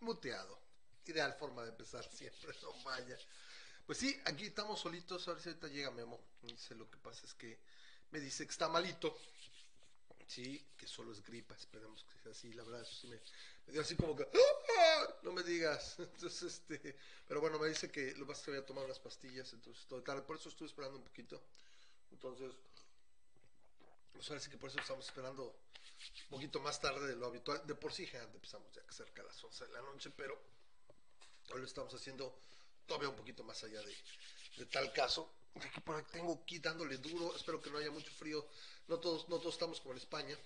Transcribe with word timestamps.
muteado. 0.00 0.58
Ideal 1.06 1.34
forma 1.34 1.62
de 1.62 1.70
empezar 1.70 2.04
siempre, 2.12 2.54
no 2.62 2.72
vaya. 2.84 3.18
Pues 3.86 3.98
sí, 3.98 4.20
aquí 4.24 4.46
estamos 4.46 4.78
solitos, 4.78 5.26
a 5.26 5.32
ver 5.32 5.42
si 5.42 5.48
ahorita 5.48 5.68
llega 5.68 5.90
Memo. 5.90 6.20
Dice, 6.42 6.74
lo 6.74 6.88
que 6.88 6.98
pasa 6.98 7.26
es 7.26 7.34
que 7.34 7.58
me 8.10 8.20
dice 8.20 8.44
que 8.44 8.52
está 8.52 8.68
malito. 8.68 9.16
Sí, 10.26 10.64
que 10.76 10.86
solo 10.86 11.10
es 11.10 11.24
gripa, 11.24 11.56
esperemos 11.56 12.04
que 12.04 12.18
sea 12.22 12.30
así, 12.30 12.52
la 12.52 12.62
verdad, 12.62 12.82
eso 12.82 12.94
sí 12.94 13.08
me, 13.08 13.20
dio 13.72 13.80
así 13.80 13.96
como 13.96 14.14
que, 14.14 14.22
¡Ah! 14.22 15.14
no 15.22 15.32
me 15.32 15.42
digas. 15.42 15.96
Entonces, 15.98 16.42
este, 16.42 16.96
pero 17.26 17.40
bueno, 17.40 17.58
me 17.58 17.66
dice 17.66 17.90
que 17.90 18.14
lo 18.14 18.26
más 18.26 18.40
que 18.40 18.52
voy 18.52 18.60
a 18.60 18.64
tomar 18.64 18.84
unas 18.84 19.00
pastillas, 19.00 19.52
entonces 19.52 19.84
todo 19.86 20.00
tarde, 20.04 20.22
por 20.22 20.36
eso 20.36 20.48
estuve 20.48 20.68
esperando 20.68 20.98
un 20.98 21.04
poquito. 21.04 21.42
Entonces, 22.12 22.52
pues 24.12 24.28
ahora 24.28 24.40
sí 24.40 24.50
que 24.50 24.56
por 24.56 24.70
eso 24.70 24.78
estamos 24.78 25.04
esperando 25.04 25.56
un 26.24 26.30
poquito 26.30 26.60
más 26.60 26.80
tarde 26.80 27.06
de 27.06 27.16
lo 27.16 27.26
habitual. 27.26 27.66
De 27.66 27.74
por 27.74 27.92
sí, 27.92 28.06
gente, 28.06 28.34
empezamos 28.34 28.72
ya 28.72 28.82
cerca 28.90 29.22
a 29.22 29.26
las 29.26 29.42
11 29.42 29.66
de 29.66 29.72
la 29.72 29.82
noche, 29.82 30.10
pero 30.16 30.40
hoy 31.52 31.60
lo 31.60 31.66
estamos 31.66 31.92
haciendo 31.94 32.40
todavía 32.86 33.08
un 33.08 33.16
poquito 33.16 33.44
más 33.44 33.62
allá 33.64 33.80
de, 33.82 33.94
de 34.56 34.66
tal 34.66 34.92
caso. 34.92 35.32
Por 35.84 35.96
aquí 35.96 36.12
tengo 36.12 36.40
aquí 36.42 36.58
dándole 36.60 36.98
duro, 36.98 37.34
espero 37.34 37.60
que 37.60 37.70
no 37.70 37.78
haya 37.78 37.90
mucho 37.90 38.12
frío. 38.12 38.46
No 38.88 38.98
todos, 38.98 39.28
no 39.28 39.38
todos 39.38 39.54
estamos 39.54 39.80
como 39.80 39.92
en 39.92 39.98
España. 39.98 40.36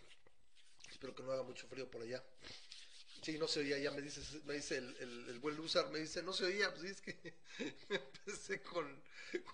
Espero 0.90 1.14
que 1.14 1.22
no 1.22 1.32
haga 1.32 1.42
mucho 1.42 1.66
frío 1.66 1.90
por 1.90 2.02
allá. 2.02 2.22
Sí, 3.22 3.38
no 3.38 3.48
se 3.48 3.60
oía, 3.60 3.78
ya 3.78 3.90
me 3.90 4.02
dice, 4.02 4.20
me 4.44 4.54
dice 4.54 4.76
el, 4.76 4.96
el, 4.98 5.28
el 5.30 5.38
buen 5.38 5.56
loser, 5.56 5.86
me 5.88 5.98
dice, 5.98 6.22
no 6.22 6.34
se 6.34 6.44
oía, 6.44 6.72
pues 6.74 6.84
es 6.84 7.00
que 7.00 7.34
empecé 7.88 8.60
con, 8.62 9.02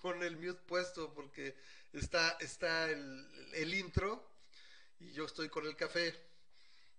con 0.01 0.21
el 0.23 0.35
mute 0.35 0.59
puesto 0.67 1.13
porque 1.13 1.55
está, 1.93 2.31
está 2.41 2.89
el, 2.89 3.49
el 3.53 3.73
intro 3.73 4.30
y 5.01 5.11
yo 5.13 5.25
estoy 5.25 5.49
con 5.49 5.65
el 5.65 5.75
café. 5.75 6.15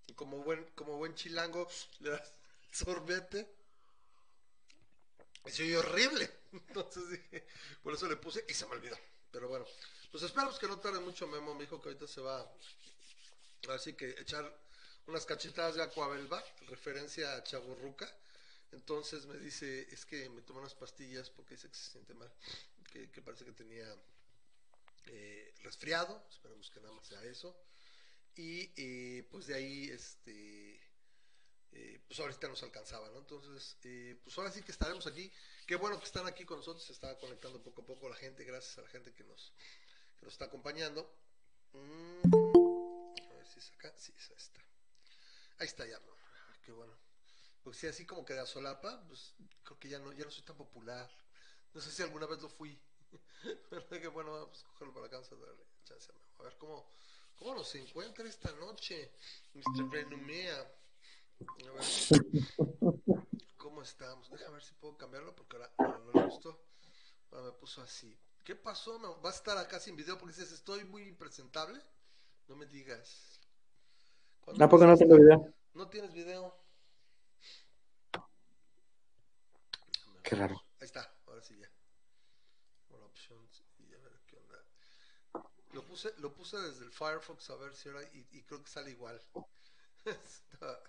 Y 0.07 0.15
como 0.15 0.39
buen, 0.43 0.65
como 0.75 0.97
buen 0.97 1.15
chilango, 1.15 1.69
le 2.01 2.11
das 2.11 2.33
sorbete. 2.73 3.49
Y 5.47 5.51
se 5.51 5.63
oye 5.63 5.77
horrible. 5.77 6.31
Entonces 6.53 7.11
dije, 7.11 7.47
por 7.83 7.95
eso 7.95 8.09
le 8.09 8.17
puse 8.17 8.45
y 8.49 8.55
se 8.55 8.67
me 8.67 8.73
olvidó. 8.73 8.99
Pero 9.31 9.49
bueno, 9.49 9.65
pues 10.11 10.23
esperamos 10.25 10.59
que 10.59 10.67
no 10.67 10.79
tarde 10.79 11.01
mucho 11.01 11.27
Memo. 11.27 11.55
Me 11.55 11.63
dijo 11.63 11.81
que 11.81 11.89
ahorita 11.89 12.07
se 12.07 12.21
va 12.21 12.47
así 13.71 13.95
que 13.95 14.11
echar 14.19 14.45
unas 15.07 15.25
cachetadas 15.25 15.77
de 15.77 15.83
Aquabelva, 15.83 16.43
referencia 16.69 17.35
a 17.35 17.43
Chaburruca. 17.43 18.11
Entonces 18.73 19.27
me 19.27 19.39
dice, 19.39 19.87
es 19.93 20.05
que 20.07 20.29
me 20.31 20.43
tomó 20.43 20.61
unas 20.61 20.75
pastillas 20.75 21.31
porque 21.31 21.55
dice 21.55 21.69
que 21.69 21.75
se 21.75 21.93
siente 21.93 22.15
mal, 22.15 22.33
que, 22.91 23.11
que 23.11 23.21
parece 23.21 23.45
que 23.45 23.53
tenía 23.53 23.87
eh, 25.07 25.55
resfriado, 25.63 26.25
esperemos 26.31 26.71
que 26.71 26.81
nada 26.81 26.93
más 26.95 27.07
sea 27.07 27.23
eso. 27.25 27.55
Y 28.35 28.73
eh, 28.77 29.29
pues 29.31 29.47
de 29.47 29.55
ahí, 29.55 29.91
este, 29.91 30.81
eh, 31.73 32.01
pues 32.07 32.19
ahorita 32.21 32.49
nos 32.49 32.63
alcanzaba, 32.63 33.09
¿no? 33.11 33.19
Entonces, 33.19 33.77
eh, 33.85 34.19
pues 34.23 34.37
ahora 34.39 34.51
sí 34.51 34.63
que 34.63 34.73
estaremos 34.73 35.07
aquí. 35.07 35.31
Qué 35.67 35.77
bueno 35.77 35.99
que 35.99 36.05
están 36.07 36.27
aquí 36.27 36.45
con 36.45 36.59
nosotros, 36.59 36.85
se 36.85 36.93
está 36.93 37.19
conectando 37.19 37.63
poco 37.63 37.83
a 37.83 37.87
poco 37.87 38.09
la 38.09 38.17
gente, 38.17 38.45
gracias 38.45 38.79
a 38.79 38.83
la 38.83 38.89
gente 38.89 39.13
que 39.13 39.25
nos, 39.25 39.53
que 40.19 40.27
nos 40.27 40.35
está 40.35 40.47
acompañando. 40.47 41.15
Mm, 41.73 42.35
a 43.31 43.35
ver 43.35 43.47
si 43.47 43.59
es 43.59 43.73
acá, 43.73 43.93
sí, 43.97 44.13
es 44.17 44.31
está. 44.31 44.61
Ahí 45.59 45.67
está 45.67 45.87
ya, 45.87 45.99
¿no? 46.01 46.13
qué 46.65 46.73
bueno. 46.73 46.97
Porque 47.63 47.79
si 47.79 47.87
así 47.87 48.07
como 48.07 48.25
que 48.25 48.35
de 48.35 48.41
a 48.41 48.47
solapa, 48.47 49.05
pues 49.07 49.35
creo 49.63 49.79
que 49.79 49.89
ya 49.89 49.99
no, 49.99 50.13
ya 50.13 50.25
no 50.25 50.31
soy 50.31 50.43
tan 50.45 50.57
popular. 50.57 51.11
No 51.75 51.81
sé 51.81 51.91
si 51.91 52.03
alguna 52.03 52.27
vez 52.27 52.41
lo 52.41 52.49
fui. 52.49 52.79
Que 53.91 54.09
bueno, 54.09 54.35
a 54.37 54.51
cogerlo 54.51 54.95
para 54.95 55.07
acá, 55.07 55.19
A 55.19 56.43
ver 56.43 56.57
cómo, 56.59 56.91
cómo 57.43 57.57
nos 57.57 57.75
encuentra 57.75 58.29
esta 58.29 58.53
noche, 58.53 59.11
Mr. 59.55 59.91
Renumea. 59.91 60.61
A 61.67 61.73
ver, 61.73 61.83
¿cómo 63.57 63.83
estamos? 63.83 64.31
Deja 64.31 64.49
ver 64.51 64.63
si 64.63 64.75
puedo 64.75 64.97
cambiarlo 64.97 65.35
porque 65.35 65.57
ahora 65.57 65.73
no, 65.79 65.99
no 65.99 66.13
le 66.13 66.27
gustó. 66.27 66.63
Ahora 67.33 67.47
me 67.47 67.53
puso 67.53 67.83
así. 67.83 68.17
¿Qué 68.45 68.55
pasó? 68.55 68.99
¿Me 69.01 69.09
¿Vas 69.23 69.35
a 69.35 69.39
estar 69.39 69.59
acá 69.59 69.81
sin 69.81 69.97
video 69.97 70.19
porque 70.19 70.35
dices 70.35 70.53
estoy 70.53 70.85
muy 70.85 71.03
impresentable? 71.03 71.81
No 72.47 72.55
me 72.55 72.67
digas. 72.67 73.41
¿A 74.47 74.69
poco 74.69 74.87
no 74.87 74.97
tengo 74.97 75.17
video? 75.17 75.53
No 75.75 75.89
tienes 75.89 76.13
video. 76.13 76.57
Qué 80.23 80.37
raro. 80.37 80.63
Ahí 80.79 80.87
está, 80.87 81.13
ahora 81.27 81.43
sí 81.43 81.59
ya. 81.59 81.69
More 82.91 83.05
options 83.05 83.65
y 83.79 83.95
a 83.95 83.99
ver 83.99 84.13
qué 84.27 84.37
onda. 84.37 84.65
Lo 85.73 85.83
puse, 85.83 86.13
lo 86.19 86.33
puse 86.33 86.59
desde 86.59 86.85
el 86.85 86.93
Firefox 86.93 87.51
a 87.51 87.57
ver 87.57 87.75
si 87.75 87.89
ahora 87.89 88.03
y, 88.13 88.27
y 88.31 88.43
creo 88.43 88.63
que 88.63 88.71
sale 88.71 88.91
igual. 88.91 89.21
Está- 90.05 90.83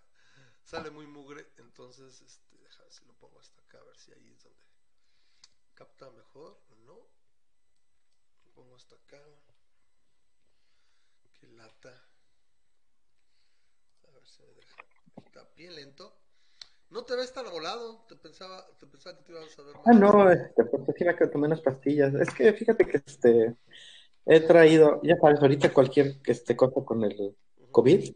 sale 0.64 0.90
muy 0.90 1.08
mugre, 1.08 1.46
entonces 1.58 2.22
este, 2.22 2.58
deja 2.58 2.84
ver 2.84 2.92
si 2.92 3.06
lo 3.06 3.14
pongo 3.14 3.40
hasta 3.40 3.62
acá 3.62 3.80
a 3.80 3.84
ver 3.84 3.98
si 3.98 4.12
ahí 4.12 4.32
es 4.32 4.44
donde 4.44 4.66
capta 5.74 6.10
mejor. 6.12 6.60
No. 6.86 6.96
Lo 8.46 8.52
pongo 8.54 8.76
hasta 8.76 8.96
acá. 8.96 9.22
Qué 11.40 11.48
lata. 11.48 11.90
A 14.08 14.12
ver 14.12 14.28
si 14.28 14.42
me 14.44 14.54
deja. 14.54 14.76
Está 15.26 15.44
bien 15.56 15.76
lento. 15.76 16.16
No 16.90 17.04
te 17.04 17.16
ves 17.16 17.34
tan 17.34 17.50
volado. 17.50 18.06
Te 18.08 18.16
pensaba, 18.16 18.68
te 18.78 18.86
pensaba 18.86 19.18
que 19.18 19.24
te 19.24 19.32
ibas 19.32 19.58
a 19.58 19.62
ver 19.64 19.76
Ah, 19.86 19.94
no, 19.94 20.32
este, 20.32 20.64
pues 20.66 20.84
sí 20.98 21.04
me 21.04 21.14
tomé 21.14 21.48
unas 21.48 21.62
pastillas. 21.62 22.14
Es 22.14 22.34
que 22.34 22.54
fíjate 22.54 22.86
que 22.86 22.98
este 22.98 23.56
he 24.26 24.40
traído, 24.40 25.02
ya 25.04 25.16
sabes, 25.18 25.42
ahorita 25.42 25.74
cualquier 25.74 26.16
este 26.26 26.56
cosa 26.56 26.82
con 26.86 27.04
el 27.04 27.36
COVID, 27.72 28.14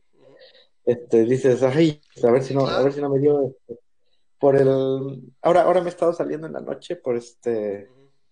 este 0.86 1.24
dices, 1.26 1.62
ay, 1.64 2.02
a 2.24 2.32
ver 2.32 2.44
si 2.44 2.54
no, 2.54 2.66
a 2.68 2.82
ver 2.82 2.94
si 2.94 3.02
no 3.02 3.10
me 3.10 3.20
dio 3.20 3.42
este, 3.48 3.80
por 4.40 4.56
el 4.56 5.22
ahora, 5.42 5.64
ahora 5.64 5.82
me 5.82 5.88
he 5.88 5.90
estado 5.90 6.14
saliendo 6.14 6.48
en 6.48 6.54
la 6.54 6.62
noche 6.62 6.96
por 6.96 7.16
este 7.18 7.90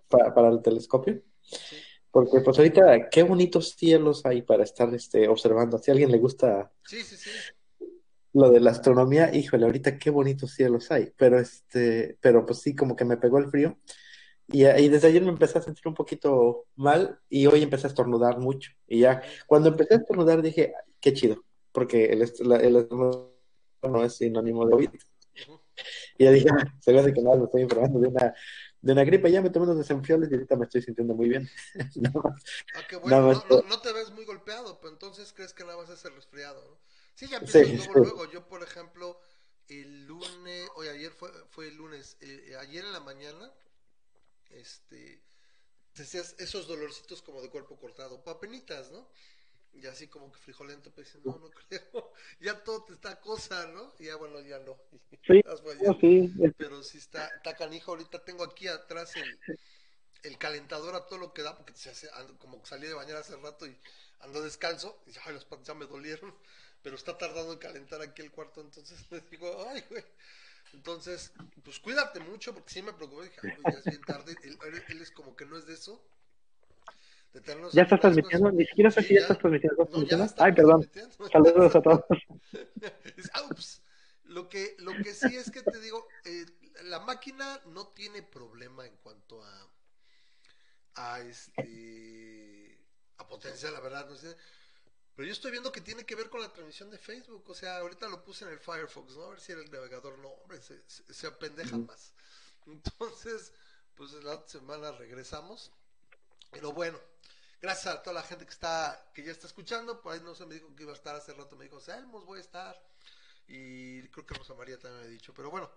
para, 0.10 0.34
para 0.34 0.50
el 0.50 0.62
telescopio, 0.62 1.22
Sí. 1.42 1.76
porque 2.12 2.42
pues 2.42 2.58
ahorita 2.58 3.10
qué 3.10 3.24
bonitos 3.24 3.76
cielos 3.78 4.26
hay 4.26 4.42
para 4.42 4.64
estar 4.64 4.92
este 4.94 5.28
observando. 5.28 5.78
Si 5.78 5.92
a 5.92 5.94
alguien 5.94 6.12
le 6.12 6.18
gusta 6.18 6.72
sí, 6.84 7.02
sí. 7.04 7.30
lo 8.34 8.50
de 8.52 8.60
la 8.62 8.72
astronomía, 8.72 9.34
híjole, 9.36 9.66
ahorita 9.66 9.98
qué 9.98 10.10
bonitos 10.10 10.52
cielos 10.52 10.92
hay, 10.92 11.12
pero 11.18 11.40
este, 11.40 12.18
pero 12.22 12.46
pues 12.46 12.60
sí, 12.60 12.74
como 12.76 12.96
que 12.96 13.06
me 13.06 13.18
pegó 13.18 13.38
el 13.38 13.50
frío 13.52 13.78
y, 14.48 14.66
y 14.66 14.90
desde 14.90 15.08
ayer 15.08 15.24
me 15.24 15.30
empecé 15.30 15.58
a 15.58 15.62
sentir 15.62 15.88
un 15.88 15.94
poquito 15.94 16.66
mal 16.76 17.20
y 17.30 17.48
hoy 17.48 17.64
empecé 17.64 17.88
a 17.88 17.90
estornudar 17.90 18.40
mucho 18.40 18.72
y 18.88 19.00
ya, 19.00 19.22
cuando 19.48 19.70
empecé 19.70 19.96
a 19.96 19.98
estornudar 19.98 20.42
dije, 20.42 20.74
qué 21.00 21.14
chido, 21.14 21.44
porque 21.72 22.06
el, 22.06 22.22
estornudo 22.22 23.36
no 23.84 24.04
es 24.04 24.16
sinónimo 24.16 24.66
de 24.66 24.72
COVID. 24.72 24.90
Y 26.18 26.24
ya 26.24 26.32
dije, 26.32 26.48
"Ah, 26.52 26.66
se 26.80 26.94
ve 26.94 27.14
que 27.14 27.22
nada, 27.22 27.38
me 27.38 27.46
estoy 27.46 27.64
enfermando 27.64 28.00
de 28.00 28.08
una, 28.08 28.34
de 28.82 28.92
una 28.94 29.04
gripe, 29.04 29.32
ya 29.32 29.42
me 29.42 29.50
tomé 29.50 29.66
unos 29.66 29.78
desenfioles 29.78 30.32
y 30.32 30.36
ahorita 30.36 30.56
me 30.56 30.66
estoy 30.66 30.82
sintiendo 30.82 31.14
muy 31.14 31.30
bien. 31.30 31.50
Nada 31.96 32.14
más, 32.24 32.44
Ah, 32.76 32.84
nada 33.06 33.22
bueno. 33.24 33.28
más 33.28 33.46
No, 33.50 33.62
no, 33.64 33.82
te 33.82 33.92
ves 33.94 34.12
muy 34.12 34.26
golpeado, 34.26 34.80
pero 34.80 34.94
entonces 34.94 35.34
crees 35.34 35.54
que 35.54 35.64
nada 35.64 35.78
más 35.78 35.90
es 35.90 36.04
el 36.06 36.16
resfriado, 36.16 36.64
¿no? 36.70 36.78
Sí, 37.16 37.28
ya 37.28 37.40
Sí, 37.40 37.60
empiezas 37.60 37.88
luego, 37.88 37.94
sí. 37.94 38.00
luego. 38.00 38.32
Yo, 38.32 38.48
por 38.48 38.64
ejemplo, 38.64 39.20
el 39.68 40.06
lunes, 40.06 40.70
oye, 40.76 40.90
ayer 40.92 41.12
fue, 41.12 41.30
fue 41.50 41.68
el 41.68 41.76
lunes, 41.76 42.18
eh, 42.22 42.46
eh, 42.50 42.56
ayer 42.58 42.84
en 42.86 42.94
la 42.94 43.00
mañana, 43.00 43.52
este, 44.52 45.22
decías 45.96 46.36
esos 46.40 46.68
dolorcitos 46.68 47.22
como 47.22 47.42
de 47.42 47.50
cuerpo 47.50 47.78
cortado, 47.80 48.24
papenitas, 48.24 48.92
¿no? 48.92 49.10
Y 49.74 49.86
así 49.88 50.08
como 50.08 50.32
que 50.32 50.40
frijolento, 50.40 50.92
pues 50.94 51.08
dice, 51.08 51.20
no, 51.26 51.38
no 51.40 51.50
creo, 51.52 52.14
ya 52.42 52.64
todo 52.64 52.86
te 52.86 52.94
está 52.94 53.20
cosa, 53.22 53.68
¿no? 53.68 53.94
Y 54.00 54.06
ya 54.06 54.16
bueno, 54.18 54.42
ya 54.42 54.60
no. 54.60 54.78
Sí, 55.28 55.42
sí, 56.00 56.32
Pero 56.58 56.84
sí 56.84 56.98
está, 57.00 57.28
está 57.28 57.56
canijo, 57.56 57.92
ahorita 57.92 58.24
tengo 58.24 58.44
aquí 58.44 58.68
atrás 58.68 59.18
el, 59.18 59.40
el 60.24 60.38
calentador 60.38 60.96
a 60.96 61.06
todo 61.08 61.20
lo 61.20 61.34
que 61.34 61.44
da, 61.44 61.56
porque 61.58 61.74
se 61.74 61.90
hace, 61.92 62.10
ando- 62.12 62.38
como 62.40 62.66
salí 62.66 62.88
de 62.88 62.94
bañar 62.94 63.18
hace 63.18 63.36
rato 63.38 63.68
y 63.68 63.78
ando 64.20 64.42
descalzo, 64.42 65.02
y 65.08 65.12
ay, 65.26 65.34
las 65.34 65.46
patas 65.46 65.68
ya 65.68 65.74
me 65.74 65.86
dolieron, 65.86 66.36
pero 66.82 66.96
está 66.96 67.18
tardando 67.18 67.54
en 67.54 67.60
calentar 67.60 68.02
aquí 68.02 68.22
el 68.22 68.32
cuarto, 68.32 68.62
entonces 68.62 69.00
les 69.12 69.30
digo, 69.30 69.68
ay, 69.70 69.84
güey. 69.90 70.04
Entonces, 70.74 71.32
pues 71.64 71.80
cuídate 71.80 72.20
mucho, 72.20 72.54
porque 72.54 72.72
sí 72.72 72.82
me 72.82 72.94
preocupé, 72.94 73.26
dije, 73.26 73.42
güey, 73.42 73.64
ya 73.66 73.78
es 73.80 73.88
bien 73.88 74.04
tarde, 74.04 74.38
él, 74.44 75.02
es 75.02 75.12
como 75.12 75.36
que 75.36 75.46
no 75.46 75.58
es 75.58 75.66
de 75.66 75.74
eso, 75.74 76.02
de 77.34 77.42
tenernos 77.42 77.74
¿Ya 77.74 77.84
estás 77.84 78.00
transmitiendo? 78.00 78.52
Ni 78.52 78.66
siquiera 78.66 78.92
sé 78.92 79.02
si 79.02 79.14
ya 79.16 79.22
estás 79.22 79.38
transmitiendo. 79.40 79.84
¿Estás 79.84 80.02
No, 80.02 80.08
ya 80.08 80.18
transmitiendo? 80.18 80.26
estamos 80.26 80.46
Ay, 80.46 80.54
perdón. 80.54 80.90
Saludos 81.32 81.76
a 81.76 81.82
todos. 81.82 82.04
"Ah, 83.34 83.44
ups". 83.50 83.82
Lo 84.24 84.50
que, 84.50 84.76
lo 84.80 84.96
que 84.96 85.14
sí 85.14 85.36
es 85.36 85.52
que 85.52 85.62
te 85.62 85.80
digo, 85.80 86.08
eh, 86.26 86.46
la 86.86 87.00
máquina 87.00 87.62
no 87.68 87.88
tiene 87.90 88.24
problema 88.24 88.86
en 88.86 88.96
cuanto 88.98 89.44
a, 89.44 89.68
a 90.96 91.20
este 91.22 92.80
a 93.18 93.28
potencia, 93.28 93.72
la 93.72 93.80
verdad, 93.80 94.08
no 94.10 94.16
sé. 94.16 94.36
Pero 95.16 95.28
yo 95.28 95.32
estoy 95.32 95.52
viendo 95.52 95.72
que 95.72 95.82
tiene 95.82 96.06
que 96.06 96.16
ver 96.16 96.30
con 96.30 96.42
la 96.42 96.52
transmisión 96.52 96.90
de 96.90 96.98
Facebook. 96.98 97.44
O 97.48 97.56
sea, 97.56 97.78
ahorita 97.78 98.08
lo 98.10 98.24
puse 98.24 98.46
en 98.46 98.52
el 98.52 98.60
Firefox, 98.60 99.16
¿no? 99.16 99.24
A 99.24 99.30
ver 99.30 99.40
si 99.40 99.54
era 99.54 99.62
el 99.62 99.72
navegador. 99.72 100.18
No, 100.20 100.30
hombre, 100.30 100.62
se, 100.62 100.82
se, 100.88 101.14
se 101.14 101.30
más. 101.78 102.14
Entonces, 102.66 103.54
pues 103.96 104.12
la 104.12 104.46
semana 104.48 104.92
regresamos. 104.92 105.72
Pero 106.52 106.74
bueno, 106.74 107.00
gracias 107.62 107.96
a 107.96 108.04
toda 108.04 108.14
la 108.14 108.24
gente 108.24 108.46
que 108.46 108.52
está, 108.52 109.10
que 109.14 109.24
ya 109.24 109.32
está 109.32 109.48
escuchando. 109.48 110.02
Por 110.02 110.14
ahí 110.14 110.20
no 110.22 110.36
se 110.36 110.46
me 110.46 110.56
dijo 110.56 110.76
que 110.76 110.84
iba 110.84 110.92
a 110.92 110.96
estar 110.96 111.16
hace 111.16 111.34
rato. 111.34 111.56
Me 111.56 111.66
dijo, 111.66 111.80
Selmos, 111.80 112.26
voy 112.26 112.40
a 112.40 112.42
estar. 112.42 112.82
y 113.48 114.08
creo 114.10 114.26
que 114.26 114.34
Rosa 114.34 114.54
María 114.54 114.78
también 114.78 115.02
me 115.02 115.08
ha 115.08 115.10
dicho, 115.10 115.34
pero 115.34 115.50
bueno, 115.50 115.70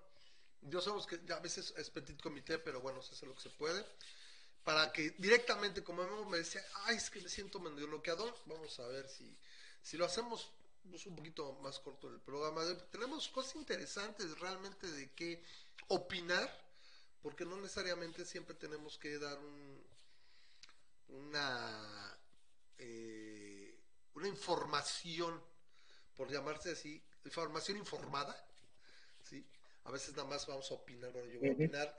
yo 0.63 0.81
sabemos 0.81 1.07
que 1.07 1.21
a 1.33 1.39
veces 1.39 1.73
es 1.77 1.91
petit 1.91 2.21
comité, 2.21 2.59
pero 2.59 2.81
bueno, 2.81 3.03
se 3.03 3.15
hace 3.15 3.27
lo 3.27 3.35
que 3.35 3.43
se 3.43 3.51
puede. 3.51 3.85
Para 4.69 4.93
que 4.93 5.15
directamente, 5.17 5.83
como 5.83 6.27
me 6.27 6.37
decía, 6.37 6.63
ay, 6.85 6.97
es 6.97 7.09
que 7.09 7.23
me 7.23 7.31
siento 7.31 7.59
medio 7.59 7.87
bloqueador, 7.87 8.37
vamos 8.45 8.79
a 8.81 8.87
ver 8.89 9.09
si, 9.09 9.35
si 9.81 9.97
lo 9.97 10.05
hacemos 10.05 10.53
pues, 10.91 11.07
un 11.07 11.17
poquito 11.17 11.55
más 11.63 11.79
corto 11.79 12.07
el 12.07 12.21
programa. 12.21 12.63
Tenemos 12.91 13.31
cosas 13.31 13.57
interesantes 13.57 14.39
realmente 14.39 14.87
de 14.87 15.11
qué 15.13 15.43
opinar, 15.87 16.55
porque 17.23 17.47
no 17.47 17.57
necesariamente 17.57 18.27
siempre 18.27 18.55
tenemos 18.57 18.99
que 18.99 19.19
dar 19.19 19.39
un, 19.39 19.87
una, 21.17 22.19
eh, 22.77 23.75
una 24.17 24.29
información, 24.29 25.43
por 26.15 26.31
llamarse 26.31 26.73
así, 26.73 27.03
información 27.25 27.79
informada, 27.79 28.37
¿sí? 29.23 29.49
A 29.85 29.91
veces 29.91 30.15
nada 30.15 30.29
más 30.29 30.47
vamos 30.47 30.71
a 30.71 30.75
opinar, 30.75 31.11
bueno, 31.11 31.31
yo 31.31 31.41
voy 31.41 31.49
a 31.49 31.53
opinar. 31.53 31.99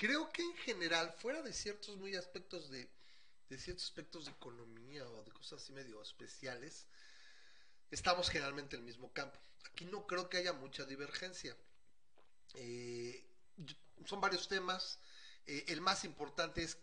Creo 0.00 0.32
que 0.32 0.40
en 0.40 0.56
general, 0.56 1.12
fuera 1.18 1.42
de 1.42 1.52
ciertos 1.52 1.94
muy 1.98 2.16
aspectos 2.16 2.70
de, 2.70 2.88
de 3.50 3.58
ciertos 3.58 3.84
aspectos 3.84 4.24
de 4.24 4.30
economía 4.30 5.06
o 5.06 5.22
de 5.22 5.30
cosas 5.30 5.62
así 5.62 5.74
medio 5.74 6.00
especiales, 6.00 6.86
estamos 7.90 8.30
generalmente 8.30 8.76
en 8.76 8.80
el 8.80 8.86
mismo 8.86 9.12
campo. 9.12 9.38
Aquí 9.66 9.84
no 9.84 10.06
creo 10.06 10.30
que 10.30 10.38
haya 10.38 10.54
mucha 10.54 10.86
divergencia. 10.86 11.54
Eh, 12.54 13.26
son 14.06 14.22
varios 14.22 14.48
temas. 14.48 15.00
Eh, 15.46 15.66
el 15.68 15.82
más 15.82 16.06
importante 16.06 16.62
es 16.62 16.78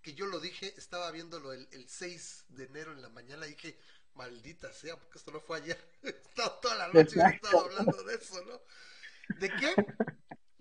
que 0.00 0.14
yo 0.14 0.24
lo 0.24 0.40
dije, 0.40 0.72
estaba 0.78 1.10
viéndolo 1.10 1.52
el, 1.52 1.86
6 1.86 2.46
de 2.48 2.64
enero 2.64 2.92
en 2.92 3.02
la 3.02 3.10
mañana 3.10 3.46
y 3.46 3.50
dije, 3.50 3.78
maldita 4.14 4.72
sea, 4.72 4.96
porque 4.96 5.18
esto 5.18 5.30
no 5.30 5.40
fue 5.40 5.58
ayer. 5.58 5.78
estaba 6.02 6.58
toda 6.62 6.76
la 6.76 6.88
noche 6.88 7.20
estaba 7.20 7.64
hablando 7.64 8.02
de 8.02 8.14
eso, 8.14 8.42
¿no? 8.46 8.62
¿De 9.40 9.50
qué? 9.50 9.74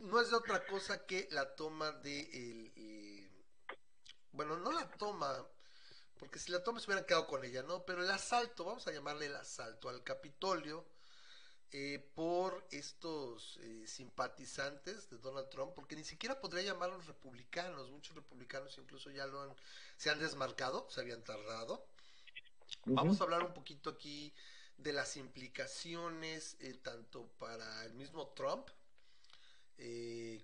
No 0.02 0.20
es 0.20 0.30
de 0.30 0.36
otra 0.36 0.66
cosa 0.66 1.06
que 1.06 1.28
la 1.32 1.56
toma 1.56 1.92
de 1.92 2.20
el, 2.22 2.74
eh, 2.76 3.30
bueno, 4.32 4.58
no 4.58 4.72
la 4.72 4.90
toma, 4.92 5.48
porque 6.18 6.40
si 6.40 6.52
la 6.52 6.64
toma 6.64 6.80
se 6.80 6.88
hubieran 6.88 7.06
quedado 7.06 7.28
con 7.28 7.44
ella, 7.46 7.64
¿no? 7.64 7.86
Pero 7.86 8.04
el 8.04 8.10
asalto, 8.10 8.66
vamos 8.66 8.88
a 8.88 8.92
llamarle 8.92 9.28
el 9.28 9.36
asalto 9.36 9.90
al 9.90 10.04
Capitolio, 10.04 10.86
eh, 11.74 12.06
por 12.16 12.68
estos 12.72 13.58
eh, 13.62 13.88
simpatizantes 13.88 15.10
de 15.10 15.18
Donald 15.20 15.50
Trump, 15.50 15.74
porque 15.74 15.96
ni 15.96 16.04
siquiera 16.04 16.42
podría 16.42 16.64
llamar 16.64 16.90
a 16.90 16.98
los 16.98 17.08
republicanos, 17.08 17.90
muchos 17.92 18.14
republicanos 18.16 18.78
incluso 18.78 19.10
ya 19.10 19.26
lo 19.26 19.42
han, 19.42 19.56
se 19.96 20.10
han 20.10 20.20
desmarcado, 20.20 20.90
se 20.90 21.00
habían 21.00 21.24
tardado. 21.24 21.88
Vamos 22.86 23.22
a 23.22 23.24
hablar 23.24 23.44
un 23.44 23.54
poquito 23.54 23.92
aquí 23.92 24.34
de 24.78 24.92
las 24.92 25.16
implicaciones 25.16 26.58
eh, 26.60 26.74
tanto 26.74 27.28
para 27.38 27.86
el 27.86 27.94
mismo 27.94 28.28
Trump 28.30 28.68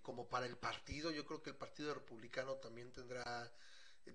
como 0.01 0.27
para 0.27 0.45
el 0.45 0.57
partido. 0.57 1.11
Yo 1.11 1.25
creo 1.25 1.43
que 1.43 1.51
el 1.51 1.55
partido 1.55 1.93
republicano 1.93 2.55
también 2.55 2.91
tendrá 2.91 3.51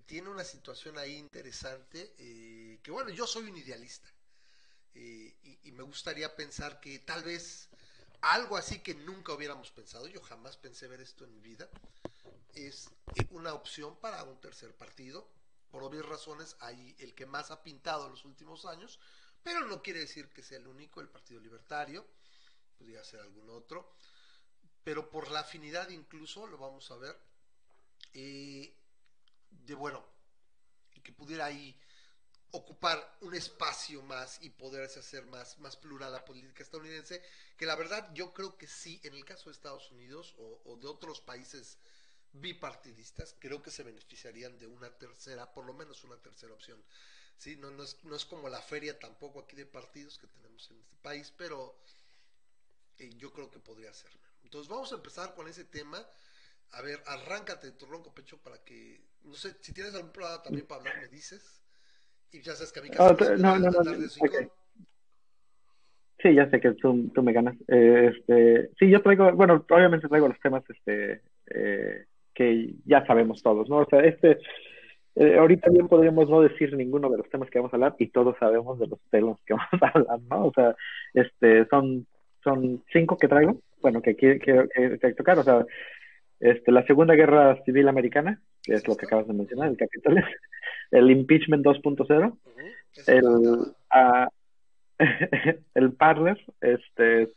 tiene 0.05 0.29
una 0.29 0.43
situación 0.43 0.97
ahí 0.97 1.15
interesante, 1.15 2.13
eh, 2.17 2.79
que 2.81 2.91
bueno, 2.91 3.09
yo 3.09 3.27
soy 3.27 3.49
un 3.49 3.57
idealista 3.57 4.09
eh, 4.95 5.35
y, 5.63 5.71
me 5.71 5.83
gustaría 5.83 6.35
pensar 6.35 6.79
que 6.79 6.99
tal 6.99 7.23
vez 7.23 7.69
algo 8.21 8.57
así 8.57 8.79
que 8.79 8.93
nunca 8.93 9.33
hubiéramos 9.33 9.71
pensado, 9.71 10.07
yo 10.07 10.21
jamás 10.21 10.57
pensé 10.57 10.87
ver 10.87 11.01
esto 11.01 11.25
en 11.25 11.33
mi 11.33 11.41
vida, 11.41 11.67
es 12.53 12.89
una 13.31 13.53
opción 13.53 13.95
para 13.99 14.23
un 14.23 14.39
tercer 14.39 14.75
partido. 14.75 15.27
Por 15.71 15.83
obvias 15.83 16.05
razones, 16.05 16.55
hay 16.59 16.95
el 16.99 17.15
que 17.15 17.25
más 17.25 17.49
ha 17.49 17.63
pintado 17.63 18.05
en 18.05 18.11
los 18.11 18.25
últimos 18.25 18.65
años, 18.65 18.99
pero 19.41 19.65
no 19.65 19.81
quiere 19.81 20.01
decir 20.01 20.29
que 20.29 20.43
sea 20.43 20.59
el 20.59 20.67
único, 20.67 21.01
el 21.01 21.09
Partido 21.09 21.39
Libertario, 21.39 22.05
podría 22.77 23.03
ser 23.03 23.21
algún 23.21 23.49
otro, 23.49 23.95
pero 24.83 25.09
por 25.09 25.31
la 25.31 25.41
afinidad 25.41 25.89
incluso, 25.89 26.47
lo 26.47 26.57
vamos 26.57 26.89
a 26.91 26.97
ver, 26.97 27.17
eh, 28.13 28.73
de 29.49 29.73
bueno, 29.73 30.03
que 31.03 31.11
pudiera 31.11 31.45
ahí 31.45 31.75
ocupar 32.51 33.17
un 33.21 33.33
espacio 33.33 34.03
más 34.03 34.39
y 34.43 34.49
poderse 34.51 34.99
hacer 34.99 35.25
más, 35.25 35.57
más 35.59 35.75
plural 35.75 36.11
la 36.11 36.23
política 36.23 36.61
estadounidense, 36.61 37.21
que 37.57 37.65
la 37.65 37.75
verdad 37.75 38.13
yo 38.13 38.31
creo 38.31 38.57
que 38.57 38.67
sí, 38.67 38.99
en 39.03 39.15
el 39.15 39.25
caso 39.25 39.45
de 39.45 39.53
Estados 39.53 39.91
Unidos 39.91 40.35
o, 40.37 40.77
de 40.77 40.87
otros 40.87 41.19
países 41.19 41.77
bipartidistas, 42.31 43.35
creo 43.39 43.61
que 43.63 43.71
se 43.71 43.83
beneficiarían 43.83 44.59
de 44.59 44.67
una 44.67 44.91
tercera, 44.91 45.51
por 45.51 45.65
lo 45.65 45.73
menos 45.73 46.03
una 46.03 46.17
tercera 46.17 46.53
opción. 46.53 46.83
¿sí? 47.37 47.55
No, 47.55 47.71
no, 47.71 47.83
es, 47.83 47.97
no 48.03 48.15
es 48.15 48.25
como 48.25 48.47
la 48.49 48.61
feria 48.61 48.99
tampoco 48.99 49.39
aquí 49.39 49.55
de 49.55 49.65
partidos 49.65 50.19
que 50.19 50.27
tenemos 50.27 50.69
en 50.69 50.79
este 50.79 50.95
país, 50.97 51.33
pero 51.35 51.75
eh, 52.99 53.09
yo 53.17 53.33
creo 53.33 53.49
que 53.49 53.59
podría 53.59 53.93
ser. 53.93 54.11
Entonces 54.43 54.69
vamos 54.69 54.91
a 54.91 54.95
empezar 54.95 55.33
con 55.33 55.47
ese 55.47 55.65
tema 55.65 56.05
a 56.73 56.81
ver, 56.81 56.99
arráncate 57.05 57.67
de 57.67 57.73
tu 57.73 57.85
ronco 57.85 58.13
pecho 58.13 58.37
para 58.43 58.57
que, 58.63 58.99
no 59.25 59.33
sé, 59.35 59.49
si 59.61 59.73
tienes 59.73 59.93
algún 59.95 60.11
programa 60.11 60.41
también 60.41 60.65
para 60.65 60.79
hablar, 60.81 60.95
me 61.01 61.07
dices. 61.07 61.61
Y 62.31 62.41
ya 62.41 62.53
sabes 62.53 62.71
que 62.71 62.79
a 62.79 62.83
mí 62.83 62.89
ah, 62.97 63.15
no, 63.37 63.59
no, 63.59 63.69
no, 63.69 63.83
Sí, 66.21 66.33
ya 66.33 66.49
sé 66.49 66.59
que 66.61 66.71
tú, 66.71 67.09
tú 67.13 67.21
me 67.21 67.33
ganas. 67.33 67.55
Eh, 67.67 68.13
este, 68.15 68.69
sí, 68.79 68.89
yo 68.89 69.01
traigo, 69.01 69.31
bueno, 69.33 69.65
obviamente 69.69 70.07
traigo 70.07 70.29
los 70.29 70.39
temas 70.39 70.63
este, 70.69 71.21
eh, 71.47 72.05
que 72.33 72.73
ya 72.85 73.05
sabemos 73.05 73.43
todos, 73.43 73.69
¿no? 73.69 73.79
O 73.79 73.85
sea, 73.85 73.99
este, 73.99 74.39
eh, 75.15 75.37
ahorita 75.37 75.69
bien 75.69 75.87
podríamos 75.87 76.29
no 76.29 76.41
decir 76.41 76.75
ninguno 76.75 77.09
de 77.09 77.17
los 77.17 77.29
temas 77.29 77.49
que 77.49 77.59
vamos 77.59 77.73
a 77.73 77.75
hablar 77.75 77.95
y 77.99 78.07
todos 78.07 78.35
sabemos 78.39 78.79
de 78.79 78.87
los 78.87 78.99
temas 79.11 79.37
que 79.45 79.53
vamos 79.71 79.83
a 79.83 79.87
hablar, 79.89 80.19
¿no? 80.29 80.47
O 80.47 80.53
sea, 80.53 80.75
este, 81.13 81.67
son, 81.67 82.07
son 82.43 82.83
cinco 82.91 83.17
que 83.17 83.27
traigo, 83.27 83.59
bueno, 83.83 84.01
que 84.01 84.15
quiero 84.15 84.39
que, 84.39 84.97
que, 84.97 85.13
tocar, 85.13 85.37
o 85.37 85.43
sea, 85.43 85.63
este, 86.39 86.71
la 86.71 86.83
Segunda 86.87 87.13
Guerra 87.13 87.61
Civil 87.63 87.87
Americana, 87.87 88.41
que 88.63 88.73
es 88.73 88.87
lo 88.87 88.97
que 88.97 89.05
acabas 89.05 89.27
de 89.27 89.33
mencionar, 89.33 89.69
el 89.69 89.77
Capitolio, 89.77 90.23
el 90.91 91.11
Impeachment 91.11 91.63
2.0, 91.63 92.37
el, 93.05 93.25
uh, 93.25 93.75
el 95.75 95.93
Parler, 95.93 96.43
este, 96.61 97.23
eh, 97.23 97.29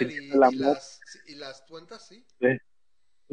y, 0.00 0.36
las, 0.36 1.00
y, 1.26 1.34
las, 1.36 1.62
cuentas, 1.68 2.08
sí. 2.08 2.24
sí 2.40 2.58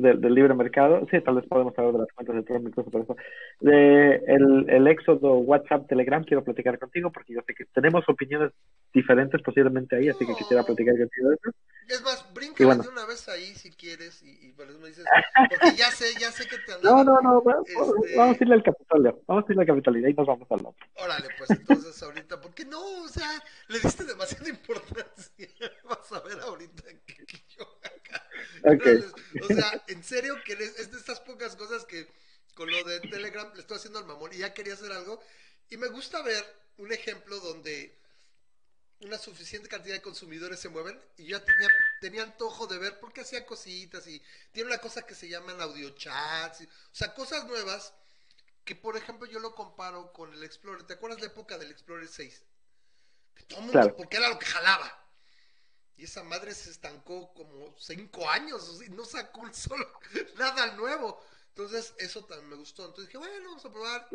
del, 0.02 0.22
libre 0.34 0.54
mercado. 0.54 1.08
Sí, 1.10 1.20
tal 1.22 1.36
vez 1.36 1.46
podemos 1.48 1.78
hablar 1.78 1.94
de 1.94 2.00
las 2.00 2.12
cuentas 2.14 2.36
de 2.36 2.44
Trump 2.44 2.68
incluso 2.68 2.90
por 2.90 3.02
eso. 3.02 3.16
De 3.60 4.16
el, 4.28 4.70
el 4.70 4.88
éxodo 4.88 5.36
WhatsApp, 5.40 5.88
Telegram, 5.88 6.24
quiero 6.24 6.44
platicar 6.44 6.80
contigo 6.80 7.12
porque 7.12 7.34
yo 7.34 7.42
sé 7.46 7.54
que 7.54 7.66
tenemos 7.66 8.04
opiniones 8.08 8.52
diferentes 8.94 9.42
posiblemente 9.42 9.96
ahí, 9.96 10.10
así 10.10 10.26
que 10.26 10.36
quisiera 10.36 10.64
platicar 10.64 10.98
contigo 10.98 11.30
de 11.30 11.36
eso. 11.36 11.52
Es 11.88 12.02
más, 12.04 12.26
brinca 12.34 12.64
de 12.64 12.88
una 12.88 13.06
vez 13.06 13.28
ahí 13.28 13.54
si 13.56 13.70
quieres 13.72 14.22
y, 14.24 14.30
y 14.30 14.54
me 14.80 14.88
dices, 14.88 15.06
porque 15.50 15.76
ya 15.76 15.92
sé, 15.92 16.06
ya 16.20 16.32
sé 16.32 16.48
que 16.48 16.58
te 16.60 16.74
andaba, 16.76 17.04
No, 17.04 17.16
no, 17.16 17.22
no, 17.22 17.42
vamos, 17.42 17.68
este... 17.68 18.18
vamos 18.18 18.40
a 18.40 18.44
irle 18.44 18.56
al 18.56 18.64
Capitolio, 18.64 19.22
vamos 19.28 19.44
a 19.44 19.52
irle 19.52 19.62
al 19.64 19.68
Capitolio 19.68 20.02
y 20.02 20.06
ahí 20.06 20.14
nos 20.14 20.28
vamos 20.28 20.48
al 20.52 20.60
otro. 20.60 20.88
Órale, 20.96 21.28
pues 21.38 21.50
entonces 21.52 22.02
ahorita, 22.02 22.40
porque 22.40 22.66
no, 22.66 22.80
o 22.80 23.08
sea, 23.08 23.30
le 23.68 23.80
diste 23.80 24.06
demasiada 24.06 24.50
importancia, 24.50 25.48
vas 25.90 26.12
a 26.14 26.20
ver 26.22 26.40
ahorita 26.40 26.84
que, 27.06 27.26
O 29.42 29.48
sea, 29.48 29.84
en 29.88 30.04
serio 30.04 30.36
que 30.46 30.54
es 30.54 30.92
de 30.92 30.98
estas 30.98 31.20
pocas 31.22 31.56
cosas 31.56 31.86
que 31.86 32.08
con 32.54 32.70
lo 32.70 32.84
de 32.84 33.00
Telegram 33.00 33.52
le 33.54 33.62
estoy 33.62 33.78
haciendo 33.78 34.00
al 34.00 34.06
mamón 34.06 34.34
y 34.34 34.38
ya 34.38 34.54
quería 34.54 34.74
hacer 34.74 34.92
algo. 34.92 35.22
Y 35.70 35.78
me 35.78 35.88
gusta 35.88 36.22
ver 36.22 36.46
un 36.78 36.92
ejemplo 36.92 37.40
donde 37.40 37.98
una 39.02 39.18
suficiente 39.18 39.68
cantidad 39.68 39.96
de 39.96 40.02
consumidores 40.02 40.60
se 40.60 40.70
mueven 40.70 41.00
y 41.18 41.26
yo 41.26 41.38
ya 41.38 41.46
tenía, 41.46 41.68
tenía 42.02 42.24
antojo 42.24 42.68
de 42.68 42.78
ver 42.78 43.00
porque 43.00 43.22
hacía 43.22 43.46
cositas 43.46 44.06
y 44.08 44.22
tiene 44.52 44.68
una 44.68 44.78
cosa 44.78 45.02
que 45.04 45.16
se 45.16 45.28
llaman 45.28 45.60
audio 45.60 45.90
chats, 45.92 46.62
o 46.62 46.68
sea, 46.92 47.14
cosas 47.14 47.46
nuevas 47.46 47.94
que 48.64 48.76
por 48.76 48.96
ejemplo 48.96 49.28
yo 49.28 49.40
lo 49.40 49.56
comparo 49.56 50.14
con 50.14 50.32
el 50.34 50.44
Explorer. 50.44 50.84
¿Te 50.84 50.94
acuerdas 50.94 51.20
la 51.20 51.28
época 51.28 51.58
del 51.58 51.72
Explorer 51.72 52.08
6? 52.08 52.44
Que 53.36 53.44
todo 53.44 53.62
mundo, 53.62 53.96
porque 53.96 54.18
era 54.18 54.30
lo 54.30 54.38
que 54.38 54.46
jalaba. 54.46 54.98
Y 56.02 56.06
esa 56.06 56.24
madre 56.24 56.52
se 56.56 56.72
estancó 56.72 57.32
como 57.36 57.76
cinco 57.78 58.28
años, 58.28 58.82
no 58.90 59.06
sacó 59.06 59.44
solo 59.54 59.86
nada 60.40 60.76
nuevo. 60.76 61.22
Entonces, 61.50 61.94
eso 62.00 62.26
también 62.26 62.50
me 62.50 62.56
gustó. 62.56 62.86
Entonces 62.86 63.06
dije, 63.06 63.20
bueno, 63.20 63.50
vamos 63.50 63.64
a 63.64 63.72
probar. 63.72 64.08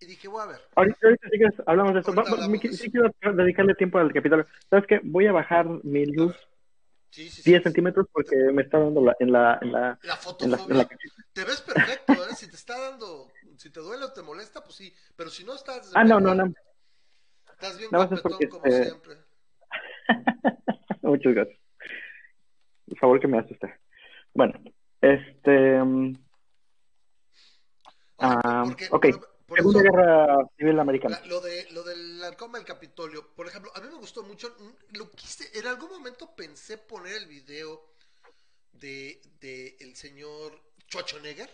Y 0.00 0.06
dije, 0.06 0.26
voy 0.26 0.42
a 0.42 0.46
ver. 0.46 0.60
Ahorita, 0.74 0.98
ahorita 1.04 1.28
sí 1.30 1.62
hablamos 1.64 1.94
de 1.94 2.00
eso. 2.00 2.76
sí 2.76 2.90
quiero 2.90 3.14
dedicarle 3.36 3.76
tiempo 3.76 3.98
al 3.98 4.12
capítulo. 4.12 4.44
¿Sabes 4.68 4.84
qué? 4.88 5.00
Voy 5.04 5.28
a 5.28 5.32
bajar 5.32 5.68
mi 5.84 6.06
luz 6.06 6.34
sí, 7.10 7.30
10 7.44 7.62
centímetros 7.62 8.08
porque 8.10 8.34
me 8.52 8.62
está 8.62 8.80
dando 8.80 9.00
la, 9.00 9.16
en 9.20 9.30
la... 9.30 9.60
En 9.62 9.70
la, 9.70 9.96
la 10.02 10.16
fotofobia. 10.16 10.88
Te 11.32 11.44
ves 11.44 11.60
perfecto, 11.60 12.14
¿eh? 12.14 12.34
Si 12.36 12.48
te 12.50 12.56
está 12.56 12.80
dando... 12.80 13.30
Si 13.58 13.70
te 13.70 13.78
duele 13.78 14.06
o 14.06 14.12
te 14.12 14.22
molesta, 14.22 14.60
pues 14.60 14.74
sí. 14.74 14.92
Pero 15.14 15.30
si 15.30 15.44
no 15.44 15.54
estás... 15.54 15.92
Ah, 15.94 16.02
no, 16.02 16.18
no, 16.18 16.34
no. 16.34 16.52
Estás 17.52 17.78
bien 17.78 17.90
guapetón 17.90 18.48
como 18.50 18.66
eh, 18.66 18.82
siempre. 18.86 19.18
Muchas 21.06 21.34
gracias. 21.34 21.58
Por 22.88 22.98
favor 22.98 23.20
que 23.20 23.28
me 23.28 23.38
asuste. 23.38 23.80
Bueno, 24.34 24.54
este... 25.00 25.80
Um, 25.82 26.16
ok. 28.90 29.06
Segunda 29.54 29.82
Guerra 29.82 30.38
Civil 30.56 30.80
Americana. 30.80 31.20
lo, 31.26 31.40
de, 31.40 31.68
lo 31.70 31.84
del 31.84 32.22
halcón 32.24 32.52
del 32.52 32.64
Capitolio, 32.64 33.32
por 33.34 33.46
ejemplo, 33.46 33.70
a 33.76 33.80
mí 33.80 33.88
me 33.88 33.98
gustó 33.98 34.24
mucho. 34.24 34.56
Lo 34.90 35.10
quise, 35.12 35.56
en 35.56 35.66
algún 35.66 35.90
momento 35.90 36.34
pensé 36.34 36.78
poner 36.78 37.14
el 37.14 37.26
video 37.26 37.92
de, 38.72 39.20
de 39.40 39.76
el 39.78 39.94
señor 39.94 40.60
Schwarzenegger, 40.88 41.48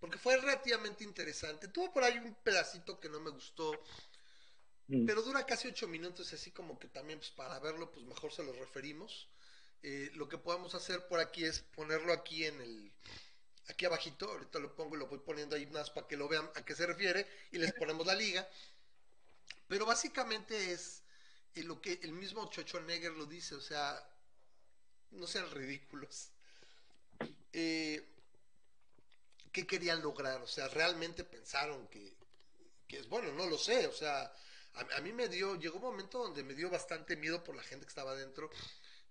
porque 0.00 0.16
fue 0.16 0.38
relativamente 0.38 1.04
interesante. 1.04 1.68
Tuvo 1.68 1.92
por 1.92 2.04
ahí 2.04 2.16
un 2.18 2.34
pedacito 2.42 2.98
que 2.98 3.10
no 3.10 3.20
me 3.20 3.30
gustó, 3.30 3.72
mm. 4.88 5.06
pero 5.06 5.22
dura 5.22 5.46
casi 5.46 5.68
ocho 5.68 5.88
minutos, 5.88 6.32
así 6.32 6.50
como 6.50 6.78
que 6.78 6.88
también 6.88 7.18
pues, 7.18 7.30
para 7.30 7.58
verlo, 7.60 7.90
pues 7.90 8.04
mejor 8.04 8.32
se 8.32 8.42
lo 8.42 8.52
referimos. 8.52 9.28
Eh, 9.82 10.10
lo 10.14 10.28
que 10.28 10.38
podemos 10.38 10.74
hacer 10.74 11.06
por 11.06 11.20
aquí 11.20 11.44
es 11.44 11.60
ponerlo 11.60 12.12
aquí 12.12 12.44
en 12.44 12.60
el 12.60 12.92
aquí 13.68 13.84
abajito, 13.84 14.30
ahorita 14.30 14.58
lo 14.58 14.74
pongo 14.74 14.96
y 14.96 14.98
lo 14.98 15.06
voy 15.06 15.18
poniendo 15.18 15.54
ahí 15.54 15.66
más 15.66 15.90
para 15.90 16.08
que 16.08 16.16
lo 16.16 16.26
vean 16.26 16.50
a 16.54 16.64
qué 16.64 16.74
se 16.74 16.86
refiere 16.86 17.26
y 17.52 17.58
les 17.58 17.72
ponemos 17.74 18.06
la 18.06 18.14
liga. 18.14 18.48
Pero 19.68 19.84
básicamente 19.84 20.72
es 20.72 21.02
eh, 21.54 21.62
lo 21.62 21.80
que 21.80 22.00
el 22.02 22.12
mismo 22.12 22.48
Chocho 22.50 22.80
Neger 22.80 23.12
lo 23.12 23.26
dice, 23.26 23.54
o 23.54 23.60
sea, 23.60 24.02
no 25.10 25.26
sean 25.26 25.50
ridículos. 25.50 26.30
Eh, 27.52 28.06
¿Qué 29.52 29.66
querían 29.66 30.02
lograr? 30.02 30.40
O 30.42 30.46
sea, 30.46 30.68
realmente 30.68 31.24
pensaron 31.24 31.88
que, 31.88 32.16
que 32.86 32.98
es 32.98 33.08
bueno, 33.08 33.32
no 33.32 33.46
lo 33.46 33.58
sé, 33.58 33.86
o 33.86 33.92
sea, 33.92 34.32
a, 34.96 35.00
mí 35.00 35.12
me 35.12 35.28
dio, 35.28 35.56
llegó 35.56 35.76
un 35.76 35.84
momento 35.84 36.18
donde 36.18 36.42
me 36.44 36.54
dio 36.54 36.70
bastante 36.70 37.16
miedo 37.16 37.42
por 37.44 37.56
la 37.56 37.62
gente 37.62 37.84
que 37.84 37.90
estaba 37.90 38.12
adentro. 38.12 38.50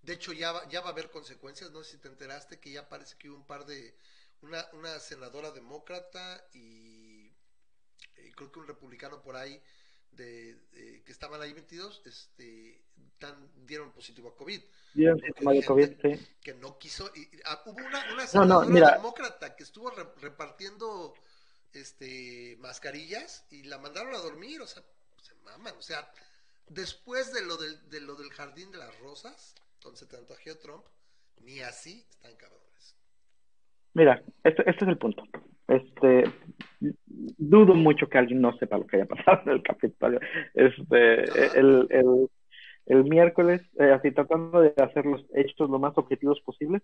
De 0.02 0.14
hecho, 0.14 0.32
ya 0.32 0.52
va, 0.52 0.68
ya 0.68 0.80
va 0.80 0.88
a 0.88 0.92
haber 0.92 1.10
consecuencias, 1.10 1.70
no 1.70 1.82
sé 1.82 1.92
si 1.92 1.98
te 1.98 2.08
enteraste 2.08 2.60
que 2.60 2.70
ya 2.70 2.88
parece 2.88 3.16
que 3.18 3.28
hubo 3.28 3.36
un 3.36 3.46
par 3.46 3.66
de, 3.66 3.94
una, 4.42 4.66
una 4.72 4.98
senadora 4.98 5.50
demócrata 5.50 6.46
y, 6.52 7.32
creo 8.36 8.52
que 8.52 8.58
un 8.60 8.68
republicano 8.68 9.20
por 9.20 9.36
ahí 9.36 9.60
de, 10.12 10.56
que 11.04 11.12
estaban 11.12 11.42
ahí 11.42 11.52
metidos, 11.54 12.02
este, 12.04 12.82
dieron 13.66 13.92
positivo 13.92 14.28
a 14.28 14.36
COVID. 14.36 14.62
Dieron 14.94 15.20
positivo 15.20 15.50
a 15.50 15.66
COVID, 15.66 15.88
sí. 16.02 16.26
Que 16.40 16.54
no 16.54 16.78
quiso. 16.78 17.10
Y, 17.14 17.28
ah, 17.44 17.62
hubo 17.66 17.84
una, 17.84 18.12
una 18.12 18.26
senadora 18.26 18.92
demócrata 18.96 19.56
que 19.56 19.64
estuvo 19.64 19.90
repartiendo 19.90 21.14
este 21.72 22.56
mascarillas 22.60 23.44
y 23.50 23.64
la 23.64 23.78
mandaron 23.78 24.14
a 24.14 24.18
dormir, 24.18 24.60
o 24.60 24.66
sea, 24.66 24.82
se 24.82 24.97
maman, 25.56 25.74
o 25.78 25.82
sea, 25.82 26.08
después 26.68 27.32
de 27.32 27.44
lo 27.46 27.56
del, 27.56 27.88
de 27.88 28.00
lo 28.00 28.14
del 28.14 28.30
jardín 28.30 28.70
de 28.70 28.78
las 28.78 28.98
rosas, 29.00 29.54
donde 29.80 29.98
se 29.98 30.08
contagió 30.08 30.58
Trump, 30.58 30.84
ni 31.42 31.60
así 31.60 32.04
están 32.10 32.34
cabrones. 32.36 32.96
Mira, 33.94 34.22
este, 34.44 34.68
este 34.68 34.84
es 34.84 34.88
el 34.88 34.98
punto. 34.98 35.22
Este, 35.68 36.24
dudo 36.80 37.74
mucho 37.74 38.08
que 38.08 38.18
alguien 38.18 38.40
no 38.40 38.56
sepa 38.58 38.78
lo 38.78 38.86
que 38.86 38.96
haya 38.96 39.06
pasado 39.06 39.42
en 39.44 39.50
el 39.50 39.62
Capitolio. 39.62 40.20
Este, 40.54 41.58
el, 41.58 41.86
el, 41.90 42.30
el 42.88 43.04
miércoles, 43.04 43.60
eh, 43.78 43.92
así 43.92 44.10
tratando 44.10 44.62
de 44.62 44.72
hacer 44.78 45.04
los 45.04 45.24
hechos 45.34 45.68
lo 45.68 45.78
más 45.78 45.96
objetivos 45.96 46.40
posibles, 46.40 46.82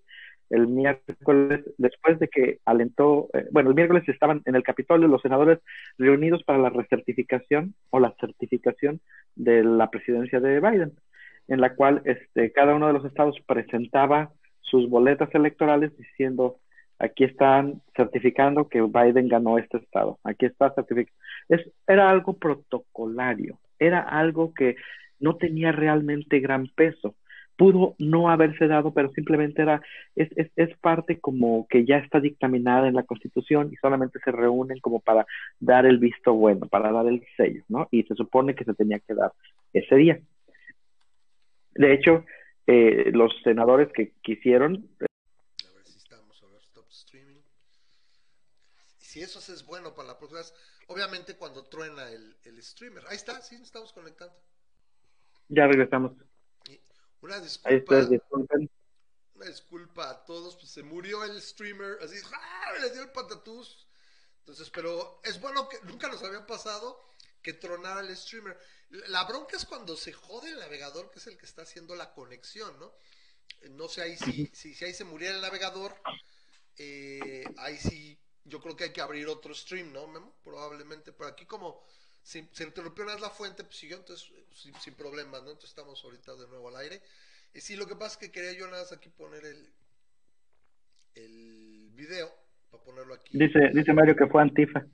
el 0.51 0.69
miércoles, 0.69 1.65
después 1.79 2.19
de 2.19 2.29
que 2.29 2.59
alentó, 2.67 3.29
eh, 3.33 3.47
bueno, 3.51 3.71
el 3.71 3.75
miércoles 3.75 4.07
estaban 4.07 4.43
en 4.45 4.55
el 4.55 4.63
Capitolio 4.63 5.09
los 5.09 5.23
senadores 5.23 5.61
reunidos 5.97 6.45
para 6.45 6.59
la 6.59 6.69
recertificación 6.69 7.75
o 7.89 8.01
la 8.01 8.15
certificación 8.21 9.01
de 9.35 9.65
la 9.65 9.89
presidencia 9.89 10.41
de 10.41 10.61
Biden, 10.61 10.93
en 11.49 11.61
la 11.63 11.75
cual 11.75 12.03
este, 12.05 12.53
cada 12.53 12.75
uno 12.75 12.87
de 12.89 12.93
los 12.93 13.05
estados 13.07 13.37
presentaba 13.47 14.31
sus 14.61 14.91
boletas 14.91 15.35
electorales 15.35 15.97
diciendo 15.97 16.59
aquí 16.99 17.25
están 17.25 17.81
certificando 17.97 18.69
que 18.69 18.83
Biden 18.83 19.29
ganó 19.29 19.59
este 19.59 19.79
estado, 19.79 20.19
aquí 20.23 20.45
está 20.45 20.71
certificando. 20.75 21.19
Es, 21.49 21.63
era 21.87 22.11
algo 22.11 22.35
protocolario, 22.35 23.59
era 23.79 24.01
algo 24.01 24.53
que 24.53 24.77
no 25.21 25.37
tenía 25.37 25.73
realmente 25.73 26.41
gran 26.41 26.69
peso. 26.69 27.15
Pudo 27.57 27.95
no 27.99 28.31
haberse 28.31 28.67
dado, 28.67 28.93
pero 28.93 29.11
simplemente 29.13 29.63
era, 29.63 29.81
es, 30.17 30.29
es, 30.37 30.51
es 30.57 30.77
parte 30.79 31.21
como 31.21 31.69
que 31.69 31.85
ya 31.85 31.99
está 31.99 32.19
dictaminada 32.19 32.89
en 32.89 32.95
la 32.95 33.05
Constitución 33.05 33.71
y 33.73 33.77
solamente 33.77 34.19
se 34.25 34.33
reúnen 34.33 34.81
como 34.81 35.01
para 35.01 35.25
dar 35.61 35.87
el 35.87 35.99
visto 35.99 36.35
bueno, 36.35 36.67
para 36.67 36.91
dar 36.91 37.07
el 37.07 37.25
sello, 37.37 37.63
¿no? 37.69 37.87
Y 37.93 38.03
se 38.03 38.17
supone 38.17 38.57
que 38.57 38.65
se 38.65 38.75
tenía 38.75 38.99
que 38.99 39.15
dar 39.15 39.33
ese 39.73 39.95
día. 39.95 40.21
De 41.77 41.95
hecho, 41.95 42.25
eh, 42.67 43.11
los 43.13 43.33
senadores 43.45 43.93
que 43.93 44.13
quisieron 44.21 44.89
si 49.15 49.23
eso 49.23 49.39
es 49.39 49.65
bueno 49.65 49.95
para 49.95 50.09
la 50.09 50.19
próxima 50.19 50.41
obviamente 50.89 51.37
cuando 51.37 51.65
truena 51.67 52.11
el, 52.11 52.63
streamer. 52.63 53.05
Ahí 53.07 53.15
está, 53.15 53.41
sí, 53.43 53.55
estamos 53.63 53.93
conectando. 53.93 54.35
Ya 55.49 55.67
regresamos. 55.67 56.13
una 57.21 57.41
disculpa. 57.41 58.07
Una 59.35 59.47
disculpa 59.47 60.11
a 60.11 60.25
todos, 60.25 60.57
pues 60.57 60.71
se 60.71 60.83
murió 60.83 61.25
el 61.25 61.41
streamer, 61.43 61.99
así, 62.03 62.17
¡ah! 62.33 62.73
le 62.81 62.91
dio 62.91 63.03
el 63.03 63.11
patatús. 63.11 63.89
Entonces, 64.41 64.71
pero 64.71 65.21
es 65.25 65.41
bueno 65.41 65.69
que 65.69 65.79
nunca 65.85 66.09
nos 66.09 66.23
había 66.23 66.47
pasado 66.47 67.01
que 67.43 67.55
tronara 67.55 68.01
el 68.01 68.17
streamer. 68.17 68.59
La 69.09 69.25
bronca 69.25 69.57
es 69.57 69.65
cuando 69.65 69.97
se 69.97 70.13
jode 70.13 70.51
el 70.51 70.59
navegador, 70.59 71.11
que 71.11 71.19
es 71.19 71.27
el 71.27 71.37
que 71.37 71.47
está 71.47 71.63
haciendo 71.63 71.95
la 71.97 72.13
conexión, 72.13 72.79
¿no? 72.79 72.95
No 73.71 73.89
sé 73.89 74.03
ahí 74.03 74.17
si, 74.17 74.51
si, 74.53 74.75
si 74.75 74.85
ahí 74.85 74.95
se 74.95 75.05
muriera 75.05 75.35
el 75.35 75.43
navegador, 75.43 75.95
eh, 76.77 77.45
ahí 77.57 77.77
sí 77.79 78.19
yo 78.45 78.61
creo 78.61 78.77
que 78.77 78.85
hay 78.85 78.93
que 78.93 79.01
abrir 79.01 79.27
otro 79.29 79.55
stream, 79.55 79.93
¿no, 79.93 80.07
Memo? 80.07 80.37
Probablemente. 80.43 81.13
Pero 81.13 81.31
aquí 81.31 81.47
como 81.47 81.85
se, 82.25 82.49
se 82.51 82.65
interrumpió 82.65 83.05
la 83.05 83.31
fuente, 83.31 83.63
pues 83.63 83.77
siguió, 83.77 83.99
entonces 83.99 84.33
sin, 84.53 84.75
sin, 84.81 84.95
problemas, 84.95 85.43
¿no? 85.43 85.51
Entonces 85.51 85.71
estamos 85.71 86.03
ahorita 86.03 86.35
de 86.35 86.49
nuevo 86.49 86.69
al 86.69 86.77
aire. 86.77 87.01
Y 87.53 87.61
sí, 87.61 87.77
lo 87.77 87.87
que 87.87 87.95
pasa 87.95 88.13
es 88.13 88.17
que 88.17 88.33
quería 88.33 88.53
yo 88.59 88.67
nada 88.67 88.83
más 88.83 88.93
aquí 88.93 89.11
poner 89.11 89.45
el, 89.45 89.69
el 91.15 91.91
video, 91.93 92.35
para 92.71 92.83
ponerlo 92.83 93.15
aquí. 93.15 93.39
Dice, 93.39 93.71
dice 93.73 93.93
Mario 93.93 94.17
que 94.17 94.27
fue 94.27 94.43
Antifa. 94.43 94.85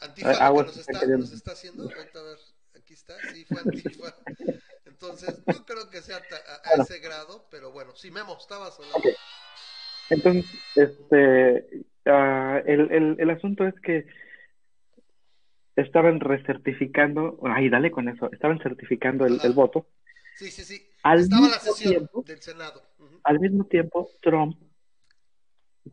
Antifa, 0.00 0.30
ah, 0.40 0.50
que 0.50 0.62
nos, 0.62 0.76
está, 0.76 1.06
nos 1.06 1.32
está 1.32 1.52
haciendo, 1.52 1.84
ahorita 1.84 2.18
a 2.18 2.22
ver, 2.22 2.38
aquí 2.74 2.92
está, 2.92 3.14
sí, 3.32 3.44
fue 3.44 3.60
Antifa. 3.60 4.14
Entonces, 4.84 5.42
no 5.46 5.64
creo 5.64 5.88
que 5.88 6.02
sea 6.02 6.18
a, 6.18 6.82
ese 6.82 6.98
grado, 6.98 7.46
pero 7.50 7.72
bueno, 7.72 7.94
sí, 7.94 8.10
Memo, 8.10 8.36
estabas 8.38 8.78
hablando. 8.78 9.10
Entonces, 10.10 10.44
este, 10.76 11.86
Ah, 12.06 12.60
el, 12.66 12.92
el, 12.92 13.16
el 13.18 13.30
asunto 13.30 13.66
es 13.66 13.74
que 13.80 14.06
estaban 15.76 16.20
recertificando, 16.20 17.38
ay, 17.44 17.68
dale 17.68 17.90
con 17.90 18.08
eso, 18.08 18.30
estaban 18.32 18.58
certificando 18.60 19.26
el, 19.26 19.38
el 19.42 19.52
voto. 19.52 19.86
Sí, 20.36 20.50
sí, 20.50 20.62
sí. 20.62 20.82
Al 21.02 21.20
Estaba 21.20 21.48
la 21.48 21.58
sesión 21.58 22.08
del 22.26 22.38
Senado. 22.38 22.82
Al 23.24 23.40
mismo 23.40 23.64
tiempo, 23.64 24.10
Trump 24.20 24.56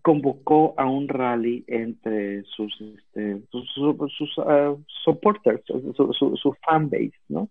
convocó 0.02 0.74
a 0.78 0.86
un 0.86 1.08
rally 1.08 1.66
entre 1.68 2.44
sus 2.44 2.74
este, 2.80 3.42
sus, 3.50 3.70
sus, 4.18 4.40
ah, 4.40 4.76
supporters, 5.04 5.62
su, 5.66 6.14
su, 6.18 6.38
su 6.38 6.54
fan 6.66 6.90
base, 6.90 7.14
¿no? 7.28 7.50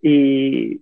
Y 0.00 0.80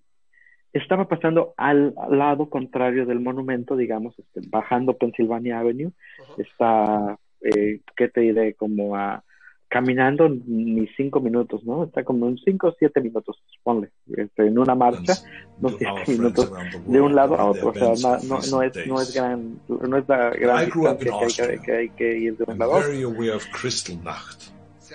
estaba 0.73 1.09
pasando 1.09 1.55
al, 1.57 1.95
lado 2.11 2.49
contrario 2.49 3.07
del 3.07 3.21
monumento, 3.21 3.77
digamos, 3.77 4.19
este, 4.19 4.41
bajando 4.49 4.97
Pennsylvania 4.97 5.59
Avenue, 5.59 5.93
está, 6.39 7.19
eh, 7.41 7.81
¿qué 7.97 8.09
te 8.09 8.21
diré? 8.21 8.55
Como 8.55 8.97
a 8.97 9.25
caminando 9.71 10.29
ni 10.29 10.87
cinco 10.97 11.21
minutos, 11.21 11.65
¿no? 11.65 11.85
Está 11.85 12.05
como 12.05 12.29
en 12.29 12.37
cinco 12.39 12.69
o 12.69 12.75
siete 12.77 13.01
minutos, 13.01 13.41
ponle, 13.63 13.91
este, 14.09 14.49
en 14.49 14.59
una 14.59 14.75
marcha, 14.75 15.15
no 15.61 15.69
siete 15.71 16.03
minutos, 16.09 16.51
de 16.87 17.01
un 17.01 17.15
lado 17.15 17.37
a 17.37 17.47
otro, 17.47 17.71
o 17.71 17.97
sea, 17.97 18.19
no, 18.19 18.19
no, 18.25 18.41
no 18.51 18.63
es, 18.63 18.87
no 18.87 19.01
es 19.01 19.15
gran, 19.15 19.61
no 19.69 19.97
es 19.97 20.09
la 20.09 20.31
gran 20.31 20.69
distancia 20.99 21.47
que 21.47 21.53
hay 21.53 21.59
que, 21.59 21.63
que 21.63 21.77
hay 21.77 21.89
que 21.91 22.19
ir 22.19 22.37
de 22.37 22.45
un 22.53 22.59
lado 22.59 22.75
a 22.75 22.79
otro. 22.79 22.91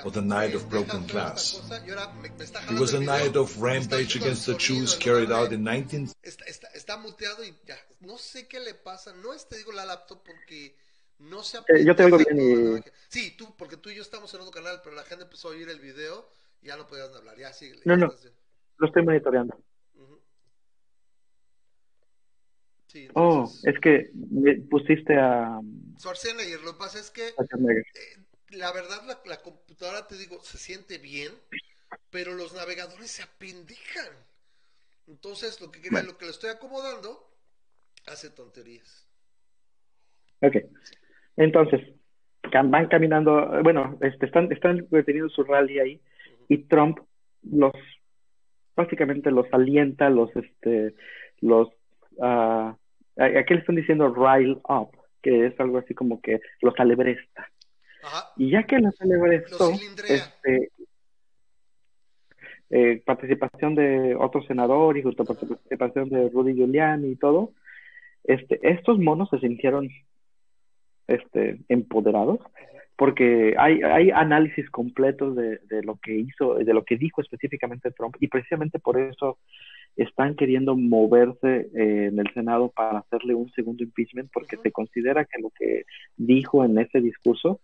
or 0.04 0.12
the 0.12 0.22
night 0.22 0.54
of 0.54 0.70
broken 0.70 1.06
glass. 1.08 1.58
It 2.70 2.78
was 2.78 2.94
a 2.94 3.00
night 3.00 3.38
of 3.38 3.62
rampage 3.62 4.18
against 4.18 4.46
the 4.46 4.56
Jews 4.56 4.94
carried 4.96 5.32
out 5.32 5.54
in 5.54 5.64
19... 5.64 6.10
Está, 6.22 6.44
está, 6.46 6.68
está 6.76 6.98
muteado 6.98 7.44
y 7.46 7.56
ya, 7.66 7.78
no 8.02 8.18
sé 8.18 8.46
qué 8.48 8.60
le 8.60 8.74
pasa, 8.74 9.14
no 9.24 9.34
es, 9.34 9.48
te 9.48 9.58
digo, 9.58 9.72
la 9.72 9.86
laptop 9.86 10.22
porque 10.24 10.76
no 11.20 11.44
se 11.44 11.58
eh, 11.60 11.86
Yo 11.86 11.96
te 11.96 12.04
oigo 12.04 12.18
bien 12.18 12.40
y... 12.40 12.84
Sí, 13.08 13.36
tú, 13.38 13.56
porque 13.58 13.78
tú 13.78 13.90
y 13.90 13.96
yo 13.96 14.02
estamos 14.02 14.34
en 14.34 14.42
otro 14.42 14.52
canal, 14.52 14.82
pero 14.84 14.96
la 14.96 15.04
gente 15.04 15.24
empezó 15.24 15.50
a 15.50 15.52
oír 15.52 15.70
el 15.70 15.80
video 15.80 16.30
y 16.62 16.68
ya 16.68 16.78
no 16.78 16.88
podías 16.88 17.14
hablar, 17.16 17.38
ya. 17.38 17.52
No, 17.86 17.96
no, 17.98 18.14
lo 18.78 18.88
estoy 18.88 19.04
monitoreando. 19.04 19.58
Sí, 22.88 23.08
oh, 23.14 23.46
entonces... 23.46 23.62
Oh, 23.64 23.70
es 23.70 23.80
que 23.80 24.12
me 24.14 24.56
pusiste 24.62 25.16
a... 25.18 25.60
Schwarzenegger, 26.00 26.62
lo 26.62 26.74
que 26.74 26.80
pasa 26.80 27.00
es 27.00 27.10
que 27.10 27.34
la 28.50 28.72
verdad 28.72 29.04
la, 29.06 29.22
la, 29.26 29.42
computadora, 29.42 30.08
te 30.08 30.18
digo, 30.18 30.42
se 30.44 30.58
siente 30.58 30.98
bien, 30.98 31.34
pero 32.10 32.34
los 32.34 32.54
navegadores 32.54 33.12
se 33.12 33.24
apendijan. 33.24 34.10
Entonces, 35.08 35.60
lo 35.62 35.72
que 35.72 35.82
quería, 35.82 36.04
lo 36.04 36.18
que 36.18 36.26
le 36.26 36.32
estoy 36.32 36.50
acomodando, 36.50 37.30
hace 38.08 38.30
tonterías. 38.30 39.06
Ok. 40.42 40.56
Entonces, 41.38 41.82
van 42.52 42.88
caminando, 42.88 43.62
bueno, 43.64 43.98
este, 44.02 44.26
están, 44.26 44.52
están 44.52 44.88
teniendo 45.06 45.30
su 45.30 45.44
rally 45.44 45.80
ahí 45.80 46.02
y 46.48 46.60
Trump 46.60 47.00
los, 47.44 47.74
básicamente 48.76 49.32
los 49.32 49.48
alienta, 49.52 50.10
los, 50.10 50.36
este, 50.36 50.94
los, 51.42 51.70
uh, 52.18 52.74
aquí 53.18 53.54
le 53.54 53.60
están 53.60 53.76
diciendo 53.76 54.14
rile 54.14 54.58
up, 54.68 54.92
que 55.22 55.48
es 55.48 55.60
algo 55.60 55.80
así 55.80 55.94
como 55.94 56.22
que 56.22 56.40
los 56.62 56.74
alebresta. 56.80 57.50
Y 58.38 58.52
ya 58.52 58.64
que 58.64 58.78
los 58.78 59.00
alebrestó, 59.02 59.72
este, 59.72 60.70
eh, 62.70 63.02
participación 63.04 63.74
de 63.74 64.16
otro 64.16 64.44
senador 64.44 64.96
y 64.98 65.02
justo 65.02 65.26
participación 65.26 66.10
de 66.10 66.30
Rudy 66.30 66.54
Giuliani 66.54 67.10
y 67.10 67.16
todo, 67.16 67.54
este, 68.24 68.60
estos 68.62 69.00
monos 69.00 69.30
se 69.30 69.40
sintieron 69.40 69.90
este, 71.08 71.60
empoderados 71.70 72.40
porque 72.98 73.56
hay, 73.58 73.82
hay 73.82 74.12
análisis 74.12 74.70
completos 74.70 75.36
de, 75.36 75.60
de, 75.70 75.84
lo 75.84 75.98
que 75.98 76.16
hizo, 76.16 76.56
de 76.56 76.74
lo 76.74 76.86
que 76.86 76.98
dijo 76.98 77.22
específicamente 77.22 77.92
Trump, 77.92 78.16
y 78.20 78.28
precisamente 78.28 78.80
por 78.80 78.98
eso 78.98 79.38
están 79.98 80.36
queriendo 80.36 80.76
moverse 80.76 81.70
eh, 81.76 82.08
en 82.08 82.20
el 82.20 82.32
Senado 82.34 82.70
para 82.70 83.00
hacerle 83.00 83.34
un 83.34 83.52
segundo 83.52 83.84
impeachment, 83.84 84.30
porque 84.32 84.58
se 84.58 84.72
considera 84.72 85.26
que 85.26 85.42
lo 85.42 85.50
que 85.52 85.86
dijo 86.16 86.64
en 86.64 86.78
ese 86.78 87.02
discurso 87.02 87.60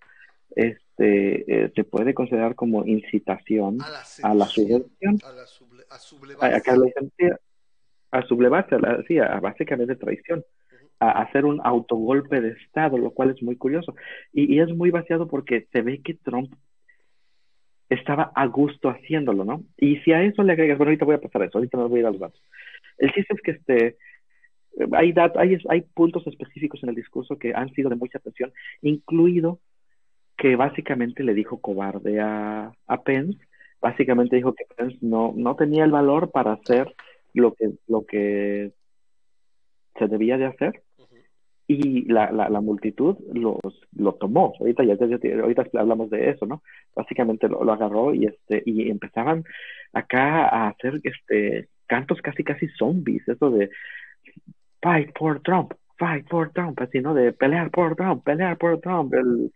este, 0.56 1.66
eh, 1.66 1.72
se 1.74 1.84
puede 1.86 2.14
considerar 2.14 2.56
como 2.56 2.86
incitación 2.86 3.78
a 3.82 4.34
la, 4.34 4.46
subversión, 4.46 5.18
a, 5.24 5.32
la 5.32 5.44
a, 5.44 5.98
sublevancia, 5.98 7.40
a, 8.12 8.22
sublevarse, 8.24 8.76
sí, 9.08 9.18
a 9.18 9.40
básicamente 9.40 9.96
traición 9.96 10.44
hacer 11.10 11.46
un 11.46 11.60
autogolpe 11.64 12.42
de 12.42 12.52
Estado, 12.52 12.98
lo 12.98 13.12
cual 13.12 13.32
es 13.32 13.42
muy 13.42 13.56
curioso. 13.56 13.96
Y, 14.32 14.60
es 14.60 14.70
muy 14.70 14.92
vaciado 14.92 15.28
porque 15.28 15.68
se 15.72 15.82
ve 15.82 16.02
que 16.02 16.14
Trump 16.14 16.54
estaba 17.90 18.32
a 18.36 18.46
gusto 18.46 18.90
haciéndolo, 18.90 19.44
¿no? 19.44 19.64
Y 19.78 19.98
si 19.98 20.14
a 20.14 20.24
eso 20.24 20.44
le 20.44 20.54
agregas, 20.54 20.78
bueno, 20.78 20.90
ahorita 20.90 21.06
voy 21.06 21.16
a 21.16 21.22
pasar 21.22 21.42
a 21.42 21.46
eso, 21.46 21.58
ahorita 21.58 21.78
me 21.78 21.86
voy 21.86 21.98
a 21.98 22.02
ir 22.02 22.06
a 22.06 22.12
los 22.12 22.20
datos. 22.20 22.42
El 22.98 23.12
chiste 23.12 23.34
es 23.34 23.42
que 23.42 23.52
este, 23.52 23.98
hay, 24.94 25.14
hay, 25.36 25.58
hay 25.70 25.82
puntos 25.82 26.26
específicos 26.28 26.82
en 26.84 26.90
el 26.90 26.96
discurso 26.96 27.38
que 27.38 27.54
han 27.54 27.74
sido 27.74 27.90
de 27.90 27.96
mucha 27.96 28.20
atención, 28.20 28.54
incluido 28.82 29.60
que 30.38 30.56
básicamente 30.56 31.24
le 31.24 31.34
dijo 31.34 31.60
cobarde 31.60 32.20
a, 32.20 32.72
a 32.88 33.02
Pence, 33.04 33.40
básicamente 33.82 34.36
dijo 34.36 34.54
que 34.54 34.66
Pence 34.76 34.98
no, 35.02 35.34
no 35.36 35.56
tenía 35.56 35.84
el 35.84 35.92
valor 35.92 36.32
para 36.32 36.54
hacer 36.54 36.94
lo 37.34 37.54
que, 37.54 37.72
lo 37.88 38.06
que 38.06 38.72
se 39.98 40.08
debía 40.08 40.38
de 40.38 40.46
hacer 40.46 40.84
y 41.72 42.06
la, 42.06 42.32
la, 42.32 42.50
la, 42.50 42.62
multitud 42.62 43.18
los, 43.34 43.60
lo 43.96 44.14
tomó. 44.16 44.54
Ahorita 44.60 44.84
ya, 44.84 44.96
ahorita 45.42 45.66
hablamos 45.74 46.10
de 46.10 46.30
eso, 46.30 46.46
¿no? 46.46 46.64
Básicamente 46.96 47.48
lo, 47.48 47.64
lo, 47.64 47.74
agarró 47.74 48.14
y 48.14 48.26
este 48.26 48.62
y 48.66 48.90
empezaban 48.90 49.44
acá 49.94 50.48
a 50.48 50.70
hacer 50.70 51.00
este 51.04 51.70
cantos 51.88 52.22
casi 52.22 52.44
casi 52.44 52.68
zombies, 52.78 53.28
eso 53.28 53.52
de 53.52 53.70
fight 54.82 55.12
for 55.18 55.42
Trump, 55.42 55.74
fight 55.98 56.28
for 56.30 56.52
Trump, 56.52 56.80
así, 56.82 57.00
¿no? 57.00 57.14
De 57.14 57.32
pelear 57.34 57.70
por 57.72 57.96
Trump, 57.96 58.24
pelear 58.24 58.58
por 58.58 58.80
Trump. 58.82 59.14
El, 59.14 59.52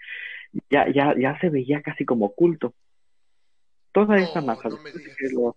ya, 0.69 0.89
ya, 0.91 1.13
ya 1.17 1.37
se 1.39 1.49
veía 1.49 1.81
casi 1.81 2.05
como 2.05 2.33
culto. 2.33 2.73
Toda 3.91 4.17
esa 4.17 4.41
masa, 4.41 4.69
después, 4.69 4.93
de 4.93 5.03
que 5.03 5.33
lo, 5.33 5.55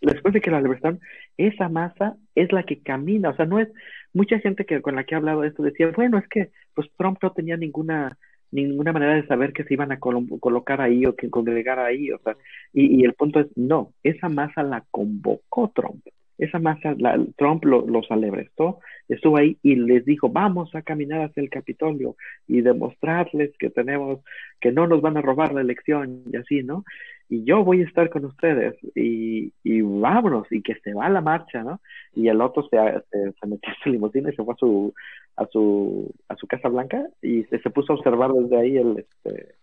después 0.00 0.34
de 0.34 0.40
que 0.40 0.50
la 0.50 0.60
libertad, 0.60 0.94
esa 1.36 1.68
masa 1.68 2.16
es 2.34 2.52
la 2.52 2.62
que 2.62 2.80
camina, 2.82 3.30
o 3.30 3.36
sea, 3.36 3.44
no 3.44 3.58
es, 3.58 3.68
mucha 4.14 4.38
gente 4.38 4.64
que 4.64 4.80
con 4.80 4.96
la 4.96 5.04
que 5.04 5.14
he 5.14 5.18
hablado 5.18 5.42
de 5.42 5.48
esto 5.48 5.62
decía, 5.62 5.90
bueno, 5.94 6.18
es 6.18 6.28
que 6.28 6.50
pues 6.74 6.88
Trump 6.96 7.18
no 7.22 7.32
tenía 7.32 7.56
ninguna 7.56 8.16
ninguna 8.50 8.92
manera 8.92 9.14
de 9.16 9.26
saber 9.26 9.52
que 9.52 9.64
se 9.64 9.74
iban 9.74 9.90
a 9.90 9.98
colocar 9.98 10.80
ahí 10.80 11.04
o 11.06 11.16
que 11.16 11.28
congregar 11.28 11.80
ahí, 11.80 12.12
o 12.12 12.18
sea, 12.18 12.36
y, 12.72 13.00
y, 13.00 13.04
el 13.04 13.14
punto 13.14 13.40
es, 13.40 13.48
no, 13.56 13.92
esa 14.04 14.28
masa 14.28 14.62
la 14.62 14.84
convocó 14.92 15.72
Trump, 15.74 16.06
esa 16.38 16.58
masa, 16.60 16.94
la, 16.98 17.18
Trump 17.36 17.64
lo, 17.64 17.86
los 17.86 18.10
alebrestó, 18.10 18.78
estuvo 19.08 19.38
ahí 19.38 19.58
y 19.62 19.76
les 19.76 20.04
dijo, 20.04 20.28
vamos 20.28 20.74
a 20.74 20.82
caminar 20.82 21.22
hacia 21.22 21.42
el 21.42 21.50
Capitolio 21.50 22.16
y 22.46 22.60
demostrarles 22.60 23.50
que 23.58 23.70
tenemos, 23.70 24.20
que 24.60 24.72
no 24.72 24.86
nos 24.86 25.00
van 25.00 25.16
a 25.16 25.22
robar 25.22 25.52
la 25.52 25.60
elección 25.60 26.22
y 26.32 26.36
así, 26.36 26.62
¿no? 26.62 26.84
Y 27.28 27.44
yo 27.44 27.64
voy 27.64 27.80
a 27.80 27.84
estar 27.84 28.10
con 28.10 28.24
ustedes 28.26 28.76
y, 28.94 29.52
y 29.62 29.80
vámonos 29.80 30.46
y 30.50 30.62
que 30.62 30.74
se 30.80 30.92
va 30.92 31.06
a 31.06 31.10
la 31.10 31.20
marcha, 31.20 31.62
¿no? 31.62 31.80
Y 32.14 32.28
el 32.28 32.40
otro 32.40 32.68
se, 32.68 32.76
se, 33.10 33.46
metió 33.46 33.72
a 33.72 33.76
su 33.82 33.90
limusina 33.90 34.30
y 34.30 34.36
se 34.36 34.44
fue 34.44 34.54
a 34.54 34.56
su 34.56 34.94
a 35.36 35.46
su 35.46 36.14
a 36.28 36.36
su 36.36 36.46
casa 36.46 36.68
blanca 36.68 37.06
y 37.22 37.44
se, 37.44 37.58
se 37.60 37.70
puso 37.70 37.92
a 37.92 37.96
observar 37.96 38.30
desde 38.32 38.56
ahí 38.56 38.76
el 38.76 38.98
este 38.98 39.54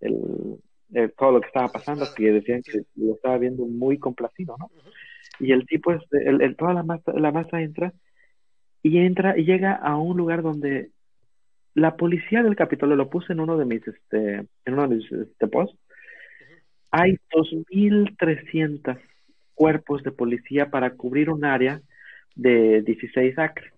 el, 0.00 0.60
todo 1.18 1.32
lo 1.32 1.40
que 1.40 1.48
estaba 1.48 1.68
pasando 1.68 2.06
que 2.16 2.32
decían 2.32 2.62
que 2.62 2.82
lo 2.96 3.14
estaba 3.14 3.36
viendo 3.36 3.66
muy 3.66 3.98
complacido, 3.98 4.56
¿no? 4.58 4.70
Y 5.40 5.52
el 5.52 5.66
tipo 5.66 5.92
es 5.92 6.02
el, 6.12 6.40
el, 6.40 6.56
toda 6.56 6.72
la 6.72 6.82
masa 6.82 7.12
la 7.12 7.32
masa 7.32 7.60
entra 7.60 7.92
y 8.82 8.98
entra 8.98 9.36
y 9.36 9.44
llega 9.44 9.74
a 9.74 9.96
un 9.96 10.16
lugar 10.16 10.42
donde 10.42 10.90
la 11.74 11.96
policía 11.96 12.42
del 12.42 12.56
Capitolio 12.56 12.96
lo 12.96 13.10
puse 13.10 13.32
en 13.32 13.40
uno 13.40 13.58
de 13.58 13.64
mis 13.64 13.86
este 13.86 14.46
en 14.64 14.72
uno 14.72 14.88
de 14.88 14.96
mis 14.96 15.12
este, 15.12 15.46
posts 15.48 15.76
hay 16.90 17.18
2.300 17.30 18.98
cuerpos 19.54 20.02
de 20.02 20.12
policía 20.12 20.70
para 20.70 20.94
cubrir 20.94 21.30
un 21.30 21.44
área 21.44 21.82
de 22.34 22.82
16 22.82 23.38
acres, 23.38 23.72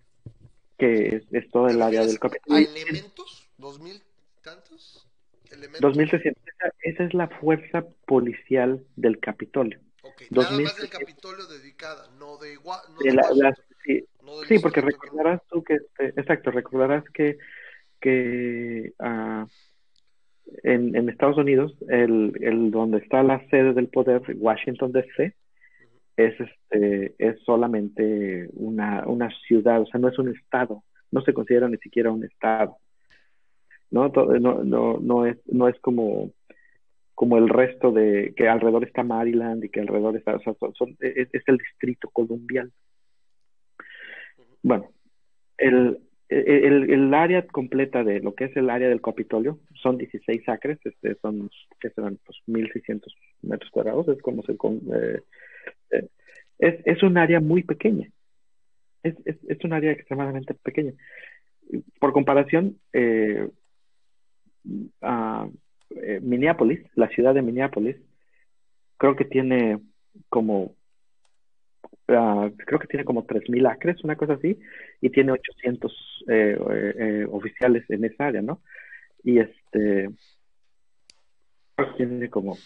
que 0.78 1.22
es, 1.30 1.50
todo 1.50 1.68
el 1.68 1.80
área 1.80 2.04
del 2.04 2.18
Capitolio. 2.18 2.68
¿Hay 2.68 2.82
elementos? 2.82 3.50
¿2.000 3.58 4.02
tantos? 4.42 5.06
2.300. 5.50 6.34
Esa, 6.82 7.04
es 7.04 7.14
la 7.14 7.28
fuerza 7.28 7.84
policial 8.06 8.84
del 8.96 9.18
Capitolio. 9.18 9.80
Okay. 10.02 10.28
Nada 10.30 10.50
más 10.58 10.76
del 10.76 10.88
Capitolio 10.88 11.46
dedicada, 11.46 12.08
no 12.18 12.36
de, 12.38 12.56
no 14.22 14.42
sí, 14.48 14.58
porque 14.58 14.80
recordarás 14.80 15.40
tú 15.48 15.62
que, 15.62 15.74
este, 15.74 16.08
exacto, 16.20 16.50
recordarás 16.50 17.04
que, 17.10 17.38
que 18.00 18.92
uh, 18.98 19.46
en, 20.62 20.94
en 20.94 21.08
Estados 21.08 21.36
Unidos, 21.36 21.76
el, 21.88 22.32
el, 22.40 22.70
donde 22.70 22.98
está 22.98 23.22
la 23.22 23.46
sede 23.48 23.72
del 23.72 23.88
poder, 23.88 24.22
Washington 24.36 24.92
DC, 24.92 25.34
es, 26.16 26.34
este, 26.40 27.14
es 27.18 27.40
solamente 27.44 28.48
una, 28.52 29.04
una 29.06 29.30
ciudad, 29.46 29.80
o 29.80 29.86
sea, 29.86 30.00
no 30.00 30.08
es 30.08 30.18
un 30.18 30.28
estado, 30.28 30.82
no 31.10 31.22
se 31.22 31.32
considera 31.32 31.68
ni 31.68 31.78
siquiera 31.78 32.10
un 32.10 32.24
estado. 32.24 32.76
No, 33.90 34.08
no, 34.08 34.62
no, 34.62 34.98
no, 35.00 35.26
es, 35.26 35.38
no 35.46 35.68
es 35.68 35.78
como, 35.80 36.30
como 37.14 37.38
el 37.38 37.48
resto 37.48 37.90
de 37.90 38.32
que 38.36 38.48
alrededor 38.48 38.84
está 38.84 39.02
Maryland 39.02 39.64
y 39.64 39.68
que 39.68 39.80
alrededor 39.80 40.16
está, 40.16 40.36
o 40.36 40.40
sea, 40.40 40.54
son, 40.74 40.96
es, 41.00 41.28
es, 41.32 41.42
el 41.46 41.58
distrito 41.58 42.08
colombiano. 42.10 42.70
Bueno, 44.62 44.90
el, 45.58 45.98
el, 46.30 46.90
el, 46.90 47.14
área 47.14 47.46
completa 47.46 48.04
de 48.04 48.20
lo 48.20 48.34
que 48.34 48.44
es 48.44 48.56
el 48.56 48.70
área 48.70 48.88
del 48.88 49.02
Capitolio 49.02 49.58
son 49.74 49.98
16 49.98 50.48
acres, 50.48 50.78
este, 50.84 51.16
son, 51.16 51.50
que 51.80 51.90
serán? 51.90 52.18
Pues 52.24 52.38
1.600 52.46 53.02
metros 53.42 53.70
cuadrados, 53.70 54.08
es 54.08 54.22
como 54.22 54.42
se... 54.42 54.52
Eh, 54.52 55.20
eh, 55.90 56.08
es, 56.58 56.74
es 56.84 57.02
un 57.02 57.18
área 57.18 57.40
muy 57.40 57.62
pequeña, 57.62 58.10
es, 59.02 59.14
es, 59.24 59.36
es 59.48 59.64
un 59.64 59.72
área 59.72 59.92
extremadamente 59.92 60.54
pequeña. 60.54 60.92
Por 61.98 62.12
comparación, 62.12 62.78
eh, 62.92 63.48
eh, 64.64 66.20
Minneapolis, 66.22 66.80
la 66.94 67.08
ciudad 67.08 67.34
de 67.34 67.42
Minneapolis, 67.42 67.96
creo 68.98 69.16
que 69.16 69.24
tiene 69.24 69.80
como 70.28 70.74
Uh, 72.10 72.50
creo 72.66 72.80
que 72.80 72.88
tiene 72.88 73.04
como 73.04 73.24
3.000 73.24 73.70
acres, 73.70 74.02
una 74.02 74.16
cosa 74.16 74.32
así, 74.32 74.58
y 75.00 75.10
tiene 75.10 75.30
800 75.30 76.24
eh, 76.26 76.58
eh, 76.58 76.94
eh, 76.98 77.26
oficiales 77.30 77.88
en 77.88 78.04
esa 78.04 78.26
área, 78.26 78.42
¿no? 78.42 78.60
Y 79.22 79.38
este 79.38 80.10
tiene 81.96 82.28
como 82.28 82.56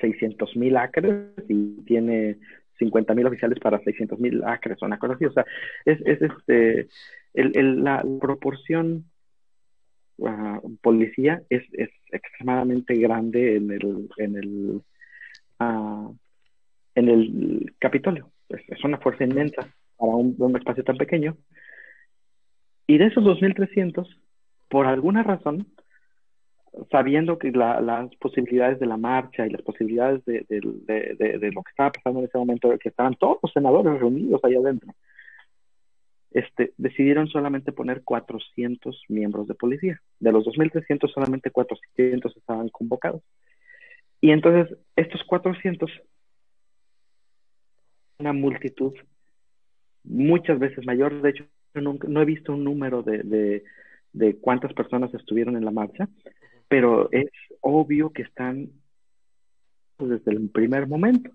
600.000 0.00 0.78
acres 0.78 1.32
y 1.48 1.82
tiene 1.84 2.36
50.000 2.78 3.26
oficiales 3.26 3.58
para 3.58 3.80
600.000 3.80 4.42
acres, 4.44 4.82
una 4.82 4.98
cosa 4.98 5.14
así, 5.14 5.24
o 5.24 5.32
sea, 5.32 5.46
es, 5.86 5.98
es 6.04 6.20
este, 6.20 6.88
el, 7.32 7.56
el, 7.56 7.82
la 7.82 8.04
proporción 8.20 9.06
uh, 10.18 10.76
policía 10.82 11.42
es, 11.48 11.62
es 11.72 11.90
extremadamente 12.10 12.94
grande 12.96 13.56
en 13.56 13.70
el, 13.70 14.08
en 14.18 14.36
el, 14.36 14.82
uh, 15.58 16.14
en 16.94 17.08
el 17.08 17.74
Capitolio 17.78 18.31
es, 18.52 18.84
una 18.84 18.98
fuerza 18.98 19.24
inmensa 19.24 19.68
para 19.96 20.12
un, 20.12 20.56
espacio 20.56 20.84
tan 20.84 20.96
pequeño. 20.96 21.36
Y 22.86 22.98
de 22.98 23.06
esos 23.06 23.24
2.300, 23.24 24.06
por 24.68 24.86
alguna 24.86 25.22
razón, 25.22 25.66
sabiendo 26.90 27.38
que 27.38 27.50
las 27.52 28.14
posibilidades 28.16 28.80
de 28.80 28.86
la 28.86 28.96
marcha 28.96 29.46
y 29.46 29.50
las 29.50 29.62
posibilidades 29.62 30.24
de, 30.24 30.44
lo 30.62 31.62
que 31.62 31.70
estaba 31.70 31.92
pasando 31.92 32.20
en 32.20 32.26
ese 32.26 32.38
momento, 32.38 32.76
que 32.78 32.88
estaban 32.88 33.14
todos 33.14 33.38
los 33.42 33.52
senadores 33.52 33.98
reunidos 34.00 34.40
ahí 34.44 34.56
adentro, 34.56 34.94
este, 36.32 36.72
decidieron 36.78 37.28
solamente 37.28 37.72
poner 37.72 38.02
400 38.02 39.04
miembros 39.08 39.46
de 39.48 39.54
policía. 39.54 40.00
De 40.18 40.32
los 40.32 40.46
2.300, 40.46 41.12
solamente 41.12 41.50
400 41.50 42.36
estaban 42.36 42.68
convocados. 42.70 43.22
Y 44.20 44.30
entonces, 44.30 44.78
estos 44.96 45.22
400, 45.24 45.90
una 48.22 48.32
multitud 48.32 48.94
muchas 50.04 50.58
veces 50.58 50.86
mayor, 50.86 51.20
de 51.22 51.30
hecho, 51.30 51.44
no 51.74 52.22
he 52.22 52.24
visto 52.24 52.52
un 52.52 52.64
número 52.64 53.02
de, 53.02 53.62
de, 54.12 54.36
cuántas 54.40 54.72
personas 54.74 55.12
estuvieron 55.14 55.56
en 55.56 55.64
la 55.64 55.70
marcha, 55.70 56.08
pero 56.68 57.10
es 57.12 57.30
obvio 57.60 58.10
que 58.10 58.22
están 58.22 58.70
desde 59.98 60.32
el 60.32 60.50
primer 60.50 60.86
momento. 60.86 61.30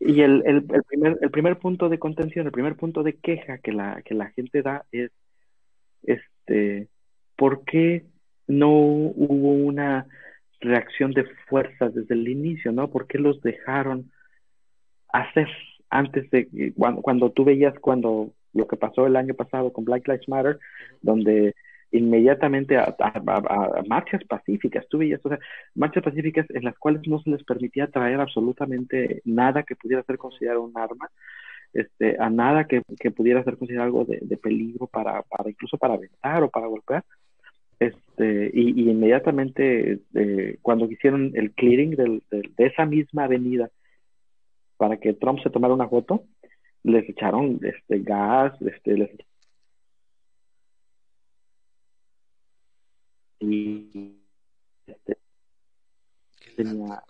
Y 0.00 0.22
el, 0.22 0.42
el, 0.46 0.64
primer, 0.64 1.18
el 1.20 1.30
primer 1.30 1.58
punto 1.58 1.88
de 1.88 1.98
contención, 1.98 2.46
el 2.46 2.52
primer 2.52 2.74
punto 2.76 3.02
de 3.02 3.14
queja 3.14 3.58
que 3.58 3.72
la, 3.72 4.02
que 4.02 4.14
la 4.14 4.30
gente 4.30 4.62
da 4.62 4.84
es, 4.90 5.12
este, 6.02 6.88
¿por 7.36 7.64
qué 7.64 8.04
no 8.48 8.70
hubo 8.70 9.52
una 9.52 10.06
reacción 10.60 11.12
de 11.12 11.24
fuerza 11.48 11.88
desde 11.88 12.14
el 12.14 12.28
inicio, 12.28 12.72
no? 12.72 12.90
¿Por 12.90 13.06
qué 13.06 13.18
los 13.18 13.40
dejaron 13.42 14.11
hacer 15.12 15.48
antes 15.90 16.30
de 16.30 16.72
cuando, 16.76 17.02
cuando 17.02 17.30
tú 17.30 17.44
veías 17.44 17.78
cuando 17.78 18.30
lo 18.54 18.66
que 18.66 18.76
pasó 18.76 19.06
el 19.06 19.16
año 19.16 19.34
pasado 19.34 19.72
con 19.72 19.84
Black 19.84 20.06
Lives 20.08 20.28
Matter, 20.28 20.58
donde 21.00 21.54
inmediatamente 21.92 22.78
a, 22.78 22.96
marchas 23.86 24.24
pacíficas, 24.24 24.86
tú 24.88 24.98
veías, 24.98 25.20
o 25.24 25.28
sea, 25.28 25.38
marchas 25.74 26.02
pacíficas 26.02 26.46
en 26.50 26.64
las 26.64 26.76
cuales 26.78 27.06
no 27.06 27.20
se 27.20 27.30
les 27.30 27.44
permitía 27.44 27.86
traer 27.86 28.18
absolutamente 28.18 29.20
nada 29.24 29.62
que 29.62 29.76
pudiera 29.76 30.02
ser 30.04 30.16
considerado 30.16 30.62
un 30.62 30.72
arma, 30.76 31.10
este, 31.74 32.16
a 32.18 32.30
nada 32.30 32.64
que, 32.64 32.82
pudiera 33.10 33.44
ser 33.44 33.58
considerado 33.58 33.86
algo 33.86 34.04
de, 34.06 34.36
peligro 34.38 34.86
para, 34.86 35.22
para, 35.22 35.50
incluso 35.50 35.76
para 35.76 35.94
aventar 35.94 36.42
o 36.42 36.50
para 36.50 36.66
golpear. 36.66 37.04
Este, 37.78 38.50
y, 38.54 38.88
inmediatamente 38.90 39.98
eh, 40.14 40.56
cuando 40.62 40.90
hicieron 40.90 41.32
el 41.34 41.52
clearing 41.52 41.90
de 41.96 42.48
esa 42.58 42.86
misma 42.86 43.24
avenida 43.24 43.68
para 44.82 44.96
que 44.96 45.14
Trump 45.14 45.38
se 45.44 45.48
tomara 45.48 45.74
una 45.74 45.88
foto, 45.88 46.24
les 46.82 47.08
echaron 47.08 47.60
este 47.62 48.00
gas, 48.00 48.52
este, 48.62 48.98
les 48.98 49.10
y 53.38 54.18
este, 54.84 55.18
tenía, 56.56 57.00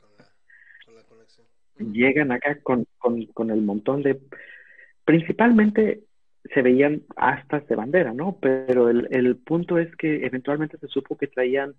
llegan 1.79 2.33
acá 2.33 2.61
con, 2.61 2.87
con, 2.99 3.25
con, 3.29 3.51
el 3.51 3.63
montón 3.63 4.03
de 4.03 4.21
principalmente 5.07 6.03
se 6.53 6.61
veían 6.61 7.05
astas 7.17 7.67
de 7.69 7.75
bandera, 7.75 8.13
¿no? 8.13 8.37
Pero 8.39 8.91
el, 8.91 9.09
el 9.13 9.37
punto 9.37 9.79
es 9.79 9.97
que 9.97 10.27
eventualmente 10.27 10.77
se 10.77 10.89
supo 10.89 11.17
que 11.17 11.29
traían 11.29 11.75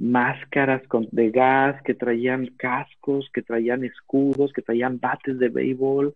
máscaras 0.00 0.86
con, 0.88 1.08
de 1.12 1.30
gas, 1.30 1.80
que 1.82 1.94
traían 1.94 2.46
cascos, 2.56 3.30
que 3.32 3.42
traían 3.42 3.84
escudos, 3.84 4.52
que 4.52 4.62
traían 4.62 4.98
bates 4.98 5.38
de 5.38 5.48
béisbol, 5.48 6.14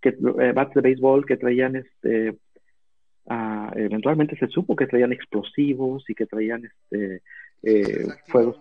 que 0.00 0.10
eh, 0.10 0.52
bates 0.52 0.74
de 0.74 0.80
béisbol, 0.80 1.26
que 1.26 1.36
traían 1.36 1.76
este 1.76 2.36
Ah, 3.28 3.72
eventualmente 3.74 4.36
se 4.36 4.46
supo 4.46 4.76
que 4.76 4.86
traían 4.86 5.12
explosivos 5.12 6.08
y 6.08 6.14
que 6.14 6.26
traían 6.26 6.64
este 6.64 7.22
eh, 7.64 8.06
fuegos 8.28 8.56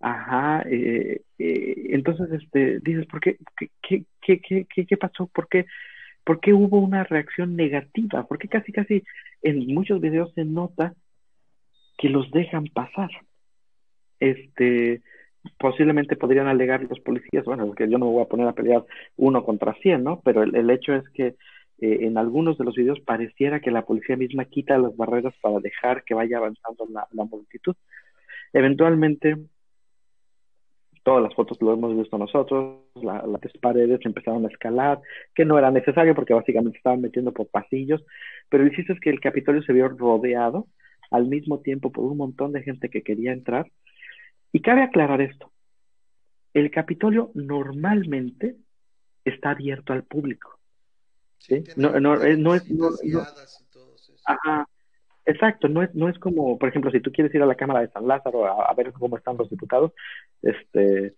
Ajá, 0.00 0.62
eh, 0.68 1.22
eh, 1.38 1.74
entonces 1.88 2.30
este, 2.30 2.80
dices, 2.80 3.06
¿por 3.06 3.20
qué 3.20 3.38
qué, 3.82 4.04
qué, 4.20 4.66
qué, 4.68 4.86
qué, 4.86 4.96
pasó? 4.98 5.26
¿Por 5.26 5.48
qué, 5.48 5.64
¿Por 6.22 6.38
qué 6.38 6.52
hubo 6.52 6.78
una 6.78 7.02
reacción 7.04 7.56
negativa? 7.56 8.26
Porque 8.26 8.46
casi, 8.46 8.72
casi 8.72 9.02
en 9.40 9.66
muchos 9.72 9.98
videos 9.98 10.34
se 10.34 10.44
nota 10.44 10.92
que 11.96 12.08
los 12.08 12.30
dejan 12.30 12.66
pasar. 12.66 13.10
Este, 14.20 15.02
posiblemente 15.58 16.16
podrían 16.16 16.48
alegar 16.48 16.82
los 16.84 17.00
policías, 17.00 17.44
bueno, 17.44 17.72
que 17.72 17.88
yo 17.88 17.98
no 17.98 18.06
me 18.06 18.12
voy 18.12 18.22
a 18.22 18.28
poner 18.28 18.48
a 18.48 18.52
pelear 18.54 18.84
uno 19.16 19.44
contra 19.44 19.74
cien, 19.74 20.04
¿no? 20.04 20.20
Pero 20.24 20.42
el, 20.42 20.70
hecho 20.70 20.94
es 20.94 21.08
que 21.10 21.26
eh, 21.26 21.98
en 22.02 22.18
algunos 22.18 22.58
de 22.58 22.64
los 22.64 22.74
videos 22.74 23.00
pareciera 23.00 23.60
que 23.60 23.70
la 23.70 23.84
policía 23.84 24.16
misma 24.16 24.44
quita 24.46 24.78
las 24.78 24.96
barreras 24.96 25.34
para 25.40 25.60
dejar 25.60 26.04
que 26.04 26.14
vaya 26.14 26.38
avanzando 26.38 26.86
la, 26.90 27.24
multitud. 27.24 27.74
Eventualmente, 28.52 29.36
todas 31.02 31.22
las 31.22 31.34
fotos 31.34 31.60
lo 31.60 31.74
hemos 31.74 31.96
visto 31.96 32.18
nosotros, 32.18 32.80
las 33.02 33.40
paredes 33.60 34.00
empezaron 34.04 34.44
a 34.44 34.48
escalar, 34.48 35.00
que 35.34 35.44
no 35.44 35.58
era 35.58 35.70
necesario 35.70 36.14
porque 36.14 36.34
básicamente 36.34 36.78
estaban 36.78 37.00
metiendo 37.00 37.32
por 37.32 37.48
pasillos, 37.48 38.04
pero 38.48 38.64
el 38.64 38.74
chiste 38.74 38.92
es 38.92 39.00
que 39.00 39.10
el 39.10 39.20
Capitolio 39.20 39.62
se 39.62 39.72
vio 39.72 39.88
rodeado 39.88 40.66
al 41.10 41.26
mismo 41.26 41.60
tiempo 41.60 41.92
por 41.92 42.04
un 42.04 42.16
montón 42.16 42.52
de 42.52 42.62
gente 42.62 42.88
que 42.88 43.02
quería 43.02 43.32
entrar. 43.32 43.70
Y 44.52 44.60
cabe 44.60 44.82
aclarar 44.82 45.20
esto, 45.20 45.52
el 46.54 46.70
Capitolio 46.70 47.30
exacto, 47.34 48.56
está 49.24 49.50
abierto 49.50 49.92
al 49.92 50.04
público. 50.04 50.58
¿sí? 51.38 51.64
No, 51.76 52.00
no, 52.00 52.22
eh, 52.22 52.36
no, 52.36 52.54
es... 52.54 52.64
ajá, 54.24 54.66
exacto, 55.26 55.68
no 55.68 55.82
es, 55.82 55.94
no 55.94 56.08
es 56.08 56.18
como, 56.18 56.58
por 56.58 56.68
ejemplo, 56.68 56.90
si 56.90 57.00
tú 57.00 57.12
quieres 57.12 57.34
ir 57.34 57.42
a 57.42 57.46
la 57.46 57.56
Cámara 57.56 57.80
de 57.80 57.90
San 57.90 58.08
Lázaro 58.08 58.46
a, 58.46 58.72
ver 58.74 58.92
cómo 58.92 59.18
están 59.18 59.36
los 59.36 59.50
diputados, 59.50 59.92
este, 60.40 61.14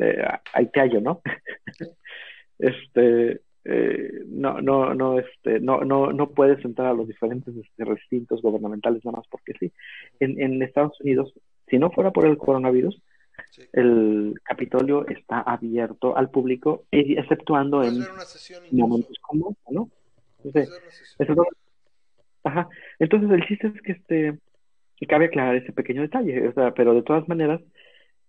eh, 0.00 0.24
ahí 0.54 0.70
te 0.70 0.80
hallo, 0.80 1.00
¿no? 1.00 1.20
este, 2.58 3.42
eh, 3.70 4.24
no, 4.26 4.62
no, 4.62 4.94
no, 4.94 5.18
este, 5.18 5.60
no, 5.60 5.82
no, 5.82 6.10
no 6.10 6.30
puedes 6.30 6.64
entrar 6.64 6.88
a 6.88 6.94
los 6.94 7.06
diferentes 7.06 7.54
este, 7.54 7.84
recintos 7.84 8.40
gubernamentales 8.40 9.04
nada 9.04 9.18
más 9.18 9.26
porque 9.30 9.52
sí. 9.60 9.70
En, 10.20 10.40
en 10.40 10.62
Estados 10.62 10.98
Unidos, 11.02 11.34
si 11.68 11.78
no 11.78 11.90
fuera 11.90 12.10
por 12.10 12.26
el 12.26 12.38
coronavirus, 12.38 12.98
el 13.74 14.34
Capitolio 14.42 15.06
está 15.08 15.40
abierto 15.40 16.16
al 16.16 16.30
público, 16.30 16.84
exceptuando 16.90 17.84
en 17.84 18.04
momentos 18.72 19.18
como 19.20 19.54
¿no? 19.70 19.90
Entonces, 20.42 20.70
Entonces, 22.98 23.30
el 23.30 23.46
chiste 23.46 23.66
es 23.66 23.82
que 23.82 23.92
este, 23.92 24.38
cabe 25.06 25.26
aclarar 25.26 25.56
ese 25.56 25.72
pequeño 25.72 26.00
detalle, 26.00 26.48
o 26.48 26.52
sea, 26.54 26.72
pero 26.72 26.94
de 26.94 27.02
todas 27.02 27.28
maneras, 27.28 27.60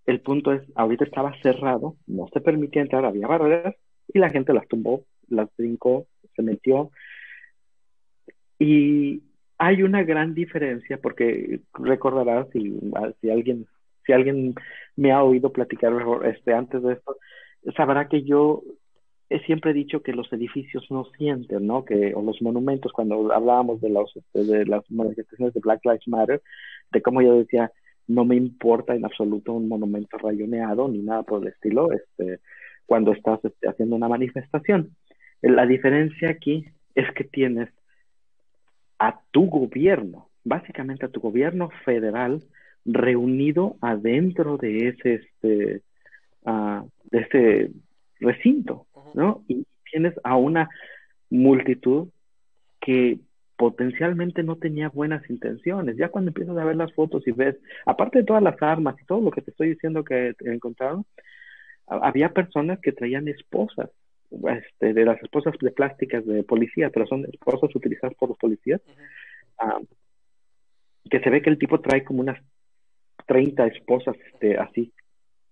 el 0.05 0.19
punto 0.19 0.51
es, 0.51 0.63
ahorita 0.75 1.05
estaba 1.05 1.33
cerrado, 1.41 1.95
no 2.07 2.27
se 2.33 2.41
permitía 2.41 2.81
entrar, 2.81 3.05
había 3.05 3.27
barreras, 3.27 3.75
y 4.13 4.19
la 4.19 4.29
gente 4.29 4.53
las 4.53 4.67
tumbó, 4.67 5.05
las 5.29 5.49
brincó, 5.57 6.07
se 6.35 6.41
metió. 6.41 6.91
Y 8.57 9.23
hay 9.57 9.83
una 9.83 10.03
gran 10.03 10.33
diferencia, 10.33 10.99
porque 11.01 11.61
recordarás, 11.73 12.47
si, 12.51 12.79
si 13.21 13.29
alguien 13.29 13.67
si 14.09 14.13
alguien 14.13 14.55
me 14.95 15.11
ha 15.11 15.23
oído 15.23 15.51
platicar 15.51 15.93
este, 16.25 16.53
antes 16.53 16.81
de 16.81 16.93
esto, 16.93 17.17
sabrá 17.77 18.07
que 18.07 18.23
yo 18.23 18.63
he 19.29 19.39
siempre 19.41 19.71
dicho 19.73 20.01
que 20.01 20.13
los 20.13 20.33
edificios 20.33 20.87
no 20.89 21.05
sienten, 21.15 21.67
¿no? 21.67 21.85
Que, 21.85 22.15
o 22.15 22.21
los 22.23 22.41
monumentos, 22.41 22.91
cuando 22.91 23.31
hablábamos 23.31 23.79
de, 23.81 23.89
los, 23.89 24.11
este, 24.15 24.43
de 24.43 24.65
las 24.65 24.89
manifestaciones 24.89 25.53
de 25.53 25.59
Black 25.59 25.81
Lives 25.85 26.07
Matter, 26.07 26.41
de 26.91 27.01
cómo 27.03 27.21
yo 27.21 27.35
decía, 27.37 27.71
no 28.07 28.25
me 28.25 28.35
importa 28.35 28.95
en 28.95 29.05
absoluto 29.05 29.53
un 29.53 29.67
monumento 29.67 30.17
rayoneado 30.17 30.87
ni 30.87 30.99
nada 31.03 31.21
por 31.21 31.43
el 31.43 31.49
estilo, 31.49 31.91
este, 31.93 32.39
cuando 32.87 33.11
estás 33.11 33.45
este, 33.45 33.69
haciendo 33.69 33.95
una 33.95 34.07
manifestación. 34.07 34.95
La 35.41 35.65
diferencia 35.65 36.29
aquí 36.29 36.65
es 36.95 37.11
que 37.13 37.23
tienes 37.23 37.69
a 38.97 39.21
tu 39.31 39.45
gobierno, 39.45 40.29
básicamente 40.43 41.05
a 41.05 41.09
tu 41.09 41.21
gobierno 41.21 41.69
federal, 41.85 42.43
reunido 42.85 43.77
adentro 43.81 44.57
de 44.57 44.89
ese, 44.89 45.13
este, 45.15 45.81
uh, 46.45 46.87
de 47.11 47.19
ese 47.19 47.71
recinto, 48.19 48.85
¿no? 49.13 49.43
Y 49.47 49.65
tienes 49.91 50.13
a 50.23 50.35
una 50.35 50.69
multitud 51.29 52.09
que 52.81 53.19
potencialmente 53.57 54.43
no 54.43 54.55
tenía 54.55 54.89
buenas 54.89 55.29
intenciones. 55.29 55.97
Ya 55.97 56.09
cuando 56.09 56.29
empiezas 56.29 56.57
a 56.57 56.63
ver 56.63 56.75
las 56.75 56.93
fotos 56.93 57.27
y 57.27 57.31
ves, 57.31 57.57
aparte 57.85 58.19
de 58.19 58.23
todas 58.25 58.43
las 58.43 58.61
armas 58.61 58.95
y 59.01 59.05
todo 59.05 59.21
lo 59.21 59.31
que 59.31 59.41
te 59.41 59.51
estoy 59.51 59.69
diciendo 59.69 60.03
que 60.03 60.33
encontraron, 60.39 61.05
había 61.87 62.29
personas 62.29 62.79
que 62.79 62.91
traían 62.91 63.27
esposas, 63.27 63.89
este, 64.31 64.93
de 64.93 65.05
las 65.05 65.21
esposas 65.21 65.53
de 65.59 65.71
plásticas 65.71 66.25
de 66.25 66.43
policía, 66.43 66.89
pero 66.89 67.07
son 67.07 67.25
esposas 67.25 67.73
utilizadas 67.75 68.15
por 68.15 68.29
los 68.29 68.37
policías, 68.37 68.81
ah, 69.59 69.79
que 71.09 71.19
se 71.19 71.29
ve 71.29 71.41
que 71.41 71.49
el 71.49 71.57
tipo 71.57 71.79
trae 71.81 72.03
como 72.03 72.21
unas 72.21 72.39
30 73.25 73.67
esposas 73.67 74.15
este, 74.33 74.57
así. 74.57 74.91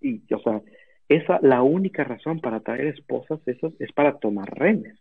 Y, 0.01 0.21
o 0.33 0.39
sea, 0.39 0.61
esa, 1.09 1.39
la 1.41 1.63
única 1.63 2.03
razón 2.03 2.39
para 2.39 2.59
traer 2.59 2.87
esposas, 2.87 3.39
eso 3.47 3.73
es 3.79 3.91
para 3.93 4.17
tomar 4.19 4.49
renes. 4.57 4.99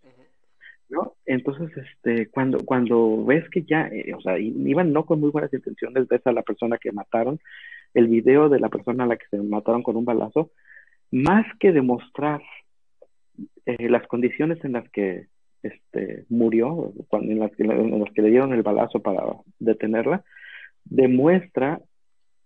¿no? 0.88 1.14
Entonces, 1.26 1.70
este, 1.76 2.28
cuando, 2.28 2.58
cuando 2.64 3.24
ves 3.24 3.48
que 3.50 3.62
ya, 3.62 3.88
eh, 3.88 4.14
o 4.14 4.20
sea, 4.20 4.38
iban 4.38 4.92
no 4.92 5.04
con 5.04 5.20
muy 5.20 5.30
buenas 5.30 5.52
intenciones, 5.52 6.06
ves 6.06 6.24
a 6.26 6.32
la 6.32 6.42
persona 6.42 6.78
que 6.78 6.92
mataron, 6.92 7.40
el 7.92 8.06
video 8.06 8.48
de 8.48 8.60
la 8.60 8.68
persona 8.68 9.04
a 9.04 9.06
la 9.06 9.16
que 9.16 9.26
se 9.30 9.38
mataron 9.38 9.82
con 9.82 9.96
un 9.96 10.04
balazo, 10.04 10.50
más 11.10 11.44
que 11.58 11.72
demostrar 11.72 12.40
eh, 13.66 13.88
las 13.88 14.06
condiciones 14.06 14.64
en 14.64 14.72
las 14.72 14.88
que 14.90 15.26
este, 15.62 16.24
murió, 16.28 16.92
cuando, 17.08 17.32
en, 17.32 17.40
las 17.40 17.52
que, 17.52 17.64
en 17.64 18.00
las 18.00 18.12
que 18.12 18.22
le 18.22 18.30
dieron 18.30 18.52
el 18.52 18.62
balazo 18.62 19.00
para 19.00 19.22
detenerla, 19.58 20.24
demuestra 20.84 21.80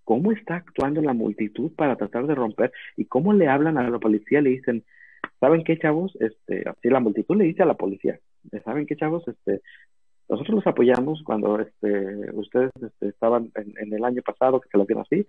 cómo 0.05 0.33
está 0.33 0.57
actuando 0.57 1.03
la 1.03 1.12
multitud 1.12 1.72
para 1.76 1.96
tratar 1.96 2.26
de 2.26 2.35
romper 2.35 2.72
y 2.96 3.05
cómo 3.05 3.33
le 3.33 3.48
hablan 3.48 3.79
a 3.79 3.88
la 3.88 3.98
policía, 3.98 4.40
le 4.40 4.50
dicen, 4.50 4.85
¿saben 5.38 5.62
qué, 5.64 5.79
chavos? 5.79 6.16
Este, 6.20 6.68
así 6.68 6.88
la 6.88 7.00
multitud 7.00 7.37
le 7.37 7.44
dice 7.44 7.62
a 7.62 7.66
la 7.66 7.74
policía, 7.74 8.18
¿saben 8.64 8.87
qué, 8.87 8.96
chavos? 8.96 9.26
Este, 9.29 9.61
nosotros 10.29 10.57
los 10.57 10.66
apoyamos 10.66 11.22
cuando 11.24 11.61
este, 11.61 12.31
ustedes 12.33 12.70
este, 12.81 13.09
estaban 13.09 13.50
en, 13.55 13.92
el 13.92 14.05
año 14.05 14.22
pasado, 14.22 14.61
que 14.61 14.68
se 14.68 14.79
lo 14.79 14.87
vieron 14.87 15.05
así, 15.05 15.26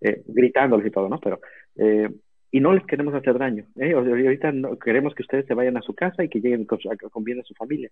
eh, 0.00 0.22
gritándoles 0.26 0.86
y 0.86 0.90
todo, 0.90 1.08
¿no? 1.08 1.18
Pero, 1.20 1.40
eh, 1.76 2.08
y 2.50 2.60
no 2.60 2.72
les 2.72 2.84
queremos 2.86 3.14
hacer 3.14 3.38
daño. 3.38 3.64
¿eh? 3.76 3.92
Ahorita 3.92 4.52
no, 4.52 4.78
queremos 4.78 5.14
que 5.14 5.22
ustedes 5.22 5.46
se 5.46 5.54
vayan 5.54 5.76
a 5.76 5.82
su 5.82 5.94
casa 5.94 6.24
y 6.24 6.28
que 6.28 6.40
lleguen 6.40 6.64
con, 6.64 6.78
con 7.10 7.24
bien 7.24 7.40
a 7.40 7.44
su 7.44 7.54
familia. 7.54 7.90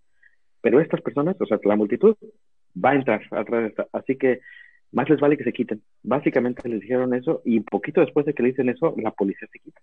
Pero 0.60 0.80
estas 0.80 1.00
personas, 1.00 1.36
o 1.40 1.46
sea, 1.46 1.58
la 1.62 1.76
multitud, 1.76 2.16
va 2.84 2.90
a 2.90 2.94
entrar 2.96 3.22
atrás 3.30 3.62
de 3.62 3.68
esta. 3.68 3.86
Así 3.92 4.16
que 4.16 4.40
más 4.92 5.08
les 5.08 5.20
vale 5.20 5.36
que 5.36 5.44
se 5.44 5.52
quiten. 5.52 5.82
Básicamente 6.02 6.68
les 6.68 6.80
dijeron 6.80 7.14
eso 7.14 7.42
y 7.44 7.60
poquito 7.60 8.00
después 8.00 8.26
de 8.26 8.34
que 8.34 8.42
le 8.42 8.50
dicen 8.50 8.68
eso, 8.68 8.94
la 8.96 9.12
policía 9.12 9.48
se 9.52 9.58
quita. 9.58 9.80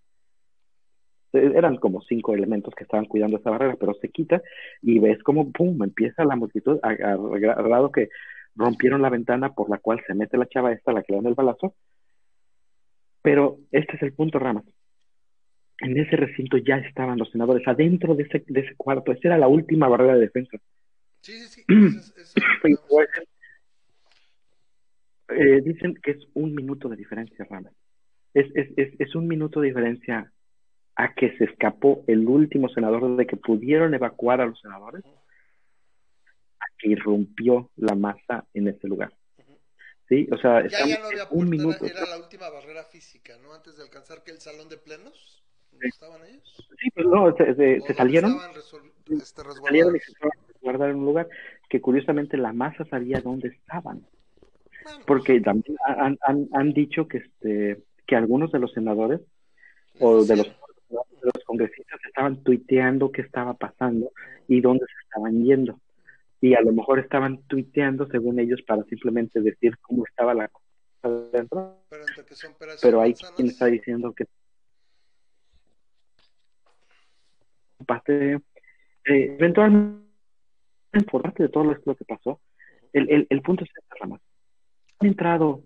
Eh, 1.34 1.52
eran 1.56 1.78
como 1.78 2.02
cinco 2.02 2.34
elementos 2.34 2.74
que 2.76 2.84
estaban 2.84 3.06
cuidando 3.06 3.38
esa 3.38 3.52
barrera, 3.52 3.76
pero 3.80 3.94
se 3.96 4.10
quita 4.10 4.42
y 4.82 5.00
ves 5.00 5.22
como, 5.24 5.52
¡pum!, 5.52 5.82
empieza 5.84 6.26
la 6.26 6.36
multitud, 6.36 6.80
a, 6.82 6.94
grado 6.94 7.92
que 7.92 8.10
rompieron 8.56 9.02
la 9.02 9.10
ventana 9.10 9.54
por 9.54 9.70
la 9.70 9.78
cual 9.78 10.02
se 10.08 10.14
mete 10.14 10.38
la 10.38 10.48
chava 10.48 10.72
esta, 10.72 10.94
la 10.94 11.04
que 11.04 11.14
le 11.14 11.18
dan 11.18 11.28
el 11.28 11.36
balazo. 11.36 11.76
Pero 13.26 13.58
este 13.72 13.96
es 13.96 14.04
el 14.04 14.14
punto, 14.14 14.38
Ramas. 14.38 14.64
En 15.80 16.00
ese 16.00 16.16
recinto 16.16 16.58
ya 16.58 16.78
estaban 16.78 17.18
los 17.18 17.32
senadores, 17.32 17.68
adentro 17.68 18.14
de 18.14 18.24
ese, 18.24 18.44
de 18.48 18.60
ese 18.62 18.76
cuarto. 18.76 19.12
Esa 19.12 19.30
era 19.30 19.38
la 19.40 19.48
última 19.48 19.88
barrera 19.88 20.14
de 20.14 20.22
defensa. 20.22 20.58
Sí, 21.22 21.34
sí, 21.48 21.64
sí. 21.64 21.66
Eh, 25.28 25.60
dicen 25.62 25.96
que 26.04 26.12
es 26.12 26.28
un 26.36 26.54
minuto 26.54 26.88
de 26.88 26.98
diferencia, 26.98 27.48
Ramas. 27.50 27.74
Es, 28.36 28.46
es, 28.54 28.70
es, 28.78 28.94
es 29.00 29.16
un 29.16 29.28
minuto 29.28 29.60
de 29.60 29.70
diferencia 29.70 30.32
a 30.96 31.16
que 31.16 31.36
se 31.38 31.46
escapó 31.46 32.04
el 32.06 32.28
último 32.28 32.70
senador 32.70 33.18
de 33.18 33.26
que 33.26 33.36
pudieron 33.36 33.96
evacuar 33.96 34.40
a 34.40 34.46
los 34.46 34.62
senadores, 34.62 35.04
a 35.04 36.66
que 36.78 36.90
irrumpió 36.90 37.72
la 37.76 37.96
masa 37.96 38.46
en 38.54 38.68
ese 38.68 38.88
lugar. 38.88 39.12
Sí, 40.08 40.28
o 40.32 40.38
sea, 40.38 40.68
ya, 40.68 40.86
ya 40.86 41.00
no 41.00 41.08
había 41.08 41.28
un 41.32 41.50
minuto. 41.50 41.86
Era, 41.86 42.06
la 42.06 42.18
última 42.18 42.50
barrera 42.50 42.84
física, 42.84 43.38
¿no? 43.42 43.54
Antes 43.54 43.78
de 43.78 43.84
alcanzar 43.84 44.24
que 44.24 44.32
el 44.32 44.40
salón 44.40 44.70
de 44.70 44.78
plenos, 44.78 45.44
¿dónde 45.72 45.88
estaban 45.88 46.22
ellos? 46.26 46.68
Sí, 46.80 46.90
pues 46.94 47.08
no, 47.08 47.36
se, 47.36 47.56
se, 47.56 47.94
salieron. 47.96 48.38
Este, 49.10 49.44
salieron 49.54 49.96
y 49.96 50.00
se 50.00 50.14
guardar 50.62 50.90
en 50.90 50.98
un 50.98 51.06
lugar 51.06 51.28
que 51.70 51.82
curiosamente 51.82 52.38
la 52.38 52.54
masa 52.54 52.86
sabía 52.86 53.22
dónde 53.22 53.50
estaban. 53.50 54.06
Porque 55.08 55.42
también 55.42 55.78
han, 55.86 56.18
han, 56.22 56.48
han 56.54 56.74
dicho 56.74 57.08
que 57.08 57.18
este 57.18 57.84
que 58.06 58.16
algunos 58.16 58.52
de 58.52 58.60
los 58.60 58.72
senadores 58.72 59.20
o 60.00 60.24
de 60.24 60.36
los 60.36 60.48
los 61.26 61.44
congresistas 61.44 62.00
estaban 62.06 62.44
tuiteando 62.44 63.12
qué 63.12 63.22
estaba 63.22 63.56
pasando 63.56 64.12
y 64.48 64.62
dónde 64.62 64.86
se 64.86 65.06
estaban 65.06 65.44
yendo. 65.44 65.80
Y 66.42 66.54
a 66.54 66.62
lo 66.62 66.72
mejor 66.74 67.00
estaban 67.00 67.44
tuiteando, 67.48 68.08
según 68.08 68.40
ellos, 68.40 68.62
para 68.64 68.84
simplemente 68.84 69.42
decir 69.42 69.78
cómo 69.80 70.06
estaba 70.06 70.34
la 70.34 70.48
cosa 70.50 70.66
dentro. 71.32 71.78
Pero, 72.82 73.02
hay 73.02 73.14
quien 73.14 73.48
está 73.48 73.68
diciendo 73.68 74.14
que 74.14 74.26
parte 77.86 78.34
eh, 78.34 78.42
eventualmente 79.06 80.02
por 81.12 81.22
parte 81.22 81.44
de 81.44 81.50
todo 81.50 81.66
lo 81.66 81.96
que 81.96 82.06
pasó 82.06 82.42
el, 82.94 83.08
el, 83.12 83.28
el 83.30 83.42
punto 83.44 83.64
es 83.64 83.70
esta 83.70 83.96
rama 84.00 84.20
han 85.00 85.08
entrado 85.08 85.62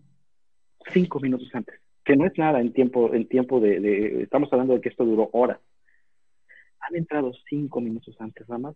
cinco 0.92 1.22
minutos 1.22 1.48
antes 1.54 1.80
que 2.10 2.16
no 2.16 2.26
es 2.26 2.36
nada 2.40 2.60
en 2.60 2.74
tiempo, 2.74 3.14
en 3.14 3.28
tiempo 3.28 3.60
de, 3.60 4.24
estamos 4.24 4.52
hablando 4.52 4.74
de 4.74 4.82
que 4.82 4.90
esto 4.90 5.06
duró 5.06 5.30
horas. 5.32 5.60
Han 6.80 6.96
entrado 6.96 7.32
cinco 7.48 7.82
minutos 7.82 8.16
antes 8.18 8.50
nada 8.50 8.58
más 8.58 8.76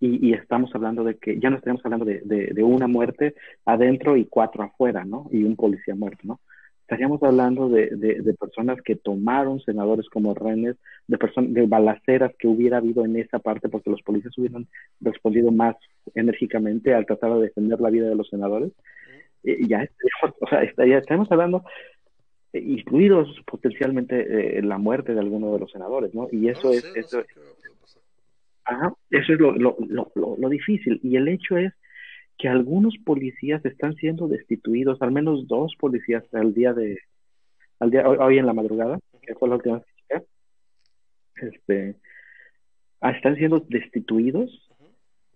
y, 0.00 0.32
estamos 0.32 0.70
hablando 0.74 1.02
de 1.02 1.16
que 1.16 1.40
ya 1.40 1.50
no 1.50 1.56
estamos 1.56 1.84
hablando 1.84 2.04
de, 2.04 2.20
de, 2.20 2.62
una 2.62 2.86
muerte 2.86 3.34
adentro 3.64 4.16
y 4.16 4.26
cuatro 4.26 4.62
afuera, 4.62 5.04
¿no? 5.04 5.28
Y 5.32 5.42
un 5.42 5.56
policía 5.56 5.94
muerto, 5.94 6.20
¿no? 6.24 6.40
Estaríamos 6.82 7.22
hablando 7.22 7.68
de, 7.68 7.88
de, 7.96 8.34
personas 8.34 8.80
que 8.80 8.96
tomaron 8.96 9.60
senadores 9.60 10.08
como 10.08 10.34
rehenes, 10.34 10.76
de, 11.06 11.18
de 11.48 11.66
balaceras 11.66 12.32
que 12.38 12.48
hubiera 12.48 12.78
habido 12.78 13.04
en 13.04 13.16
esa 13.16 13.40
parte 13.40 13.68
porque 13.68 13.90
los 13.90 14.00
policías 14.02 14.36
hubieran 14.38 14.68
respondido 15.00 15.50
más 15.50 15.76
enérgicamente 16.14 16.94
al 16.94 17.04
tratar 17.04 17.34
de 17.34 17.42
defender 17.42 17.80
la 17.80 17.90
vida 17.90 18.08
de 18.08 18.14
los 18.14 18.28
senadores. 18.28 18.72
ya 19.42 19.82
estaríamos, 19.82 20.36
o 20.40 20.48
sea, 20.48 20.62
estaríamos 20.62 21.30
hablando 21.30 21.64
eh, 22.52 22.60
incluidos 22.60 23.28
potencialmente 23.44 24.58
eh, 24.58 24.62
la 24.62 24.78
muerte 24.78 25.12
de 25.12 25.20
alguno 25.20 25.52
de 25.52 25.58
los 25.58 25.70
senadores, 25.70 26.14
¿no? 26.14 26.28
Y 26.32 26.48
eso 26.48 26.72
es, 26.72 26.84
eso, 26.94 27.22
ajá, 28.68 28.92
eso 29.10 29.32
es 29.32 29.40
lo, 29.40 29.52
lo, 29.52 29.76
lo, 29.88 30.12
lo, 30.14 30.48
difícil. 30.48 31.00
Y 31.02 31.16
el 31.16 31.28
hecho 31.28 31.56
es 31.56 31.72
que 32.36 32.48
algunos 32.48 32.96
policías 33.04 33.64
están 33.64 33.94
siendo 33.96 34.28
destituidos, 34.28 35.00
al 35.02 35.10
menos 35.10 35.48
dos 35.48 35.74
policías 35.78 36.22
al 36.34 36.54
día 36.54 36.72
de, 36.72 36.98
al 37.80 37.90
día, 37.90 38.08
hoy, 38.08 38.38
en 38.38 38.46
la 38.46 38.52
madrugada, 38.52 38.98
que 39.22 39.34
fue 39.34 39.48
la 39.48 39.56
última 39.56 39.78
vez 39.78 39.86
este, 41.40 41.94
ah, 43.00 43.10
están 43.12 43.36
siendo 43.36 43.60
destituidos 43.60 44.50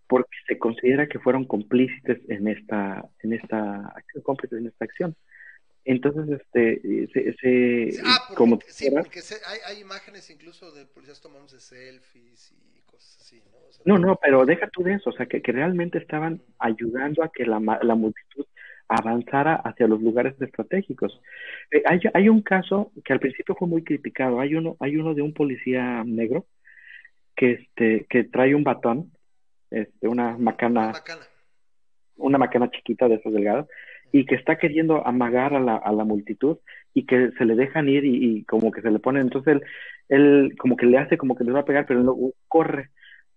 porque 0.08 0.36
se 0.46 0.58
considera 0.58 1.06
que 1.06 1.20
fueron 1.20 1.44
cómplices 1.44 2.18
en 2.28 2.48
esta, 2.48 3.08
en 3.20 3.32
esta 3.32 3.94
cómplices 4.22 4.58
en 4.58 4.66
esta 4.66 4.84
acción. 4.84 5.14
Entonces, 5.84 6.40
este, 6.40 7.08
se, 7.12 7.32
se 7.34 8.00
ah, 8.04 8.28
como 8.36 8.58
sí, 8.66 8.88
porque 8.90 9.20
hay, 9.46 9.58
hay, 9.66 9.80
imágenes 9.80 10.30
incluso 10.30 10.70
de 10.70 10.86
policías 10.86 11.20
tomándose 11.20 11.58
selfies 11.58 12.52
y 12.52 12.80
cosas 12.82 13.18
así, 13.20 13.42
¿no? 13.84 13.98
no, 13.98 14.06
no, 14.06 14.18
pero 14.22 14.46
deja 14.46 14.68
tú 14.68 14.84
de 14.84 14.94
eso, 14.94 15.10
o 15.10 15.12
sea, 15.12 15.26
que, 15.26 15.42
que 15.42 15.50
realmente 15.50 15.98
estaban 15.98 16.40
ayudando 16.58 17.24
a 17.24 17.32
que 17.32 17.44
la, 17.46 17.58
la 17.82 17.94
multitud 17.96 18.46
avanzara 18.88 19.54
hacia 19.56 19.86
los 19.86 20.00
lugares 20.00 20.40
estratégicos. 20.40 21.20
Eh, 21.70 21.82
hay, 21.86 22.00
hay 22.12 22.28
un 22.28 22.42
caso 22.42 22.92
que 23.04 23.12
al 23.12 23.20
principio 23.20 23.54
fue 23.54 23.66
muy 23.66 23.82
criticado, 23.82 24.40
hay 24.40 24.54
uno, 24.54 24.76
hay 24.80 24.96
uno 24.96 25.14
de 25.14 25.22
un 25.22 25.32
policía 25.32 26.02
negro 26.04 26.46
que, 27.34 27.52
este, 27.52 28.06
que 28.08 28.24
trae 28.24 28.54
un 28.54 28.64
batón, 28.64 29.12
este, 29.70 30.08
una 30.08 30.36
macana, 30.36 30.80
una 30.80 30.92
macana, 30.92 31.26
una 32.16 32.38
macana 32.38 32.70
chiquita 32.70 33.08
de 33.08 33.16
esas 33.16 33.32
delgadas, 33.32 33.66
y 34.12 34.26
que 34.26 34.34
está 34.34 34.56
queriendo 34.58 35.06
amagar 35.06 35.54
a 35.54 35.60
la, 35.60 35.76
a 35.76 35.92
la 35.92 36.04
multitud 36.04 36.58
y 36.94 37.06
que 37.06 37.30
se 37.38 37.44
le 37.44 37.56
dejan 37.56 37.88
ir 37.88 38.04
y, 38.04 38.44
como 38.44 38.70
que 38.70 38.82
se 38.82 38.90
le 38.90 38.98
pone, 38.98 39.20
entonces 39.20 39.54
él, 39.54 39.62
él 40.08 40.54
como 40.58 40.76
que 40.76 40.86
le 40.86 40.98
hace 40.98 41.16
como 41.16 41.34
que 41.34 41.44
les 41.44 41.54
va 41.54 41.60
a 41.60 41.64
pegar, 41.64 41.86
pero 41.86 42.00
él 42.00 42.08
uh, 42.08 42.32
corre 42.46 42.90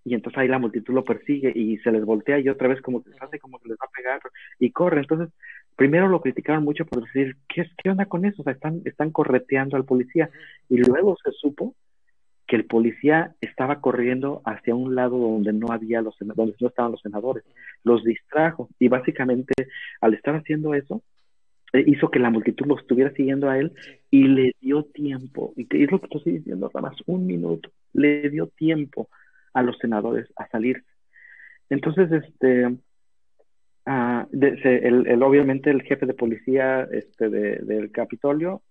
y 0.04 0.14
entonces 0.14 0.38
ahí 0.38 0.48
la 0.48 0.60
multitud 0.60 0.94
lo 0.94 1.04
persigue 1.04 1.52
y 1.56 1.78
se 1.80 1.92
les 1.92 2.06
voltea 2.06 2.40
y 2.40 2.48
otra 2.48 2.68
vez 2.68 2.80
como 2.82 3.04
que 3.04 3.10
hace 3.20 3.40
como 3.40 3.58
que 3.60 3.70
les 3.70 3.78
va 3.78 3.88
a 3.88 3.98
pegar 3.98 4.20
y 4.60 4.72
corre. 4.72 5.00
Entonces, 5.00 5.30
primero 5.76 6.08
lo 6.08 6.22
criticaron 6.22 6.64
mucho 6.64 6.86
por 6.86 7.04
decir, 7.04 7.36
¿qué, 7.50 7.66
qué 7.82 7.90
onda 7.90 8.06
con 8.06 8.24
eso? 8.24 8.42
O 8.42 8.44
sea, 8.44 8.54
están, 8.54 8.82
están 8.86 9.10
correteando 9.10 9.78
al 9.78 9.86
policía 9.86 10.30
y 10.70 10.78
luego 10.78 11.18
se 11.24 11.32
supo 11.32 11.74
que 12.48 12.56
el 12.56 12.66
policía 12.66 13.36
estaba 13.42 13.82
corriendo 13.82 14.42
hacia 14.46 14.76
un 14.76 14.96
lado 14.96 15.18
donde 15.18 15.54
no 15.54 15.68
había 15.72 16.02
los 16.02 16.16
donde 16.20 16.56
no 16.60 16.68
estaban 16.68 16.92
los 16.92 17.02
senadores, 17.02 17.44
los 17.84 18.04
distrajo 18.04 18.70
y 18.80 18.88
básicamente 18.88 19.54
al 20.02 20.14
estar 20.14 20.36
haciendo 20.36 20.74
eso 20.74 21.02
eh, 21.74 21.84
hizo 21.88 22.10
que 22.10 22.20
la 22.20 22.30
multitud 22.30 22.68
lo 22.68 22.78
estuviera 22.80 23.12
siguiendo 23.14 23.50
a 23.50 23.58
él 23.58 23.74
y 24.12 24.28
le 24.28 24.54
dio 24.62 24.84
tiempo 24.84 25.54
y 25.56 25.66
que 25.66 25.84
es 25.84 25.92
lo 25.92 26.00
que 26.00 26.08
estoy 26.16 26.34
diciendo, 26.34 26.72
nada 26.74 26.90
más 26.90 26.98
un 27.06 27.26
minuto, 27.26 27.70
le 27.94 28.30
dio 28.30 28.48
tiempo 28.48 29.10
a 29.54 29.64
los 29.64 29.78
senadores 29.80 30.32
a 30.36 30.48
salir. 30.48 30.84
Entonces, 31.70 32.12
este, 32.12 32.68
uh, 32.68 34.28
el, 34.32 35.08
el, 35.08 35.24
obviamente 35.24 35.72
el 35.72 35.82
jefe 35.82 36.06
de 36.06 36.14
policía 36.14 36.88
este, 36.92 37.30
de, 37.30 37.58
del 37.58 37.92
Capitolio 37.92 38.62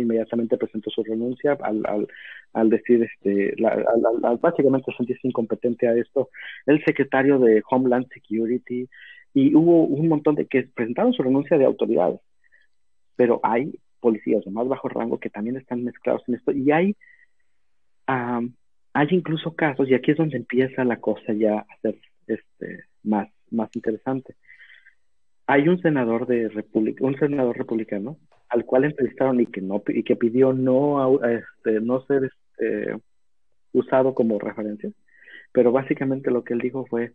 inmediatamente 0.00 0.56
presentó 0.56 0.90
su 0.90 1.02
renuncia 1.02 1.56
al, 1.60 1.82
al, 1.86 2.08
al 2.52 2.70
decir, 2.70 3.02
este, 3.02 3.54
la, 3.60 3.70
al, 3.70 4.36
básicamente 4.38 4.92
sentirse 4.96 5.26
incompetente 5.26 5.88
a 5.88 5.94
esto, 5.94 6.30
el 6.66 6.84
secretario 6.84 7.38
de 7.38 7.62
Homeland 7.70 8.08
Security, 8.12 8.88
y 9.32 9.54
hubo 9.54 9.84
un 9.84 10.08
montón 10.08 10.34
de 10.36 10.46
que 10.46 10.68
presentaron 10.74 11.12
su 11.12 11.22
renuncia 11.22 11.58
de 11.58 11.64
autoridades, 11.64 12.20
pero 13.16 13.40
hay 13.42 13.78
policías 14.00 14.44
de 14.44 14.50
más 14.50 14.68
bajo 14.68 14.88
rango 14.88 15.18
que 15.18 15.30
también 15.30 15.56
están 15.56 15.82
mezclados 15.82 16.22
en 16.28 16.34
esto, 16.34 16.52
y 16.52 16.70
hay, 16.70 16.96
hay 18.06 19.06
incluso 19.10 19.54
casos, 19.54 19.88
y 19.88 19.94
aquí 19.94 20.12
es 20.12 20.16
donde 20.16 20.36
empieza 20.36 20.84
la 20.84 20.98
cosa 21.00 21.32
ya 21.32 21.58
a 21.58 21.76
ser 21.82 21.96
este, 22.26 22.84
más, 23.02 23.28
más 23.50 23.68
interesante. 23.74 24.34
Hay 25.46 25.68
un 25.68 25.80
senador 25.82 26.26
de 26.26 26.48
República, 26.48 27.04
un 27.04 27.18
senador 27.18 27.58
republicano 27.58 28.16
al 28.54 28.64
cual 28.64 28.84
entrevistaron 28.84 29.40
y 29.40 29.46
que 29.46 29.60
no 29.60 29.82
y 29.88 30.04
que 30.04 30.14
pidió 30.14 30.52
no 30.52 31.20
este, 31.24 31.80
no 31.80 32.04
ser 32.06 32.30
este, 32.30 32.96
usado 33.72 34.14
como 34.14 34.38
referencia. 34.38 34.90
Pero 35.52 35.72
básicamente 35.72 36.30
lo 36.30 36.44
que 36.44 36.54
él 36.54 36.60
dijo 36.60 36.86
fue 36.86 37.12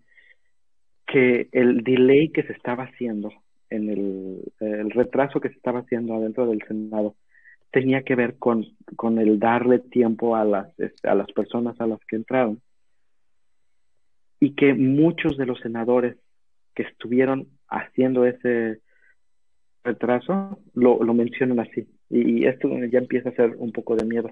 que 1.08 1.48
el 1.54 1.84
delay 1.84 2.30
que 2.30 2.44
se 2.44 2.54
estaba 2.54 2.84
haciendo 2.84 3.32
en 3.70 3.90
el, 3.90 4.92
retraso 4.92 5.40
que 5.40 5.50
se 5.50 5.56
estaba 5.56 5.80
haciendo 5.80 6.14
adentro 6.16 6.46
del 6.48 6.62
Senado 6.68 7.16
tenía 7.72 8.02
que 8.02 8.16
ver 8.16 8.38
con, 8.38 8.66
con 8.96 9.20
el 9.20 9.40
darle 9.40 9.80
tiempo 9.80 10.36
a 10.36 10.44
las, 10.44 10.78
este, 10.80 11.08
a 11.08 11.16
las 11.16 11.32
personas 11.32 11.80
a 11.80 11.88
las 11.88 12.00
que 12.06 12.18
entraron. 12.18 12.62
Y 14.42 14.56
que 14.56 14.74
muchos 14.74 15.38
de 15.38 15.46
los 15.46 15.60
senadores 15.60 16.18
que 16.74 16.84
estuvieron 16.84 17.48
haciendo 17.70 18.26
ese 18.26 18.82
retraso 19.84 20.60
lo, 20.74 21.04
lo 21.04 21.14
mencionan 21.14 21.60
así. 21.60 21.88
Y, 22.10 22.46
esto 22.46 22.70
ya 22.86 23.00
empieza 23.00 23.30
a 23.30 23.36
ser 23.36 23.56
un 23.58 23.72
poco 23.72 23.96
de 23.96 24.06
miedo. 24.06 24.32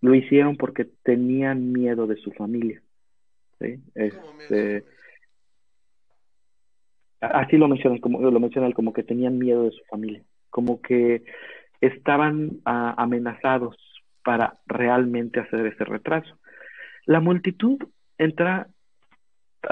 Lo 0.00 0.14
hicieron 0.14 0.56
porque 0.56 0.86
tenían 1.02 1.72
miedo 1.72 2.06
de 2.06 2.16
su 2.16 2.32
familia 2.32 2.82
¿sí? 3.60 3.78
Este, 3.94 4.84
así 7.20 7.58
lo 7.58 7.68
mencionan 7.68 7.98
como 7.98 8.18
lo 8.18 8.40
mencionan 8.40 8.72
como 8.72 8.94
que 8.94 9.02
tenían 9.02 9.36
miedo 9.36 9.64
de 9.64 9.72
su 9.72 9.84
familia 9.84 10.22
como 10.48 10.80
que 10.80 11.22
estaban 11.80 12.60
ah, 12.64 12.94
amenazados 12.98 13.76
para 14.22 14.58
realmente 14.66 15.40
hacer 15.40 15.66
ese 15.66 15.84
retraso. 15.84 16.38
La 17.06 17.20
multitud 17.20 17.78
entra 18.18 18.68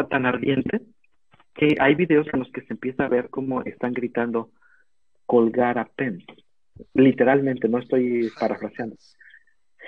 tan 0.09 0.25
ardiente 0.25 0.81
que 1.59 1.77
hay 1.79 1.95
videos 1.95 2.27
en 2.33 2.41
los 2.41 2.51
que 2.53 2.63
se 2.63 2.73
empieza 2.73 3.05
a 3.05 3.09
ver 3.09 3.29
cómo 3.29 3.63
están 3.63 3.93
gritando 3.93 4.51
colgar 5.27 5.79
a 5.79 5.85
Pence 5.85 6.25
literalmente 6.95 7.69
no 7.69 7.79
estoy 7.79 8.31
parafraseando. 8.39 8.97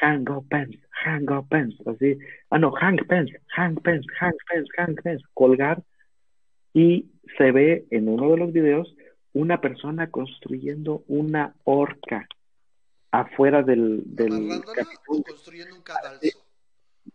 Hang 0.00 0.28
up 0.30 0.48
Pence 0.48 0.78
hang 1.04 1.30
up 1.30 1.48
Pence 1.48 1.76
así. 1.87 2.18
Ah 2.50 2.59
no 2.59 2.72
hang 2.80 2.96
Pence 3.09 3.33
hang 3.56 3.76
Pence 3.76 4.06
hang 4.18 4.35
Pence 4.48 4.70
hang 4.76 4.94
Pence 4.96 5.24
colgar 5.35 5.83
y 6.72 7.11
se 7.37 7.52
ve 7.52 7.87
en 7.90 8.09
uno 8.09 8.30
de 8.30 8.37
los 8.37 8.52
videos 8.52 8.94
una 9.33 9.61
persona 9.61 10.11
construyendo 10.11 11.04
una 11.06 11.54
horca 11.64 12.26
afuera 13.12 13.62
del, 13.62 14.02
del 14.06 14.62
construyendo 15.26 15.76
un 15.76 15.83
cadalso 15.83 16.39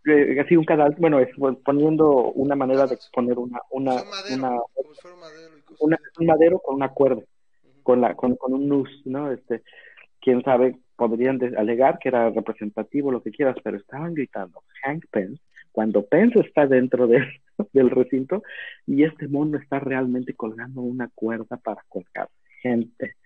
eh, 0.06 0.40
así 0.40 0.56
un 0.56 0.64
cadalso 0.64 1.00
bueno 1.00 1.20
es 1.20 1.28
poniendo 1.64 2.32
una 2.32 2.54
manera 2.54 2.86
de 2.86 2.98
poner 3.12 3.38
una 3.38 3.60
una 3.70 4.02
una, 4.32 4.60
un 6.18 6.26
madero 6.26 6.58
con 6.60 6.76
una 6.76 6.88
cuerda 6.90 7.22
con 7.82 8.00
la 8.00 8.14
con, 8.14 8.36
con 8.36 8.54
un 8.54 8.68
nus 8.68 8.88
no 9.04 9.30
este 9.30 9.62
quién 10.20 10.42
sabe 10.42 10.78
podrían 10.96 11.38
alegar 11.56 11.98
que 11.98 12.08
era 12.08 12.30
representativo 12.30 13.10
lo 13.10 13.22
que 13.22 13.30
quieras 13.30 13.56
pero 13.62 13.76
estaban 13.76 14.14
gritando 14.14 14.62
Hank 14.82 15.04
Pence 15.10 15.42
cuando 15.76 16.06
Pence 16.06 16.40
está 16.40 16.66
dentro 16.66 17.06
de, 17.06 17.22
del 17.74 17.90
recinto 17.90 18.42
y 18.86 19.04
este 19.04 19.28
mono 19.28 19.58
está 19.58 19.78
realmente 19.78 20.32
colgando 20.32 20.80
una 20.80 21.10
cuerda 21.14 21.58
para 21.58 21.84
colgar 21.90 22.30
gente. 22.62 23.16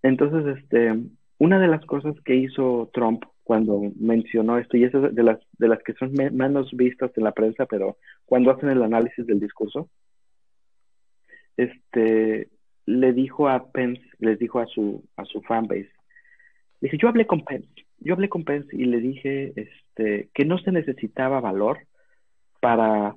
Entonces, 0.00 0.58
este, 0.58 0.94
una 1.38 1.58
de 1.58 1.66
las 1.66 1.84
cosas 1.84 2.14
que 2.24 2.36
hizo 2.36 2.88
Trump 2.92 3.24
cuando 3.46 3.80
mencionó 4.00 4.58
esto, 4.58 4.76
y 4.76 4.82
es 4.82 4.92
de 4.92 5.22
las, 5.22 5.38
de 5.56 5.68
las 5.68 5.80
que 5.84 5.92
son 5.92 6.12
menos 6.12 6.68
vistas 6.72 7.12
en 7.16 7.22
la 7.22 7.30
prensa, 7.30 7.64
pero 7.66 7.96
cuando 8.24 8.50
hacen 8.50 8.70
el 8.70 8.82
análisis 8.82 9.24
del 9.24 9.38
discurso, 9.38 9.88
este, 11.56 12.48
le 12.86 13.12
dijo 13.12 13.48
a 13.48 13.70
Pence, 13.70 14.02
les 14.18 14.40
dijo 14.40 14.58
a 14.58 14.66
su, 14.66 15.04
a 15.14 15.24
su 15.24 15.42
fanbase, 15.42 15.92
dice, 16.80 16.98
yo 17.00 17.08
hablé 17.08 17.28
con 17.28 17.44
Pence, 17.44 17.68
yo 17.98 18.14
hablé 18.14 18.28
con 18.28 18.42
Pence 18.42 18.68
y 18.76 18.84
le 18.84 18.98
dije 18.98 19.52
este, 19.54 20.28
que 20.34 20.44
no 20.44 20.58
se 20.58 20.72
necesitaba 20.72 21.40
valor 21.40 21.78
para 22.60 23.14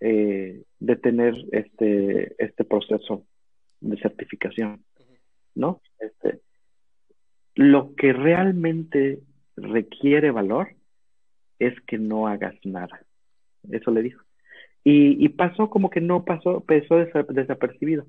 eh, 0.00 0.64
detener 0.80 1.36
este, 1.52 2.34
este 2.42 2.64
proceso 2.64 3.24
de 3.80 3.96
certificación, 3.98 4.82
¿no? 5.54 5.80
Este, 6.00 6.40
lo 7.54 7.94
que 7.94 8.12
realmente 8.12 9.20
requiere 9.62 10.30
valor 10.30 10.68
es 11.58 11.74
que 11.82 11.98
no 11.98 12.28
hagas 12.28 12.54
nada. 12.64 13.00
Eso 13.70 13.90
le 13.90 14.02
dijo. 14.02 14.22
Y, 14.84 15.24
y 15.24 15.28
pasó 15.30 15.70
como 15.70 15.90
que 15.90 16.00
no 16.00 16.24
pasó, 16.24 16.60
pasó 16.60 16.96
desapercibido. 17.28 18.06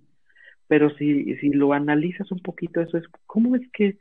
Pero 0.67 0.89
si, 0.97 1.35
si 1.37 1.49
lo 1.49 1.73
analizas 1.73 2.31
un 2.31 2.39
poquito, 2.39 2.79
eso 2.79 2.97
es, 2.97 3.05
¿cómo 3.25 3.55
es 3.55 3.63
que 3.73 3.97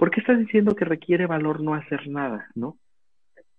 ¿por 0.00 0.10
qué 0.10 0.20
estás 0.20 0.38
diciendo 0.38 0.74
que 0.74 0.86
requiere 0.86 1.26
valor 1.26 1.60
no 1.60 1.74
hacer 1.74 2.08
nada, 2.08 2.48
no? 2.54 2.78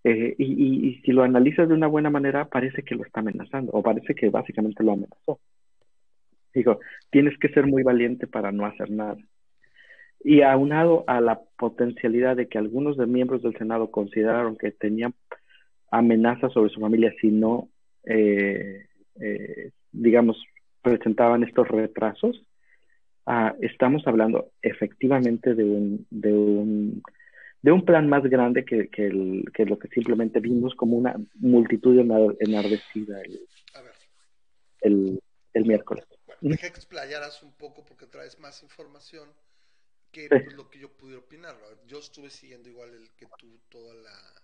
Eh, 0.03 0.33
y, 0.39 0.99
si 1.05 1.11
lo 1.11 1.21
analizas 1.21 1.69
de 1.69 1.75
una 1.75 1.85
buena 1.85 2.09
manera, 2.09 2.45
parece 2.45 2.81
que 2.81 2.95
lo 2.95 3.05
está 3.05 3.19
amenazando, 3.19 3.71
o 3.73 3.83
parece 3.83 4.15
que 4.15 4.29
básicamente 4.31 4.83
lo 4.83 4.93
amenazó. 4.93 5.39
Digo, 6.51 6.79
tienes 7.11 7.37
que 7.37 7.49
ser 7.49 7.67
muy 7.67 7.83
valiente 7.83 8.25
para 8.25 8.51
no 8.51 8.65
hacer 8.65 8.89
nada. 8.89 9.17
Y 10.23 10.41
aunado 10.41 11.03
a 11.07 11.19
la 11.21 11.41
potencialidad 11.57 12.35
de 12.35 12.47
que 12.47 12.57
algunos 12.57 12.97
de 12.97 13.07
miembros 13.07 13.41
del 13.41 13.57
Senado 13.57 13.89
consideraron 13.89 14.57
que 14.57 14.71
tenían 14.71 15.13
amenazas 15.91 16.53
sobre 16.53 16.71
su 16.71 16.79
familia 16.79 17.13
si 17.19 17.29
no, 17.29 17.69
eh, 18.05 18.85
eh, 19.19 19.71
digamos, 19.91 20.41
presentaban 20.81 21.43
estos 21.43 21.67
retrasos, 21.67 22.45
Ah, 23.25 23.55
estamos 23.61 24.05
hablando 24.07 24.51
efectivamente 24.61 25.53
de 25.53 25.63
un, 25.63 26.07
de 26.09 26.33
un, 26.33 27.03
de 27.61 27.71
un 27.71 27.85
plan 27.85 28.09
más 28.09 28.23
grande 28.23 28.65
que, 28.65 28.89
que, 28.89 29.07
el, 29.07 29.45
que 29.53 29.65
lo 29.65 29.77
que 29.77 29.87
simplemente 29.89 30.39
vimos 30.39 30.73
como 30.75 30.97
una 30.97 31.15
multitud 31.35 31.99
enardecida 32.39 33.21
el, 33.21 33.39
el, 34.81 35.21
el 35.53 35.65
miércoles. 35.65 36.05
Bueno, 36.25 36.39
deja 36.41 36.71
que 36.71 36.79
explayaras 36.79 37.43
un 37.43 37.53
poco 37.53 37.85
porque 37.85 38.07
traes 38.07 38.39
más 38.39 38.63
información 38.63 39.29
que 40.11 40.27
pues, 40.27 40.53
lo 40.53 40.69
que 40.69 40.79
yo 40.79 40.91
pude 40.91 41.15
opinar. 41.15 41.57
Yo 41.87 41.99
estuve 41.99 42.29
siguiendo 42.29 42.69
igual 42.69 42.93
el 42.93 43.09
que 43.11 43.27
tú 43.37 43.59
toda 43.69 43.93
la 43.95 44.43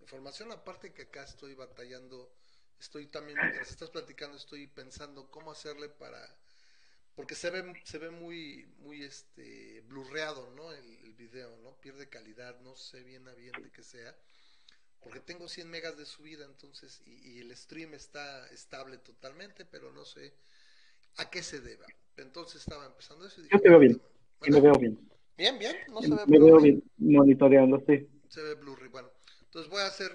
información, 0.00 0.52
aparte 0.52 0.92
que 0.92 1.02
acá 1.02 1.24
estoy 1.24 1.54
batallando, 1.54 2.32
estoy 2.78 3.06
también, 3.06 3.38
mientras 3.40 3.70
estás 3.70 3.90
platicando, 3.90 4.36
estoy 4.36 4.66
pensando 4.66 5.30
cómo 5.30 5.50
hacerle 5.52 5.88
para 5.88 6.36
porque 7.14 7.34
se 7.34 7.48
ve 7.48 7.72
se 7.84 7.96
ve 7.96 8.10
muy 8.10 8.66
muy 8.80 9.02
este 9.02 9.80
blurreado 9.88 10.50
no 10.54 10.70
el, 10.70 11.14
video 11.14 11.56
no 11.62 11.74
pierde 11.80 12.10
calidad 12.10 12.60
no 12.60 12.76
sé 12.76 13.02
bien 13.02 13.26
a 13.26 13.32
bien 13.32 13.54
de 13.62 13.70
que 13.70 13.82
sea 13.82 14.14
porque 15.00 15.20
tengo 15.20 15.48
100 15.48 15.70
megas 15.70 15.96
de 15.96 16.04
subida 16.04 16.44
entonces 16.44 17.00
y, 17.06 17.40
el 17.40 17.56
stream 17.56 17.94
está 17.94 18.46
estable 18.48 18.98
totalmente 18.98 19.64
pero 19.64 19.90
no 19.92 20.04
sé 20.04 20.34
a 21.16 21.30
qué 21.30 21.42
se 21.42 21.60
deba. 21.60 21.86
Entonces 22.18 22.60
estaba 22.60 22.84
empezando 22.84 23.26
eso 23.26 23.40
y 23.40 23.48
yo 23.48 23.58
te 23.58 23.68
veo 23.70 23.78
bien 23.78 23.98
me 24.40 24.60
veo 24.60 24.74
bien. 24.78 25.10
Bien 25.36 25.58
bien 25.58 25.76
no 25.88 26.00
se 26.00 26.08
ve 26.08 26.26
me 26.26 26.38
veo 26.38 26.60
bien 26.60 26.82
monitoreando 26.98 27.82
sí. 27.86 28.08
Se 28.28 28.42
ve 28.42 28.54
blurry 28.54 28.88
bueno. 28.88 29.10
Entonces 29.42 29.70
voy 29.70 29.80
a 29.80 29.86
hacer 29.86 30.12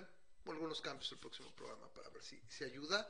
algunos 0.48 0.82
cambios 0.82 1.12
el 1.12 1.20
próximo 1.20 1.54
programa 1.56 1.88
para 1.94 2.10
ver 2.10 2.24
si, 2.24 2.40
si 2.48 2.64
ayuda. 2.64 3.08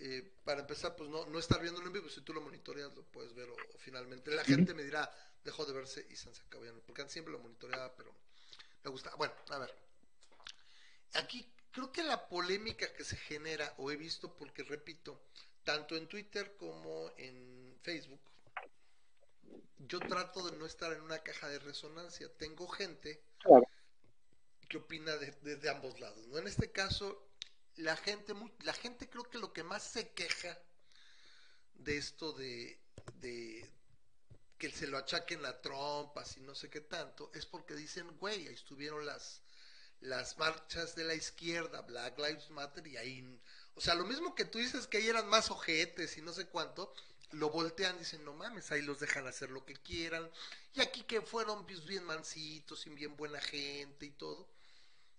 Eh, 0.00 0.34
para 0.44 0.60
empezar, 0.60 0.96
pues 0.96 1.08
no, 1.08 1.24
no 1.26 1.38
estar 1.38 1.60
viéndolo 1.60 1.86
en 1.86 1.92
vivo, 1.92 2.08
si 2.08 2.20
tú 2.22 2.34
lo 2.34 2.40
monitoreas 2.40 2.94
lo 2.96 3.04
puedes 3.04 3.32
ver 3.34 3.48
o, 3.48 3.56
finalmente. 3.78 4.34
La 4.34 4.44
gente 4.44 4.74
me 4.74 4.82
dirá, 4.82 5.08
dejó 5.44 5.64
de 5.64 5.72
verse 5.72 6.06
y 6.10 6.16
se 6.16 6.28
acabó 6.28 6.64
porque 6.84 7.08
siempre 7.08 7.32
lo 7.32 7.38
monitoreaba, 7.38 7.94
pero 7.96 8.12
me 8.82 8.90
gusta. 8.90 9.14
Bueno, 9.16 9.32
a 9.50 9.58
ver, 9.58 9.74
aquí 11.14 11.46
creo 11.70 11.92
que 11.92 12.02
la 12.02 12.28
polémica 12.28 12.92
que 12.92 13.04
se 13.04 13.16
genera, 13.16 13.72
o 13.78 13.90
he 13.90 13.96
visto, 13.96 14.36
porque 14.36 14.64
repito, 14.64 15.20
tanto 15.62 15.96
en 15.96 16.08
Twitter 16.08 16.56
como 16.56 17.10
en 17.16 17.76
Facebook, 17.82 18.20
yo 19.78 20.00
trato 20.00 20.48
de 20.48 20.56
no 20.56 20.66
estar 20.66 20.92
en 20.92 21.02
una 21.02 21.22
caja 21.22 21.48
de 21.48 21.58
resonancia. 21.58 22.28
Tengo 22.36 22.68
gente 22.68 23.22
que 24.68 24.76
opina 24.78 25.16
de, 25.16 25.56
de, 25.56 25.70
ambos 25.70 26.00
lados. 26.00 26.26
¿no? 26.28 26.38
En 26.38 26.46
este 26.46 26.70
caso, 26.70 27.28
la 27.76 27.96
gente, 27.96 28.34
la 28.60 28.72
gente 28.72 29.08
creo 29.08 29.24
que 29.24 29.38
lo 29.38 29.52
que 29.52 29.62
más 29.62 29.82
se 29.82 30.10
queja 30.12 30.58
de 31.74 31.96
esto 31.96 32.32
de, 32.32 32.80
de 33.20 33.70
que 34.58 34.70
se 34.70 34.86
lo 34.86 34.98
achaquen 34.98 35.42
la 35.42 35.60
trompa 35.60 36.24
y 36.36 36.40
no 36.40 36.54
sé 36.54 36.70
qué 36.70 36.80
tanto, 36.80 37.30
es 37.34 37.46
porque 37.46 37.74
dicen, 37.74 38.16
güey, 38.18 38.46
ahí 38.46 38.54
estuvieron 38.54 39.04
las, 39.04 39.42
las 40.00 40.38
marchas 40.38 40.94
de 40.94 41.04
la 41.04 41.14
izquierda, 41.14 41.82
Black 41.82 42.18
Lives 42.18 42.50
Matter, 42.50 42.86
y 42.86 42.96
ahí, 42.96 43.40
o 43.74 43.80
sea, 43.80 43.94
lo 43.94 44.04
mismo 44.04 44.34
que 44.34 44.44
tú 44.44 44.58
dices 44.58 44.86
que 44.86 44.98
ahí 44.98 45.08
eran 45.08 45.28
más 45.28 45.50
ojetes 45.50 46.16
y 46.16 46.22
no 46.22 46.32
sé 46.32 46.46
cuánto, 46.46 46.94
lo 47.32 47.50
voltean, 47.50 47.98
dicen, 47.98 48.24
no 48.24 48.32
mames, 48.32 48.70
ahí 48.70 48.82
los 48.82 49.00
dejan 49.00 49.26
hacer 49.26 49.50
lo 49.50 49.64
que 49.64 49.74
quieran, 49.74 50.30
y 50.74 50.80
aquí 50.80 51.02
que 51.02 51.20
fueron 51.20 51.66
pues, 51.66 51.84
bien 51.84 52.04
mansitos 52.04 52.86
y 52.86 52.90
bien 52.90 53.16
buena 53.16 53.40
gente 53.40 54.06
y 54.06 54.10
todo, 54.10 54.48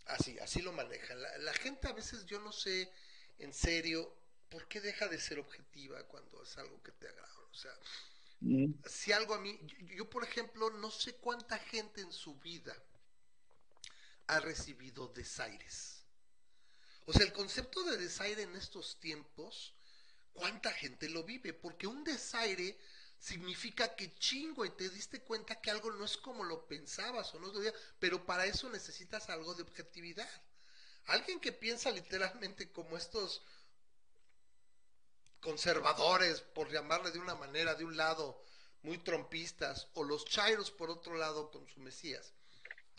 Así, 0.06 0.38
así 0.40 0.62
lo 0.62 0.72
manejan. 0.72 1.20
La, 1.22 1.54
gente 1.54 1.88
a 1.88 1.94
veces, 1.94 2.26
yo 2.26 2.40
no 2.40 2.52
sé, 2.52 2.92
en 3.40 3.54
serio, 3.54 4.16
¿por 4.50 4.68
qué 4.68 4.80
deja 4.80 5.08
de 5.08 5.20
ser 5.20 5.40
objetiva 5.40 6.04
cuando 6.08 6.44
es 6.44 6.58
algo 6.58 6.82
que 6.84 6.92
te 6.92 7.08
agrada? 7.08 7.40
O 7.50 7.54
sea, 7.56 7.72
mm. 8.42 8.74
si 8.86 9.12
algo 9.14 9.34
a 9.34 9.40
mí, 9.40 9.60
yo, 9.96 10.10
por 10.10 10.24
ejemplo, 10.24 10.70
no 10.70 10.92
sé 10.92 11.16
cuánta 11.16 11.58
gente 11.58 12.02
en 12.02 12.12
su 12.12 12.36
vida 12.40 12.76
ha 14.28 14.40
recibido 14.40 15.08
desaires. 15.08 16.06
O 17.06 17.14
sea, 17.14 17.24
el 17.24 17.34
concepto 17.34 17.84
de 17.84 17.98
desaire 17.98 18.44
en 18.44 18.56
estos 18.56 19.00
tiempos, 19.00 19.75
¿cuánta 20.36 20.72
gente 20.72 21.10
lo 21.10 21.24
vive? 21.24 21.54
Porque 21.54 21.88
un 21.88 22.04
desaire 22.04 22.78
significa 23.18 23.96
que 23.96 24.14
chingo 24.16 24.66
y 24.66 24.70
te 24.70 24.90
diste 24.90 25.22
cuenta 25.22 25.60
que 25.60 25.72
algo 25.72 25.90
no 25.92 26.06
es 26.06 26.18
como 26.18 26.44
lo 26.44 26.68
pensabas 26.68 27.34
o 27.34 27.40
no 27.40 27.48
lo 27.48 27.74
pero 28.00 28.24
para 28.26 28.46
eso 28.46 28.70
necesitas 28.70 29.30
algo 29.30 29.56
de 29.56 29.64
objetividad. 29.64 30.30
Alguien 31.06 31.40
que 31.40 31.52
piensa 31.52 31.90
literalmente 31.92 32.72
como 32.72 32.98
estos 32.98 33.42
conservadores, 35.40 36.42
por 36.42 36.72
llamarle 36.72 37.12
de 37.12 37.20
una 37.20 37.36
manera, 37.36 37.76
de 37.76 37.86
un 37.86 37.96
lado, 37.96 38.42
muy 38.82 38.98
trompistas, 38.98 39.88
o 39.94 40.04
los 40.04 40.26
chairos 40.26 40.72
por 40.72 40.90
otro 40.90 41.16
lado 41.16 41.52
con 41.52 41.68
su 41.68 41.80
Mesías, 41.80 42.34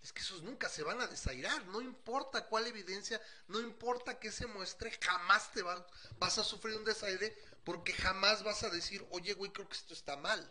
es 0.07 0.13
que 0.13 0.23
esos 0.23 0.45
nunca 0.45 0.69
se 0.69 0.85
van 0.85 1.01
a 1.01 1.09
desairar, 1.09 1.67
no 1.67 1.81
importa 1.81 2.47
cuál 2.47 2.65
evidencia, 2.69 3.21
no 3.49 3.59
importa 3.59 4.21
que 4.21 4.31
se 4.31 4.47
muestre, 4.47 4.97
jamás 5.03 5.51
te 5.51 5.63
vas 5.63 6.39
a 6.39 6.45
sufrir 6.45 6.77
un 6.77 6.85
desaire 6.85 7.37
porque 7.65 7.93
jamás 7.93 8.45
vas 8.45 8.63
a 8.63 8.71
decir, 8.71 9.05
oye 9.11 9.35
güey, 9.35 9.51
creo 9.51 9.69
que 9.69 9.77
esto 9.77 9.95
está 9.95 10.17
mal. 10.17 10.49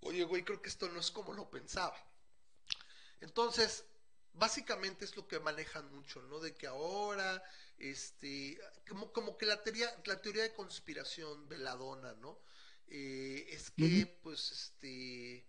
Oye 0.00 0.24
güey, 0.24 0.42
creo 0.44 0.62
que 0.62 0.70
esto 0.70 0.88
no 0.88 0.98
es 0.98 1.10
como 1.10 1.34
lo 1.34 1.50
pensaba. 1.50 1.94
Entonces, 3.20 3.84
básicamente 4.32 5.04
es 5.04 5.14
lo 5.14 5.28
que 5.28 5.38
manejan 5.38 5.94
mucho, 5.94 6.22
¿no? 6.22 6.40
De 6.40 6.54
que 6.54 6.66
ahora, 6.66 7.42
este, 7.76 8.58
como, 8.88 9.12
como 9.12 9.36
que 9.36 9.44
la 9.44 9.62
teoría, 9.62 9.94
la 10.06 10.22
teoría 10.22 10.44
de 10.44 10.54
conspiración 10.54 11.50
veladona, 11.50 12.14
¿no? 12.14 12.40
Eh, 12.88 13.46
es 13.50 13.70
que, 13.72 14.06
pues, 14.22 14.52
este, 14.52 15.46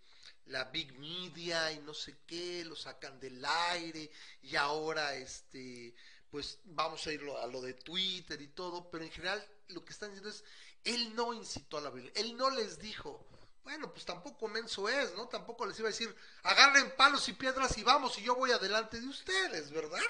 la 0.48 0.66
big 0.66 0.98
media 0.98 1.72
y 1.72 1.80
no 1.80 1.94
sé 1.94 2.20
qué, 2.26 2.64
lo 2.66 2.76
sacan 2.76 3.20
del 3.20 3.44
aire 3.44 4.10
y 4.42 4.56
ahora 4.56 5.16
este 5.16 5.96
pues 6.30 6.60
vamos 6.66 7.06
a 7.08 7.14
ir 7.14 7.22
a 7.42 7.48
lo 7.48 7.62
de 7.62 7.74
Twitter 7.74 8.42
y 8.42 8.48
todo, 8.50 8.90
pero 8.90 9.04
en 9.04 9.12
general 9.12 9.46
lo 9.70 9.84
que 9.86 9.94
están 9.94 10.10
diciendo 10.10 10.30
es 10.30 10.44
él 10.84 11.16
no 11.16 11.34
incitó 11.34 11.78
a 11.78 11.82
la 11.82 11.90
violencia, 11.90 12.22
él 12.22 12.36
no 12.38 12.50
les 12.50 12.80
dijo, 12.80 13.26
bueno, 13.64 13.92
pues 13.92 14.06
tampoco 14.06 14.48
menso 14.48 14.88
es, 14.88 15.14
¿no? 15.16 15.28
Tampoco 15.28 15.66
les 15.66 15.78
iba 15.80 15.90
a 15.90 15.92
decir, 15.92 16.16
agarren 16.44 16.96
palos 16.96 17.28
y 17.28 17.34
piedras 17.34 17.78
y 17.78 17.84
vamos 17.84 18.18
y 18.18 18.24
yo 18.24 18.36
voy 18.36 18.52
adelante 18.52 19.00
de 19.00 19.08
ustedes, 19.08 19.72
¿verdad? 19.72 20.02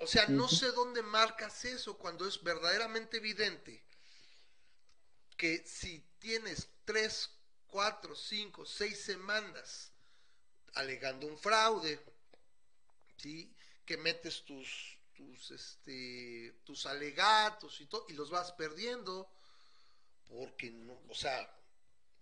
O 0.00 0.06
sea, 0.06 0.26
no 0.26 0.48
sé 0.48 0.72
dónde 0.72 1.02
marcas 1.02 1.64
eso 1.64 1.96
cuando 1.96 2.26
es 2.26 2.42
verdaderamente 2.42 3.16
evidente 3.18 3.84
que 5.36 5.64
si 5.66 6.04
tienes 6.18 6.68
tres 6.84 7.30
cuatro, 7.74 8.14
cinco, 8.14 8.64
seis 8.64 9.00
semanas 9.00 9.90
alegando 10.74 11.26
un 11.26 11.36
fraude, 11.36 11.98
¿sí? 13.16 13.52
Que 13.84 13.96
metes 13.96 14.44
tus, 14.44 14.96
tus, 15.12 15.50
este, 15.50 16.54
tus 16.62 16.86
alegatos 16.86 17.80
y 17.80 17.86
todo, 17.86 18.06
y 18.08 18.12
los 18.12 18.30
vas 18.30 18.52
perdiendo, 18.52 19.28
porque 20.28 20.70
no, 20.70 21.02
o 21.08 21.14
sea, 21.16 21.52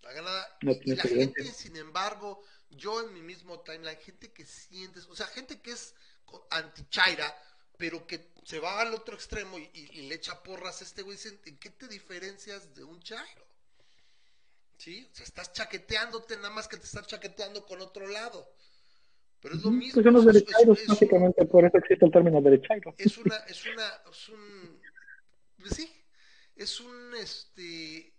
la 0.00 0.12
ganada, 0.14 0.58
y 0.62 0.94
la 0.94 1.02
gente, 1.02 1.44
sin 1.44 1.76
embargo, 1.76 2.42
yo 2.70 3.02
en 3.02 3.12
mi 3.12 3.20
mismo 3.20 3.60
timeline, 3.60 3.98
gente 3.98 4.32
que 4.32 4.46
sientes, 4.46 5.04
o 5.04 5.14
sea, 5.14 5.26
gente 5.26 5.60
que 5.60 5.72
es 5.72 5.94
anti-chaira, 6.48 7.30
pero 7.76 8.06
que 8.06 8.32
se 8.42 8.58
va 8.58 8.80
al 8.80 8.94
otro 8.94 9.14
extremo 9.14 9.58
y, 9.58 9.68
le 10.08 10.14
echa 10.14 10.42
porras 10.42 10.80
a 10.80 10.84
este 10.84 11.02
güey, 11.02 11.18
¿en 11.44 11.58
qué 11.58 11.68
te 11.68 11.88
diferencias 11.88 12.74
de 12.74 12.84
un 12.84 13.02
chairo? 13.02 13.51
¿Sí? 14.82 15.08
O 15.12 15.14
sea, 15.14 15.24
estás 15.24 15.52
chaqueteándote 15.52 16.36
nada 16.36 16.50
más 16.50 16.66
que 16.66 16.76
te 16.76 16.84
estás 16.84 17.06
chaqueteando 17.06 17.64
con 17.64 17.80
otro 17.80 18.06
lado. 18.08 18.52
Pero 19.40 19.54
es 19.54 19.62
lo 19.62 19.70
mismo. 19.70 20.02
Pues 20.02 20.04
son 20.04 20.66
los 20.66 20.86
básicamente 20.86 21.44
por 21.46 21.64
eso 21.64 21.78
existe 21.78 22.04
el 22.04 22.10
término 22.10 22.40
derechairo. 22.40 22.94
Es 22.98 23.16
una, 23.18 23.36
es 23.36 23.64
una, 23.64 24.02
es 24.10 24.28
un, 24.28 24.80
pues 25.58 25.74
sí, 25.74 26.04
es 26.56 26.80
un, 26.80 27.14
este, 27.14 28.12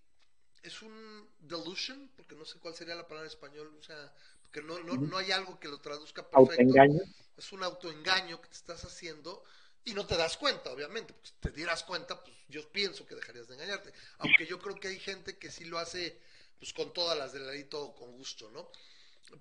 es 0.64 0.82
un 0.82 1.30
delusion, 1.40 2.10
porque 2.16 2.36
no 2.36 2.46
sé 2.46 2.60
cuál 2.60 2.76
sería 2.76 2.96
la 2.96 3.08
palabra 3.08 3.28
en 3.28 3.34
español, 3.34 3.76
o 3.78 3.84
sea, 3.84 4.14
porque 4.44 4.62
no, 4.62 4.80
no, 4.80 4.96
no 4.96 5.18
hay 5.18 5.32
algo 5.32 5.60
que 5.60 5.68
lo 5.68 5.82
traduzca 5.82 6.30
perfecto. 6.30 6.62
Autoengaño. 6.62 7.02
Es 7.36 7.52
un 7.52 7.64
autoengaño 7.64 8.40
que 8.42 8.48
te 8.48 8.56
estás 8.56 8.86
haciendo 8.86 9.44
y 9.86 9.94
no 9.94 10.06
te 10.06 10.16
das 10.16 10.38
cuenta, 10.38 10.72
obviamente, 10.72 11.14
porque 11.14 11.30
si 11.30 11.36
te 11.42 11.52
dieras 11.52 11.84
cuenta, 11.84 12.22
pues 12.24 12.36
yo 12.48 12.70
pienso 12.70 13.06
que 13.06 13.16
dejarías 13.16 13.48
de 13.48 13.56
engañarte. 13.56 13.92
Aunque 14.20 14.46
yo 14.46 14.60
creo 14.60 14.76
que 14.76 14.90
hay 14.90 15.00
gente 15.00 15.38
que 15.38 15.52
sí 15.52 15.66
lo 15.66 15.78
hace 15.78 16.22
pues 16.60 16.74
con 16.74 16.94
todas 16.94 17.18
las 17.18 17.34
de 17.34 17.40
la 17.40 17.52
ley, 17.52 17.66
todo 17.66 17.94
con 17.94 18.12
gusto, 18.14 18.50
¿no? 18.52 18.70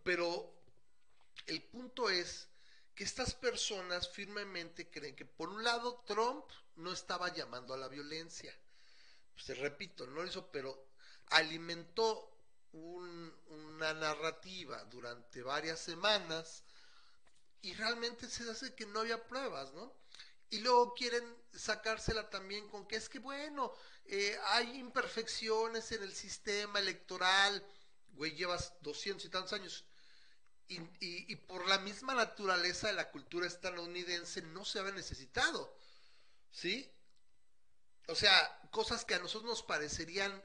Pero 0.03 0.53
el 1.47 1.63
punto 1.63 2.11
es 2.11 2.49
que 2.95 3.05
estas 3.05 3.35
personas 3.35 4.09
firmemente 4.09 4.91
creen 4.91 5.17
que 5.17 5.25
por 5.25 5.49
un 5.49 5.65
lado 5.65 6.03
Trump 6.07 6.45
no 6.77 6.93
estaba 6.93 7.33
llamando 7.33 7.75
a 7.75 7.79
la 7.79 7.89
violencia. 7.89 8.55
Pues 9.35 9.47
te 9.47 9.55
repito, 9.55 10.07
no 10.07 10.23
lo 10.23 10.27
hizo, 10.27 10.51
pero 10.51 10.89
alimentó 11.29 12.29
una 12.73 13.93
narrativa 13.93 14.83
durante 14.85 15.43
varias 15.43 15.81
semanas 15.81 16.65
y 17.61 17.75
realmente 17.75 18.29
se 18.29 18.51
hace 18.51 18.75
que 18.75 18.87
no 18.87 19.01
había 19.01 19.27
pruebas, 19.27 19.73
¿no? 19.73 19.95
Y 20.53 20.59
luego 20.59 20.93
quieren 20.93 21.25
sacársela 21.51 22.29
también 22.29 22.69
con 22.69 22.87
que 22.87 22.97
es 22.97 23.09
que, 23.09 23.19
bueno, 23.19 23.73
eh, 24.05 24.37
hay 24.49 24.79
imperfecciones 24.79 25.91
en 25.93 26.03
el 26.03 26.13
sistema 26.13 26.79
electoral, 26.79 27.67
güey, 28.11 28.35
llevas 28.35 28.75
doscientos 28.83 29.25
y 29.25 29.31
tantos 29.31 29.55
años, 29.55 29.87
y, 30.69 30.79
y, 31.01 31.37
por 31.37 31.67
la 31.69 31.79
misma 31.79 32.15
naturaleza 32.15 32.89
de 32.89 32.93
la 32.93 33.11
cultura 33.11 33.47
estadounidense 33.47 34.43
no 34.43 34.67
se 34.67 34.79
había 34.79 34.93
necesitado, 34.93 35.75
¿sí? 36.51 36.87
O 38.09 38.15
sea, 38.15 38.61
cosas 38.71 39.07
que 39.07 39.15
a 39.15 39.21
nosotros 39.21 39.49
nos 39.49 39.63
parecerían 39.63 40.43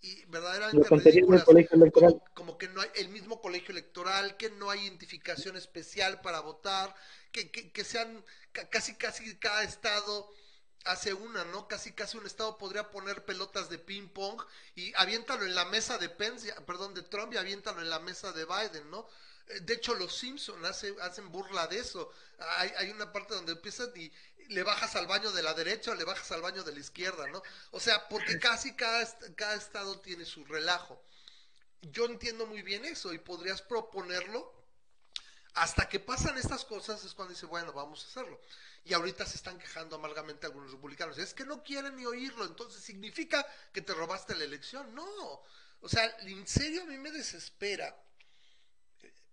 y 0.00 0.24
verdaderamente 0.26 0.88
ridículas, 0.90 1.44
como, 1.44 2.22
como, 2.34 2.58
que 2.58 2.68
no 2.68 2.82
hay 2.82 2.88
el 2.96 3.08
mismo 3.08 3.40
colegio 3.40 3.72
electoral, 3.72 4.36
que 4.36 4.50
no 4.50 4.70
hay 4.70 4.84
identificación 4.84 5.56
especial 5.56 6.20
para 6.20 6.40
votar, 6.40 6.94
que, 7.32 7.50
que, 7.50 7.72
que 7.72 7.84
sean 7.84 8.24
casi 8.70 8.96
casi 8.96 9.38
cada 9.38 9.62
estado 9.62 10.30
hace 10.84 11.12
una, 11.12 11.44
¿no? 11.44 11.68
Casi 11.68 11.92
casi 11.92 12.16
un 12.16 12.26
estado 12.26 12.56
podría 12.58 12.90
poner 12.90 13.24
pelotas 13.24 13.68
de 13.68 13.78
ping 13.78 14.08
pong 14.08 14.42
y 14.74 14.92
aviéntalo 14.96 15.44
en 15.44 15.54
la 15.54 15.64
mesa 15.66 15.98
de 15.98 16.08
Pence, 16.08 16.52
perdón, 16.66 16.94
de 16.94 17.02
Trump 17.02 17.32
y 17.32 17.36
aviéntalo 17.36 17.80
en 17.80 17.90
la 17.90 17.98
mesa 17.98 18.32
de 18.32 18.44
Biden, 18.44 18.90
¿no? 18.90 19.08
Eh, 19.48 19.60
de 19.60 19.74
hecho, 19.74 19.94
los 19.94 20.16
Simpson 20.16 20.64
hace, 20.64 20.94
hacen 21.00 21.30
burla 21.30 21.66
de 21.66 21.78
eso. 21.78 22.10
Hay, 22.38 22.72
hay 22.76 22.90
una 22.90 23.12
parte 23.12 23.34
donde 23.34 23.52
empiezan 23.52 23.90
y 23.96 24.10
le 24.48 24.62
bajas 24.62 24.96
al 24.96 25.06
baño 25.06 25.30
de 25.32 25.42
la 25.42 25.54
derecha 25.54 25.90
o 25.90 25.94
le 25.94 26.04
bajas 26.04 26.30
al 26.32 26.40
baño 26.40 26.64
de 26.64 26.72
la 26.72 26.80
izquierda, 26.80 27.26
¿no? 27.28 27.42
O 27.70 27.80
sea, 27.80 28.08
porque 28.08 28.38
casi 28.38 28.74
cada, 28.74 29.06
cada 29.36 29.54
estado 29.54 30.00
tiene 30.00 30.24
su 30.24 30.44
relajo. 30.44 31.02
Yo 31.82 32.06
entiendo 32.06 32.46
muy 32.46 32.62
bien 32.62 32.84
eso 32.84 33.12
y 33.12 33.18
podrías 33.18 33.62
proponerlo 33.62 34.57
hasta 35.58 35.88
que 35.88 35.98
pasan 35.98 36.38
estas 36.38 36.64
cosas 36.64 37.04
es 37.04 37.14
cuando 37.14 37.34
dice, 37.34 37.46
bueno, 37.46 37.72
vamos 37.72 38.04
a 38.04 38.08
hacerlo. 38.08 38.40
Y 38.84 38.94
ahorita 38.94 39.26
se 39.26 39.36
están 39.36 39.58
quejando 39.58 39.96
amargamente 39.96 40.46
algunos 40.46 40.70
republicanos. 40.70 41.18
Es 41.18 41.34
que 41.34 41.44
no 41.44 41.64
quieren 41.64 41.96
ni 41.96 42.06
oírlo, 42.06 42.44
entonces 42.44 42.80
significa 42.80 43.44
que 43.72 43.82
te 43.82 43.92
robaste 43.92 44.36
la 44.36 44.44
elección. 44.44 44.94
No. 44.94 45.42
O 45.80 45.88
sea, 45.88 46.04
en 46.20 46.46
serio 46.46 46.82
a 46.82 46.86
mí 46.86 46.96
me 46.96 47.10
desespera 47.10 47.96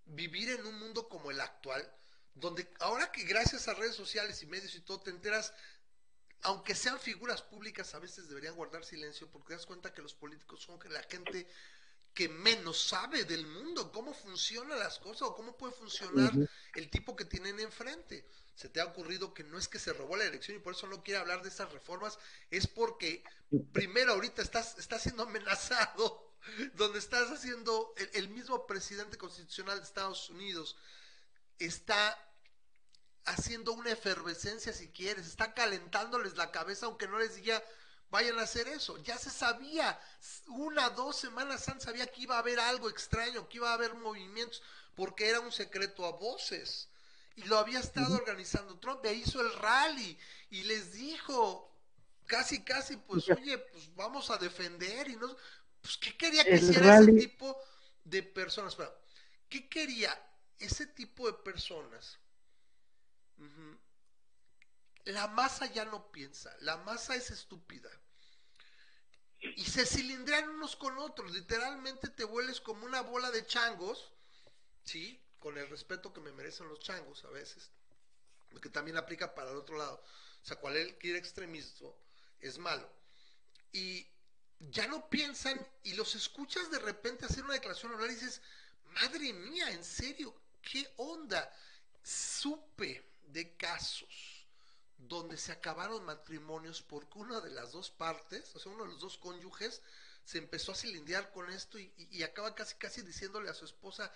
vivir 0.06 0.50
en 0.50 0.66
un 0.66 0.80
mundo 0.80 1.08
como 1.08 1.30
el 1.30 1.40
actual, 1.40 1.88
donde 2.34 2.74
ahora 2.80 3.12
que 3.12 3.24
gracias 3.24 3.68
a 3.68 3.76
redes 3.76 3.96
sociales 3.96 4.42
y 4.42 4.48
medios 4.48 4.74
y 4.74 4.82
todo 4.82 5.02
te 5.02 5.12
enteras, 5.12 5.54
aunque 6.42 6.74
sean 6.74 7.00
figuras 7.00 7.44
públicas, 7.44 7.94
a 7.94 8.00
veces 8.00 8.28
deberían 8.28 8.56
guardar 8.56 8.84
silencio 8.84 9.30
porque 9.30 9.50
te 9.50 9.54
das 9.56 9.66
cuenta 9.68 9.94
que 9.94 10.02
los 10.02 10.16
políticos 10.16 10.62
son 10.62 10.80
que 10.80 10.90
la 10.90 11.04
gente 11.04 11.48
que 12.16 12.30
menos 12.30 12.88
sabe 12.88 13.26
del 13.26 13.46
mundo, 13.46 13.92
cómo 13.92 14.14
funcionan 14.14 14.80
las 14.80 14.98
cosas 15.00 15.24
o 15.24 15.36
cómo 15.36 15.56
puede 15.58 15.74
funcionar 15.74 16.32
el 16.74 16.90
tipo 16.90 17.16
que 17.16 17.26
tienen 17.26 17.60
enfrente. 17.60 18.26
Se 18.56 18.70
te 18.70 18.80
ha 18.80 18.86
ocurrido 18.86 19.34
que 19.34 19.44
no 19.44 19.58
es 19.58 19.68
que 19.68 19.80
se 19.80 19.92
robó 19.92 20.16
la 20.16 20.24
elección 20.24 20.56
y 20.56 20.62
por 20.62 20.74
eso 20.74 20.88
no 20.88 21.04
quiere 21.04 21.20
hablar 21.20 21.44
de 21.44 21.50
esas 21.50 21.72
reformas, 21.74 22.18
es 22.50 22.68
porque 22.68 23.22
primero 23.74 24.14
ahorita 24.14 24.42
estás, 24.42 24.78
estás 24.80 25.04
siendo 25.04 25.24
amenazado, 25.24 26.32
donde 26.76 27.00
estás 27.00 27.30
haciendo, 27.30 27.94
el, 27.98 28.10
el 28.14 28.30
mismo 28.30 28.66
presidente 28.66 29.18
constitucional 29.18 29.78
de 29.78 29.84
Estados 29.84 30.30
Unidos 30.30 30.78
está 31.60 32.18
haciendo 33.26 33.74
una 33.74 33.92
efervescencia 33.92 34.72
si 34.72 34.88
quieres, 34.90 35.28
está 35.28 35.54
calentándoles 35.54 36.38
la 36.38 36.52
cabeza 36.52 36.86
aunque 36.86 37.08
no 37.10 37.20
les 37.20 37.36
diga 37.36 37.62
vayan 38.10 38.40
a 38.40 38.44
hacer 38.44 38.68
eso. 38.68 38.98
Ya 39.04 39.18
se 39.18 39.30
sabía, 39.30 40.00
una, 40.48 40.90
dos 40.90 41.18
semanas 41.18 41.68
antes 41.68 41.84
sabía 41.84 42.08
que 42.08 42.22
iba 42.22 42.36
a 42.36 42.40
haber 42.40 42.60
algo 42.60 42.90
extraño, 42.90 43.48
que 43.48 43.58
iba 43.58 43.70
a 43.70 43.74
haber 43.74 43.94
movimientos, 43.96 44.62
porque 44.96 45.30
era 45.30 45.40
un 45.40 45.52
secreto 45.52 46.06
a 46.06 46.12
voces. 46.12 46.90
Y 47.36 47.44
lo 47.44 47.58
había 47.58 47.80
estado 47.80 48.16
organizando 48.16 48.80
Trump, 48.80 49.04
e 49.06 49.14
hizo 49.14 49.42
el 49.42 49.52
rally 49.54 50.18
y 50.50 50.64
les 50.64 50.94
dijo, 50.94 51.70
casi, 52.26 52.64
casi, 52.64 52.96
pues, 52.98 53.30
oye, 53.30 53.58
pues 53.58 53.94
vamos 53.96 54.30
a 54.30 54.38
defender 54.38 55.10
y 55.10 55.18
no, 55.18 55.36
pues, 55.82 55.98
¿qué 55.98 56.16
quería 56.18 56.44
que 56.44 56.56
hiciera 56.56 57.00
ese 57.00 57.12
tipo 57.14 57.62
de 58.06 58.24
personas? 58.24 58.78
¿Qué 59.50 59.68
quería 59.68 60.18
ese 60.60 60.88
tipo 60.88 61.28
de 61.28 61.34
personas? 61.34 62.18
La 65.06 65.28
masa 65.28 65.68
ya 65.68 65.86
no 65.86 66.12
piensa, 66.12 66.56
la 66.62 66.78
masa 66.78 67.16
es 67.16 67.30
estúpida. 67.30 67.90
Y 69.40 69.66
se 69.66 69.86
cilindran 69.86 70.50
unos 70.50 70.76
con 70.76 70.98
otros, 70.98 71.32
literalmente 71.32 72.08
te 72.10 72.24
vuelves 72.24 72.60
como 72.60 72.86
una 72.86 73.02
bola 73.02 73.30
de 73.30 73.46
changos, 73.46 74.12
¿sí? 74.84 75.22
Con 75.40 75.58
el 75.58 75.70
respeto 75.70 76.12
que 76.12 76.22
me 76.22 76.32
merecen 76.32 76.68
los 76.68 76.80
changos 76.80 77.24
a 77.24 77.30
veces, 77.30 77.70
que 78.62 78.70
también 78.70 78.98
aplica 78.98 79.36
para 79.36 79.52
el 79.52 79.58
otro 79.58 79.78
lado. 79.78 80.04
O 80.42 80.46
sea, 80.46 80.58
cualquier 80.58 81.16
extremismo 81.18 81.96
es 82.40 82.58
malo. 82.58 82.92
Y 83.72 84.08
ya 84.60 84.88
no 84.88 85.08
piensan 85.10 85.64
y 85.84 85.94
los 85.94 86.16
escuchas 86.16 86.72
de 86.72 86.80
repente 86.80 87.26
hacer 87.26 87.44
una 87.44 87.54
declaración 87.54 87.94
hablar 87.94 88.10
y 88.10 88.16
dices, 88.16 88.42
madre 88.86 89.34
mía, 89.34 89.70
en 89.70 89.84
serio, 89.84 90.34
¿qué 90.64 90.92
onda? 90.98 91.54
Supe 92.02 93.06
de 93.28 93.56
casos 93.56 94.35
donde 94.98 95.38
se 95.38 95.52
acabaron 95.52 96.06
matrimonios 96.06 96.82
porque 96.82 97.20
una 97.20 97.42
de 97.42 97.52
las 97.52 97.72
dos 97.72 97.90
partes, 97.90 98.56
o 98.56 98.60
sea, 98.60 98.72
uno 98.72 98.84
de 98.84 98.92
los 98.92 99.00
dos 99.00 99.18
cónyuges, 99.18 99.82
se 100.24 100.40
empezó 100.40 100.72
a 100.72 100.76
cilindrar 100.76 101.32
con 101.32 101.50
esto 101.52 101.78
y, 101.78 102.24
acaba 102.24 102.56
casi 102.56 102.76
casi 102.76 103.02
diciéndole 103.02 103.50
a 103.50 103.54
su 103.54 103.66
esposa, 103.66 104.12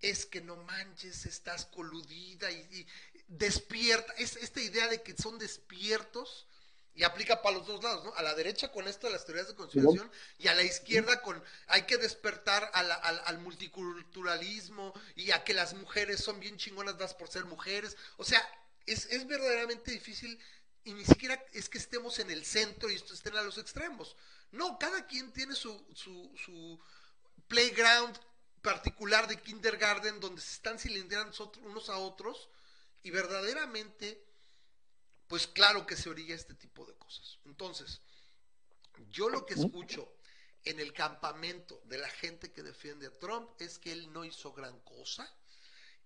es 0.00 0.24
que 0.24 0.40
no 0.40 0.56
manches, 0.56 1.26
estás 1.26 1.66
coludida 1.66 2.50
y, 2.50 2.86
despierta, 3.28 4.12
es 4.14 4.36
esta 4.36 4.60
idea 4.60 4.88
de 4.88 5.02
que 5.02 5.14
son 5.16 5.38
despiertos 5.38 6.46
y 6.94 7.04
aplica 7.04 7.40
para 7.42 7.58
los 7.58 7.66
dos 7.66 7.84
lados, 7.84 8.04
¿no? 8.04 8.14
A 8.14 8.22
la 8.22 8.34
derecha 8.34 8.72
con 8.72 8.88
esto 8.88 9.06
de 9.06 9.12
las 9.12 9.24
teorías 9.24 9.46
de 9.48 9.54
conspiración 9.54 10.10
y 10.38 10.48
a 10.48 10.54
la 10.54 10.62
izquierda 10.62 11.22
con 11.22 11.40
hay 11.68 11.82
que 11.82 11.98
despertar 11.98 12.70
al, 12.74 13.38
multiculturalismo 13.38 14.92
y 15.14 15.30
a 15.30 15.44
que 15.44 15.54
las 15.54 15.74
mujeres 15.74 16.20
son 16.20 16.40
bien 16.40 16.56
chingonas 16.56 16.98
das 16.98 17.14
por 17.14 17.28
ser 17.28 17.44
mujeres. 17.44 17.96
O 18.16 18.24
sea, 18.24 18.42
es, 18.86 19.06
es 19.06 19.26
verdaderamente 19.26 19.90
difícil 19.90 20.38
y 20.84 20.94
ni 20.94 21.04
siquiera 21.04 21.42
es 21.52 21.68
que 21.68 21.78
estemos 21.78 22.18
en 22.18 22.30
el 22.30 22.44
centro 22.44 22.90
y 22.90 22.94
estén 22.94 23.36
a 23.36 23.42
los 23.42 23.58
extremos. 23.58 24.16
No, 24.52 24.78
cada 24.78 25.06
quien 25.06 25.32
tiene 25.32 25.54
su, 25.54 25.86
su, 25.94 26.32
su 26.36 26.80
playground 27.48 28.18
particular 28.62 29.26
de 29.28 29.40
kindergarten 29.40 30.20
donde 30.20 30.40
se 30.40 30.54
están 30.54 30.78
cilindrando 30.78 31.52
unos 31.62 31.88
a 31.88 31.98
otros 31.98 32.48
y 33.02 33.10
verdaderamente 33.10 34.24
pues 35.28 35.46
claro 35.46 35.86
que 35.86 35.96
se 35.96 36.10
orilla 36.10 36.34
este 36.34 36.54
tipo 36.54 36.84
de 36.84 36.94
cosas. 36.94 37.38
Entonces, 37.44 38.00
yo 39.10 39.28
lo 39.28 39.46
que 39.46 39.54
escucho 39.54 40.12
en 40.64 40.80
el 40.80 40.92
campamento 40.92 41.80
de 41.84 41.98
la 41.98 42.08
gente 42.08 42.52
que 42.52 42.64
defiende 42.64 43.06
a 43.06 43.18
Trump 43.18 43.48
es 43.60 43.78
que 43.78 43.92
él 43.92 44.12
no 44.12 44.24
hizo 44.24 44.52
gran 44.52 44.80
cosa. 44.80 45.32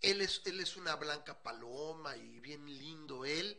Él 0.01 0.20
es, 0.20 0.42
él 0.45 0.61
es 0.61 0.76
una 0.76 0.97
blanca 0.97 1.42
paloma 1.42 2.16
y 2.16 2.40
bien 2.40 2.66
lindo 2.66 3.24
él. 3.24 3.57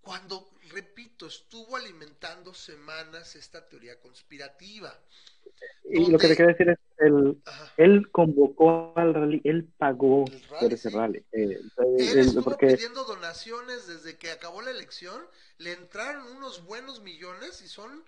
Cuando, 0.00 0.50
repito, 0.70 1.26
estuvo 1.26 1.76
alimentando 1.76 2.54
semanas 2.54 3.36
esta 3.36 3.68
teoría 3.68 4.00
conspirativa. 4.00 4.96
Y 5.84 6.10
lo 6.10 6.18
que 6.18 6.28
te 6.28 6.36
quiero 6.36 6.50
decir 6.50 6.68
es, 6.70 6.78
el, 6.98 7.42
él 7.76 8.10
convocó 8.10 8.92
al 8.96 9.14
rally, 9.14 9.40
él 9.44 9.68
pagó 9.76 10.24
por 10.60 10.72
ese 10.72 10.90
rally. 10.90 11.24
Eh, 11.32 11.60
él 11.98 12.18
estuvo 12.18 12.56
pidiendo 12.56 13.04
donaciones 13.04 13.86
desde 13.86 14.16
que 14.16 14.30
acabó 14.30 14.62
la 14.62 14.70
elección, 14.70 15.20
le 15.58 15.72
entraron 15.72 16.36
unos 16.36 16.64
buenos 16.64 17.02
millones 17.02 17.62
y 17.62 17.68
son 17.68 18.04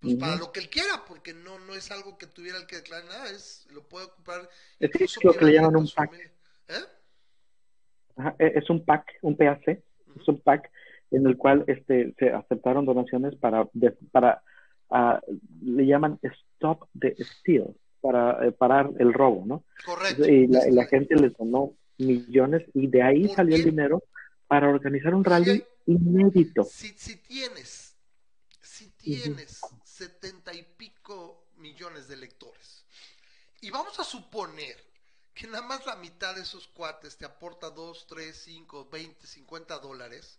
pues, 0.00 0.16
para 0.16 0.36
lo 0.36 0.52
que 0.52 0.60
él 0.60 0.68
quiera, 0.68 1.04
porque 1.06 1.32
no, 1.32 1.58
no 1.58 1.74
es 1.74 1.90
algo 1.90 2.18
que 2.18 2.26
tuviera 2.26 2.58
el 2.58 2.66
que 2.66 2.76
declarar 2.76 3.06
nada, 3.06 3.30
es, 3.30 3.66
lo 3.70 3.82
puede 3.88 4.06
ocupar. 4.06 4.48
Es 4.78 4.90
lo 5.22 5.32
que 5.32 5.44
le 5.46 5.52
llaman 5.54 5.76
un 5.76 5.90
pack. 5.90 6.33
¿Eh? 6.68 8.34
E, 8.38 8.52
es 8.56 8.70
un 8.70 8.84
pack, 8.84 9.18
un 9.22 9.36
PAC, 9.36 9.68
es 9.68 10.28
un 10.28 10.40
pack 10.40 10.70
en 11.10 11.26
el 11.26 11.36
cual 11.36 11.64
este, 11.66 12.14
se 12.18 12.30
aceptaron 12.30 12.86
donaciones 12.86 13.36
para, 13.36 13.68
para 14.12 14.42
uh, 14.90 15.18
le 15.62 15.86
llaman 15.86 16.18
Stop 16.22 16.88
the 16.98 17.14
Steal 17.18 17.74
para 18.00 18.46
eh, 18.46 18.52
parar 18.52 18.90
el 18.98 19.14
robo, 19.14 19.44
¿no? 19.46 19.64
Correcto. 19.84 20.28
Y 20.28 20.46
la, 20.46 20.86
gente 20.86 21.14
les 21.16 21.34
donó 21.36 21.74
millones 21.96 22.62
y 22.74 22.86
de 22.86 23.02
ahí 23.02 23.28
salió 23.28 23.56
el 23.56 23.64
dinero 23.64 24.02
para 24.46 24.68
organizar 24.68 25.14
un 25.14 25.24
rally 25.24 25.64
inédito. 25.86 26.64
Si, 26.64 26.88
si, 26.88 27.16
tienes, 27.16 27.96
si 28.60 28.90
tienes 28.90 29.60
setenta 29.84 30.52
y 30.52 30.62
pico 30.76 31.46
millones 31.56 32.08
de 32.08 32.16
lectores 32.16 32.84
y 33.62 33.70
vamos 33.70 33.98
a 33.98 34.04
suponer 34.04 34.76
que 35.34 35.46
nada 35.48 35.62
más 35.62 35.84
la 35.84 35.96
mitad 35.96 36.34
de 36.34 36.42
esos 36.42 36.68
cuates 36.68 37.16
te 37.16 37.24
aporta 37.24 37.70
2, 37.70 38.06
3, 38.06 38.36
5, 38.44 38.88
20, 38.88 39.26
50 39.26 39.78
dólares, 39.80 40.38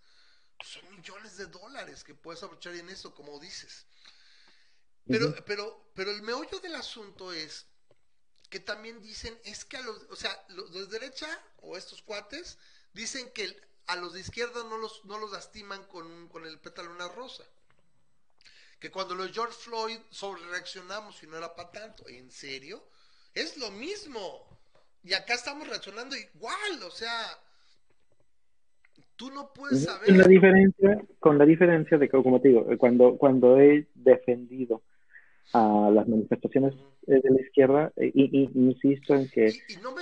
pues 0.58 0.70
son 0.70 0.89
millones 0.96 1.38
de 1.38 1.48
dólares 1.48 2.04
que 2.04 2.16
puedes 2.16 2.41
aprovechar 2.41 2.76
en 2.76 2.89
eso, 2.89 3.14
como 3.14 3.39
dices. 3.39 3.86
Pero, 5.08 5.36
pero, 5.46 5.91
pero 5.93 6.12
el 6.12 6.22
meollo 6.24 6.60
del 6.60 6.76
asunto 6.76 7.32
es 7.32 7.66
que 8.50 8.60
también 8.60 9.02
dicen, 9.02 9.39
es 9.43 9.66
que 9.66 9.78
a 9.78 9.82
los, 9.82 10.02
o 10.10 10.16
sea, 10.16 10.46
los 10.50 10.72
de 10.72 10.86
derecha 10.88 11.28
o 11.58 11.78
estos 11.78 12.02
cuates 12.02 12.58
dicen 12.93 13.30
que 13.34 13.62
a 13.88 13.96
los 13.98 14.14
de 14.14 14.22
izquierda 14.22 14.64
no 14.64 14.78
los, 14.78 15.04
no 15.06 15.20
los 15.20 15.32
lastiman 15.32 15.84
con, 15.86 16.30
con 16.30 16.46
el 16.46 16.60
pétalo 16.60 16.91
una 16.91 17.10
rosa. 17.10 17.43
Que 18.80 18.91
cuando 18.91 19.14
los 19.16 19.32
George 19.32 19.58
Floyd 19.58 20.00
sobre 20.10 20.46
reaccionamos 20.48 21.22
y 21.22 21.28
no 21.28 21.38
era 21.38 21.56
para 21.56 21.72
tanto. 21.72 22.08
¿En 22.08 22.32
serio? 22.32 22.88
Es 23.34 23.58
lo 23.58 23.72
mismo. 23.72 24.55
Y 25.06 25.14
acá 25.14 25.36
estamos 25.36 25.68
reaccionando 25.68 26.16
igual, 26.16 26.82
o 26.84 26.89
sea, 26.89 27.12
tú 29.16 29.30
no 29.30 29.53
puedes 29.53 29.84
saber. 29.84 30.18
la 30.18 30.28
diferencia, 30.28 30.99
con 31.20 31.38
la 31.38 31.45
diferencia 31.45 31.99
de 31.99 32.10
que, 32.10 32.24
como 32.24 32.41
te 32.41 32.47
digo, 32.49 32.66
cuando, 32.80 33.16
cuando 33.16 33.60
he 33.60 33.88
defendido 33.93 34.82
a 35.53 35.91
las 35.93 36.08
manifestaciones 36.08 36.74
de 37.06 37.22
la 37.24 37.39
izquierda 37.39 37.93
e, 37.97 38.12
y, 38.16 38.49
insisto 38.56 39.14
en 39.14 39.30
que 39.30 39.53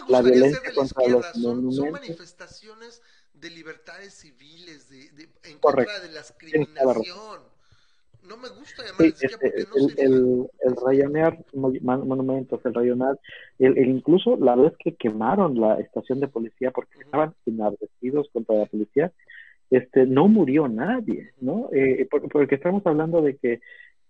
la 0.07 0.21
violencia 0.21 0.71
contra 0.73 1.05
los 1.09 1.25
son, 1.33 1.69
son, 1.73 1.91
manifestaciones 1.91 3.01
de 3.33 3.49
libertades 3.49 4.13
civiles 4.13 4.89
de, 4.89 5.11
de 5.11 5.29
en 5.43 5.59
contra 5.59 5.99
de 5.99 6.11
la 6.13 6.21
discriminación 6.21 7.52
no 8.27 8.37
me 8.37 8.49
gusta 8.49 8.83
llamar 8.83 8.97
sí, 9.15 9.25
este, 9.25 9.37
porque 9.37 9.63
no 9.63 9.87
el, 9.87 10.13
el, 10.13 10.47
el, 10.61 10.75
rayonear 10.85 11.37
monumentos, 11.53 12.65
el 12.65 12.73
rayonar, 12.73 13.19
el, 13.59 13.77
el, 13.77 13.89
incluso 13.89 14.37
la 14.37 14.55
vez 14.55 14.73
que 14.77 14.95
quemaron 14.95 15.59
la 15.59 15.75
estación 15.79 16.19
de 16.19 16.27
policía 16.27 16.71
porque 16.71 16.99
estaban 16.99 17.33
enardecidos 17.45 18.29
contra 18.31 18.55
la 18.55 18.65
policía, 18.65 19.11
este, 19.69 20.05
no 20.05 20.27
murió 20.27 20.67
nadie, 20.67 21.31
¿no? 21.41 21.69
Eh, 21.73 22.07
porque 22.09 22.55
estamos 22.55 22.85
hablando 22.85 23.21
de 23.21 23.37
que 23.37 23.59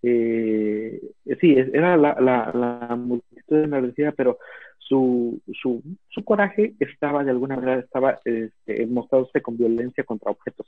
eh, 0.04 1.00
sí, 1.40 1.56
era 1.56 1.96
la, 1.96 2.16
la, 2.20 2.52
la 2.54 2.96
multitud 2.96 3.58
enardecida, 3.58 4.12
pero 4.12 4.38
su, 4.78 5.42
su, 5.62 5.82
su 6.10 6.24
coraje 6.26 6.74
estaba 6.80 7.24
de 7.24 7.32
alguna 7.32 7.56
manera, 7.56 7.80
estaba 7.80 8.20
este, 8.26 8.86
mostrándose 8.86 9.42
con 9.42 9.58
violencia 9.58 10.04
contra 10.04 10.32
objetos 10.32 10.68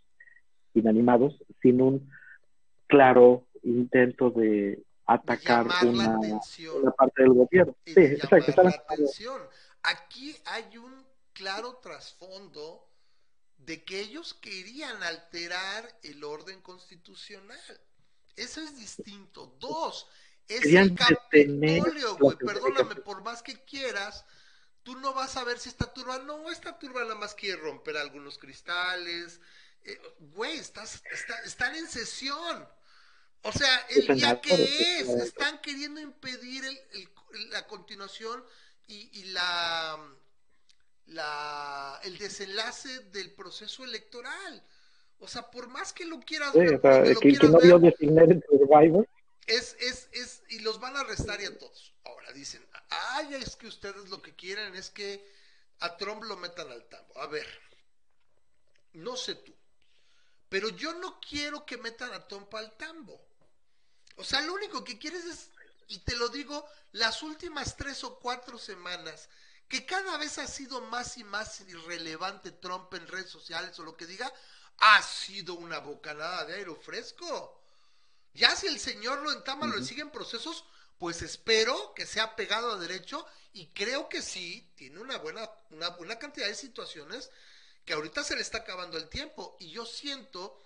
inanimados, 0.74 1.38
sin 1.62 1.82
un 1.82 2.10
claro 2.88 3.46
intento 3.64 4.30
de 4.30 4.84
atacar 5.06 5.68
una, 5.84 6.20
una, 6.20 6.92
parte 6.92 7.24
del 7.24 7.34
gobierno. 7.34 7.76
Sí, 7.86 7.94
exacto. 7.98 8.64
La 8.64 8.70
atención. 8.70 9.42
Aquí 9.84 10.36
hay 10.46 10.78
un 10.78 11.06
claro 11.34 11.78
trasfondo 11.78 12.88
de 13.58 13.84
que 13.84 14.00
ellos 14.00 14.34
querían 14.36 15.02
alterar 15.04 15.88
el 16.04 16.24
orden 16.24 16.62
constitucional. 16.62 17.82
Eso 18.36 18.62
es 18.62 18.78
distinto. 18.78 19.56
Dos, 19.60 20.08
es 20.48 20.66
el 20.66 20.96
Capitolio, 20.96 22.18
güey. 22.18 22.38
Perdóname, 22.38 22.96
por 22.96 23.24
más 23.24 23.42
que 23.42 23.64
quieras, 23.64 24.26
tú 24.84 24.96
no 24.98 25.14
vas 25.14 25.38
a 25.38 25.44
ver 25.44 25.60
si 25.60 25.70
esta 25.70 25.92
turba, 25.92 26.20
no, 26.20 26.52
esta 26.52 26.78
turba 26.78 27.02
nada 27.04 27.16
más 27.16 27.34
quiere 27.34 27.62
romper 27.62 27.98
algunos 27.98 28.38
cristales. 28.38 29.40
Eh, 29.84 30.00
güey, 30.20 30.58
estás, 30.58 31.04
están 31.46 31.76
en 31.76 31.88
sesión. 31.88 32.68
O 33.46 33.52
sea, 33.52 33.86
el 33.90 34.16
día 34.16 34.42
que 34.42 34.54
es, 35.00 35.08
están 35.08 35.62
queriendo 35.62 36.02
impedir 36.02 36.66
el, 36.66 37.10
la 37.52 37.68
continuación 37.68 38.44
y, 38.88 39.20
y 39.20 39.26
la, 39.26 40.00
la, 41.06 42.00
el 42.04 42.18
desenlace 42.18 43.02
del 43.12 43.32
proceso 43.36 43.84
electoral. 43.84 44.64
O 45.20 45.28
sea, 45.28 45.52
por 45.52 45.68
más 45.68 45.94
que 45.94 46.06
lo 46.06 46.20
quieras 46.22 46.54
ver, 46.54 46.82
que, 46.82 47.34
no 47.48 47.60
vio 47.60 47.80
Survivor. 48.50 49.08
Es, 49.46 49.78
es, 49.80 50.10
es, 50.12 50.42
y 50.50 50.60
los 50.60 50.80
van 50.80 50.96
a 50.98 51.02
arrestar 51.02 51.40
y 51.40 51.46
a 51.46 51.56
todos. 51.56 51.94
Ahora 52.04 52.32
dicen, 52.32 52.66
ay, 52.90 53.36
es 53.36 53.56
que 53.56 53.68
ustedes 53.68 54.10
lo 54.10 54.24
que 54.24 54.36
quieren 54.36 54.74
es 54.74 54.90
que 54.90 55.24
a 55.82 55.98
Trump 55.98 56.24
lo 56.24 56.36
metan 56.38 56.72
al 56.72 56.84
tambo. 56.90 57.20
A 57.20 57.28
ver, 57.28 57.46
no 58.94 59.16
sé 59.16 59.36
tú, 59.36 59.54
pero 60.50 60.70
yo 60.70 60.96
no 60.96 61.20
quiero 61.20 61.64
que 61.64 61.78
metan 61.78 62.12
a 62.12 62.28
Trump 62.28 62.52
al 62.56 62.76
tambo. 62.76 63.25
O 64.18 64.24
sea, 64.24 64.42
lo 64.42 64.54
único 64.54 64.84
que 64.84 64.98
quieres 64.98 65.26
es, 65.26 65.50
y 65.88 66.00
te 66.00 66.16
lo 66.16 66.30
digo, 66.30 66.68
las 66.94 67.24
últimas 67.24 67.76
tres 67.76 68.04
o 68.04 68.20
cuatro 68.20 68.58
semanas, 68.58 69.30
que 69.68 69.86
cada 69.86 70.18
vez 70.18 70.38
ha 70.38 70.48
sido 70.48 70.82
más 70.82 71.18
y 71.18 71.24
más 71.24 71.62
irrelevante 71.62 72.52
Trump 72.52 72.94
en 72.94 73.08
redes 73.08 73.30
sociales 73.30 73.78
o 73.80 73.84
lo 73.84 73.98
que 73.98 74.06
diga, 74.06 74.32
ha 74.78 75.02
sido 75.02 75.56
una 75.56 75.80
bocanada 75.80 76.46
de 76.46 76.56
aire 76.56 76.76
fresco. 76.76 77.62
Ya 78.34 78.56
si 78.56 78.68
el 78.68 78.80
señor 78.80 79.22
lo 79.22 79.32
entama, 79.32 79.66
lo 79.68 79.82
sigue 79.84 80.02
en 80.02 80.12
procesos, 80.12 80.66
pues 81.00 81.22
espero 81.22 81.94
que 81.94 82.06
sea 82.06 82.36
pegado 82.36 82.74
a 82.74 82.78
derecho 82.78 83.26
y 83.54 83.68
creo 83.68 84.10
que 84.10 84.22
sí, 84.22 84.70
tiene 84.76 85.00
una 85.00 85.18
buena, 85.18 85.50
una 85.72 85.90
buena 85.90 86.20
cantidad 86.20 86.48
de 86.48 86.56
situaciones 86.56 87.32
que 87.86 87.94
ahorita 87.94 88.24
se 88.24 88.36
le 88.36 88.42
está 88.42 88.60
acabando 88.60 88.98
el 88.98 89.08
tiempo 89.08 89.56
y 89.60 89.70
yo 89.72 89.86
siento 89.86 90.62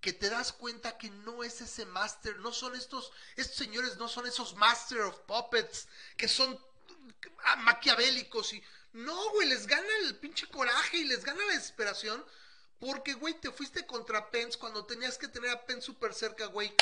que 0.00 0.12
te 0.12 0.30
das 0.30 0.52
cuenta 0.52 0.96
que 0.96 1.10
no 1.10 1.42
es 1.42 1.60
ese 1.60 1.84
master, 1.86 2.38
no 2.38 2.52
son 2.52 2.76
estos, 2.76 3.12
estos 3.36 3.56
señores 3.56 3.96
no 3.96 4.08
son 4.08 4.26
esos 4.26 4.54
master 4.54 5.00
of 5.00 5.18
puppets 5.20 5.88
que 6.16 6.28
son 6.28 6.58
maquiavélicos 7.58 8.52
y 8.52 8.62
no, 8.92 9.30
güey, 9.30 9.48
les 9.48 9.66
gana 9.66 9.88
el 10.04 10.16
pinche 10.16 10.46
coraje 10.48 10.98
y 10.98 11.04
les 11.04 11.24
gana 11.24 11.44
la 11.46 11.54
desesperación 11.54 12.24
porque, 12.78 13.14
güey, 13.14 13.34
te 13.40 13.50
fuiste 13.50 13.86
contra 13.86 14.30
Pence 14.30 14.58
cuando 14.58 14.86
tenías 14.86 15.18
que 15.18 15.28
tener 15.28 15.50
a 15.50 15.66
Pence 15.66 15.86
súper 15.86 16.14
cerca, 16.14 16.46
güey. 16.46 16.72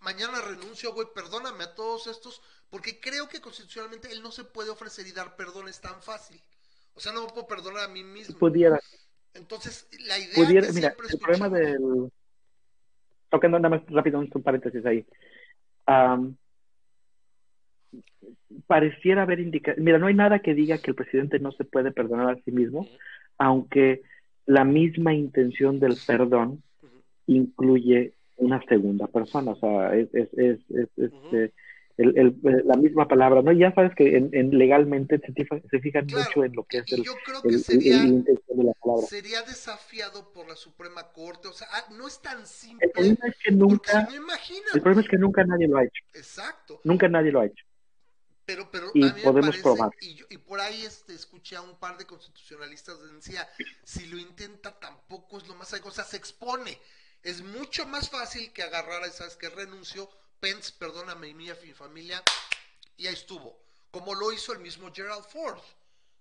Mañana 0.00 0.40
renuncio, 0.40 0.92
güey, 0.92 1.08
perdóname 1.14 1.64
a 1.64 1.74
todos 1.74 2.06
estos, 2.06 2.42
porque 2.70 3.00
creo 3.00 3.28
que 3.28 3.40
constitucionalmente 3.40 4.12
él 4.12 4.22
no 4.22 4.30
se 4.30 4.44
puede 4.44 4.70
ofrecer 4.70 5.06
y 5.06 5.12
dar 5.12 5.36
perdones 5.36 5.80
tan 5.80 6.00
fácil. 6.02 6.40
O 6.94 7.00
sea, 7.00 7.12
no 7.12 7.22
me 7.22 7.28
puedo 7.28 7.46
perdonar 7.46 7.84
a 7.84 7.88
mí 7.88 8.04
mismo. 8.04 8.38
Pudiera. 8.38 8.78
Entonces, 9.34 9.86
la 10.00 10.18
idea 10.18 10.34
Pudiera, 10.34 10.72
mira, 10.72 10.96
el 11.08 11.18
problema 11.18 11.48
del... 11.48 12.12
Tocando 13.30 13.58
nada 13.58 13.76
más 13.76 13.86
rápido 13.88 14.18
un 14.18 14.28
paréntesis 14.42 14.84
ahí. 14.86 15.04
pareciera 18.66 19.22
haber 19.22 19.40
indicado... 19.40 19.76
Mira, 19.80 19.98
no 19.98 20.06
hay 20.06 20.14
nada 20.14 20.40
que 20.40 20.54
diga 20.54 20.78
que 20.78 20.90
el 20.90 20.96
presidente 20.96 21.38
no 21.38 21.52
se 21.52 21.64
puede 21.64 21.90
perdonar 21.90 22.30
a 22.30 22.42
sí 22.42 22.50
mismo, 22.50 22.86
aunque 23.38 24.02
la 24.46 24.64
misma 24.64 25.14
intención 25.14 25.78
del 25.78 25.96
perdón 26.06 26.62
incluye 27.26 28.14
una 28.38 28.62
segunda 28.62 29.06
persona, 29.06 29.52
o 29.52 29.56
sea, 29.56 29.94
es, 29.94 30.08
es, 30.14 30.32
es, 30.34 30.88
este, 30.96 31.52
el, 31.98 32.16
el, 32.16 32.62
la 32.64 32.76
misma 32.76 33.08
palabra, 33.08 33.42
¿no? 33.42 33.52
Ya 33.52 33.74
sabes 33.74 33.92
que 33.94 34.16
en, 34.16 34.56
legalmente 34.56 35.18
se, 35.18 35.32
se 35.68 35.80
fijan 35.80 36.06
mucho 36.06 36.44
en 36.44 36.54
lo 36.54 36.64
que 36.64 36.78
es 36.78 36.92
el, 36.92 37.02
yo 37.02 37.12
creo 37.24 37.42
que 37.42 37.58
sería, 37.58 38.02
de 38.02 38.64
la 38.64 38.72
palabra. 38.74 39.06
sería 39.06 39.42
desafiado 39.42 40.32
por 40.32 40.48
la 40.48 40.54
Suprema 40.54 41.12
Corte, 41.12 41.48
o 41.48 41.52
sea, 41.52 41.66
ah, 41.72 41.86
no 41.90 42.06
es 42.06 42.22
tan 42.22 42.46
simple. 42.46 42.86
El 42.86 42.92
problema 42.92 43.26
es 43.26 43.36
que 43.42 43.50
nunca, 43.50 44.08
el 44.74 44.80
problema 44.80 45.02
es 45.02 45.08
que 45.08 45.18
nunca 45.18 45.44
nadie 45.44 45.66
lo 45.66 45.78
ha 45.78 45.84
hecho. 45.84 46.04
Exacto. 46.14 46.80
Nunca 46.84 47.08
nadie 47.08 47.32
lo 47.32 47.40
ha 47.40 47.46
hecho. 47.46 47.64
Pero, 48.46 48.70
pero 48.70 48.90
y 48.94 49.10
podemos 49.10 49.58
probar. 49.58 49.90
Y, 50.00 50.20
y, 50.30 50.38
por 50.38 50.58
ahí 50.60 50.82
este, 50.82 51.14
escuché 51.14 51.56
a 51.56 51.60
un 51.60 51.78
par 51.78 51.98
de 51.98 52.06
constitucionalistas 52.06 52.96
que 52.96 53.14
decía, 53.14 53.46
si 53.84 54.06
lo 54.06 54.16
intenta 54.16 54.78
tampoco 54.78 55.36
es 55.36 55.46
lo 55.48 55.54
más 55.56 55.74
algo, 55.74 55.88
o 55.88 55.92
sea, 55.92 56.04
se 56.04 56.16
expone. 56.16 56.78
Es 57.22 57.42
mucho 57.42 57.86
más 57.86 58.08
fácil 58.08 58.50
que 58.52 58.62
agarrar 58.62 59.02
a 59.02 59.06
esas 59.06 59.36
que 59.36 59.50
renunció, 59.50 60.08
Pence, 60.40 60.72
perdóname, 60.78 61.34
mi 61.34 61.50
familia, 61.74 62.22
y 62.96 63.06
ahí 63.06 63.14
estuvo. 63.14 63.60
Como 63.90 64.14
lo 64.14 64.32
hizo 64.32 64.52
el 64.52 64.60
mismo 64.60 64.92
Gerald 64.92 65.24
Ford. 65.24 65.60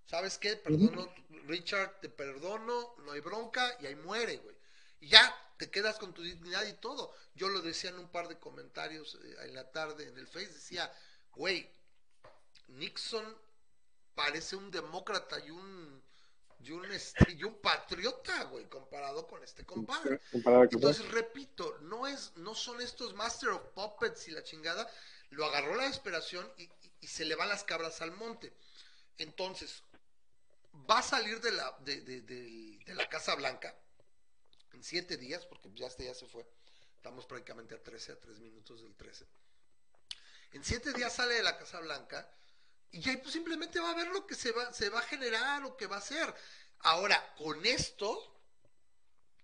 ¿Sabes 0.05 0.37
qué? 0.37 0.55
Perdono, 0.55 1.13
Richard, 1.47 1.99
te 1.99 2.09
perdono, 2.09 2.95
no 2.99 3.11
hay 3.11 3.19
bronca, 3.19 3.77
y 3.81 3.87
ahí 3.87 3.95
muere, 3.95 4.37
güey. 4.37 4.55
Y 5.01 5.09
ya 5.09 5.35
te 5.57 5.69
quedas 5.69 5.97
con 5.97 6.13
tu 6.13 6.21
dignidad 6.21 6.65
y 6.65 6.73
todo. 6.73 7.13
Yo 7.35 7.49
lo 7.49 7.61
decía 7.61 7.89
en 7.89 7.99
un 7.99 8.07
par 8.07 8.27
de 8.27 8.39
comentarios 8.39 9.17
eh, 9.21 9.35
en 9.43 9.53
la 9.53 9.69
tarde 9.71 10.07
en 10.07 10.17
el 10.17 10.27
Face, 10.27 10.47
decía, 10.47 10.91
güey, 11.35 11.69
Nixon 12.67 13.37
parece 14.15 14.55
un 14.55 14.71
demócrata 14.71 15.39
y 15.45 15.51
un 15.51 15.96
y 16.67 16.71
un, 16.71 16.91
este, 16.91 17.31
y 17.31 17.43
un 17.43 17.61
patriota, 17.61 18.43
güey, 18.45 18.65
comparado 18.65 19.25
con 19.25 19.41
este 19.43 19.65
compadre. 19.65 20.19
Entonces, 20.33 21.09
repito, 21.11 21.77
no 21.81 22.05
es, 22.07 22.33
no 22.35 22.53
son 22.55 22.81
estos 22.81 23.13
Master 23.13 23.49
of 23.49 23.61
Puppets 23.73 24.27
y 24.27 24.31
la 24.31 24.43
chingada, 24.43 24.89
lo 25.29 25.45
agarró 25.45 25.75
la 25.75 25.83
desesperación 25.83 26.51
y, 26.57 26.69
se 27.07 27.23
le 27.23 27.35
van 27.35 27.47
las 27.47 27.63
cabras 27.63 28.01
al 28.01 28.11
monte. 28.11 28.53
Entonces, 29.17 29.81
va 30.89 30.99
a 30.99 31.03
salir 31.03 31.39
de 31.39 31.51
la, 31.51 31.77
de, 31.79 32.01
de, 32.01 32.21
de, 32.21 32.93
la 32.95 33.07
Casa 33.07 33.33
Blanca 33.35 33.73
en 34.73 34.83
siete 34.83 35.15
días, 35.15 35.45
porque 35.45 35.69
ya 35.73 35.87
este 35.87 36.03
ya 36.03 36.13
se 36.13 36.27
fue. 36.27 36.45
Estamos 36.95 37.25
prácticamente 37.25 37.75
a 37.75 37.81
13, 37.81 38.11
a 38.11 38.19
tres 38.19 38.39
minutos 38.39 38.81
del 38.81 38.93
13. 38.95 39.25
En 40.51 40.63
siete 40.65 40.91
días 40.91 41.13
sale 41.13 41.35
de 41.35 41.43
la 41.43 41.57
Casa 41.57 41.79
Blanca 41.79 42.29
y 42.91 43.09
ahí 43.09 43.17
pues 43.17 43.33
simplemente 43.33 43.79
va 43.79 43.91
a 43.91 43.95
ver 43.95 44.07
lo 44.07 44.25
que 44.25 44.35
se 44.35 44.51
va, 44.51 44.73
se 44.73 44.89
va 44.89 44.99
a 44.99 45.03
generar 45.03 45.63
o 45.63 45.75
que 45.75 45.87
va 45.87 45.97
a 45.97 46.01
ser. 46.01 46.33
Ahora, 46.79 47.33
con 47.35 47.65
esto, 47.65 48.39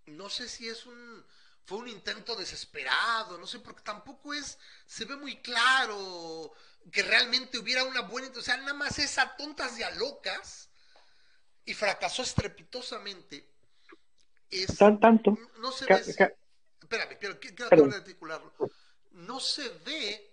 no 0.05 0.29
sé 0.29 0.47
si 0.47 0.69
es 0.69 0.85
un, 0.85 1.25
fue 1.65 1.79
un 1.79 1.87
intento 1.87 2.35
desesperado, 2.35 3.37
no 3.37 3.47
sé, 3.47 3.59
porque 3.59 3.81
tampoco 3.81 4.33
es, 4.33 4.57
se 4.85 5.05
ve 5.05 5.15
muy 5.17 5.37
claro 5.41 6.53
que 6.91 7.03
realmente 7.03 7.57
hubiera 7.57 7.83
una 7.83 8.01
buena, 8.01 8.29
o 8.37 8.41
sea, 8.41 8.57
nada 8.57 8.73
más 8.73 8.99
es 8.99 9.17
a 9.17 9.35
tontas 9.35 9.77
y 9.79 9.83
a 9.83 9.91
locas, 9.91 10.69
y 11.65 11.73
fracasó 11.73 12.23
estrepitosamente. 12.23 13.49
Es, 14.49 14.77
Tan, 14.77 14.99
tanto. 14.99 15.37
No 15.59 15.71
se 15.71 15.85
ve, 15.85 15.95
espérame, 15.95 17.17
quiero, 17.17 17.39
quiero 17.39 17.85
articularlo. 17.85 18.53
No 19.11 19.39
se 19.39 19.69
ve 19.85 20.32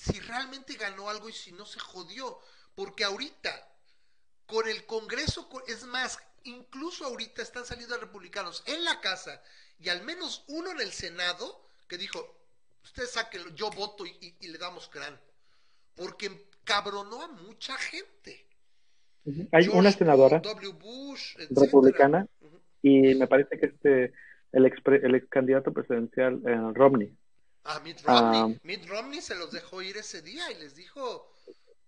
si 0.00 0.18
realmente 0.20 0.74
ganó 0.74 1.10
algo 1.10 1.28
y 1.28 1.32
si 1.32 1.52
no 1.52 1.66
se 1.66 1.78
jodió. 1.78 2.38
Porque 2.74 3.04
ahorita, 3.04 3.50
con 4.46 4.66
el 4.66 4.86
Congreso, 4.86 5.48
es 5.68 5.84
más, 5.84 6.18
incluso 6.44 7.04
ahorita 7.04 7.42
están 7.42 7.66
saliendo 7.66 7.98
republicanos 7.98 8.62
en 8.66 8.82
la 8.84 9.00
casa 9.00 9.42
y 9.78 9.90
al 9.90 10.02
menos 10.04 10.44
uno 10.48 10.70
en 10.70 10.80
el 10.80 10.92
Senado 10.92 11.66
que 11.86 11.98
dijo, 11.98 12.34
usted 12.82 13.04
sáquenlo, 13.04 13.54
yo 13.54 13.70
voto 13.70 14.06
y, 14.06 14.34
le 14.40 14.56
damos 14.56 14.88
crán. 14.88 15.20
Porque 15.94 16.46
cabronó 16.64 17.22
a 17.22 17.28
mucha 17.28 17.76
gente. 17.76 18.46
Hay 19.52 19.68
una 19.68 19.92
senadora 19.92 20.40
republicana 21.50 22.26
y 22.80 23.14
me 23.16 23.26
parece 23.26 23.58
que 23.58 23.66
este 23.66 24.12
el 24.52 24.64
ex, 24.64 24.80
el 24.86 25.14
ex 25.14 25.28
candidato 25.28 25.72
presidencial 25.72 26.40
eh, 26.46 26.72
Romney 26.72 27.14
a 27.64 27.80
Mitt 27.80 28.00
Romney. 28.02 28.40
Ah. 28.40 28.60
Mitt 28.62 28.86
Romney 28.86 29.20
se 29.20 29.34
los 29.34 29.52
dejó 29.52 29.82
ir 29.82 29.96
ese 29.96 30.22
día 30.22 30.50
y 30.50 30.58
les 30.60 30.74
dijo, 30.74 31.32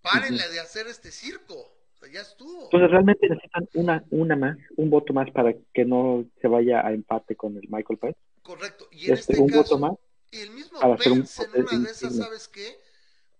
párenle 0.01 0.49
de 0.49 0.61
hacer 0.61 0.87
este 0.87 1.11
circo. 1.11 1.55
O 1.55 1.97
sea, 1.99 2.11
ya 2.11 2.21
estuvo. 2.21 2.65
Entonces 2.65 2.91
realmente 2.91 3.29
necesitan 3.29 3.69
una, 3.75 4.05
una 4.11 4.37
más, 4.37 4.57
un 4.77 4.91
voto 4.91 5.13
más 5.13 5.31
para 5.31 5.55
que 5.73 5.85
no 5.85 6.25
se 6.41 6.49
vaya 6.49 6.87
a 6.87 6.93
empate 6.93 7.37
con 7.37 7.57
el 7.57 7.69
Michael 7.69 7.99
Pence. 7.99 8.19
Correcto. 8.43 8.89
Y 8.91 9.07
en 9.07 9.15
este, 9.15 9.33
este 9.33 9.43
un 9.43 9.49
caso, 9.49 9.63
voto 9.63 9.79
más 9.79 9.99
y 10.33 10.41
el 10.41 10.51
mismo 10.51 10.81
Pence 10.97 11.45
en 11.45 11.63
una 11.63 11.79
de 11.79 11.91
esas, 11.91 12.17
¿sabes 12.17 12.49
qué? 12.49 12.81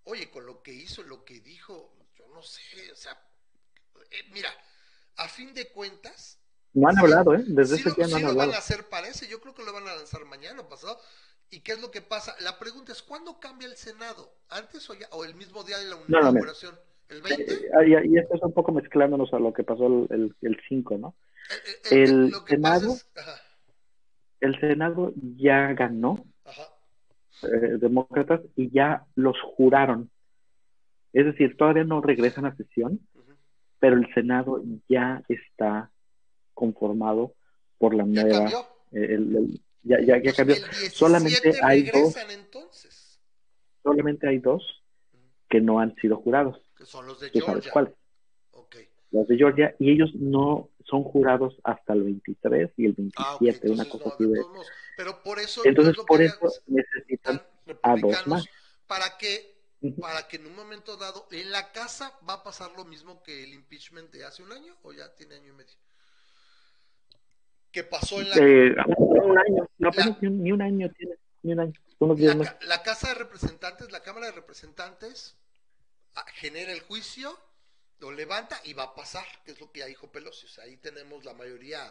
Oye, 0.05 0.31
con 0.31 0.45
lo 0.45 0.63
que 0.63 0.75
hizo, 0.75 1.03
lo 1.03 1.25
que 1.25 1.41
dijo, 1.41 1.91
yo 2.19 2.27
no 2.35 2.43
sé, 2.43 2.61
o 2.93 2.97
sea, 2.97 3.19
eh, 4.11 4.25
mira, 4.33 4.51
a 5.17 5.27
fin 5.29 5.55
de 5.55 5.69
cuentas, 5.69 6.39
no 6.75 6.89
han 6.89 6.99
hablado, 6.99 7.35
¿eh? 7.35 7.45
Desde 7.47 7.77
ese 7.77 7.91
día 7.93 8.07
no 8.07 8.17
han 8.17 8.23
lo 8.23 8.29
hablado. 8.31 8.49
van 8.51 8.57
a 8.57 8.59
hacer, 8.59 8.89
parece. 8.89 9.29
Yo 9.29 9.41
creo 9.41 9.55
que 9.55 9.63
lo 9.63 9.73
van 9.73 9.87
a 9.89 9.95
lanzar 9.95 10.25
mañana 10.25 10.63
o 10.63 10.69
pasado. 10.69 10.99
¿Y 11.53 11.61
qué 11.61 11.73
es 11.73 11.83
lo 11.83 11.91
que 11.91 12.01
pasa? 12.01 12.35
La 12.41 12.59
pregunta 12.59 12.93
es, 12.93 13.03
¿cuándo 13.03 13.39
cambia 13.39 13.69
el 13.69 13.77
Senado? 13.77 14.33
¿Antes 14.49 14.89
o, 14.89 14.95
ya, 14.95 15.07
o 15.13 15.23
el 15.23 15.35
mismo 15.35 15.63
día 15.63 15.77
de 15.77 15.85
la 15.85 15.97
inauguración? 16.09 16.75
¿El 17.11 17.21
20? 17.21 17.43
Eh, 17.43 17.57
eh, 17.79 18.03
y, 18.07 18.17
esto 18.17 18.37
es 18.37 18.43
un 18.43 18.55
poco 18.55 18.73
mezclándonos 18.73 19.35
a 19.35 19.39
lo 19.39 19.53
que 19.53 19.63
pasó 19.63 19.87
el, 20.09 20.35
el, 20.41 20.61
5, 20.67 20.97
¿no? 20.97 21.15
Eh, 21.91 22.05
el, 22.05 22.33
Senado, 22.49 22.97
el 24.41 24.61
Senado 24.61 25.13
ya 25.37 25.75
ganó, 25.75 26.25
demócratas, 27.81 28.41
y 28.57 28.71
ya 28.71 29.05
los 29.15 29.37
juraron. 29.55 30.11
Es 31.13 31.27
decir, 31.27 31.59
todavía 31.59 31.85
no 31.85 32.01
regresan 32.01 32.47
a 32.47 32.57
sesión, 32.57 32.99
pero 33.79 33.97
el 33.97 34.11
Senado 34.15 34.63
ya 34.89 35.23
está 35.29 35.91
conformado 36.55 37.35
por 37.77 37.95
la 37.95 38.05
nueva... 38.05 38.49
el, 38.93 39.61
ya, 39.83 40.01
ya, 40.01 40.23
ya 40.23 40.33
cambió. 40.33 40.57
Solamente 40.93 41.53
hay 41.63 41.91
dos. 41.91 42.17
Entonces? 42.17 43.21
Solamente 43.83 44.29
hay 44.29 44.39
dos 44.39 44.83
que 45.49 45.61
no 45.61 45.81
han 45.81 45.95
sido 45.97 46.17
jurados. 46.17 46.61
Que 46.77 46.87
son 46.87 47.07
los 47.07 47.21
de 47.21 47.31
Georgia. 47.31 47.73
cuáles? 47.73 47.93
Los 49.11 49.29
de 49.29 49.37
Georgia, 49.37 49.77
y 49.79 49.91
ellos 49.91 50.11
no 50.15 50.71
son 50.87 51.05
jurados 51.05 51.59
hasta 51.65 51.93
el 51.93 52.03
23 52.03 52.71
y 52.79 52.87
el 52.87 52.95
27, 52.95 53.69
ah, 53.69 53.71
una 53.71 53.85
cosa 53.85 54.09
así 54.09 54.25
de. 54.25 54.43
Pero 54.97 55.23
por 55.23 55.39
eso. 55.39 55.61
Entonces, 55.67 55.95
por 56.07 56.23
eso 56.23 56.51
necesitan 56.67 57.43
a 57.83 57.97
dos 57.97 58.27
más. 58.27 58.47
Para 58.87 59.19
que, 59.19 59.55
para 60.01 60.27
que 60.29 60.37
en 60.37 60.47
un 60.47 60.57
momento 60.57 60.97
dado, 60.97 61.27
en 61.31 61.51
la 61.51 61.73
casa 61.73 62.19
va 62.27 62.35
a 62.35 62.43
pasar 62.43 62.73
lo 62.75 62.87
mismo 62.87 63.23
que 63.23 63.45
el 63.45 63.53
impeachment 63.53 64.11
de 64.11 64.25
hace 64.25 64.43
un 64.43 64.53
año, 64.53 64.75
o 64.83 64.95
ya 64.95 65.15
tiene 65.15 65.35
año 65.35 65.53
y 65.53 65.57
medio 65.57 65.82
que 67.73 67.85
pasó 67.85 68.21
en 68.21 68.31
la... 68.31 68.37
Eh, 68.37 68.75
un 68.99 69.39
año, 69.39 69.69
no 69.79 69.91
ni, 70.21 70.53
un 70.53 70.63
año 70.63 70.91
tiene, 70.91 71.15
ni 71.43 71.53
un 71.53 71.61
año, 71.61 71.73
la, 71.99 72.59
la, 72.63 72.83
Casa 72.83 73.09
de 73.09 73.15
Representantes, 73.15 73.91
la 73.93 74.03
Cámara 74.03 74.27
de 74.27 74.33
Representantes 74.33 75.37
ah, 76.15 76.25
genera 76.35 76.73
el 76.73 76.81
juicio, 76.81 77.39
lo 78.01 78.11
levanta 78.11 78.61
y 78.65 78.73
va 78.73 78.85
a 78.85 78.95
pasar, 78.95 79.25
que 79.45 79.53
es 79.53 79.61
lo 79.61 79.71
que 79.71 79.81
ya 79.81 79.87
dijo 79.87 80.11
Pelosi. 80.11 80.47
O 80.47 80.49
sea, 80.49 80.65
ahí 80.65 80.77
tenemos 80.77 81.25
la 81.25 81.35
mayoría 81.35 81.89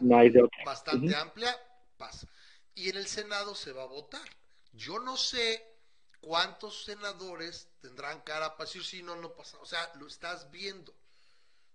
bastante 0.66 1.16
amplia, 1.16 1.56
pasa. 1.98 2.28
Y 2.76 2.90
en 2.90 2.98
el 2.98 3.08
Senado 3.08 3.56
se 3.56 3.72
va 3.72 3.84
a 3.84 3.88
votar. 3.88 4.28
Yo 4.74 5.00
no 5.00 5.16
sé 5.16 5.66
cuántos 6.20 6.84
senadores 6.84 7.70
tendrán 7.82 8.22
cara 8.22 8.56
para 8.58 8.66
decir 8.66 8.84
si 8.84 9.02
no, 9.02 9.16
no 9.16 9.34
pasa. 9.34 9.58
O 9.60 9.66
sea, 9.66 9.92
lo 9.96 10.08
estás 10.08 10.52
viendo. 10.52 10.94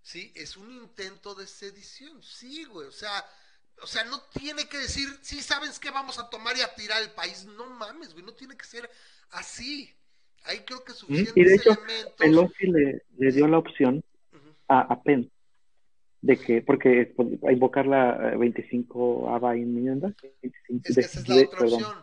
¿Sí? 0.01 0.31
Es 0.35 0.55
un 0.55 0.71
intento 0.71 1.35
de 1.35 1.47
sedición. 1.47 2.21
Sí, 2.23 2.63
güey. 2.65 2.87
O 2.87 2.91
sea, 2.91 3.25
o 3.81 3.87
sea, 3.87 4.03
no 4.05 4.21
tiene 4.33 4.67
que 4.67 4.77
decir, 4.77 5.07
sí 5.21 5.41
sabes 5.41 5.79
que 5.79 5.91
vamos 5.91 6.19
a 6.19 6.29
tomar 6.29 6.57
y 6.57 6.61
a 6.61 6.73
tirar 6.73 7.01
el 7.01 7.11
país. 7.11 7.45
No 7.45 7.69
mames, 7.69 8.13
güey. 8.13 8.25
No 8.25 8.33
tiene 8.33 8.57
que 8.57 8.65
ser 8.65 8.89
así. 9.31 9.93
Ahí 10.43 10.59
creo 10.65 10.83
que 10.83 10.93
suficientes 10.93 11.35
Y 11.35 11.43
de 11.43 11.55
hecho, 11.55 11.77
Pelosi 12.17 12.67
le, 12.67 13.03
le 13.17 13.31
dio 13.31 13.47
la 13.47 13.57
opción 13.57 14.03
a, 14.67 14.81
a 14.81 15.03
Penn 15.03 15.31
de 16.21 16.37
que, 16.37 16.61
porque 16.61 17.13
a 17.47 17.51
invocar 17.51 17.85
la 17.85 18.35
25 18.37 19.29
ABA 19.29 19.55
enmienda. 19.55 20.13
es 20.41 20.53
que 20.67 21.01
esa 21.01 21.19
es 21.19 21.29
la 21.29 21.35
otra 21.35 21.65
opción. 21.65 21.95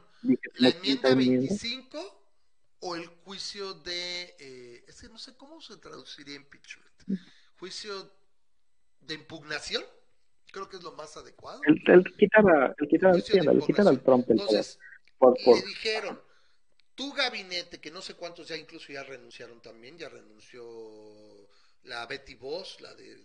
la 0.59 0.68
enmienda 0.68 1.14
25 1.14 2.20
o 2.81 2.97
el 2.97 3.07
juicio 3.07 3.75
de, 3.75 4.35
eh, 4.39 4.85
es 4.87 5.01
que 5.01 5.09
no 5.09 5.18
sé 5.18 5.37
cómo 5.37 5.61
se 5.61 5.77
traduciría 5.79 6.37
impeachment. 6.37 7.20
Juicio 7.59 8.12
de 9.01 9.14
impugnación, 9.14 9.83
creo 10.55 10.68
que 10.68 10.76
es 10.76 10.82
lo 10.84 10.92
más 10.92 11.16
adecuado. 11.16 11.61
El, 11.66 11.82
el 11.86 12.16
quitar, 12.16 12.48
a, 12.48 12.74
el 12.78 12.88
quitar, 12.88 13.14
el 13.14 13.62
quitar 13.62 13.88
al 13.88 14.00
Trump. 14.00 14.30
Entonces, 14.30 14.78
por, 15.18 15.36
por, 15.44 15.57
le 15.57 15.66
dijeron, 15.66 16.20
tu 16.94 17.12
gabinete, 17.12 17.80
que 17.80 17.90
no 17.90 18.00
sé 18.00 18.14
cuántos 18.14 18.46
ya 18.46 18.57
incluso 18.57 18.92
ya 18.92 19.02
renunciaron 19.02 19.61
también, 19.61 19.98
ya 19.98 20.09
renunció 20.09 20.64
la 21.82 22.07
Betty 22.07 22.36
Voss, 22.36 22.80
la 22.80 22.94
de 22.94 23.20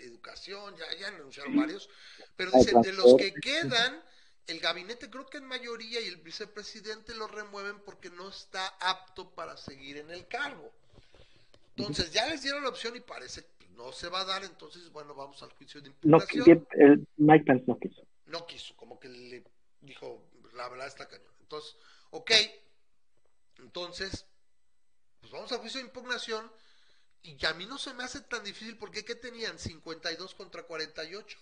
educación, 0.00 0.76
ya, 0.76 0.84
ya 0.98 1.10
renunciaron 1.10 1.56
varios, 1.56 1.88
pero 2.36 2.50
dicen, 2.50 2.82
de 2.82 2.92
los 2.92 3.14
que 3.16 3.32
quedan, 3.32 4.02
el 4.48 4.58
gabinete 4.58 5.08
creo 5.08 5.26
que 5.26 5.38
en 5.38 5.44
mayoría 5.44 6.00
y 6.00 6.08
el 6.08 6.16
vicepresidente 6.16 7.14
lo 7.14 7.28
remueven 7.28 7.78
porque 7.84 8.10
no 8.10 8.28
está 8.28 8.66
apto 8.80 9.30
para 9.30 9.56
seguir 9.56 9.98
en 9.98 10.10
el 10.10 10.26
cargo. 10.26 10.72
Entonces 11.76 12.12
ya 12.12 12.26
les 12.26 12.42
dieron 12.42 12.64
la 12.64 12.68
opción 12.68 12.96
y 12.96 13.00
parece 13.00 13.42
que 13.42 13.51
no 13.76 13.92
se 13.92 14.08
va 14.08 14.20
a 14.20 14.24
dar, 14.24 14.44
entonces 14.44 14.90
bueno, 14.90 15.14
vamos 15.14 15.42
al 15.42 15.52
juicio 15.52 15.80
de 15.80 15.88
impugnación. 15.88 16.44
No, 16.46 16.66
el 16.72 17.06
Mike 17.16 17.44
Pence 17.44 17.64
no 17.66 17.78
quiso. 17.78 18.06
No 18.26 18.46
quiso, 18.46 18.74
como 18.76 18.98
que 18.98 19.08
le 19.08 19.44
dijo, 19.80 20.28
la 20.54 20.68
verdad 20.68 20.86
está 20.86 21.06
cañón. 21.06 21.32
Entonces, 21.40 21.76
ok, 22.10 22.30
entonces, 23.58 24.26
pues 25.20 25.32
vamos 25.32 25.52
al 25.52 25.58
juicio 25.58 25.80
de 25.80 25.86
impugnación 25.86 26.50
y 27.22 27.44
a 27.46 27.54
mí 27.54 27.66
no 27.66 27.78
se 27.78 27.94
me 27.94 28.04
hace 28.04 28.20
tan 28.22 28.42
difícil 28.42 28.76
porque 28.76 29.04
¿qué 29.04 29.14
tenían? 29.14 29.58
52 29.58 30.34
contra 30.34 30.62
48. 30.64 31.38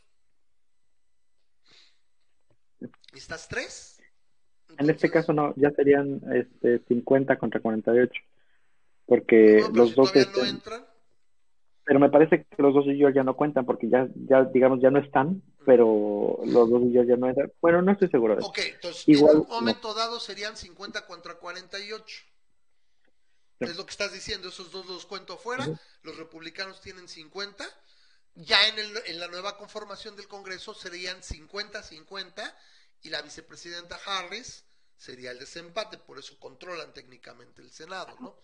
¿Estás 3.13 3.49
tres? 3.49 4.01
en 4.79 4.89
este 4.89 5.11
caso 5.11 5.33
no, 5.33 5.53
ya 5.57 5.71
serían 5.71 6.21
este 6.33 6.81
50 6.87 7.37
contra 7.39 7.61
48. 7.61 8.13
Porque 9.07 9.65
los 9.75 9.95
dos 9.95 10.15
no 10.15 10.45
entran. 10.45 10.87
Pero 11.91 11.99
me 11.99 12.09
parece 12.09 12.47
que 12.49 12.63
los 12.63 12.73
dos 12.73 12.87
y 12.87 12.97
yo 12.97 13.09
ya 13.11 13.25
no 13.25 13.35
cuentan 13.35 13.67
porque 13.67 13.89
ya, 13.89 14.07
ya 14.15 14.45
digamos, 14.45 14.81
ya 14.81 14.93
no 14.93 15.01
están, 15.01 15.43
pero 15.67 16.39
los 16.45 16.71
dos 16.71 16.83
y 16.85 16.93
yo 16.93 17.03
ya 17.03 17.17
no 17.17 17.27
entran. 17.27 17.53
Bueno, 17.61 17.83
no 17.83 17.91
estoy 17.91 18.09
seguro 18.09 18.37
de 18.37 18.43
eso. 18.43 18.49
Ok, 18.49 18.59
entonces 18.59 19.09
Igual, 19.09 19.35
en 19.35 19.41
un 19.41 19.49
momento 19.49 19.93
dado 19.93 20.21
serían 20.21 20.57
50 20.57 21.05
contra 21.09 21.35
48. 21.35 22.23
Es 23.59 23.77
lo 23.77 23.85
que 23.85 23.91
estás 23.91 24.13
diciendo, 24.13 24.51
esos 24.51 24.71
dos 24.71 24.87
los 24.87 25.05
cuento 25.05 25.33
afuera, 25.33 25.67
los 26.05 26.17
republicanos 26.17 26.81
tienen 26.81 27.09
50, 27.09 27.65
ya 28.37 28.69
en, 28.69 28.79
el, 28.79 28.93
en 29.07 29.19
la 29.19 29.27
nueva 29.27 29.57
conformación 29.57 30.15
del 30.15 30.29
Congreso 30.29 30.75
serían 30.75 31.21
50-50 31.23 32.55
y 33.03 33.11
la 33.11 33.21
vicepresidenta 33.21 33.99
Harris 34.07 34.65
sería 34.97 35.33
el 35.33 35.41
desempate, 35.41 35.99
por 35.99 36.21
eso 36.21 36.39
controlan 36.39 36.95
técnicamente 36.95 37.63
el 37.63 37.73
Senado, 37.73 38.15
¿no? 38.21 38.37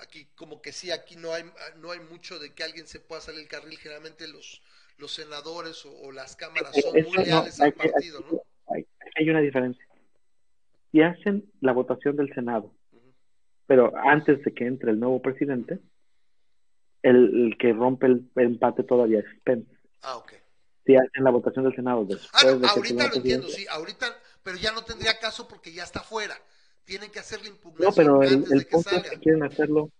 Aquí 0.00 0.26
como 0.34 0.60
que 0.60 0.72
sí, 0.72 0.90
aquí 0.90 1.16
no 1.16 1.32
hay, 1.32 1.44
no 1.76 1.90
hay 1.92 2.00
mucho 2.00 2.38
de 2.38 2.52
que 2.52 2.64
alguien 2.64 2.86
se 2.86 3.00
pueda 3.00 3.20
salir 3.20 3.40
el 3.40 3.48
carril, 3.48 3.78
generalmente 3.78 4.26
los, 4.28 4.62
los 4.98 5.12
senadores 5.12 5.84
o, 5.86 6.10
las 6.12 6.36
cámaras 6.36 6.74
son 6.80 7.02
muy 7.02 7.24
leales 7.24 7.60
al 7.60 7.72
partido, 7.72 8.20
¿no? 8.20 8.42
Hay, 8.74 8.86
hay, 9.16 9.30
una 9.30 9.40
diferencia. 9.40 9.84
Si 10.90 11.00
hacen 11.00 11.50
la 11.60 11.72
votación 11.72 12.16
del 12.16 12.32
Senado, 12.34 12.72
pero 13.66 13.92
antes 13.96 14.42
de 14.44 14.52
que 14.52 14.66
entre 14.66 14.90
el 14.90 15.00
nuevo 15.00 15.22
presidente, 15.22 15.78
el, 17.02 17.56
que 17.58 17.72
rompe 17.72 18.06
el 18.06 18.30
empate 18.34 18.82
todavía 18.82 19.20
es 19.20 19.26
Pence. 19.44 19.70
Ah, 20.02 20.16
ok 20.16 20.32
si 20.84 20.96
hacen 20.96 21.24
la 21.24 21.30
votación 21.30 21.64
del 21.64 21.74
Senado 21.74 22.04
después 22.04 22.30
ah, 22.34 22.54
no, 22.58 22.68
ahorita 22.68 23.08
lo 23.08 23.14
entiendo, 23.14 23.48
sí, 23.48 23.66
ahorita, 23.68 24.06
pero 24.42 24.56
ya 24.56 24.72
no 24.72 24.84
tendría 24.84 25.18
caso 25.18 25.48
porque 25.48 25.72
ya 25.72 25.84
está 25.84 26.00
fuera. 26.00 26.38
Tienen 26.84 27.10
que 27.10 27.18
hacer 27.18 27.40
la 27.42 27.48
impugnación. 27.48 27.88
No, 27.88 27.94
pero 27.94 28.22
el, 28.22 28.44
el 28.52 28.66
punto 28.66 28.90
es 28.90 29.10
que 29.10 29.18
quieren 29.18 29.42
hacerlo, 29.42 29.90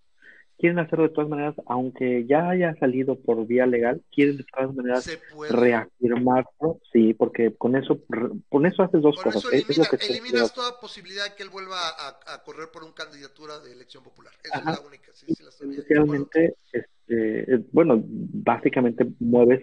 quieren 0.59 0.78
hacerlo 0.78 1.09
de 1.09 1.14
todas 1.14 1.28
maneras, 1.28 1.55
aunque 1.66 2.26
ya 2.26 2.51
haya 2.51 2.74
salido 2.76 3.18
por 3.18 3.47
vía 3.47 3.66
legal, 3.66 4.03
quieren 4.12 4.37
de 4.37 4.45
todas 4.45 4.74
maneras 4.74 5.18
reafirmarlo, 5.51 6.80
sí, 6.93 7.14
porque 7.14 7.55
con 7.55 7.76
eso, 7.76 8.01
con 8.49 8.66
eso 8.66 8.82
haces 8.82 9.03
dos 9.03 9.16
cosas. 9.20 9.45
Eso 9.53 9.82
eliminas 10.01 10.53
toda 10.53 10.78
posibilidad 10.80 11.24
de 11.24 11.35
que 11.35 11.43
él 11.43 11.51
vuelva 11.51 11.76
a, 11.76 12.43
correr 12.45 12.68
por 12.72 12.85
una 12.85 12.95
candidatura 12.95 13.59
de 13.61 13.72
elección 13.72 14.05
popular. 14.05 14.32
Esa 14.43 14.59
es 14.59 14.64
la 14.64 14.80
única. 14.80 15.12
Sí, 15.12 15.35
sí, 15.35 15.45
Especialmente, 15.70 16.55
este, 16.72 17.64
bueno, 17.72 18.03
básicamente 18.05 19.07
mueves 19.18 19.62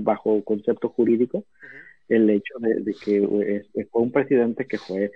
bajo 0.00 0.42
concepto 0.44 0.88
jurídico 0.88 1.44
el 2.08 2.28
hecho 2.30 2.54
de, 2.58 2.94
que 3.02 3.86
fue 3.90 4.02
un 4.02 4.12
presidente 4.12 4.66
que 4.66 4.78
fue 4.78 5.12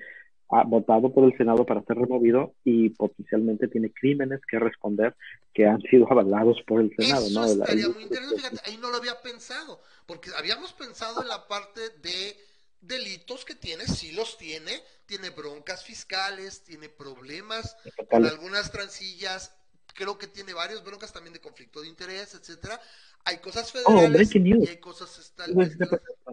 ah, 0.50 0.64
votado 0.66 1.12
por 1.12 1.24
el 1.24 1.36
Senado 1.36 1.64
para 1.64 1.82
ser 1.84 1.96
removido 1.96 2.54
y 2.64 2.90
potencialmente 2.90 3.68
tiene 3.68 3.92
crímenes 3.92 4.40
que 4.48 4.58
responder 4.58 5.14
que 5.52 5.66
han 5.66 5.80
sido 5.82 6.10
avalados 6.10 6.58
por 6.66 6.80
el 6.80 6.94
Senado. 6.96 7.26
Eso 7.26 7.44
estaría 7.44 7.88
muy 7.88 8.02
interesante, 8.04 8.36
fíjate, 8.36 8.70
ahí 8.70 8.76
no 8.78 8.90
lo 8.90 8.96
había 8.96 9.20
pensado, 9.22 9.80
porque 10.06 10.30
habíamos 10.36 10.72
pensado 10.72 11.22
en 11.22 11.28
la 11.28 11.46
parte 11.48 11.80
de 12.02 12.36
delitos 12.80 13.44
que 13.44 13.54
tiene, 13.54 13.86
sí 13.86 14.12
los 14.12 14.38
tiene, 14.38 14.72
tiene 15.06 15.30
broncas 15.30 15.84
fiscales, 15.84 16.62
tiene 16.62 16.88
problemas 16.88 17.76
con 18.10 18.24
algunas 18.26 18.70
transillas, 18.70 19.52
creo 19.94 20.18
que 20.18 20.26
tiene 20.26 20.54
varios 20.54 20.84
broncas 20.84 21.12
también 21.12 21.32
de 21.32 21.40
conflicto 21.40 21.80
de 21.80 21.88
interés, 21.88 22.34
etcétera. 22.34 22.80
Hay 23.24 23.38
cosas 23.38 23.72
oh, 23.84 23.92
federales 23.98 24.34
y 24.34 24.68
hay 24.68 24.76
cosas 24.78 25.34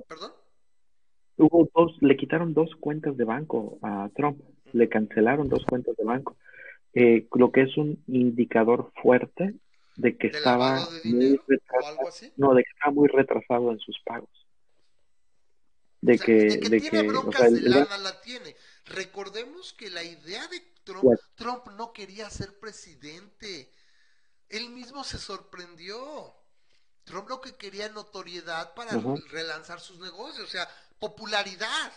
perdón. 0.08 0.34
Hubo 1.38 1.70
dos, 1.74 1.98
le 2.02 2.16
quitaron 2.16 2.54
dos 2.54 2.70
cuentas 2.80 3.18
de 3.18 3.24
banco 3.24 3.80
a 3.82 4.10
Trump, 4.16 4.40
le 4.72 4.88
cancelaron 4.90 5.50
dos 5.50 5.66
cuentas 5.66 5.96
de 5.98 6.04
banco, 6.04 6.38
eh, 6.94 7.28
lo 7.34 7.52
que 7.52 7.64
es 7.64 7.78
un 7.78 8.04
indicador 8.08 8.92
fuerte 9.02 9.56
de 9.96 10.18
que 10.18 10.28
estaba 10.28 10.88
muy 11.04 11.40
retrasado, 11.48 11.98
no, 12.38 12.54
de 12.54 12.64
que 12.64 12.70
estaba 12.70 12.94
muy 12.94 13.08
retrasado 13.08 13.72
en 13.72 13.80
sus 13.80 14.00
pagos. 14.06 14.30
De 16.02 16.20
que, 16.20 16.34
de 16.34 16.82
que, 16.82 16.90
tiene 16.90 17.08
broncas 17.08 17.52
de 17.52 17.62
lana 17.62 17.98
la 17.98 18.20
tiene. 18.22 18.56
Recordemos 18.86 19.72
que 19.74 19.90
la 19.90 20.04
idea 20.04 20.46
de 20.48 20.62
Trump, 20.84 21.18
Trump 21.36 21.68
no 21.78 21.94
quería 21.94 22.30
ser 22.30 22.60
presidente. 22.60 23.72
Él 24.50 24.70
mismo 24.70 25.04
se 25.04 25.18
sorprendió. 25.18 26.36
Trump 27.06 27.30
lo 27.30 27.42
que 27.42 27.56
quería 27.56 27.90
notoriedad 27.90 28.74
para 28.76 28.92
relanzar 29.30 29.80
sus 29.80 30.00
negocios, 30.00 30.48
o 30.48 30.52
sea, 30.52 30.68
popularidad 31.00 31.92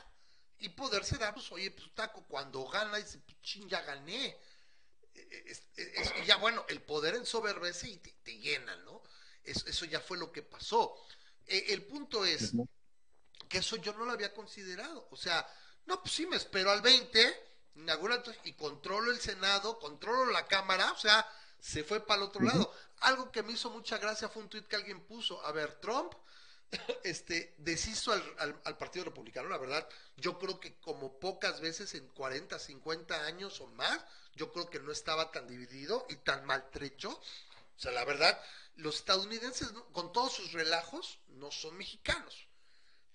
y 0.59 0.70
poderse 0.70 1.18
dar, 1.18 1.34
pues, 1.34 1.51
oye, 1.53 1.70
pues 1.70 1.94
taco, 1.94 2.24
cuando 2.28 2.64
gana, 2.66 2.97
dice, 2.97 3.18
pues, 3.18 3.40
ching, 3.42 3.68
ya 3.68 3.82
gané. 3.82 4.38
y 5.14 6.26
ya 6.26 6.36
bueno, 6.36 6.64
el 6.68 6.82
poder 6.82 7.14
ensoberbece 7.14 7.88
y 7.88 7.97
te, 7.99 8.38
llena, 8.38 8.76
¿no? 8.76 9.03
Eso, 9.44 9.84
ya 9.84 10.01
fue 10.01 10.18
lo 10.18 10.32
que 10.32 10.42
pasó. 10.42 10.97
E, 11.47 11.72
el 11.72 11.84
punto 11.84 12.24
es 12.24 12.53
que 13.49 13.59
eso 13.59 13.76
yo 13.76 13.92
no 13.92 14.05
lo 14.05 14.12
había 14.12 14.34
considerado. 14.34 15.09
O 15.11 15.16
sea, 15.16 15.47
no, 15.86 16.03
pues 16.03 16.14
sí 16.14 16.26
me 16.26 16.36
espero 16.36 16.70
al 16.70 16.82
20 16.82 17.47
y 18.44 18.53
controlo 18.55 19.11
el 19.11 19.20
Senado, 19.20 19.78
controlo 19.78 20.32
la 20.32 20.47
Cámara, 20.47 20.92
o 20.92 20.99
sea, 20.99 21.28
se 21.61 21.84
fue 21.84 22.01
para 22.01 22.22
el 22.22 22.28
otro 22.28 22.42
lado. 22.42 22.72
Algo 23.01 23.30
que 23.30 23.42
me 23.42 23.53
hizo 23.53 23.70
mucha 23.70 23.99
gracia 23.99 24.28
fue 24.28 24.42
un 24.42 24.49
tuit 24.49 24.66
que 24.66 24.76
alguien 24.76 25.05
puso, 25.07 25.44
a 25.44 25.53
ver, 25.53 25.78
Trump 25.80 26.14
este 27.04 27.54
deshizo 27.58 28.12
al, 28.12 28.60
al, 28.64 28.76
Partido 28.76 29.04
Republicano, 29.04 29.48
la 29.48 29.58
verdad, 29.58 29.88
yo 30.16 30.38
creo 30.38 30.58
que 30.60 30.74
como 30.80 31.18
pocas 31.18 31.60
veces 31.60 31.94
en 31.94 32.06
40, 32.08 32.58
50 32.58 33.24
años 33.24 33.60
o 33.60 33.66
más, 33.68 34.04
yo 34.34 34.52
creo 34.52 34.68
que 34.68 34.80
no 34.80 34.92
estaba 34.92 35.30
tan 35.30 35.46
dividido 35.46 36.06
y 36.08 36.16
tan 36.16 36.44
maltrecho. 36.44 37.10
O 37.10 37.78
sea, 37.78 37.92
la 37.92 38.04
verdad, 38.04 38.40
los 38.76 38.96
estadounidenses, 38.96 39.72
con 39.92 40.12
todos 40.12 40.32
sus 40.32 40.52
relajos, 40.52 41.18
no 41.28 41.50
son 41.50 41.76
mexicanos. 41.76 42.48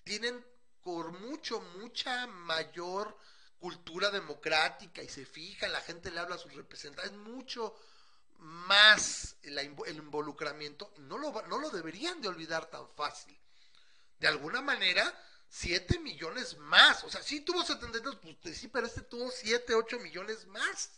Tienen 0.04 0.46
por 0.82 1.12
mucho, 1.12 1.62
mucha 1.78 2.28
mayor 2.28 3.16
cultura 3.60 4.10
democrática 4.10 5.04
y 5.04 5.08
se 5.08 5.26
fija, 5.26 5.68
la 5.68 5.82
gente 5.82 6.10
le 6.10 6.20
habla 6.20 6.36
a 6.36 6.40
sus 6.40 6.54
representantes, 6.56 7.12
es 7.12 7.18
mucho 7.18 7.76
más 8.40 9.36
el 9.44 9.60
involucramiento, 9.96 10.92
no 10.98 11.20
lo, 11.20 11.32
no 11.44 11.60
lo 11.60 11.70
deberían 11.70 12.22
de 12.22 12.28
olvidar 12.28 12.66
tan 12.72 12.90
fácil. 12.90 13.38
De 14.22 14.28
alguna 14.28 14.62
manera, 14.62 15.04
7 15.50 15.98
millones 15.98 16.56
más. 16.60 17.04
O 17.04 17.10
sea, 17.10 17.24
sí 17.24 17.42
tuvo 17.42 17.64
72, 17.64 18.20
pues 18.40 18.56
sí, 18.56 18.68
pero 18.68 18.86
este 18.86 19.02
tuvo 19.02 19.32
7, 19.32 19.74
8 19.74 19.98
millones 19.98 20.46
más. 20.46 20.92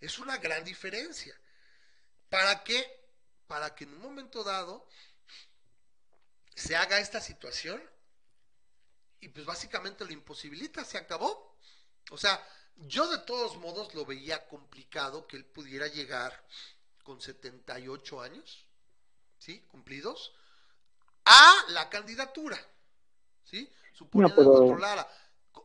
Es 0.00 0.18
una 0.18 0.38
gran 0.38 0.64
diferencia. 0.64 1.38
¿Para 2.30 2.64
qué? 2.64 2.90
Para 3.46 3.74
que 3.74 3.84
en 3.84 3.92
un 3.92 4.00
momento 4.00 4.42
dado 4.42 4.88
se 6.54 6.74
haga 6.74 7.00
esta 7.00 7.20
situación 7.20 7.82
y 9.20 9.28
pues 9.28 9.44
básicamente 9.44 10.06
lo 10.06 10.12
imposibilita, 10.12 10.86
se 10.86 10.96
acabó. 10.96 11.58
O 12.12 12.16
sea, 12.16 12.42
yo 12.76 13.10
de 13.10 13.18
todos 13.18 13.58
modos 13.58 13.92
lo 13.94 14.06
veía 14.06 14.48
complicado 14.48 15.26
que 15.26 15.36
él 15.36 15.44
pudiera 15.44 15.86
llegar 15.86 16.46
con 17.04 17.20
78 17.20 18.22
años, 18.22 18.66
¿sí? 19.38 19.60
Cumplidos, 19.68 20.32
a 21.24 21.64
la 21.68 21.88
candidatura, 21.88 22.58
¿sí? 23.44 23.70
Suponiendo 23.92 24.36
controlara. 24.36 25.08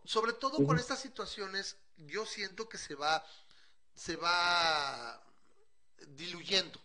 Sobre 0.04 0.34
todo 0.34 0.66
con 0.66 0.78
estas 0.78 1.00
situaciones, 1.00 1.78
yo 1.98 2.26
siento 2.26 2.70
que 2.70 2.78
se 2.78 2.96
va, 2.96 3.26
se 3.94 4.16
va 4.16 5.22
diluyendo, 6.08 6.80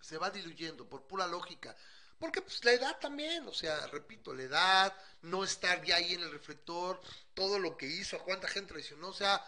se 0.00 0.18
va 0.18 0.30
diluyendo 0.30 0.88
por 0.88 1.02
pura 1.02 1.26
lógica. 1.26 1.76
Porque 2.18 2.40
pues 2.40 2.64
la 2.64 2.72
edad 2.72 3.00
también, 3.00 3.48
o 3.48 3.52
sea, 3.52 3.84
repito, 3.88 4.32
la 4.32 4.44
edad, 4.44 4.96
no 5.22 5.42
estar 5.42 5.82
ya 5.82 5.96
ahí 5.96 6.14
en 6.14 6.22
el 6.22 6.30
reflector, 6.30 7.00
todo 7.34 7.58
lo 7.58 7.76
que 7.76 7.86
hizo, 7.86 8.16
a 8.16 8.22
cuánta 8.22 8.46
gente 8.46 8.74
traicionó, 8.74 9.08
o 9.08 9.12
sea, 9.12 9.44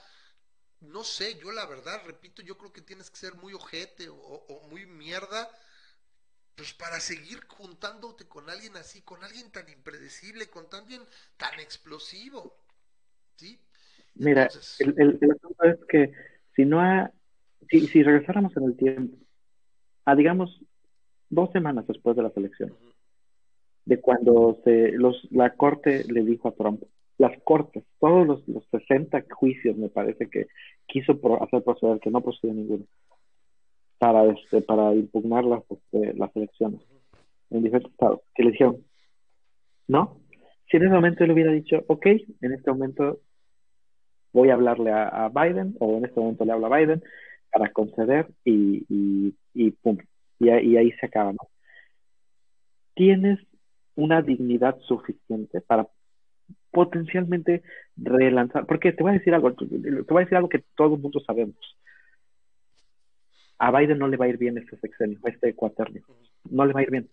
no 0.81 1.05
sé, 1.05 1.37
yo 1.37 1.53
la 1.53 1.66
verdad, 1.66 2.03
repito, 2.05 2.43
yo 2.43 2.59
creo 2.59 2.72
que 2.72 2.81
tienes 2.81 3.11
que 3.11 3.16
ser 3.16 3.35
muy 3.37 3.55
ojete 3.55 4.09
o, 4.09 4.61
muy 4.68 4.87
mierda, 4.87 5.49
pues 6.57 6.72
para 6.74 7.00
seguir 7.00 7.40
juntándote 7.48 8.26
con 8.26 8.48
alguien 8.48 8.76
así, 8.76 9.02
con 9.02 9.22
alguien 9.24 9.50
tan 9.50 9.68
impredecible, 9.68 10.46
con 10.46 10.66
alguien 10.72 11.02
tan 11.36 11.59
explosivo, 11.61 12.57
¿sí? 13.36 13.59
Mira, 14.14 14.48
el, 14.78 14.94
el, 14.98 15.30
asunto 15.32 15.64
es 15.64 15.78
que 15.88 16.12
si 16.55 16.64
no 16.64 16.80
ha, 16.80 17.11
si, 17.68 17.86
si 17.88 18.02
regresáramos 18.02 18.57
en 18.57 18.64
el 18.64 18.76
tiempo, 18.76 19.16
a 20.05 20.14
digamos 20.14 20.61
dos 21.30 21.50
semanas 21.50 21.86
después 21.88 22.14
de 22.16 22.22
la 22.22 22.32
elecciones, 22.36 22.76
de 23.84 24.00
cuando 24.00 24.61
se, 24.64 24.92
los, 24.92 25.28
la 25.30 25.57
corte 25.57 26.05
le 26.05 26.22
dijo 26.24 26.48
a 26.48 26.55
Trump, 26.55 26.82
las 27.18 27.36
cortes, 27.42 27.84
todos 28.00 28.26
los, 28.26 28.48
los 28.48 28.64
60 28.70 29.24
juicios 29.32 29.76
me 29.76 29.88
parece 29.88 30.28
que 30.28 30.46
quiso 30.86 31.18
hacer 31.42 31.62
proceder, 31.62 32.00
que 32.00 32.11
no 32.11 32.20
procedió 32.20 32.55
ninguno, 32.55 32.84
para, 34.05 34.26
este, 34.26 34.61
para 34.61 34.94
impugnar 34.94 35.44
las, 35.44 35.62
este, 35.70 36.12
las 36.12 36.36
elecciones 36.36 36.82
en 37.48 37.62
diferentes 37.62 37.90
estados, 37.90 38.20
que 38.34 38.42
le 38.42 38.50
dijeron, 38.50 38.76
no, 39.88 40.20
si 40.68 40.76
en 40.76 40.82
ese 40.82 40.94
momento 40.94 41.24
él 41.24 41.30
hubiera 41.30 41.50
dicho, 41.50 41.82
ok, 41.86 42.07
en 42.42 42.52
este 42.52 42.70
momento 42.70 43.20
voy 44.34 44.50
a 44.50 44.55
hablarle 44.55 44.92
a, 44.92 45.30
Biden, 45.34 45.74
o 45.80 45.96
en 45.96 46.05
este 46.05 46.20
momento 46.20 46.44
le 46.44 46.52
hablo 46.52 46.66
a 46.66 46.78
Biden, 46.78 47.02
para 47.50 47.72
conceder 47.72 48.28
y, 48.44 48.84
y, 48.90 49.34
y 49.55 49.70
pum, 49.70 49.96
y, 50.38 50.50
ahí 50.50 50.92
se 51.00 51.07
acaba, 51.07 51.32
¿no? 51.32 51.48
Tienes 52.94 53.38
una 53.94 54.20
dignidad 54.20 54.78
suficiente 54.80 55.62
para 55.62 55.88
potencialmente 56.72 57.62
relanzar, 57.96 58.66
porque 58.66 58.92
te 58.92 59.02
voy 59.02 59.12
a 59.12 59.18
decir 59.18 59.32
algo, 59.32 59.55
te 59.55 59.64
voy 59.64 60.20
a 60.20 60.24
decir 60.24 60.36
algo 60.36 60.50
que 60.50 60.62
todo 60.76 60.94
el 60.94 61.24
sabemos. 61.24 61.57
A 63.64 63.70
Biden 63.70 63.98
no 63.98 64.08
le 64.08 64.16
va 64.16 64.26
a 64.26 64.28
ir 64.28 64.36
bien 64.36 64.58
este 64.58 64.76
sexenio, 64.76 65.18
este 65.24 65.54
cuaternio. 65.54 66.02
No 66.50 66.66
le 66.66 66.72
va 66.74 66.80
a 66.80 66.82
ir 66.82 66.90
bien. 66.90 67.08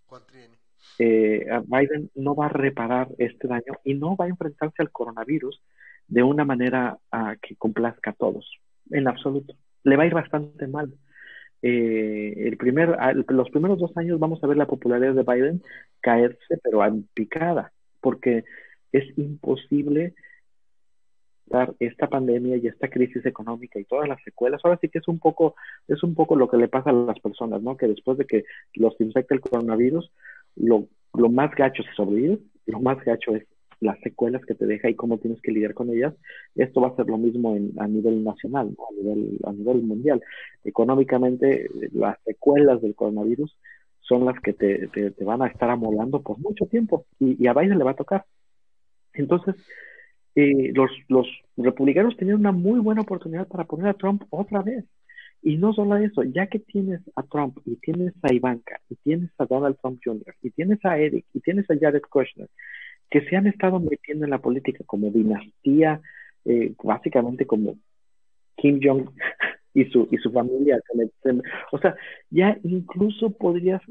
Eh, 1.00 1.48
a 1.50 1.60
Biden 1.66 2.10
no 2.16 2.36
va 2.36 2.48
a 2.48 2.50
reparar 2.50 3.08
este 3.18 3.48
daño 3.48 3.74
y 3.86 3.94
no 3.94 4.16
va 4.16 4.26
a 4.26 4.30
enfrentarse 4.30 4.82
al 4.82 4.92
coronavirus 4.92 5.62
de 6.08 6.24
una 6.24 6.44
manera 6.44 6.98
que 7.42 7.56
complazca 7.56 8.10
a 8.10 8.16
todos, 8.16 8.60
en 8.90 9.08
absoluto. 9.08 9.56
Le 9.84 9.96
va 9.96 10.04
a 10.04 10.08
ir 10.08 10.14
bastante 10.14 10.68
mal 10.68 10.94
eh, 11.62 12.34
el 12.48 12.58
primer, 12.58 12.98
los 13.30 13.50
primeros 13.52 13.80
dos 13.80 13.96
años 13.96 14.20
vamos 14.20 14.44
a 14.44 14.48
ver 14.48 14.58
la 14.58 14.66
popularidad 14.66 15.14
de 15.14 15.24
Biden 15.24 15.62
caerse, 16.00 16.58
pero 16.64 16.84
en 16.84 17.08
picada, 17.14 17.72
porque 18.00 18.44
es 18.92 19.18
imposible 19.18 20.16
esta 21.80 22.08
pandemia 22.08 22.58
y 22.58 22.68
esta 22.68 22.90
crisis 22.90 23.26
económica 23.26 23.80
y 23.80 23.86
todas 23.86 24.08
las 24.08 24.22
secuelas. 24.24 24.62
Ahora 24.64 24.80
sí 24.82 24.90
que 24.90 25.00
es 25.00 25.08
un 25.08 25.20
poco, 25.20 25.56
es 25.88 26.04
un 26.04 26.16
poco 26.16 26.36
lo 26.36 26.48
que 26.48 26.58
le 26.58 26.68
pasa 26.68 26.90
a 26.90 26.94
las 26.94 27.20
personas, 27.20 27.62
¿no? 27.62 27.78
Que 27.78 27.88
después 27.88 28.18
de 28.18 28.26
que 28.26 28.44
los 28.76 29.00
infecta 29.00 29.36
el 29.36 29.42
coronavirus, 29.42 30.12
lo, 30.56 30.88
lo 31.14 31.30
más 31.30 31.54
gacho 31.56 31.84
es 31.84 31.96
sobrevivir, 31.96 32.40
lo 32.66 32.80
más 32.80 33.04
gacho 33.04 33.36
es 33.36 33.46
las 33.82 34.00
secuelas 34.02 34.46
que 34.46 34.54
te 34.54 34.66
deja 34.66 34.90
y 34.90 34.96
cómo 34.96 35.18
tienes 35.18 35.42
que 35.42 35.52
lidiar 35.52 35.74
con 35.74 35.90
ellas, 35.90 36.14
esto 36.56 36.82
va 36.82 36.90
a 36.90 36.96
ser 36.96 37.08
lo 37.08 37.18
mismo 37.18 37.58
a 37.78 37.88
nivel 37.88 38.24
nacional, 38.24 38.76
a, 38.78 38.94
nivel, 38.94 39.40
a 39.44 39.52
nivel 39.52 39.82
mundial. 39.82 40.22
Económicamente, 40.64 41.68
las 41.92 42.18
secuelas 42.24 42.82
del 42.82 42.96
coronavirus 42.96 43.58
son 44.02 44.26
las 44.26 44.40
que 44.40 44.54
te, 44.54 44.88
te, 44.88 45.24
van 45.24 45.42
a 45.42 45.48
estar 45.48 45.70
amolando 45.70 46.22
por 46.22 46.38
mucho 46.38 46.66
tiempo 46.68 47.06
y, 47.20 47.48
a 47.48 47.54
Biden 47.54 47.80
le 47.80 47.84
va 47.84 47.92
a 47.92 47.96
tocar. 47.96 48.26
Entonces, 49.14 49.56
eh, 50.36 50.72
los, 50.74 50.92
los 51.08 51.28
republicanos 51.58 52.16
tenían 52.18 52.40
una 52.40 52.52
muy 52.52 52.80
buena 52.80 53.02
oportunidad 53.02 53.48
para 53.48 53.66
poner 53.66 53.88
a 53.88 53.94
Trump 53.94 54.24
otra 54.30 54.62
vez. 54.62 54.86
Y 55.44 55.58
no 55.58 55.74
solo 55.74 55.98
eso, 55.98 56.24
ya 56.24 56.48
que 56.48 56.60
tienes 56.60 57.02
a 57.16 57.24
Trump 57.24 57.58
y 57.66 57.76
tienes 57.78 58.14
a 58.22 58.32
Ivanka 58.32 58.80
y 58.90 58.96
tienes 58.96 59.32
a 59.40 59.46
Donald 59.46 59.76
Trump 59.82 60.00
Jr. 60.04 60.36
y 60.44 60.52
tienes 60.52 60.84
a 60.86 61.00
Eric 61.00 61.26
y 61.34 61.40
tienes 61.40 61.70
a 61.72 61.76
Jared 61.80 62.04
Kushner 62.04 62.48
que 63.10 63.22
se 63.26 63.36
han 63.36 63.48
estado 63.48 63.80
metiendo 63.80 64.26
en 64.26 64.32
la 64.32 64.40
política 64.40 64.84
como 64.86 65.10
dinastía, 65.10 66.00
eh, 66.46 66.74
básicamente 66.82 67.46
como 67.46 67.78
Kim 68.56 68.80
Jong 68.82 69.10
y 69.74 69.86
su, 69.86 70.08
y 70.12 70.18
su 70.18 70.32
familia. 70.32 70.80
O 71.72 71.80
sea, 71.80 71.96
ya 72.30 72.58
incluso 72.64 73.32
podrías 73.32 73.82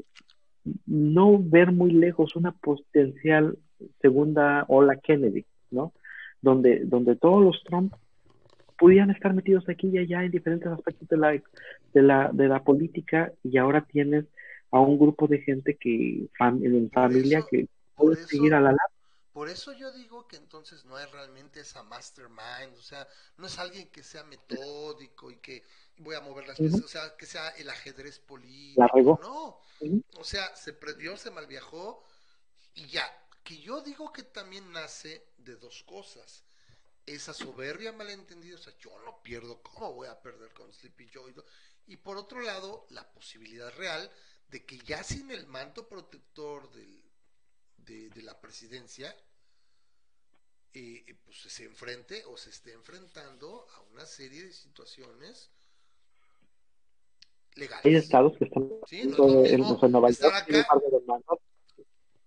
no 0.85 1.37
ver 1.39 1.71
muy 1.71 1.91
lejos 1.91 2.35
una 2.35 2.51
potencial 2.51 3.57
segunda 4.01 4.65
ola 4.67 4.95
Kennedy, 4.97 5.45
¿no? 5.69 5.93
Donde, 6.41 6.81
donde 6.85 7.15
todos 7.15 7.43
los 7.43 7.63
Trump 7.63 7.93
pudieran 8.77 9.11
estar 9.11 9.33
metidos 9.33 9.67
aquí 9.69 9.89
y 9.89 9.99
allá 9.99 10.23
en 10.23 10.31
diferentes 10.31 10.67
aspectos 10.67 11.07
de 11.07 11.17
la, 11.17 11.31
de 11.93 12.01
la, 12.01 12.29
de 12.33 12.47
la 12.47 12.63
política 12.63 13.31
y 13.43 13.57
ahora 13.57 13.81
tienes 13.81 14.25
a 14.71 14.79
un 14.79 14.97
grupo 14.97 15.27
de 15.27 15.39
gente 15.39 15.77
que 15.79 16.27
en 16.39 16.89
familia 16.91 17.43
que 17.49 17.67
puede 17.95 18.15
seguir 18.15 18.55
a 18.55 18.59
la 18.59 18.71
larga 18.71 18.91
por 19.33 19.47
eso 19.47 19.71
yo 19.71 19.91
digo 19.93 20.27
que 20.27 20.35
entonces 20.35 20.83
no 20.83 20.99
es 20.99 21.09
realmente 21.11 21.61
esa 21.61 21.83
mastermind, 21.83 22.75
o 22.77 22.81
sea, 22.81 23.07
no 23.37 23.47
es 23.47 23.57
alguien 23.59 23.87
que 23.89 24.03
sea 24.03 24.25
metódico 24.25 25.31
y 25.31 25.37
que 25.37 25.63
voy 25.99 26.15
a 26.15 26.21
mover 26.21 26.47
las 26.47 26.57
piezas, 26.57 26.81
o 26.81 26.87
sea, 26.87 27.15
que 27.15 27.25
sea 27.25 27.49
el 27.51 27.69
ajedrez 27.69 28.19
político, 28.19 29.19
no, 29.21 29.61
o 30.19 30.23
sea, 30.23 30.53
se 30.55 30.73
prendió, 30.73 31.15
se 31.15 31.31
malviajó 31.31 32.03
y 32.75 32.87
ya, 32.87 33.05
que 33.43 33.57
yo 33.59 33.81
digo 33.81 34.11
que 34.11 34.23
también 34.23 34.69
nace 34.73 35.25
de 35.43 35.55
dos 35.55 35.83
cosas, 35.83 36.43
esa 37.05 37.33
soberbia 37.33 37.91
malentendida, 37.91 38.55
o 38.55 38.59
sea, 38.59 38.73
yo 38.79 38.91
no 39.05 39.21
pierdo, 39.23 39.61
¿cómo 39.61 39.93
voy 39.93 40.07
a 40.07 40.21
perder 40.21 40.51
con 40.53 40.71
Sleepy 40.73 41.09
Joe? 41.13 41.33
Y 41.87 41.97
por 41.97 42.17
otro 42.17 42.41
lado, 42.41 42.85
la 42.89 43.11
posibilidad 43.11 43.73
real 43.75 44.09
de 44.49 44.65
que 44.65 44.77
ya 44.79 45.03
sin 45.03 45.31
el 45.31 45.47
manto 45.47 45.87
protector 45.87 46.71
del 46.71 47.01
de, 47.85 48.21
la 48.21 48.39
presidencia, 48.39 49.15
eh, 50.73 51.03
eh, 51.07 51.15
pues 51.25 51.37
se 51.37 51.65
enfrente 51.65 52.23
o 52.25 52.37
se 52.37 52.49
esté 52.49 52.73
enfrentando 52.73 53.67
a 53.75 53.81
una 53.91 54.05
serie 54.05 54.45
de 54.45 54.53
situaciones 54.53 55.49
legales. 57.55 57.85
Hay 57.85 57.95
estados 57.95 58.37
que 58.37 58.45
están 58.45 58.69
¿Sí? 58.87 59.03
no 59.05 59.43
es 59.43 59.51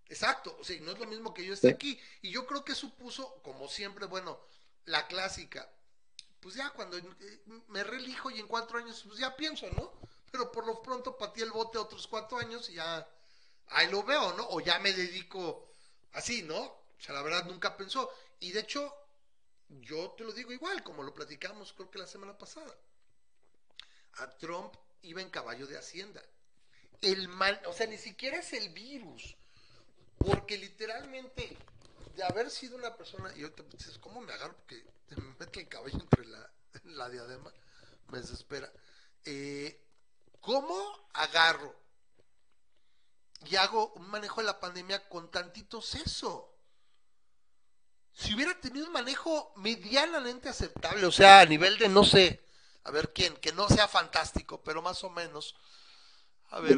Exacto, 0.08 0.56
o 0.60 0.64
sea, 0.64 0.78
no 0.80 0.92
es 0.92 0.98
lo 0.98 1.06
mismo 1.06 1.32
que 1.32 1.44
yo 1.44 1.54
esté 1.54 1.70
aquí. 1.70 2.00
Y 2.22 2.30
yo 2.30 2.46
creo 2.46 2.64
que 2.64 2.74
supuso, 2.74 3.40
como 3.42 3.68
siempre, 3.68 4.06
bueno, 4.06 4.38
la 4.86 5.06
clásica. 5.06 5.68
Pues 6.40 6.56
ya 6.56 6.70
cuando 6.70 6.98
eh, 6.98 7.04
me 7.68 7.82
relijo 7.82 8.30
y 8.30 8.38
en 8.38 8.46
cuatro 8.46 8.78
años, 8.78 9.02
pues 9.06 9.18
ya 9.18 9.34
pienso, 9.34 9.68
¿no? 9.70 9.92
Pero 10.30 10.52
por 10.52 10.66
lo 10.66 10.82
pronto 10.82 11.16
patí 11.16 11.40
el 11.40 11.52
bote 11.52 11.78
otros 11.78 12.06
cuatro 12.06 12.38
años 12.38 12.68
y 12.68 12.74
ya 12.74 13.08
ahí 13.68 13.90
lo 13.90 14.02
veo, 14.02 14.34
¿no? 14.34 14.46
O 14.50 14.60
ya 14.60 14.78
me 14.78 14.92
dedico 14.92 15.70
así, 16.12 16.42
¿no? 16.42 16.60
O 16.60 17.00
sea, 17.00 17.14
la 17.14 17.22
verdad 17.22 17.46
nunca 17.46 17.76
pensó. 17.76 18.10
Y 18.40 18.52
de 18.52 18.60
hecho, 18.60 18.94
yo 19.68 20.10
te 20.12 20.24
lo 20.24 20.32
digo 20.32 20.52
igual, 20.52 20.82
como 20.82 21.02
lo 21.02 21.14
platicamos 21.14 21.72
creo 21.72 21.90
que 21.90 21.98
la 21.98 22.06
semana 22.06 22.36
pasada. 22.36 22.74
A 24.18 24.30
Trump 24.36 24.74
iba 25.02 25.22
en 25.22 25.30
caballo 25.30 25.66
de 25.66 25.78
Hacienda. 25.78 26.22
El 27.00 27.28
mal, 27.28 27.60
o 27.66 27.72
sea, 27.72 27.86
ni 27.86 27.98
siquiera 27.98 28.38
es 28.38 28.52
el 28.52 28.68
virus. 28.70 29.36
Porque 30.24 30.56
literalmente, 30.56 31.56
de 32.16 32.24
haber 32.24 32.50
sido 32.50 32.76
una 32.76 32.96
persona, 32.96 33.30
y 33.36 33.42
ahorita 33.42 33.62
dices, 33.64 33.98
¿cómo 33.98 34.20
me 34.20 34.32
agarro? 34.32 34.56
Porque 34.56 34.84
me 35.16 35.34
mete 35.38 35.60
el 35.60 35.68
caballo 35.68 35.98
entre 35.98 36.26
la, 36.26 36.50
la 36.84 37.10
diadema, 37.10 37.52
me 38.10 38.20
desespera. 38.20 38.70
Eh, 39.24 39.80
¿Cómo 40.40 41.08
agarro 41.14 41.74
y 43.46 43.56
hago 43.56 43.92
un 43.94 44.08
manejo 44.08 44.40
de 44.40 44.46
la 44.46 44.60
pandemia 44.60 45.08
con 45.08 45.30
tantito 45.30 45.80
seso? 45.80 46.50
Si 48.12 48.34
hubiera 48.34 48.58
tenido 48.60 48.86
un 48.86 48.92
manejo 48.92 49.52
medianamente 49.56 50.48
aceptable, 50.48 51.04
o 51.06 51.12
sea, 51.12 51.40
a 51.40 51.46
nivel 51.46 51.78
de, 51.78 51.88
no 51.88 52.04
sé, 52.04 52.44
a 52.84 52.90
ver 52.90 53.12
quién, 53.12 53.34
que 53.36 53.52
no 53.52 53.68
sea 53.68 53.88
fantástico, 53.88 54.62
pero 54.62 54.82
más 54.82 55.02
o 55.02 55.10
menos. 55.10 55.56
A 56.50 56.60
ver, 56.60 56.76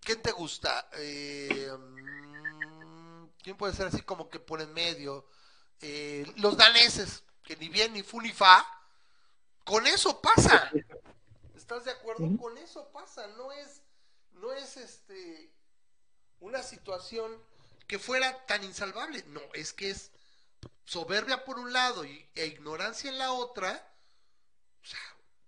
¿quién 0.00 0.22
te 0.22 0.30
gusta? 0.32 0.88
Eh, 0.92 1.72
mm, 1.76 2.25
¿Quién 3.46 3.56
puede 3.56 3.74
ser 3.74 3.86
así 3.86 4.02
como 4.02 4.28
que 4.28 4.40
por 4.40 4.60
en 4.60 4.74
medio? 4.74 5.24
Eh, 5.80 6.26
los 6.38 6.56
daneses, 6.56 7.22
que 7.44 7.54
ni 7.54 7.68
bien 7.68 7.92
ni 7.92 8.02
fu 8.02 8.20
ni 8.20 8.32
fa, 8.32 8.66
con 9.62 9.86
eso 9.86 10.20
pasa. 10.20 10.68
¿Estás 11.54 11.84
de 11.84 11.92
acuerdo? 11.92 12.36
Con 12.38 12.58
eso 12.58 12.90
pasa, 12.90 13.24
no 13.36 13.52
es, 13.52 13.82
no 14.32 14.52
es 14.52 14.76
este 14.76 15.54
una 16.40 16.60
situación 16.60 17.40
que 17.86 18.00
fuera 18.00 18.44
tan 18.46 18.64
insalvable, 18.64 19.22
no, 19.28 19.40
es 19.54 19.72
que 19.72 19.90
es 19.90 20.10
soberbia 20.84 21.44
por 21.44 21.60
un 21.60 21.72
lado 21.72 22.04
y, 22.04 22.28
e 22.34 22.46
ignorancia 22.46 23.10
en 23.10 23.18
la 23.18 23.30
otra, 23.30 23.94
o 24.82 24.84
sea, 24.84 24.98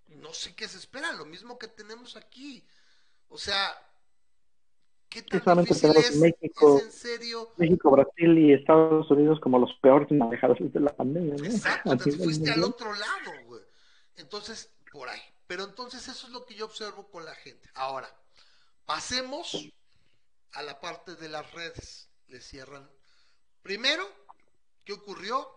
no 0.07 0.32
sé 0.32 0.55
qué 0.55 0.68
se 0.68 0.78
espera, 0.78 1.11
lo 1.14 1.24
mismo 1.24 1.59
que 1.59 1.66
tenemos 1.66 2.14
aquí. 2.14 2.64
O 3.28 3.38
sea, 3.38 3.76
¿qué 5.09 5.22
tan 5.22 5.62
difícil 5.62 5.90
es, 5.96 6.16
México, 6.16 6.80
en 6.82 6.92
serio? 6.92 7.52
México, 7.56 7.90
Brasil 7.90 8.38
y 8.38 8.52
Estados 8.52 9.11
Unidos 9.11 9.40
como 9.40 9.59
los 9.59 9.72
peores 9.80 10.11
manejadores 10.11 10.72
de 10.72 10.80
la 10.80 10.94
pandemia. 10.94 11.34
¿no? 11.36 11.44
Exacto, 11.44 11.96
te 11.96 12.12
fuiste 12.12 12.50
al 12.50 12.62
otro 12.62 12.92
lado, 12.92 13.44
güey. 13.46 13.62
Entonces, 14.16 14.70
por 14.92 15.09
ahí. 15.09 15.20
Pero 15.46 15.64
entonces 15.64 16.06
eso 16.09 16.26
es 16.26 16.32
lo 16.32 16.44
que 16.44 16.54
yo 16.54 16.66
observo 16.66 17.11
con 17.11 17.24
la 17.24 17.34
gente. 17.34 17.70
Ahora, 17.74 18.14
pasemos 18.84 19.68
a 20.52 20.62
la 20.62 20.80
parte 20.80 21.16
de 21.16 21.28
las 21.28 21.50
redes. 21.52 22.09
Le 22.26 22.40
cierran. 22.40 22.88
Primero, 23.62 24.06
¿qué 24.84 24.92
ocurrió? 24.92 25.48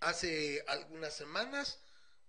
Hace 0.00 0.64
algunas 0.66 1.14
semanas 1.14 1.80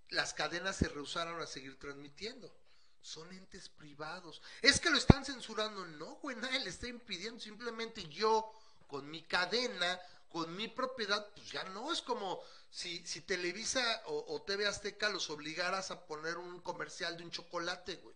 las 0.09 0.33
cadenas 0.33 0.75
se 0.75 0.88
rehusaron 0.88 1.41
a 1.41 1.47
seguir 1.47 1.77
transmitiendo. 1.79 2.53
Son 3.01 3.31
entes 3.31 3.69
privados. 3.69 4.41
Es 4.61 4.79
que 4.79 4.89
lo 4.89 4.97
están 4.97 5.23
censurando. 5.25 5.85
No, 5.85 6.15
güey, 6.15 6.35
nadie 6.35 6.59
le 6.59 6.69
está 6.69 6.87
impidiendo. 6.87 7.39
Simplemente 7.39 8.07
yo, 8.09 8.51
con 8.87 9.09
mi 9.09 9.23
cadena, 9.23 9.99
con 10.29 10.55
mi 10.55 10.67
propiedad, 10.67 11.29
pues 11.35 11.51
ya 11.51 11.63
no. 11.65 11.91
Es 11.91 12.01
como 12.01 12.41
si, 12.69 13.05
si 13.05 13.21
Televisa 13.21 14.03
o, 14.05 14.41
TV 14.41 14.67
Azteca 14.67 15.09
los 15.09 15.29
obligaras 15.29 15.91
a 15.91 16.05
poner 16.05 16.37
un 16.37 16.59
comercial 16.61 17.17
de 17.17 17.23
un 17.23 17.31
chocolate, 17.31 17.95
güey. 17.95 18.15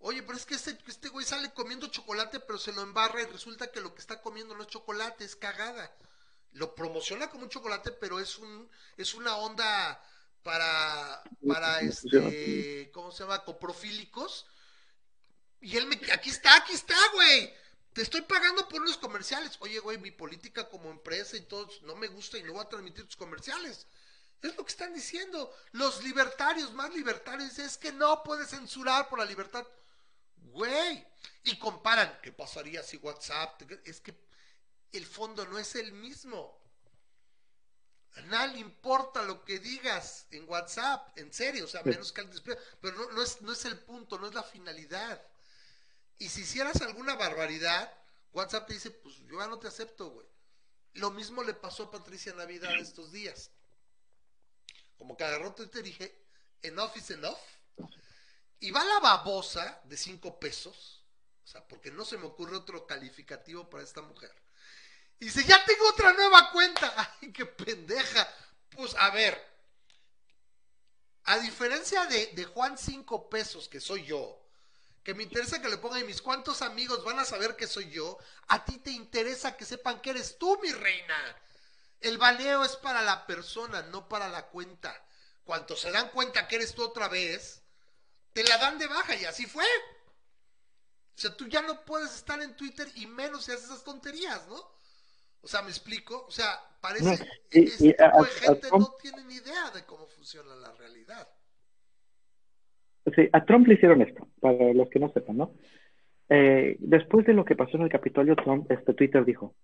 Oye, 0.00 0.22
pero 0.22 0.36
es 0.36 0.44
que 0.44 0.54
este, 0.54 0.78
este 0.86 1.08
güey 1.08 1.24
sale 1.24 1.52
comiendo 1.54 1.86
chocolate, 1.86 2.40
pero 2.40 2.58
se 2.58 2.72
lo 2.72 2.82
embarra 2.82 3.22
y 3.22 3.26
resulta 3.26 3.70
que 3.70 3.80
lo 3.80 3.94
que 3.94 4.00
está 4.00 4.20
comiendo 4.20 4.54
no 4.54 4.62
es 4.62 4.68
chocolate, 4.68 5.24
es 5.24 5.36
cagada. 5.36 5.90
Lo 6.52 6.74
promociona 6.74 7.30
como 7.30 7.44
un 7.44 7.48
chocolate, 7.48 7.90
pero 7.92 8.20
es 8.20 8.38
un, 8.38 8.68
es 8.96 9.14
una 9.14 9.36
onda 9.36 10.02
para, 10.44 11.24
para 11.48 11.80
este, 11.80 12.90
¿cómo 12.92 13.10
se 13.10 13.24
llama? 13.24 13.44
Coprofílicos. 13.44 14.46
Y 15.60 15.76
él 15.76 15.86
me, 15.86 15.98
aquí 16.12 16.30
está, 16.30 16.54
aquí 16.56 16.74
está, 16.74 16.96
güey. 17.14 17.52
Te 17.94 18.02
estoy 18.02 18.20
pagando 18.22 18.68
por 18.68 18.82
unos 18.82 18.98
comerciales. 18.98 19.56
Oye, 19.60 19.78
güey, 19.78 19.98
mi 19.98 20.10
política 20.10 20.68
como 20.68 20.90
empresa 20.90 21.36
y 21.36 21.42
todo 21.42 21.68
no 21.82 21.96
me 21.96 22.08
gusta 22.08 22.38
y 22.38 22.42
no 22.42 22.52
voy 22.52 22.62
a 22.62 22.68
transmitir 22.68 23.06
tus 23.06 23.16
comerciales. 23.16 23.86
Es 24.42 24.54
lo 24.56 24.64
que 24.64 24.70
están 24.70 24.92
diciendo. 24.92 25.52
Los 25.72 26.04
libertarios, 26.04 26.72
más 26.74 26.92
libertarios, 26.92 27.58
es 27.58 27.78
que 27.78 27.92
no 27.92 28.22
puedes 28.22 28.50
censurar 28.50 29.08
por 29.08 29.18
la 29.18 29.24
libertad. 29.24 29.66
Güey. 30.36 31.06
Y 31.44 31.58
comparan, 31.58 32.18
¿qué 32.22 32.32
pasaría 32.32 32.82
si 32.82 32.98
WhatsApp? 32.98 33.62
Es 33.84 34.00
que 34.00 34.14
el 34.92 35.06
fondo 35.06 35.46
no 35.46 35.58
es 35.58 35.74
el 35.76 35.92
mismo. 35.92 36.63
Nadie 38.22 38.54
le 38.54 38.60
importa 38.60 39.22
lo 39.22 39.44
que 39.44 39.58
digas 39.58 40.26
en 40.30 40.48
WhatsApp, 40.48 41.18
en 41.18 41.32
serio, 41.32 41.64
o 41.64 41.68
sea, 41.68 41.82
menos 41.82 42.12
que 42.12 42.20
al 42.20 42.30
pero 42.80 42.96
no, 42.96 43.12
no, 43.12 43.22
es, 43.22 43.42
no 43.42 43.52
es 43.52 43.64
el 43.64 43.78
punto, 43.78 44.18
no 44.18 44.28
es 44.28 44.34
la 44.34 44.44
finalidad. 44.44 45.20
Y 46.18 46.28
si 46.28 46.42
hicieras 46.42 46.80
alguna 46.80 47.16
barbaridad, 47.16 47.92
WhatsApp 48.32 48.68
te 48.68 48.74
dice, 48.74 48.90
pues 48.92 49.16
yo 49.26 49.38
ya 49.38 49.48
no 49.48 49.58
te 49.58 49.66
acepto, 49.66 50.10
güey. 50.10 50.26
Lo 50.94 51.10
mismo 51.10 51.42
le 51.42 51.54
pasó 51.54 51.84
a 51.84 51.90
Patricia 51.90 52.32
Navidad 52.34 52.72
estos 52.78 53.10
días. 53.10 53.50
Como 54.96 55.16
que 55.16 55.24
agarró 55.24 55.54
y 55.58 55.82
dije, 55.82 56.24
enough 56.62 56.96
is 56.96 57.10
enough. 57.10 57.38
Y 58.60 58.70
va 58.70 58.84
la 58.84 59.00
babosa 59.00 59.82
de 59.84 59.96
cinco 59.96 60.38
pesos, 60.38 61.04
o 61.44 61.46
sea, 61.48 61.66
porque 61.66 61.90
no 61.90 62.04
se 62.04 62.16
me 62.16 62.26
ocurre 62.26 62.56
otro 62.56 62.86
calificativo 62.86 63.68
para 63.68 63.82
esta 63.82 64.02
mujer 64.02 64.43
y 65.20 65.26
dice, 65.26 65.44
ya 65.44 65.64
tengo 65.64 65.88
otra 65.88 66.12
nueva 66.12 66.50
cuenta. 66.50 67.16
Ay, 67.22 67.32
qué 67.32 67.46
pendeja. 67.46 68.28
Pues 68.70 68.94
a 68.96 69.10
ver, 69.10 69.40
a 71.24 71.38
diferencia 71.38 72.04
de, 72.06 72.44
Juan 72.44 72.76
cinco 72.76 73.30
pesos, 73.30 73.68
que 73.68 73.80
soy 73.80 74.04
yo, 74.04 74.42
que 75.02 75.14
me 75.14 75.22
interesa 75.22 75.60
que 75.60 75.68
le 75.68 75.78
ponga 75.78 75.98
y 75.98 76.04
mis 76.04 76.20
cuantos 76.20 76.60
amigos 76.60 77.04
van 77.04 77.18
a 77.18 77.24
saber 77.24 77.56
que 77.56 77.66
soy 77.66 77.90
yo, 77.90 78.18
a 78.48 78.64
ti 78.64 78.78
te 78.78 78.90
interesa 78.90 79.56
que 79.56 79.64
sepan 79.64 80.00
que 80.00 80.10
eres 80.10 80.38
tú, 80.38 80.58
mi 80.62 80.70
reina. 80.72 81.16
El 82.00 82.18
baneo 82.18 82.64
es 82.64 82.76
para 82.76 83.00
la 83.00 83.26
persona, 83.26 83.82
no 83.82 84.08
para 84.08 84.28
la 84.28 84.46
cuenta. 84.48 85.02
Cuando 85.44 85.76
se 85.76 85.90
dan 85.90 86.10
cuenta 86.10 86.46
que 86.46 86.56
eres 86.56 86.74
tú 86.74 86.82
otra 86.82 87.08
vez, 87.08 87.62
te 88.34 88.42
la 88.44 88.58
dan 88.58 88.78
de 88.78 88.86
baja 88.86 89.14
y 89.14 89.24
así 89.24 89.46
fue. 89.46 89.64
O 91.16 91.20
sea, 91.20 91.34
tú 91.34 91.46
ya 91.46 91.62
no 91.62 91.84
puedes 91.84 92.14
estar 92.14 92.42
en 92.42 92.56
Twitter 92.56 92.90
y 92.96 93.06
menos 93.06 93.44
si 93.44 93.52
haces 93.52 93.66
esas 93.66 93.84
tonterías, 93.84 94.46
¿no? 94.48 94.74
O 95.44 95.46
sea, 95.46 95.62
¿me 95.62 95.68
explico? 95.68 96.24
O 96.26 96.30
sea, 96.30 96.46
parece 96.80 97.18
que 97.50 97.60
este 97.60 97.92
tipo 97.92 98.24
de 98.24 98.30
gente 98.30 98.68
no 98.72 98.94
tiene 99.00 99.24
ni 99.24 99.34
idea 99.34 99.70
de 99.74 99.84
cómo 99.84 100.06
funciona 100.06 100.54
la 100.56 100.72
realidad. 100.72 101.28
Sí, 103.14 103.28
a 103.32 103.44
Trump 103.44 103.66
le 103.66 103.74
hicieron 103.74 104.00
esto, 104.00 104.26
para 104.40 104.72
los 104.72 104.88
que 104.88 104.98
no 104.98 105.12
sepan, 105.12 105.36
¿no? 105.36 105.52
Eh, 106.30 106.76
después 106.80 107.26
de 107.26 107.34
lo 107.34 107.44
que 107.44 107.54
pasó 107.54 107.76
en 107.76 107.82
el 107.82 107.90
Capitolio, 107.90 108.34
Trump, 108.36 108.70
este 108.70 108.94
Twitter 108.94 109.24
dijo, 109.26 109.54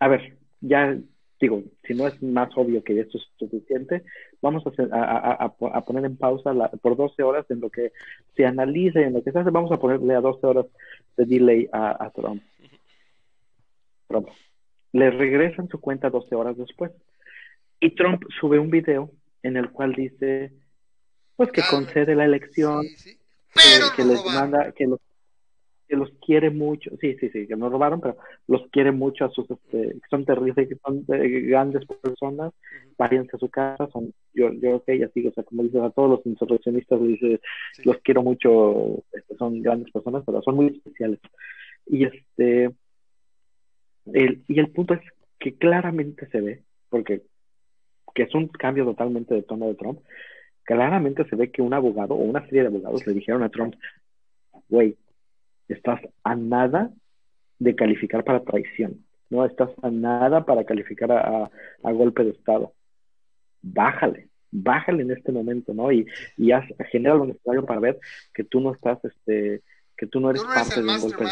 a 0.00 0.08
ver, 0.08 0.36
ya 0.60 0.98
digo, 1.40 1.62
si 1.84 1.94
no 1.94 2.06
es 2.06 2.22
más 2.22 2.50
obvio 2.56 2.84
que 2.84 3.00
esto 3.00 3.16
es 3.16 3.24
suficiente, 3.38 4.02
vamos 4.42 4.62
a, 4.66 5.44
a, 5.44 5.84
poner 5.84 6.04
en 6.04 6.16
pausa 6.16 6.52
por 6.82 6.96
12 6.96 7.22
horas 7.22 7.46
en 7.50 7.60
lo 7.60 7.70
que 7.70 7.92
se 8.36 8.44
analice, 8.44 9.02
en 9.04 9.14
lo 9.14 9.22
que 9.22 9.32
se 9.32 9.38
hace, 9.38 9.50
vamos 9.50 9.72
a 9.72 9.78
ponerle 9.78 10.14
a 10.14 10.20
12 10.20 10.46
horas 10.46 10.66
de 11.16 11.24
delay 11.24 11.68
a, 11.72 12.10
Trump. 12.14 12.42
Trump 14.08 14.28
le 14.92 15.10
regresan 15.10 15.68
su 15.68 15.80
cuenta 15.80 16.10
12 16.10 16.34
horas 16.34 16.56
después. 16.56 16.92
Y 17.80 17.94
Trump 17.94 18.22
sube 18.40 18.58
un 18.58 18.70
video 18.70 19.10
en 19.42 19.56
el 19.56 19.70
cual 19.70 19.94
dice, 19.94 20.52
pues 21.36 21.50
que 21.52 21.62
concede 21.70 22.14
la 22.14 22.26
elección, 22.26 22.86
que, 23.96 24.04
les 24.04 24.24
manda, 24.26 24.72
que 24.72 24.86
los, 24.86 25.00
que 25.88 25.96
los 25.96 26.10
quiere 26.24 26.50
mucho, 26.50 26.90
sí, 27.00 27.16
sí, 27.18 27.30
sí, 27.30 27.46
que 27.46 27.56
nos 27.56 27.72
robaron, 27.72 28.00
pero 28.00 28.18
los 28.46 28.68
quiere 28.70 28.92
mucho 28.92 29.24
a 29.24 29.30
sus, 29.30 29.50
este, 29.50 29.94
que 29.94 30.08
son 30.10 30.26
terribles, 30.26 30.68
que 30.68 30.76
son 30.84 31.04
eh, 31.08 31.40
grandes 31.40 31.86
personas, 31.86 32.52
váyanse 32.98 33.36
a 33.36 33.40
su 33.40 33.48
casa, 33.48 33.88
son, 33.90 34.12
yo, 34.34 34.52
yo 34.52 34.76
ok, 34.76 34.90
así, 35.08 35.26
o 35.26 35.32
sea, 35.32 35.42
como 35.44 35.62
dice 35.62 35.80
a 35.80 35.90
todos 35.90 36.10
los 36.10 36.26
insurreccionistas, 36.26 37.00
dice, 37.02 37.40
los 37.84 37.96
quiero 37.98 38.22
mucho, 38.22 39.02
este, 39.12 39.34
son 39.36 39.62
grandes 39.62 39.90
personas, 39.90 40.22
pero 40.26 40.42
son 40.42 40.56
muy 40.56 40.66
especiales. 40.66 41.20
Y 41.86 42.04
este, 42.04 42.70
y 44.14 44.58
el 44.58 44.70
punto 44.70 44.94
es 44.94 45.00
que 45.38 45.54
claramente 45.54 46.26
se 46.28 46.40
ve, 46.40 46.62
porque 46.88 47.22
que 48.14 48.24
es 48.24 48.34
un 48.34 48.48
cambio 48.48 48.84
totalmente 48.84 49.34
de 49.34 49.42
tono 49.42 49.68
de 49.68 49.74
Trump, 49.74 50.00
claramente 50.64 51.24
se 51.24 51.36
ve 51.36 51.50
que 51.50 51.62
un 51.62 51.74
abogado 51.74 52.14
o 52.14 52.22
una 52.22 52.44
serie 52.44 52.62
de 52.62 52.68
abogados 52.68 53.06
le 53.06 53.14
dijeron 53.14 53.42
a 53.42 53.48
Trump, 53.48 53.74
güey, 54.68 54.96
estás 55.68 56.00
a 56.24 56.34
nada 56.34 56.90
de 57.58 57.74
calificar 57.74 58.24
para 58.24 58.44
traición, 58.44 59.04
no 59.30 59.44
estás 59.44 59.70
a 59.82 59.90
nada 59.90 60.44
para 60.44 60.64
calificar 60.64 61.12
a, 61.12 61.50
golpe 61.92 62.24
de 62.24 62.30
Estado. 62.30 62.72
Bájale, 63.62 64.28
bájale 64.50 65.02
en 65.02 65.10
este 65.10 65.32
momento, 65.32 65.74
¿no? 65.74 65.92
Y, 65.92 66.06
y 66.36 66.50
genera 66.90 67.14
lo 67.14 67.26
necesario 67.26 67.64
para 67.64 67.80
ver 67.80 67.98
que 68.34 68.44
tú 68.44 68.60
no 68.60 68.72
estás, 68.72 68.98
este, 69.04 69.62
que 70.00 70.06
tú 70.06 70.18
no 70.18 70.30
eres 70.30 70.42
parte 70.42 70.82
de 70.82 70.98
golpe 70.98 71.26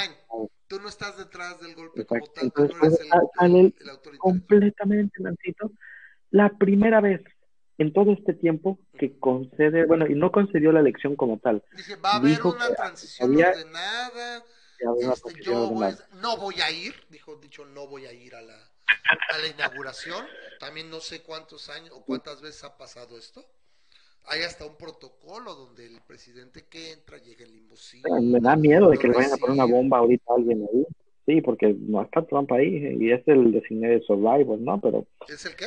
tú 0.66 0.78
no 0.78 0.90
estás 0.90 1.16
detrás 1.16 1.58
del 1.58 1.74
golpe 1.74 2.04
como 2.04 2.26
tal, 2.26 2.52
no 2.54 2.64
eres 2.64 3.00
el, 3.40 4.18
Completamente, 4.18 5.22
Nancito. 5.22 5.72
La 6.30 6.50
primera 6.50 7.00
vez 7.00 7.22
en 7.78 7.94
todo 7.94 8.12
este 8.12 8.34
tiempo 8.34 8.78
que 8.98 9.18
concede, 9.18 9.86
bueno, 9.86 10.06
y 10.06 10.14
no 10.14 10.30
concedió 10.30 10.70
la 10.70 10.80
elección 10.80 11.16
como 11.16 11.38
tal. 11.38 11.64
Dice, 11.74 11.96
va 11.96 12.12
a 12.12 12.16
haber 12.16 12.42
una 12.42 12.74
transición 12.74 13.34
ordenada. 13.34 14.44
Este, 15.00 15.42
yo 15.42 15.72
no 16.20 16.36
voy 16.36 16.60
a 16.60 16.70
ir, 16.70 16.94
dijo, 17.08 17.36
dicho, 17.36 17.64
no 17.64 17.86
voy 17.86 18.04
a 18.04 18.12
ir 18.12 18.34
a 18.34 18.42
la, 18.42 18.54
a 18.54 19.38
la 19.38 19.48
inauguración. 19.48 20.26
También 20.60 20.90
no 20.90 21.00
sé 21.00 21.22
cuántos 21.22 21.70
años 21.70 21.94
o 21.94 22.04
cuántas 22.04 22.42
veces 22.42 22.62
ha 22.64 22.76
pasado 22.76 23.16
esto. 23.16 23.42
Hay 24.28 24.42
hasta 24.42 24.66
un 24.66 24.76
protocolo 24.76 25.54
donde 25.54 25.86
el 25.86 26.00
presidente 26.06 26.66
que 26.68 26.92
entra 26.92 27.18
llega 27.18 27.44
en 27.44 27.52
limusina. 27.52 28.08
Me 28.20 28.40
da 28.40 28.56
miedo 28.56 28.90
de 28.90 28.98
que 28.98 29.08
le 29.08 29.14
vayan 29.14 29.32
a 29.32 29.36
poner 29.36 29.54
una 29.54 29.64
bomba 29.64 29.98
ahorita 29.98 30.24
a 30.30 30.36
alguien 30.36 30.66
ahí. 30.72 30.86
Sí, 31.26 31.40
porque 31.42 31.76
no 31.78 32.02
está 32.02 32.24
Trump 32.26 32.50
ahí 32.52 32.96
y 32.98 33.12
es 33.12 33.26
el 33.26 33.52
Designated 33.52 34.02
Survivor, 34.06 34.58
¿no? 34.58 34.80
Pero, 34.80 35.06
¿Es 35.28 35.44
el 35.44 35.56
qué? 35.56 35.66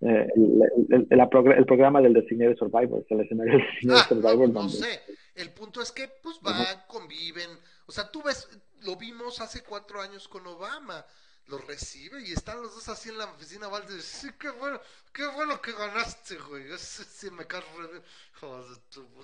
Eh, 0.00 0.28
el, 0.36 0.62
el, 0.90 1.06
el, 1.10 1.66
programa 1.66 2.00
del 2.00 2.12
Designated 2.12 2.56
Survivor, 2.56 3.04
el 3.08 3.20
escenario 3.20 3.54
del 3.54 3.62
Designated 3.62 4.02
ah, 4.02 4.08
Survivor. 4.08 4.48
No, 4.50 4.62
no 4.64 4.68
sé. 4.68 5.00
El 5.34 5.50
punto 5.50 5.80
es 5.80 5.92
que, 5.92 6.08
pues, 6.22 6.40
van, 6.42 6.56
conviven. 6.86 7.48
O 7.86 7.92
sea, 7.92 8.10
tú 8.10 8.22
ves, 8.22 8.48
lo 8.82 8.96
vimos 8.96 9.40
hace 9.40 9.62
cuatro 9.62 10.00
años 10.00 10.28
con 10.28 10.46
Obama 10.46 11.04
lo 11.48 11.58
recibe 11.58 12.20
y 12.22 12.32
están 12.32 12.60
los 12.62 12.74
dos 12.74 12.88
así 12.88 13.08
en 13.08 13.18
la 13.18 13.24
oficina 13.24 13.68
Valde. 13.68 14.00
Sí, 14.02 14.28
qué 14.38 14.50
bueno, 14.50 14.80
qué 15.12 15.26
bueno 15.28 15.60
que 15.60 15.72
ganaste, 15.72 16.36
güey. 16.36 16.66
Sí, 16.78 17.30
me 17.30 17.46
cae 17.46 17.62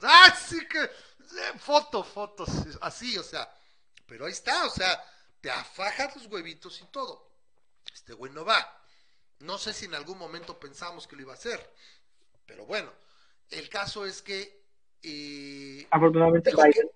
Ah, 0.02 0.34
sí 0.34 0.66
que. 0.66 0.82
Eh, 0.82 1.58
foto, 1.58 2.02
fotos. 2.02 2.48
Así, 2.80 3.16
o 3.18 3.22
sea. 3.22 3.48
Pero 4.06 4.26
ahí 4.26 4.32
está, 4.32 4.66
o 4.66 4.70
sea, 4.70 5.02
te 5.40 5.50
afajas 5.50 6.16
los 6.16 6.26
huevitos 6.26 6.80
y 6.80 6.86
todo. 6.86 7.30
Este 7.92 8.14
güey 8.14 8.32
no 8.32 8.44
va. 8.44 8.82
No 9.40 9.58
sé 9.58 9.72
si 9.72 9.84
en 9.86 9.94
algún 9.94 10.18
momento 10.18 10.58
pensamos 10.58 11.06
que 11.06 11.16
lo 11.16 11.22
iba 11.22 11.32
a 11.32 11.36
hacer. 11.36 11.72
Pero 12.46 12.64
bueno, 12.66 12.90
el 13.50 13.68
caso 13.68 14.06
es 14.06 14.22
que. 14.22 14.64
Eh, 15.02 15.86
Afortunadamente, 15.90 16.50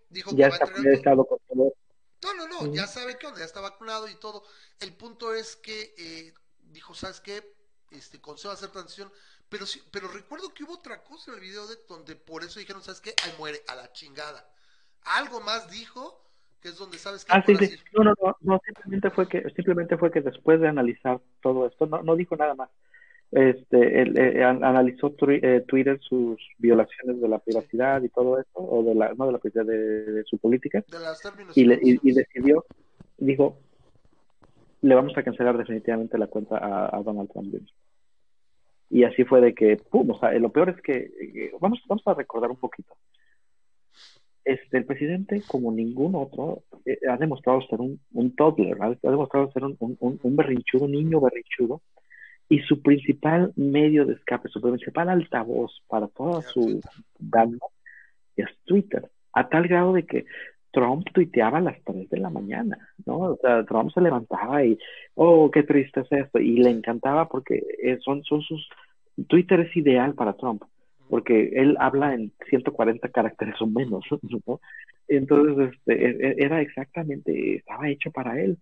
dijo 0.08 0.34
ya 0.34 0.46
está 0.46 0.64
estado 0.90 1.26
con 1.26 1.38
todo 1.46 1.74
no, 2.22 2.34
no, 2.34 2.46
no, 2.48 2.74
ya 2.74 2.86
sabe 2.86 3.18
que 3.18 3.26
ya 3.36 3.44
está 3.44 3.60
vacunado 3.60 4.08
y 4.08 4.14
todo. 4.16 4.44
El 4.80 4.92
punto 4.94 5.34
es 5.34 5.56
que 5.56 5.94
eh, 5.98 6.34
dijo, 6.72 6.94
¿sabes 6.94 7.20
qué? 7.20 7.54
Este, 7.90 8.20
consejo 8.20 8.52
hacer 8.52 8.70
transición. 8.70 9.10
Pero 9.48 9.66
sí, 9.66 9.82
pero 9.90 10.08
recuerdo 10.08 10.52
que 10.52 10.64
hubo 10.64 10.74
otra 10.74 11.02
cosa 11.04 11.30
en 11.30 11.36
el 11.36 11.42
video 11.42 11.66
de 11.66 11.76
donde 11.88 12.16
por 12.16 12.44
eso 12.44 12.60
dijeron, 12.60 12.82
¿sabes 12.82 13.00
qué? 13.00 13.14
Ahí 13.24 13.32
muere, 13.38 13.62
a 13.68 13.74
la 13.74 13.92
chingada. 13.92 14.46
Algo 15.02 15.40
más 15.40 15.70
dijo, 15.70 16.22
que 16.60 16.68
es 16.68 16.76
donde 16.76 16.98
sabes 16.98 17.24
que... 17.24 17.32
Ah, 17.32 17.42
sí, 17.46 17.56
sí. 17.56 17.78
No, 17.92 18.04
no, 18.04 18.14
no, 18.22 18.36
no, 18.40 18.60
simplemente 18.64 19.10
fue 19.10 19.28
que, 19.28 19.42
simplemente 19.54 19.96
fue 19.96 20.10
que 20.10 20.20
después 20.20 20.60
de 20.60 20.68
analizar 20.68 21.20
todo 21.40 21.66
esto, 21.66 21.86
no, 21.86 22.02
no 22.02 22.14
dijo 22.16 22.36
nada 22.36 22.54
más 22.54 22.68
este, 23.30 24.02
él, 24.02 24.18
eh, 24.18 24.42
analizó 24.42 25.14
eh, 25.28 25.62
Twitter 25.66 26.00
sus 26.00 26.40
violaciones 26.58 27.20
de 27.20 27.28
la 27.28 27.38
privacidad 27.38 28.02
y 28.02 28.08
todo 28.08 28.38
eso, 28.40 28.48
o 28.54 28.82
de 28.82 28.94
la, 28.94 29.12
no 29.14 29.26
de 29.26 29.32
la 29.32 29.38
privacidad, 29.38 29.66
de, 29.66 30.24
su 30.24 30.38
política, 30.38 30.82
y, 31.54 32.08
y, 32.08 32.12
decidió, 32.12 32.64
dijo, 33.18 33.58
le 34.80 34.94
vamos 34.94 35.16
a 35.16 35.22
cancelar 35.22 35.58
definitivamente 35.58 36.16
la 36.16 36.28
cuenta 36.28 36.56
a, 36.56 37.02
Donald 37.02 37.30
Trump. 37.30 37.54
Y 38.90 39.04
así 39.04 39.24
fue 39.24 39.42
de 39.42 39.54
que, 39.54 39.76
pum, 39.76 40.10
o 40.10 40.18
sea, 40.18 40.32
lo 40.38 40.50
peor 40.50 40.70
es 40.70 40.80
que, 40.80 40.96
eh, 40.96 41.52
vamos, 41.60 41.82
vamos 41.86 42.02
a 42.06 42.14
recordar 42.14 42.50
un 42.50 42.56
poquito. 42.56 42.96
Este, 44.42 44.78
el 44.78 44.86
presidente, 44.86 45.42
como 45.46 45.70
ningún 45.70 46.14
otro, 46.14 46.62
ha 47.06 47.18
demostrado 47.18 47.60
ser 47.68 47.82
un, 47.82 48.00
un 48.14 48.34
toddler, 48.34 48.78
ha, 48.80 48.96
demostrado 49.02 49.52
ser 49.52 49.64
un, 49.64 49.76
un, 49.80 50.18
un 50.22 50.36
berrinchudo, 50.36 50.86
un 50.86 50.92
niño 50.92 51.20
berrinchudo, 51.20 51.82
y 52.48 52.60
su 52.60 52.80
principal 52.80 53.52
medio 53.56 54.06
de 54.06 54.14
escape, 54.14 54.48
su 54.48 54.60
principal 54.60 55.08
altavoz 55.08 55.82
para 55.86 56.08
toda 56.08 56.42
su 56.42 56.80
banda 57.18 57.66
es 58.36 58.48
Twitter, 58.64 59.10
a 59.32 59.48
tal 59.48 59.68
grado 59.68 59.92
de 59.92 60.06
que 60.06 60.24
Trump 60.70 61.06
tuiteaba 61.12 61.58
a 61.58 61.62
las 61.62 61.82
3 61.84 62.08
de 62.08 62.18
la 62.18 62.30
mañana, 62.30 62.78
¿no? 63.04 63.18
O 63.18 63.36
sea, 63.36 63.64
Trump 63.64 63.90
se 63.92 64.00
levantaba 64.00 64.64
y, 64.64 64.78
oh, 65.14 65.50
qué 65.50 65.62
triste 65.62 66.00
es 66.00 66.12
esto, 66.12 66.38
y 66.38 66.58
le 66.58 66.70
encantaba 66.70 67.28
porque 67.28 67.62
eh, 67.82 67.98
son, 68.04 68.22
son 68.24 68.42
sus, 68.42 68.68
Twitter 69.26 69.60
es 69.60 69.76
ideal 69.76 70.14
para 70.14 70.34
Trump, 70.34 70.62
porque 71.08 71.50
él 71.54 71.76
habla 71.80 72.14
en 72.14 72.32
140 72.48 73.08
caracteres 73.08 73.60
o 73.60 73.66
menos, 73.66 74.04
¿no? 74.46 74.60
Entonces, 75.08 75.72
este, 75.72 76.06
e, 76.06 76.30
e, 76.30 76.44
era 76.44 76.60
exactamente, 76.60 77.56
estaba 77.56 77.88
hecho 77.88 78.10
para 78.10 78.40
él. 78.40 78.58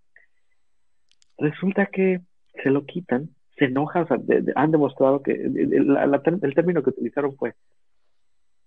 Resulta 1.39 1.87
que 1.87 2.21
se 2.63 2.71
lo 2.71 2.87
quitan 2.87 3.36
se 3.59 3.67
enoja, 3.67 4.03
o 4.03 4.07
sea, 4.07 4.19
han 4.55 4.71
demostrado 4.71 5.23
que 5.23 5.33
el 5.33 6.55
término 6.55 6.83
que 6.83 6.91
utilizaron 6.91 7.37
fue 7.37 7.55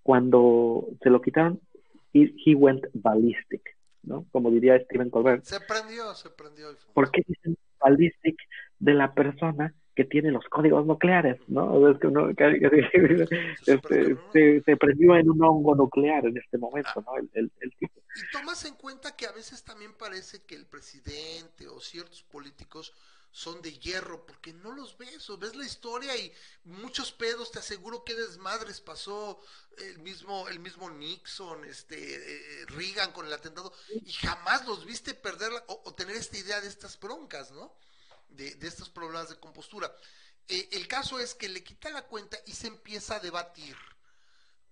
cuando 0.03 0.87
se 1.03 1.09
lo 1.09 1.21
quitaron, 1.21 1.59
he, 2.13 2.55
went 2.55 2.83
ballistic, 2.93 3.61
¿no? 4.03 4.25
Como 4.31 4.49
diría 4.49 4.79
Stephen 4.85 5.09
Colbert. 5.09 5.43
Se 5.43 5.59
prendió, 5.61 6.15
se 6.15 6.29
prendió. 6.31 6.67
¿Por 6.93 7.11
qué 7.11 7.23
dicen 7.27 7.55
ballistic 7.79 8.35
de 8.79 8.93
la 8.93 9.13
persona 9.13 9.73
que 9.95 10.05
tiene 10.05 10.31
los 10.31 10.45
códigos 10.45 10.85
nucleares, 10.85 11.37
¿no? 11.47 11.89
Es 11.89 11.99
que 11.99 12.07
uno, 12.07 12.29
este, 13.67 14.61
se, 14.63 14.77
prendió 14.77 15.15
en 15.15 15.29
un 15.29 15.43
hongo 15.43 15.75
nuclear 15.75 16.25
en 16.25 16.37
este 16.37 16.57
momento, 16.57 17.03
¿no? 17.05 17.17
El, 17.17 17.29
el, 17.33 17.51
el 17.59 17.75
tipo. 17.75 18.01
Y 18.15 18.31
tomas 18.31 18.65
en 18.65 18.75
cuenta 18.75 19.15
que 19.15 19.27
a 19.27 19.31
veces 19.31 19.63
también 19.63 19.91
parece 19.93 20.43
que 20.45 20.55
el 20.55 20.65
presidente 20.65 21.67
o 21.67 21.79
ciertos 21.81 22.23
políticos 22.23 22.95
son 23.31 23.61
de 23.61 23.77
hierro, 23.77 24.25
porque 24.25 24.53
no 24.53 24.71
los 24.71 24.97
ves, 24.97 25.29
o 25.29 25.37
ves 25.37 25.55
la 25.55 25.65
historia 25.65 26.15
y 26.17 26.33
muchos 26.63 27.11
pedos, 27.11 27.51
te 27.51 27.59
aseguro 27.59 28.03
que 28.03 28.15
desmadres 28.15 28.81
pasó 28.81 29.39
el 29.77 29.99
mismo, 29.99 30.47
el 30.47 30.59
mismo 30.59 30.89
Nixon, 30.89 31.63
este, 31.65 31.97
eh, 31.97 32.65
Reagan 32.67 33.11
con 33.11 33.25
el 33.25 33.33
atentado, 33.33 33.73
y 33.89 34.11
jamás 34.13 34.65
los 34.65 34.85
viste 34.85 35.13
perder 35.13 35.51
o, 35.67 35.93
tener 35.93 36.15
esta 36.15 36.37
idea 36.37 36.61
de 36.61 36.67
estas 36.67 36.99
broncas, 36.99 37.51
¿no? 37.51 37.75
De, 38.29 38.55
de 38.55 38.67
estos 38.67 38.89
problemas 38.89 39.29
de 39.29 39.39
compostura. 39.39 39.93
Eh, 40.47 40.69
el 40.71 40.87
caso 40.87 41.19
es 41.19 41.35
que 41.35 41.49
le 41.49 41.63
quita 41.63 41.89
la 41.91 42.07
cuenta 42.07 42.37
y 42.45 42.53
se 42.53 42.67
empieza 42.67 43.15
a 43.15 43.19
debatir 43.19 43.75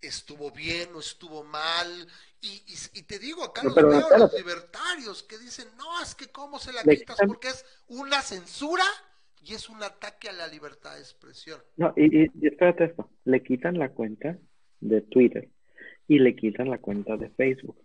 estuvo 0.02 0.52
bien 0.52 0.90
o 0.96 1.00
estuvo 1.00 1.44
mal. 1.44 2.08
Y, 2.42 2.64
y, 2.94 3.04
te 3.04 3.18
digo, 3.20 3.44
acá 3.44 3.64
los 3.64 3.76
veo 3.76 4.18
los 4.18 4.34
libertarios 4.34 5.24
que 5.24 5.38
dicen, 5.38 5.68
no, 5.78 6.02
es 6.02 6.14
que 6.14 6.28
cómo 6.28 6.60
se 6.60 6.72
la 6.72 6.84
quitas 6.84 7.18
porque 7.26 7.50
es 7.50 7.66
una 7.88 8.22
censura 8.22 8.84
y 9.42 9.54
es 9.54 9.70
un 9.70 9.82
ataque 9.82 10.30
a 10.30 10.34
la 10.34 10.48
libertad 10.48 10.94
de 10.96 11.00
expresión. 11.00 11.62
No, 11.78 11.94
y, 11.96 12.26
y 12.26 12.48
espérate 12.48 12.86
esto, 12.86 13.10
le 13.26 13.42
quitan 13.42 13.80
la 13.80 13.90
cuenta 13.90 14.38
de 14.80 15.02
Twitter 15.02 15.50
y 16.08 16.20
le 16.20 16.36
quitan 16.36 16.70
la 16.70 16.78
cuenta 16.78 17.18
de 17.18 17.30
Facebook. 17.30 17.82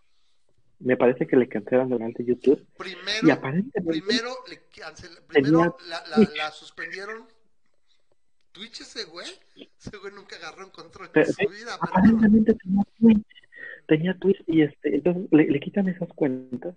Me 0.81 0.97
parece 0.97 1.27
que 1.27 1.37
le 1.37 1.49
cancelan 1.49 1.89
durante 1.89 2.25
YouTube. 2.25 2.67
Primero, 2.77 3.27
y 3.27 3.31
aparentemente, 3.31 4.01
primero, 4.01 4.35
le 4.49 4.61
primero 5.29 5.77
la, 5.87 6.05
la, 6.09 6.29
la 6.37 6.51
suspendieron 6.51 7.27
Twitch 8.53 8.81
ese 8.83 9.05
güey. 9.05 9.27
Ese 9.57 9.97
güey 9.97 10.13
nunca 10.15 10.37
agarró 10.37 10.67
un 10.67 10.71
control 10.71 11.11
de 11.13 11.27
su 11.27 11.49
vida. 11.49 11.75
Aparentemente 11.81 12.55
tenía 12.55 12.83
Twitch. 12.99 13.27
Tenía 13.87 14.19
Twitch 14.19 14.45
y 14.47 14.63
este, 14.63 14.95
entonces 14.97 15.29
le, 15.31 15.61
quitan 15.61 15.89
esas 15.89 16.09
cuentas. 16.11 16.75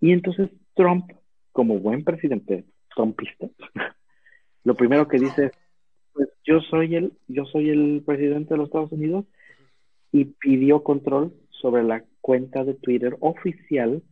Y 0.00 0.12
entonces 0.12 0.50
Trump, 0.74 1.10
como 1.52 1.78
buen 1.78 2.04
presidente 2.04 2.64
trumpista, 2.94 3.48
lo 4.64 4.74
primero 4.74 5.08
que 5.08 5.18
dice 5.18 5.46
es, 5.46 5.52
pues 6.12 6.28
yo 6.44 6.60
soy 6.60 6.96
el, 6.96 7.12
yo 7.28 7.44
soy 7.46 7.70
el 7.70 8.02
presidente 8.04 8.54
de 8.54 8.58
los 8.58 8.66
Estados 8.66 8.92
Unidos 8.92 9.24
y 10.12 10.24
pidió 10.26 10.82
control 10.82 11.34
sobre 11.50 11.84
la 11.84 12.04
cuenta 12.20 12.64
de 12.64 12.74
Twitter 12.74 13.16
oficial 13.20 14.02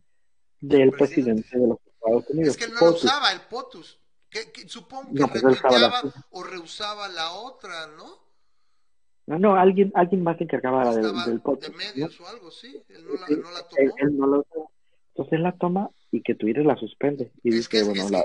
del 0.61 0.91
presidente? 0.91 1.47
de 1.57 1.67
los 1.67 1.77
Estados 1.85 2.29
Unidos. 2.29 2.49
Es 2.49 2.57
que 2.57 2.65
él 2.65 2.73
no 2.79 2.87
lo 2.87 2.95
usaba, 2.95 3.31
el 3.31 3.41
POTUS 3.41 3.99
supongo 4.67 5.13
que 5.13 5.27
pues, 5.27 5.41
retuiteaba 5.41 6.01
o 6.31 6.43
rehusaba 6.43 7.07
la 7.07 7.31
otra, 7.31 7.87
¿no? 7.87 8.25
No, 9.27 9.39
no, 9.39 9.55
alguien, 9.55 9.91
alguien 9.95 10.23
más 10.23 10.37
se 10.37 10.43
encargaba 10.43 10.93
del, 10.93 11.11
del 11.25 11.41
De 11.59 11.69
medios 11.71 12.19
o 12.19 12.27
algo, 12.27 12.51
sí. 12.51 12.83
Él 12.89 13.05
no 13.07 13.13
la, 13.13 13.27
no 13.27 13.51
la 13.51 13.67
tomó. 13.67 13.95
Él, 13.97 14.17
no 14.17 14.27
lo 14.27 14.45
Entonces 15.09 15.33
él 15.33 15.43
la 15.43 15.57
toma 15.57 15.89
y 16.11 16.21
que 16.21 16.35
Twitter 16.35 16.63
la 16.63 16.75
suspende. 16.75 17.31
Y 17.43 17.57
es, 17.57 17.67
que, 17.67 17.81
bueno, 17.83 18.07
la, 18.09 18.23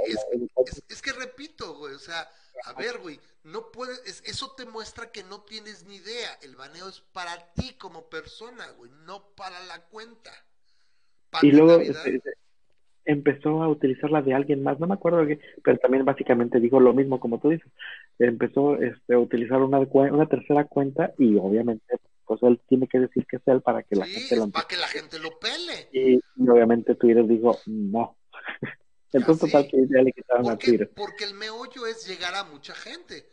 es, 0.88 1.02
que 1.02 1.12
repito, 1.12 1.74
güey, 1.76 1.94
o 1.94 1.98
sea, 1.98 2.28
a 2.64 2.74
ver, 2.74 2.98
güey, 2.98 3.18
no 3.44 3.70
puedes, 3.70 4.22
eso 4.26 4.52
te 4.52 4.66
muestra 4.66 5.10
que 5.10 5.24
no 5.24 5.40
tienes 5.40 5.84
ni 5.86 5.96
idea. 5.96 6.38
El 6.42 6.56
baneo 6.56 6.88
es 6.88 7.00
para 7.00 7.52
ti 7.54 7.74
como 7.78 8.10
persona, 8.10 8.68
güey, 8.72 8.90
no 9.06 9.24
para 9.34 9.58
la 9.64 9.82
cuenta. 9.86 10.30
y 11.40 11.52
luego, 11.52 11.82
empezó 13.04 13.62
a 13.62 13.68
utilizar 13.68 14.10
de 14.24 14.34
alguien 14.34 14.62
más, 14.62 14.78
no 14.78 14.86
me 14.86 14.94
acuerdo 14.94 15.26
qué, 15.26 15.40
pero 15.64 15.78
también 15.78 16.04
básicamente 16.04 16.60
dijo 16.60 16.80
lo 16.80 16.92
mismo 16.92 17.20
como 17.20 17.38
tú 17.38 17.50
dices, 17.50 17.70
empezó 18.18 18.76
este, 18.76 19.14
a 19.14 19.18
utilizar 19.18 19.62
una, 19.62 19.78
una 19.78 20.26
tercera 20.26 20.64
cuenta 20.64 21.12
y 21.18 21.36
obviamente 21.36 21.96
pues 22.30 22.42
él 22.44 22.60
tiene 22.68 22.86
que 22.86 23.00
decir 23.00 23.26
que 23.26 23.36
es 23.36 23.42
él 23.46 23.60
para 23.60 23.82
que 23.82 23.96
la 23.96 24.06
gente 24.06 24.36
lo 24.36 24.48
para 24.50 24.68
que 24.68 24.76
la 24.76 24.86
gente 24.86 25.18
lo 25.18 25.36
pele. 25.40 25.88
Y, 25.92 26.20
obviamente 26.48 26.94
Twitter 26.94 27.26
dijo 27.26 27.58
no. 27.66 28.16
Entonces 29.12 29.50
total 29.50 29.68
que 29.68 29.78
ya 29.88 30.00
le 30.00 30.12
quitaron 30.12 30.44
porque, 30.44 30.66
a 30.66 30.68
Twitter. 30.68 30.92
Porque 30.94 31.24
el 31.24 31.34
meollo 31.34 31.86
es 31.86 32.06
llegar 32.06 32.36
a 32.36 32.44
mucha 32.44 32.72
gente. 32.74 33.26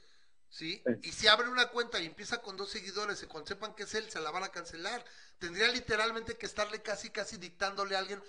¿Sí? 0.49 0.81
Y 1.03 1.09
si 1.09 1.27
abre 1.27 1.49
una 1.49 1.67
cuenta 1.67 2.01
y 2.01 2.07
empieza 2.07 2.41
con 2.41 2.57
dos 2.57 2.69
seguidores 2.69 3.21
y 3.21 3.27
cuando 3.27 3.47
sepan 3.47 3.75
que 3.75 3.83
es 3.83 3.93
él, 3.93 4.05
se 4.09 4.19
la 4.19 4.31
van 4.31 4.43
a 4.43 4.49
cancelar. 4.49 5.03
Tendría 5.37 5.67
literalmente 5.67 6.35
que 6.35 6.47
estarle 6.47 6.81
casi, 6.81 7.11
casi 7.11 7.37
dictándole 7.37 7.95
a 7.95 7.99
alguien, 7.99 8.19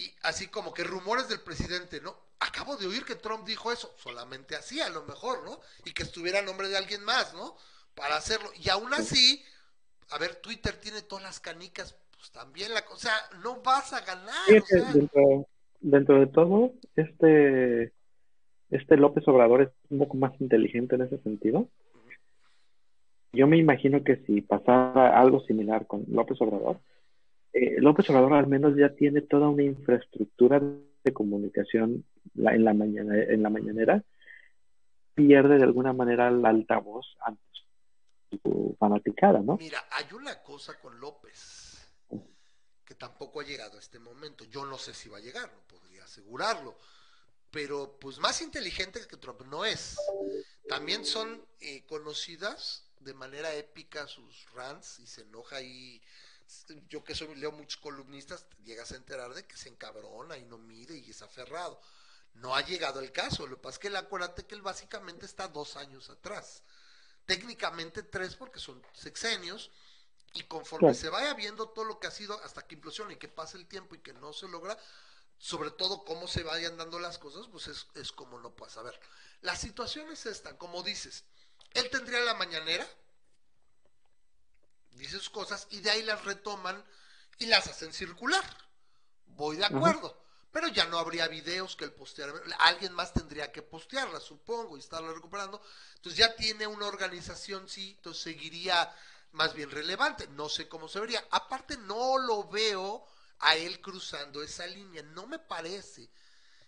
y 0.00 0.14
así 0.22 0.48
como 0.48 0.72
que 0.72 0.84
rumores 0.84 1.28
del 1.28 1.40
presidente, 1.40 2.00
¿no? 2.00 2.16
Acabo 2.40 2.76
de 2.76 2.86
oír 2.86 3.04
que 3.04 3.16
Trump 3.16 3.46
dijo 3.46 3.70
eso, 3.70 3.94
solamente 3.98 4.56
así 4.56 4.80
a 4.80 4.88
lo 4.88 5.04
mejor, 5.04 5.44
¿no? 5.44 5.60
Y 5.84 5.92
que 5.92 6.02
estuviera 6.02 6.38
a 6.38 6.42
nombre 6.42 6.68
de 6.68 6.76
alguien 6.76 7.04
más, 7.04 7.34
¿no? 7.34 7.56
para 7.94 8.16
hacerlo. 8.16 8.48
Y 8.62 8.68
aún 8.70 8.92
así, 8.94 9.42
a 10.10 10.18
ver, 10.18 10.36
Twitter 10.36 10.74
tiene 10.80 11.02
todas 11.02 11.24
las 11.24 11.40
canicas, 11.40 11.96
pues 12.16 12.30
también 12.30 12.72
la 12.74 12.84
cosa, 12.84 13.10
no 13.42 13.60
vas 13.62 13.92
a 13.92 14.00
ganar. 14.00 14.94
dentro, 14.94 15.46
dentro 15.80 16.20
de 16.20 16.26
todo, 16.26 16.72
este, 16.96 17.92
este 18.70 18.96
López 18.96 19.26
Obrador 19.28 19.62
es 19.62 19.68
un 19.90 19.98
poco 19.98 20.16
más 20.16 20.38
inteligente 20.40 20.96
en 20.96 21.02
ese 21.02 21.18
sentido. 21.18 21.68
Yo 23.32 23.46
me 23.46 23.58
imagino 23.58 24.02
que 24.02 24.16
si 24.26 24.40
pasara 24.40 25.20
algo 25.20 25.40
similar 25.44 25.86
con 25.86 26.04
López 26.08 26.40
Obrador, 26.40 26.80
eh, 27.52 27.76
López 27.78 28.08
Obrador 28.10 28.34
al 28.34 28.46
menos 28.46 28.76
ya 28.76 28.90
tiene 28.90 29.22
toda 29.22 29.48
una 29.48 29.62
infraestructura 29.62 30.60
de 30.60 31.12
comunicación 31.12 32.04
en, 32.36 32.64
la 32.64 32.74
mañana, 32.74 33.16
en 33.16 33.42
la 33.42 33.50
mañanera, 33.50 34.04
pierde 35.14 35.56
de 35.56 35.64
alguna 35.64 35.92
manera 35.92 36.28
el 36.28 36.44
altavoz 36.44 37.06
ante 37.20 37.42
su 38.42 38.76
fanaticada, 38.78 39.40
¿no? 39.40 39.56
Mira, 39.56 39.84
hay 39.90 40.06
una 40.14 40.40
cosa 40.42 40.78
con 40.78 41.00
López 41.00 41.70
que 42.84 42.94
tampoco 42.94 43.40
ha 43.40 43.44
llegado 43.44 43.76
a 43.76 43.80
este 43.80 43.98
momento. 43.98 44.44
Yo 44.44 44.64
no 44.64 44.76
sé 44.76 44.94
si 44.94 45.08
va 45.08 45.18
a 45.18 45.20
llegar, 45.20 45.48
no 45.52 45.60
podría 45.68 46.04
asegurarlo. 46.04 46.76
Pero 47.50 47.96
pues 48.00 48.18
más 48.18 48.42
inteligente 48.42 49.00
que 49.08 49.16
Trump 49.16 49.42
no 49.42 49.64
es. 49.64 49.96
También 50.68 51.04
son 51.04 51.44
eh, 51.60 51.84
conocidas 51.86 52.90
de 53.00 53.14
manera 53.14 53.54
épica 53.54 54.06
sus 54.06 54.44
rants 54.52 54.98
y 55.00 55.06
se 55.06 55.22
enoja 55.22 55.60
y 55.62 56.02
yo 56.88 57.04
que 57.04 57.14
soy, 57.14 57.34
leo 57.36 57.52
muchos 57.52 57.80
columnistas, 57.80 58.46
llegas 58.64 58.92
a 58.92 58.96
enterar 58.96 59.34
de 59.34 59.46
que 59.46 59.56
se 59.56 59.68
encabrona 59.68 60.36
y 60.36 60.44
no 60.44 60.58
mide 60.58 60.96
y 60.96 61.10
es 61.10 61.22
aferrado. 61.22 61.80
No 62.34 62.54
ha 62.54 62.60
llegado 62.62 63.00
el 63.00 63.12
caso, 63.12 63.46
lo 63.46 63.56
que 63.56 63.62
pasa 63.62 63.74
es 63.76 63.78
que 63.78 63.96
acuérdate 63.96 64.46
que 64.46 64.54
él 64.54 64.62
básicamente 64.62 65.26
está 65.26 65.48
dos 65.48 65.76
años 65.76 66.10
atrás. 66.10 66.62
Técnicamente 67.26 68.02
tres 68.02 68.36
porque 68.36 68.60
son 68.60 68.82
sexenios 68.92 69.70
y 70.32 70.44
conforme 70.44 70.94
se 70.94 71.08
vaya 71.08 71.34
viendo 71.34 71.68
todo 71.70 71.84
lo 71.84 71.98
que 71.98 72.06
ha 72.06 72.12
sido 72.12 72.40
hasta 72.44 72.66
que 72.66 72.76
implosione 72.76 73.14
y 73.14 73.16
que 73.16 73.28
pase 73.28 73.56
el 73.56 73.66
tiempo 73.66 73.94
y 73.94 73.98
que 73.98 74.12
no 74.12 74.32
se 74.32 74.48
logra, 74.48 74.78
sobre 75.38 75.70
todo 75.70 76.04
cómo 76.04 76.28
se 76.28 76.42
vayan 76.42 76.76
dando 76.76 76.98
las 76.98 77.18
cosas, 77.18 77.46
pues 77.50 77.66
es, 77.66 77.86
es 77.94 78.12
como 78.12 78.38
no 78.38 78.54
puedes 78.54 78.74
saber. 78.74 78.98
La 79.40 79.56
situación 79.56 80.10
es 80.12 80.26
esta, 80.26 80.56
como 80.56 80.82
dices, 80.82 81.24
él 81.72 81.88
tendría 81.90 82.20
la 82.20 82.34
mañanera, 82.34 82.86
dice 85.00 85.18
sus 85.18 85.30
cosas 85.30 85.66
y 85.70 85.80
de 85.80 85.90
ahí 85.90 86.02
las 86.02 86.24
retoman 86.24 86.84
y 87.38 87.46
las 87.46 87.66
hacen 87.66 87.92
circular. 87.92 88.44
Voy 89.26 89.56
de 89.56 89.64
acuerdo. 89.64 90.20
Pero 90.52 90.66
ya 90.68 90.84
no 90.86 90.98
habría 90.98 91.28
videos 91.28 91.76
que 91.76 91.84
él 91.84 91.92
posteara. 91.92 92.32
Alguien 92.58 92.92
más 92.92 93.12
tendría 93.12 93.52
que 93.52 93.62
postearlas, 93.62 94.24
supongo, 94.24 94.76
y 94.76 94.80
estarla 94.80 95.12
recuperando. 95.12 95.62
Entonces 95.96 96.18
ya 96.18 96.34
tiene 96.34 96.66
una 96.66 96.86
organización, 96.86 97.68
sí, 97.68 97.94
entonces 97.96 98.22
seguiría 98.24 98.92
más 99.32 99.54
bien 99.54 99.70
relevante. 99.70 100.26
No 100.28 100.48
sé 100.48 100.68
cómo 100.68 100.88
se 100.88 100.98
vería. 100.98 101.24
Aparte, 101.30 101.76
no 101.76 102.18
lo 102.18 102.48
veo 102.48 103.06
a 103.38 103.54
él 103.54 103.80
cruzando 103.80 104.42
esa 104.42 104.66
línea. 104.66 105.02
No 105.02 105.26
me 105.26 105.38
parece. 105.38 106.10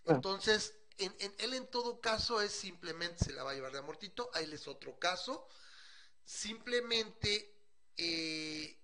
Ah. 0.06 0.12
Entonces, 0.12 0.74
en, 0.98 1.14
él 1.38 1.54
en 1.54 1.66
todo 1.66 2.00
caso 2.00 2.40
es 2.40 2.52
simplemente 2.52 3.24
se 3.24 3.32
la 3.32 3.42
va 3.42 3.50
a 3.50 3.54
llevar 3.54 3.72
de 3.72 3.78
amortito. 3.78 4.30
A 4.32 4.40
él 4.40 4.52
es 4.52 4.68
otro 4.68 4.96
caso. 4.98 5.48
Simplemente 6.24 7.51
eh, 8.04 8.78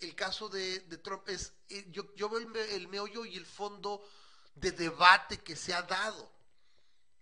el 0.00 0.14
caso 0.16 0.48
de, 0.48 0.80
Trump 0.98 1.28
es, 1.28 1.52
eh, 1.68 1.86
yo, 1.90 2.12
yo, 2.16 2.28
veo 2.28 2.40
el, 2.40 2.88
meollo 2.88 3.24
y 3.24 3.36
el 3.36 3.46
fondo 3.46 4.04
de 4.56 4.72
debate 4.72 5.38
que 5.38 5.54
se 5.54 5.72
ha 5.72 5.82
dado. 5.82 6.30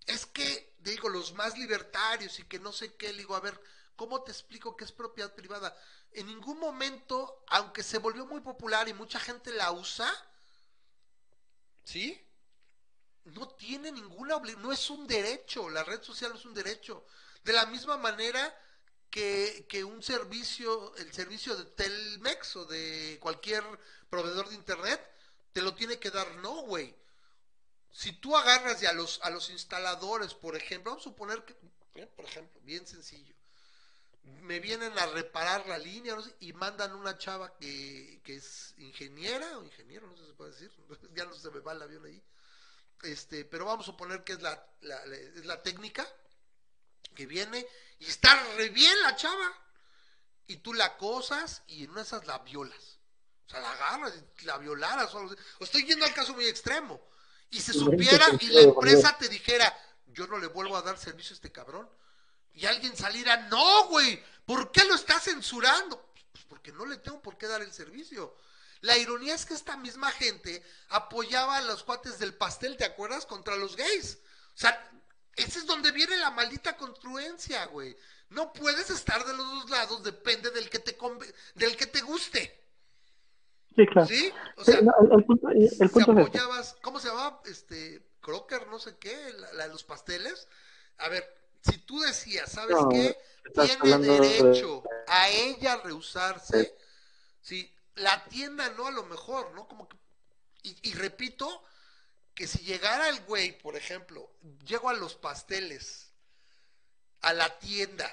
Es 0.06 0.26
que, 0.26 0.74
digo, 0.78 1.08
los 1.08 1.34
más 1.34 1.56
libertarios 1.56 2.38
y 2.38 2.44
que 2.44 2.58
no 2.58 2.72
sé 2.72 2.94
qué, 2.94 3.12
digo, 3.12 3.36
a 3.36 3.40
ver, 3.40 3.60
¿cómo 3.96 4.22
te 4.22 4.32
explico 4.32 4.76
que 4.76 4.84
es 4.84 4.92
propiedad 4.92 5.34
privada? 5.34 5.76
En 6.12 6.26
ningún 6.26 6.58
momento, 6.58 7.44
aunque 7.48 7.82
se 7.82 7.98
volvió 7.98 8.26
muy 8.26 8.40
popular 8.40 8.88
y 8.88 8.94
mucha 8.94 9.20
gente 9.20 9.52
la 9.52 9.72
usa, 9.72 10.10
¿sí? 11.84 12.18
No 13.24 13.48
tiene 13.50 13.92
ninguna 13.92 14.36
obligación, 14.36 14.62
no 14.62 14.72
es 14.72 14.90
un 14.90 15.06
derecho, 15.06 15.68
la 15.68 15.84
red 15.84 16.02
social 16.02 16.32
no 16.32 16.38
es 16.38 16.44
un 16.46 16.54
derecho. 16.54 17.04
De 17.44 17.52
la 17.52 17.66
misma 17.66 17.96
manera 17.96 18.56
que, 19.12 19.84
un 19.84 20.02
servicio, 20.02 20.96
el 20.96 21.12
servicio 21.12 21.54
de 21.54 21.66
Telmex 21.66 22.56
o 22.56 22.64
de 22.64 23.18
cualquier 23.20 23.62
proveedor 24.08 24.48
de 24.48 24.54
internet, 24.54 25.00
te 25.52 25.60
lo 25.60 25.74
tiene 25.74 25.98
que 25.98 26.10
dar 26.10 26.34
no, 26.36 26.62
güey. 26.62 26.96
Si 27.90 28.12
tú 28.12 28.34
agarras 28.34 28.80
ya 28.80 28.90
a 28.90 28.94
los, 28.94 29.20
a 29.22 29.28
los 29.28 29.50
instaladores, 29.50 30.32
por 30.32 30.56
ejemplo, 30.56 30.92
vamos 30.92 31.06
a 31.06 31.10
suponer 31.10 31.44
que, 31.44 31.54
eh, 31.94 32.06
por 32.06 32.24
ejemplo, 32.24 32.58
bien 32.62 32.86
sencillo, 32.86 33.34
me 34.22 34.60
vienen 34.60 34.98
a 34.98 35.06
reparar 35.06 35.66
la 35.66 35.76
línea 35.76 36.16
y 36.40 36.54
mandan 36.54 36.94
una 36.94 37.18
chava 37.18 37.54
que, 37.58 38.22
que 38.24 38.36
es 38.36 38.74
ingeniera 38.78 39.58
o 39.58 39.64
ingeniero, 39.64 40.06
no 40.06 40.16
sé 40.16 40.22
si 40.22 40.28
se 40.28 40.34
puede 40.34 40.50
decir, 40.52 40.72
ya 41.14 41.26
no 41.26 41.34
se 41.34 41.50
me 41.50 41.60
va 41.60 41.72
el 41.72 41.82
avión 41.82 42.06
ahí, 42.06 42.22
este, 43.02 43.44
pero 43.44 43.66
vamos 43.66 43.86
a 43.86 43.90
suponer 43.90 44.24
que 44.24 44.32
es 44.32 44.40
la, 44.40 44.66
es 44.80 45.44
la 45.44 45.62
técnica 45.62 46.08
que 47.14 47.26
viene 47.26 47.66
y 47.98 48.06
está 48.06 48.34
re 48.56 48.68
bien 48.68 49.00
la 49.02 49.16
chava. 49.16 49.58
Y 50.46 50.56
tú 50.56 50.74
la 50.74 50.86
acosas 50.86 51.62
y 51.68 51.84
en 51.84 51.90
una 51.90 52.00
de 52.00 52.06
esas 52.06 52.26
la 52.26 52.38
violas. 52.38 52.98
O 53.46 53.50
sea, 53.50 53.60
la 53.60 53.72
agarras 53.72 54.12
y 54.40 54.44
la 54.44 54.58
violaras. 54.58 55.14
O, 55.14 55.30
estoy 55.60 55.84
yendo 55.84 56.04
al 56.04 56.14
caso 56.14 56.34
muy 56.34 56.46
extremo. 56.46 57.00
Y 57.50 57.60
se 57.60 57.72
supiera 57.72 58.26
y 58.40 58.46
la 58.46 58.62
empresa 58.62 59.16
te 59.18 59.28
dijera, 59.28 59.76
yo 60.06 60.26
no 60.26 60.38
le 60.38 60.46
vuelvo 60.46 60.76
a 60.76 60.82
dar 60.82 60.98
servicio 60.98 61.34
a 61.34 61.36
este 61.36 61.52
cabrón. 61.52 61.88
Y 62.54 62.66
alguien 62.66 62.96
saliera, 62.96 63.48
no, 63.48 63.88
güey, 63.88 64.22
¿por 64.44 64.72
qué 64.72 64.84
lo 64.84 64.94
está 64.94 65.18
censurando? 65.20 66.12
Pues 66.32 66.44
porque 66.44 66.72
no 66.72 66.86
le 66.86 66.98
tengo 66.98 67.20
por 67.22 67.38
qué 67.38 67.46
dar 67.46 67.62
el 67.62 67.72
servicio. 67.72 68.36
La 68.80 68.98
ironía 68.98 69.34
es 69.34 69.46
que 69.46 69.54
esta 69.54 69.76
misma 69.76 70.10
gente 70.10 70.62
apoyaba 70.88 71.58
a 71.58 71.62
los 71.62 71.84
cuates 71.84 72.18
del 72.18 72.34
pastel, 72.34 72.76
¿te 72.76 72.84
acuerdas? 72.84 73.26
Contra 73.26 73.56
los 73.56 73.76
gays. 73.76 74.18
O 74.54 74.58
sea, 74.58 74.90
ese 75.36 75.60
es 75.60 75.66
donde 75.66 75.92
viene 75.92 76.16
la 76.16 76.30
maldita 76.30 76.76
construencia, 76.76 77.64
güey. 77.66 77.96
No 78.30 78.52
puedes 78.52 78.90
estar 78.90 79.24
de 79.24 79.34
los 79.34 79.46
dos 79.46 79.70
lados, 79.70 80.02
depende 80.02 80.50
del 80.50 80.68
que 80.70 80.78
te 80.78 80.96
del 81.54 81.76
que 81.76 81.86
te 81.86 82.00
guste. 82.00 82.60
Sí, 83.74 83.86
claro. 83.86 84.06
¿Sí? 84.06 84.32
O 84.56 84.64
sea, 84.64 84.78
el, 84.78 85.24
punto, 85.24 85.48
el 85.48 85.90
punto 85.90 86.12
apoyabas, 86.12 86.76
¿cómo 86.82 87.00
se 87.00 87.08
llamaba? 87.08 87.40
Este, 87.46 88.02
Crocker, 88.20 88.66
no 88.68 88.78
sé 88.78 88.96
qué, 88.98 89.14
la, 89.54 89.66
de 89.66 89.72
los 89.72 89.84
pasteles. 89.84 90.48
A 90.98 91.08
ver, 91.08 91.26
si 91.62 91.78
tú 91.78 92.00
decías, 92.00 92.52
¿sabes 92.52 92.76
qué? 92.90 93.16
Tiene 93.54 93.98
derecho 93.98 94.82
a 95.06 95.28
ella 95.30 95.80
rehusarse. 95.82 96.76
Sí. 97.40 97.74
la 97.96 98.24
tienda 98.26 98.70
no, 98.70 98.86
a 98.86 98.92
lo 98.92 99.04
mejor, 99.04 99.52
¿no? 99.54 99.66
Como 99.66 99.88
que, 99.88 99.96
y 100.62 100.92
repito, 100.94 101.64
que 102.34 102.46
si 102.46 102.58
llegara 102.60 103.08
el 103.08 103.20
güey, 103.24 103.58
por 103.58 103.76
ejemplo, 103.76 104.30
llego 104.64 104.88
a 104.88 104.94
los 104.94 105.14
pasteles, 105.14 106.10
a 107.20 107.32
la 107.32 107.58
tienda, 107.58 108.10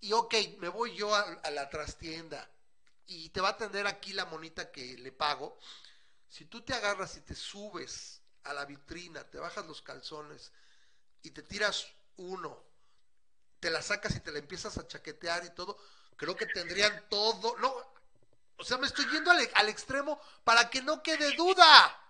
y 0.00 0.12
ok, 0.12 0.34
me 0.58 0.68
voy 0.68 0.94
yo 0.94 1.14
a, 1.14 1.50
la 1.50 1.68
trastienda, 1.68 2.48
y 3.06 3.28
te 3.30 3.40
va 3.40 3.48
a 3.48 3.52
atender 3.52 3.86
aquí 3.86 4.12
la 4.12 4.24
monita 4.26 4.70
que 4.70 4.96
le 4.98 5.12
pago, 5.12 5.58
si 6.28 6.44
tú 6.44 6.62
te 6.62 6.74
agarras 6.74 7.16
y 7.16 7.20
te 7.20 7.34
subes 7.34 8.20
a 8.44 8.52
la 8.52 8.64
vitrina, 8.64 9.24
te 9.24 9.38
bajas 9.38 9.66
los 9.66 9.82
calzones 9.82 10.52
y 11.22 11.30
te 11.30 11.42
tiras 11.42 11.86
uno, 12.16 12.62
te 13.58 13.70
la 13.70 13.82
sacas 13.82 14.14
y 14.14 14.20
te 14.20 14.32
la 14.32 14.38
empiezas 14.38 14.78
a 14.78 14.86
chaquetear 14.86 15.44
y 15.44 15.50
todo, 15.50 15.76
creo 16.16 16.36
que 16.36 16.46
tendrían 16.46 17.08
todo, 17.08 17.56
no, 17.58 17.74
o 18.58 18.64
sea, 18.64 18.78
me 18.78 18.86
estoy 18.86 19.06
yendo 19.10 19.30
al, 19.30 19.50
al 19.54 19.68
extremo 19.68 20.20
para 20.44 20.70
que 20.70 20.82
no 20.82 21.02
quede 21.02 21.34
duda 21.34 22.05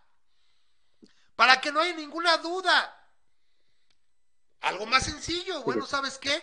para 1.37 1.61
que 1.61 1.71
no 1.71 1.81
haya 1.81 1.95
ninguna 1.95 2.39
duda. 2.39 2.93
Algo 4.63 4.87
más 4.87 5.05
sencillo, 5.05 5.63
bueno, 5.63 5.87
¿sabes 5.87 6.19
qué? 6.19 6.43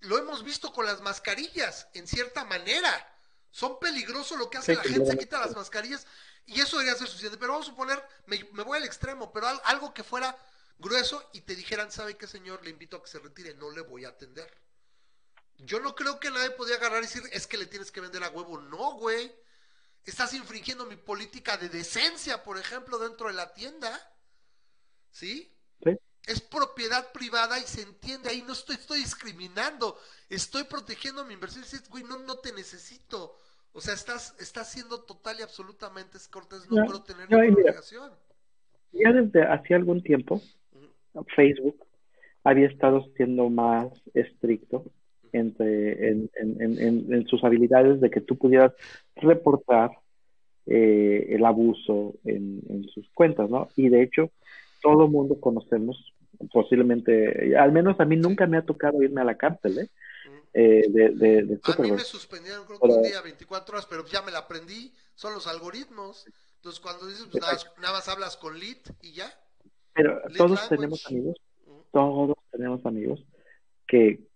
Lo 0.00 0.16
hemos 0.16 0.44
visto 0.44 0.72
con 0.72 0.86
las 0.86 1.00
mascarillas, 1.00 1.88
en 1.94 2.06
cierta 2.06 2.44
manera. 2.44 3.14
Son 3.50 3.78
peligrosos 3.80 4.38
lo 4.38 4.48
que 4.48 4.58
hace 4.58 4.76
la 4.76 4.82
gente, 4.82 5.10
se 5.10 5.18
quita 5.18 5.40
las 5.40 5.56
mascarillas 5.56 6.06
y 6.46 6.60
eso 6.60 6.78
debería 6.78 6.98
ser 6.98 7.08
suficiente. 7.08 7.38
Pero 7.38 7.52
vamos 7.52 7.66
a 7.66 7.70
suponer, 7.70 8.02
me, 8.26 8.62
voy 8.62 8.78
al 8.78 8.84
extremo, 8.84 9.32
pero 9.32 9.48
algo 9.64 9.92
que 9.92 10.04
fuera 10.04 10.36
grueso 10.78 11.28
y 11.32 11.40
te 11.40 11.56
dijeran, 11.56 11.90
¿sabe 11.90 12.16
qué, 12.16 12.26
señor? 12.26 12.62
Le 12.62 12.70
invito 12.70 12.98
a 12.98 13.02
que 13.02 13.08
se 13.08 13.18
retire, 13.18 13.54
no 13.54 13.70
le 13.70 13.80
voy 13.80 14.04
a 14.04 14.10
atender. 14.10 14.56
Yo 15.56 15.80
no 15.80 15.94
creo 15.96 16.20
que 16.20 16.30
nadie 16.30 16.50
podría 16.50 16.76
agarrar 16.76 17.02
y 17.02 17.06
decir, 17.06 17.22
es 17.32 17.46
que 17.46 17.58
le 17.58 17.66
tienes 17.66 17.90
que 17.90 18.00
vender 18.00 18.22
a 18.22 18.30
huevo. 18.30 18.60
No, 18.60 18.92
güey. 18.92 19.34
Estás 20.04 20.32
infringiendo 20.32 20.86
mi 20.86 20.96
política 20.96 21.56
de 21.56 21.68
decencia, 21.68 22.44
por 22.44 22.56
ejemplo, 22.56 22.98
dentro 22.98 23.26
de 23.26 23.34
la 23.34 23.52
tienda. 23.52 23.90
¿Sí? 25.10 25.50
Es 26.26 26.42
propiedad 26.42 27.10
privada 27.12 27.58
y 27.58 27.62
se 27.62 27.80
entiende 27.80 28.28
ahí, 28.28 28.42
no 28.42 28.52
estoy, 28.52 28.76
estoy 28.76 28.98
discriminando, 28.98 29.96
estoy 30.28 30.64
protegiendo 30.64 31.24
mi 31.24 31.32
inversión. 31.32 31.62
Dices, 31.62 31.88
güey, 31.88 32.04
no, 32.04 32.18
no 32.18 32.36
te 32.36 32.52
necesito. 32.52 33.34
O 33.72 33.80
sea, 33.80 33.94
estás, 33.94 34.36
estás 34.38 34.70
siendo 34.70 35.00
total 35.04 35.36
y 35.38 35.42
absolutamente 35.42 36.18
cortés, 36.30 36.70
no, 36.70 36.84
puedo 36.84 37.02
tener 37.02 37.30
ninguna 37.30 37.54
obligación. 37.54 38.12
Ya 38.92 39.12
desde 39.12 39.42
hace 39.42 39.74
algún 39.74 40.02
tiempo, 40.02 40.42
Facebook 41.34 41.86
había 42.44 42.66
estado 42.66 43.06
siendo 43.16 43.48
más 43.48 43.88
estricto 44.14 44.84
entre 45.32 46.08
en, 46.10 46.30
en, 46.36 47.26
sus 47.26 47.44
habilidades 47.44 48.00
de 48.00 48.10
que 48.10 48.20
tú 48.20 48.36
pudieras 48.36 48.72
reportar 49.16 49.90
eh, 50.66 51.26
el 51.30 51.44
abuso 51.44 52.14
en, 52.24 52.86
sus 52.94 53.08
cuentas, 53.10 53.50
¿no? 53.50 53.68
Y 53.76 53.88
de 53.88 54.02
hecho, 54.02 54.30
todo 54.80 55.08
mundo 55.08 55.40
conocemos, 55.40 56.14
posiblemente, 56.52 57.56
al 57.56 57.72
menos 57.72 57.98
a 58.00 58.04
mí 58.04 58.16
nunca 58.16 58.46
me 58.46 58.58
ha 58.58 58.62
tocado 58.62 59.02
irme 59.02 59.20
a 59.20 59.24
la 59.24 59.36
cárcel, 59.36 59.78
¿eh? 59.78 59.90
eh 60.54 60.84
de, 60.88 61.10
de, 61.10 61.60
a 61.64 61.82
mí 61.82 61.92
me 61.92 61.98
suspendieron 62.00 62.64
creo 62.66 62.78
que 62.78 62.86
un 62.86 63.02
día 63.02 63.20
24 63.20 63.74
horas, 63.74 63.86
pero 63.88 64.06
ya 64.06 64.22
me 64.22 64.32
la 64.32 64.40
aprendí, 64.40 64.92
son 65.14 65.34
los 65.34 65.46
algoritmos. 65.46 66.26
Entonces 66.56 66.80
cuando 66.80 67.06
dices, 67.06 67.26
pues 67.30 67.42
nada, 67.80 67.92
más 67.94 68.08
hablas 68.08 68.36
con 68.36 68.58
Lit 68.58 68.88
y 69.02 69.12
ya. 69.12 69.32
Pero 69.94 70.20
todos 70.36 70.68
tenemos 70.68 71.04
amigos, 71.06 71.36
todos 71.92 72.36
tenemos 72.50 72.84
amigos 72.86 73.24
que, 73.86 74.28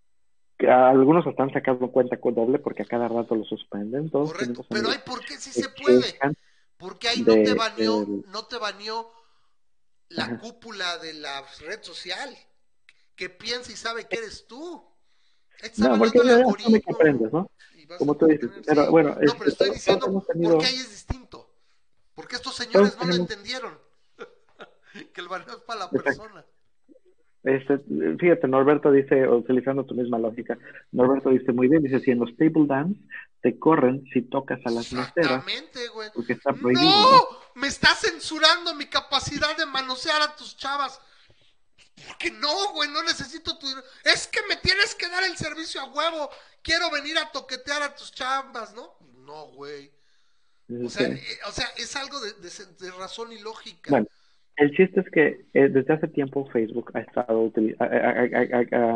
algunos 0.67 1.25
están 1.27 1.51
sacando 1.51 1.91
cuenta 1.91 2.17
con 2.17 2.35
doble 2.35 2.57
porque 2.57 2.83
a 2.83 2.85
cada 2.85 3.09
rato 3.09 3.35
lo 3.35 3.43
suspenden. 3.43 4.09
Todos 4.09 4.31
Correcto, 4.31 4.65
pero 4.69 4.89
hay 4.89 4.99
por 5.05 5.19
qué 5.25 5.35
sí 5.35 5.51
se 5.51 5.67
puede. 5.69 6.17
Porque 6.77 7.09
ahí 7.09 7.21
no 7.21 7.33
te 7.33 7.53
baneó, 7.53 8.05
no 8.31 8.45
te 8.45 8.57
baneó 8.57 9.09
la 10.15 10.39
cúpula 10.39 10.97
de 10.99 11.13
la 11.13 11.43
red 11.59 11.81
social 11.81 12.35
que 13.15 13.29
piensa 13.29 13.71
y 13.71 13.75
sabe 13.75 14.07
que 14.07 14.17
eres 14.17 14.47
tú. 14.47 14.83
no, 15.77 15.97
porque 15.97 16.19
ya 16.25 16.81
comprendes, 16.81 17.31
¿no? 17.31 17.49
Como 17.97 18.15
tú 18.15 18.25
dices. 18.27 18.49
Pero 18.65 18.89
bueno, 18.89 19.17
no, 19.19 19.33
pero 19.37 19.49
estoy 19.49 19.71
diciendo 19.71 20.11
porque 20.11 20.65
ahí 20.65 20.75
es 20.75 20.89
distinto. 20.89 21.49
Porque 22.15 22.35
estos 22.35 22.55
señores 22.55 22.97
no 22.99 23.05
lo 23.05 23.15
entendieron. 23.15 23.77
que 25.13 25.21
el 25.21 25.27
baneo 25.27 25.57
es 25.57 25.63
para 25.63 25.81
la 25.81 25.89
persona. 25.89 26.45
Este, 27.43 27.77
fíjate, 28.19 28.47
Norberto 28.47 28.89
dice, 28.89 29.27
utilizando 29.27 29.85
tu 29.85 29.95
misma 29.95 30.17
lógica, 30.17 30.57
Norberto 30.93 31.29
dice 31.29 31.51
muy 31.51 31.67
bien, 31.67 31.83
dice, 31.83 31.99
si 31.99 32.11
en 32.11 32.19
los 32.19 32.35
table 32.37 32.67
dance 32.67 32.97
te 33.41 33.59
corren 33.59 34.05
si 34.13 34.21
tocas 34.21 34.61
a 34.65 34.69
las 34.69 34.93
meseras. 34.93 35.43
Porque 36.15 36.33
está 36.33 36.53
prohibido. 36.53 36.89
¡No! 36.89 37.42
Me 37.55 37.67
está 37.67 37.95
censurando 37.95 38.73
mi 38.75 38.87
capacidad 38.87 39.55
de 39.57 39.65
manosear 39.65 40.21
a 40.21 40.35
tus 40.35 40.57
chavas. 40.57 40.99
Porque 42.07 42.31
no, 42.31 42.73
güey, 42.73 42.89
no 42.89 43.03
necesito 43.03 43.57
tu 43.57 43.67
Es 44.03 44.27
que 44.27 44.41
me 44.49 44.55
tienes 44.57 44.95
que 44.95 45.07
dar 45.07 45.23
el 45.23 45.37
servicio 45.37 45.81
a 45.81 45.85
huevo. 45.85 46.29
Quiero 46.61 46.89
venir 46.89 47.17
a 47.17 47.31
toquetear 47.31 47.83
a 47.83 47.95
tus 47.95 48.11
chavas, 48.11 48.73
¿no? 48.73 48.95
No, 49.17 49.47
güey. 49.47 49.91
O 50.83 50.89
sea, 50.89 51.07
eh, 51.07 51.39
o 51.47 51.51
sea, 51.51 51.67
es 51.77 51.95
algo 51.95 52.19
de, 52.19 52.33
de 52.33 52.91
razón 52.91 53.31
y 53.31 53.39
lógica. 53.39 53.91
Bueno, 53.91 54.07
el 54.57 54.71
chiste 54.75 54.99
es 54.99 55.09
que 55.09 55.45
eh, 55.53 55.69
desde 55.69 55.93
hace 55.93 56.07
tiempo 56.07 56.47
Facebook 56.51 56.91
ha 56.93 56.99
estado 56.99 57.51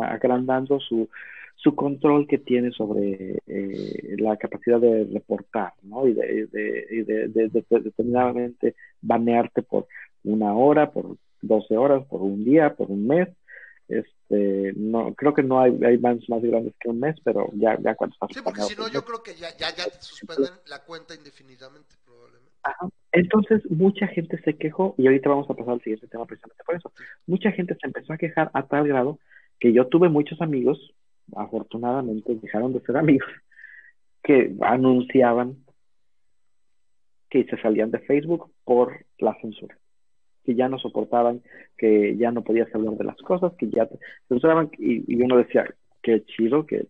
agrandando 0.03 0.79
su, 0.79 1.09
su 1.57 1.75
control 1.75 2.27
que 2.27 2.37
tiene 2.37 2.71
sobre 2.71 3.39
eh, 3.47 4.15
la 4.19 4.37
capacidad 4.37 4.79
de 4.79 5.05
reportar, 5.11 5.73
¿no? 5.81 6.07
Y 6.07 6.13
de, 6.13 6.47
de, 6.47 7.27
de, 7.27 7.63
determinadamente 7.81 8.75
banearte 9.01 9.63
por 9.63 9.87
una 10.23 10.53
hora, 10.53 10.91
por 10.91 11.17
12 11.41 11.75
horas, 11.75 12.05
por 12.05 12.21
un 12.21 12.45
día, 12.45 12.75
por 12.75 12.89
un 12.91 13.07
mes. 13.07 13.29
Este, 13.87 14.73
no, 14.75 15.13
creo 15.15 15.33
que 15.33 15.43
no 15.43 15.59
hay, 15.59 15.77
hay 15.83 15.97
bans 15.97 16.29
más 16.29 16.43
grandes 16.43 16.73
que 16.79 16.89
un 16.89 16.99
mes, 16.99 17.15
pero 17.23 17.49
ya, 17.53 17.77
ya 17.81 17.95
cuando 17.95 18.13
estás. 18.13 18.29
Sí, 18.33 18.41
porque 18.43 18.61
si 18.61 18.75
no, 18.75 18.87
yo 18.89 19.03
creo 19.03 19.23
que 19.23 19.33
ya, 19.33 19.49
ya, 19.57 19.75
ya 19.75 19.85
te 19.85 20.01
suspenden 20.01 20.53
la 20.67 20.83
cuenta 20.83 21.15
indefinidamente, 21.15 21.95
probablemente. 22.05 22.51
Ajá. 22.63 22.89
Entonces, 23.13 23.61
mucha 23.71 24.05
gente 24.07 24.39
se 24.43 24.55
quejó, 24.57 24.93
y 24.97 25.07
ahorita 25.07 25.29
vamos 25.29 25.49
a 25.49 25.55
pasar 25.55 25.73
al 25.73 25.81
siguiente 25.81 26.07
tema 26.07 26.25
precisamente 26.25 26.63
por 26.63 26.75
eso. 26.75 26.91
Mucha 27.25 27.51
gente 27.51 27.75
se 27.81 27.87
empezó 27.87 28.13
a 28.13 28.17
quejar 28.17 28.51
a 28.53 28.67
tal 28.67 28.87
grado 28.87 29.17
que 29.59 29.73
yo 29.73 29.87
tuve 29.87 30.09
muchos 30.09 30.39
amigos, 30.41 30.93
afortunadamente 31.35 32.35
dejaron 32.35 32.73
de 32.73 32.81
ser 32.81 32.97
amigos, 32.97 33.29
que 34.23 34.55
anunciaban 34.61 35.57
que 37.29 37.43
se 37.45 37.57
salían 37.57 37.91
de 37.91 37.99
Facebook 37.99 38.51
por 38.63 39.05
la 39.19 39.35
censura, 39.41 39.77
que 40.43 40.55
ya 40.55 40.69
no 40.69 40.79
soportaban, 40.79 41.41
que 41.77 42.15
ya 42.17 42.31
no 42.31 42.43
podías 42.43 42.73
hablar 42.73 42.95
de 42.95 43.03
las 43.03 43.17
cosas, 43.17 43.53
que 43.57 43.69
ya 43.69 43.87
censuraban, 44.29 44.69
y, 44.77 45.13
y 45.13 45.21
uno 45.21 45.37
decía, 45.37 45.65
qué 46.01 46.23
chido, 46.25 46.65
que 46.65 46.87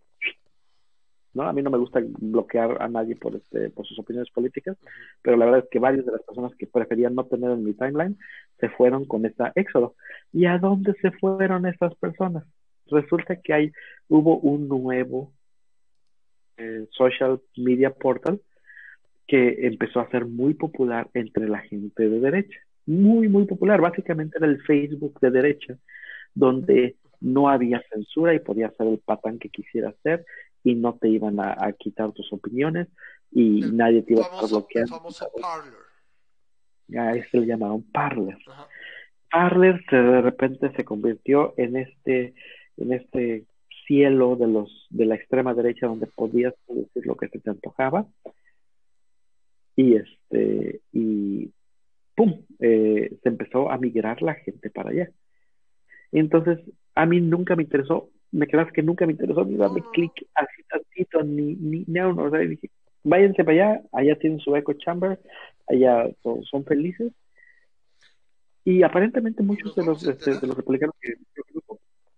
¿no? 1.37 1.43
A 1.43 1.53
mí 1.53 1.61
no 1.61 1.69
me 1.69 1.77
gusta 1.77 2.01
bloquear 2.03 2.81
a 2.81 2.87
nadie 2.87 3.15
por, 3.15 3.35
este, 3.35 3.69
por 3.69 3.85
sus 3.85 3.99
opiniones 3.99 4.31
políticas, 4.31 4.75
pero 5.21 5.37
la 5.37 5.45
verdad 5.45 5.63
es 5.63 5.69
que 5.69 5.79
varias 5.79 6.05
de 6.05 6.11
las 6.11 6.23
personas 6.23 6.53
que 6.55 6.65
preferían 6.65 7.13
no 7.13 7.25
tener 7.25 7.51
en 7.51 7.63
mi 7.63 7.73
timeline 7.73 8.17
se 8.59 8.69
fueron 8.69 9.05
con 9.05 9.25
esta 9.25 9.51
éxodo. 9.55 9.95
¿Y 10.33 10.47
a 10.47 10.57
dónde 10.57 10.93
se 11.01 11.11
fueron 11.11 11.67
estas 11.67 11.93
personas? 11.95 12.43
Resulta 12.89 13.35
que 13.41 13.53
hay, 13.53 13.71
hubo 14.07 14.37
un 14.39 14.67
nuevo 14.67 15.33
eh, 16.57 16.87
social 16.91 17.41
media 17.55 17.91
portal 17.91 18.41
que 19.27 19.67
empezó 19.67 19.99
a 19.99 20.09
ser 20.09 20.25
muy 20.25 20.53
popular 20.53 21.09
entre 21.13 21.47
la 21.49 21.59
gente 21.59 22.09
de 22.09 22.19
derecha. 22.19 22.59
Muy, 22.85 23.27
muy 23.27 23.45
popular. 23.45 23.81
Básicamente 23.81 24.37
era 24.37 24.47
el 24.47 24.61
Facebook 24.63 25.19
de 25.19 25.31
derecha, 25.31 25.77
donde 26.33 26.95
no 27.19 27.49
había 27.49 27.83
censura 27.91 28.33
y 28.33 28.39
podía 28.39 28.71
ser 28.71 28.87
el 28.87 28.99
patán 28.99 29.39
que 29.39 29.49
quisiera 29.49 29.89
hacer 29.89 30.25
y 30.63 30.75
no 30.75 30.95
te 30.95 31.09
iban 31.09 31.39
a, 31.39 31.55
quitar 31.73 32.11
tus 32.11 32.31
opiniones 32.33 32.87
y 33.31 33.61
nadie 33.61 34.03
te 34.03 34.13
iba 34.13 34.25
a 34.25 34.45
bloquear. 34.45 34.83
El 34.83 34.89
famoso 34.89 35.29
Parler. 35.39 35.73
A 36.97 37.15
este 37.15 37.39
le 37.39 37.47
llamaron 37.47 37.83
Parler. 37.91 38.37
Parler 39.29 39.83
de 39.91 40.21
repente 40.21 40.71
se 40.75 40.85
convirtió 40.85 41.53
en 41.57 41.77
este, 41.77 42.33
en 42.77 42.93
este 42.93 43.45
cielo 43.85 44.35
de 44.35 44.47
los 44.47 44.87
de 44.89 45.05
la 45.05 45.15
extrema 45.15 45.53
derecha 45.53 45.87
donde 45.87 46.07
podías 46.07 46.53
decir 46.67 47.05
lo 47.05 47.15
que 47.15 47.29
se 47.29 47.39
te 47.39 47.49
antojaba 47.49 48.05
y 49.75 49.95
este 49.95 50.81
y 50.91 51.51
pum 52.15 52.41
eh, 52.59 53.17
se 53.21 53.29
empezó 53.29 53.71
a 53.71 53.77
migrar 53.77 54.21
la 54.21 54.35
gente 54.35 54.69
para 54.69 54.89
allá 54.89 55.09
entonces 56.11 56.59
a 56.95 57.05
mí 57.05 57.21
nunca 57.21 57.55
me 57.55 57.63
interesó 57.63 58.09
me 58.31 58.47
creas 58.47 58.71
que 58.71 58.83
nunca 58.83 59.05
me 59.05 59.13
interesó 59.13 59.45
ni 59.45 59.55
darme 59.55 59.81
clic 59.93 60.11
así 60.35 60.63
tantito, 60.69 61.23
ni, 61.23 61.55
ni, 61.55 61.83
ni 61.87 61.99
uno. 61.99 62.23
O 62.23 62.29
sea, 62.29 62.39
dije, 62.39 62.69
váyanse 63.03 63.43
para 63.43 63.69
allá, 63.69 63.81
allá 63.91 64.15
tienen 64.19 64.39
su 64.39 64.55
echo 64.55 64.73
chamber, 64.73 65.19
allá 65.67 66.09
son, 66.23 66.65
felices. 66.65 67.11
Y 68.65 68.83
aparentemente 68.83 69.43
muchos 69.43 69.75
de 69.75 69.85
los, 69.85 70.05
este, 70.05 70.39
de 70.39 70.47
los 70.47 70.57
republicanos 70.57 70.95
que 70.99 71.13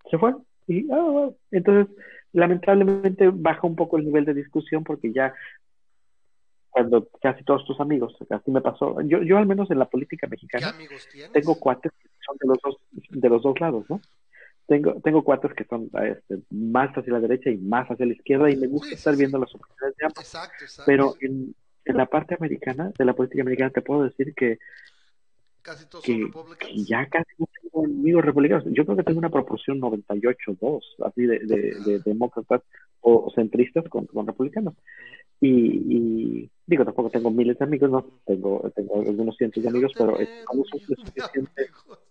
se 0.09 0.17
fueron. 0.17 0.43
Y, 0.69 0.87
ah, 0.91 1.29
entonces, 1.51 1.93
lamentablemente 2.31 3.29
baja 3.33 3.67
un 3.67 3.75
poco 3.75 3.97
el 3.97 4.05
nivel 4.05 4.23
de 4.23 4.33
discusión 4.33 4.83
porque 4.83 5.11
ya 5.11 5.33
cuando 6.69 7.09
casi 7.21 7.43
todos 7.43 7.65
tus 7.65 7.79
amigos, 7.79 8.15
así 8.29 8.51
me 8.51 8.61
pasó, 8.61 9.01
yo, 9.01 9.23
yo 9.23 9.37
al 9.39 9.47
menos 9.47 9.71
en 9.71 9.79
la 9.79 9.89
política 9.89 10.27
mexicana 10.27 10.73
tengo 11.33 11.55
cuates 11.59 11.91
que 11.91 12.09
son 12.23 12.37
de 12.39 12.47
los 12.47 12.59
dos, 12.63 12.77
de 13.09 13.29
los 13.29 13.41
dos 13.41 13.59
lados, 13.59 13.85
¿no? 13.89 13.99
tengo, 14.69 15.01
tengo 15.01 15.23
cuates 15.23 15.51
que 15.53 15.65
son 15.65 15.89
este, 16.03 16.43
más 16.51 16.95
hacia 16.95 17.13
la 17.13 17.19
derecha 17.19 17.49
y 17.49 17.57
más 17.57 17.89
hacia 17.89 18.05
la 18.05 18.13
izquierda 18.13 18.51
y 18.51 18.55
me 18.55 18.67
gusta 18.67 18.93
estar 18.93 19.15
viendo 19.15 19.39
las 19.39 19.53
opciones 19.53 19.97
de 19.97 20.05
ambos. 20.05 20.37
Pero 20.85 21.15
en, 21.21 21.55
en, 21.85 21.97
la 21.97 22.05
parte 22.05 22.35
americana, 22.35 22.91
de 22.97 23.05
la 23.05 23.13
política 23.13 23.41
americana, 23.41 23.71
te 23.71 23.81
puedo 23.81 24.03
decir 24.03 24.33
que, 24.35 24.59
casi 25.61 25.87
todos 25.87 26.05
son 26.05 26.21
republicanos. 26.21 26.87
ya 26.87 27.05
casi 27.07 27.31
no 27.37 27.47
tengo 27.61 27.85
amigos 27.85 28.25
republicanos. 28.25 28.65
Yo 28.71 28.85
creo 28.85 28.97
que 28.97 29.03
tengo 29.03 29.19
una 29.19 29.29
proporción 29.29 29.79
98-2, 29.79 30.81
así 31.05 31.21
de, 31.23 31.39
de, 31.39 31.99
demócratas 32.05 32.61
o 33.01 33.31
centristas 33.35 33.87
con, 33.89 34.05
con 34.07 34.27
republicanos. 34.27 34.75
Y, 35.41 35.49
y, 35.49 36.51
digo, 36.65 36.83
tampoco 36.83 37.09
tengo 37.09 37.31
miles 37.31 37.57
de 37.57 37.65
amigos, 37.65 37.89
no, 37.89 38.05
tengo, 38.25 38.69
tengo 38.75 39.01
algunos 39.01 39.37
cientos 39.37 39.63
de 39.63 39.69
amigos, 39.69 39.93
pero 39.97 40.19
es, 40.19 40.29
suficiente 40.69 41.67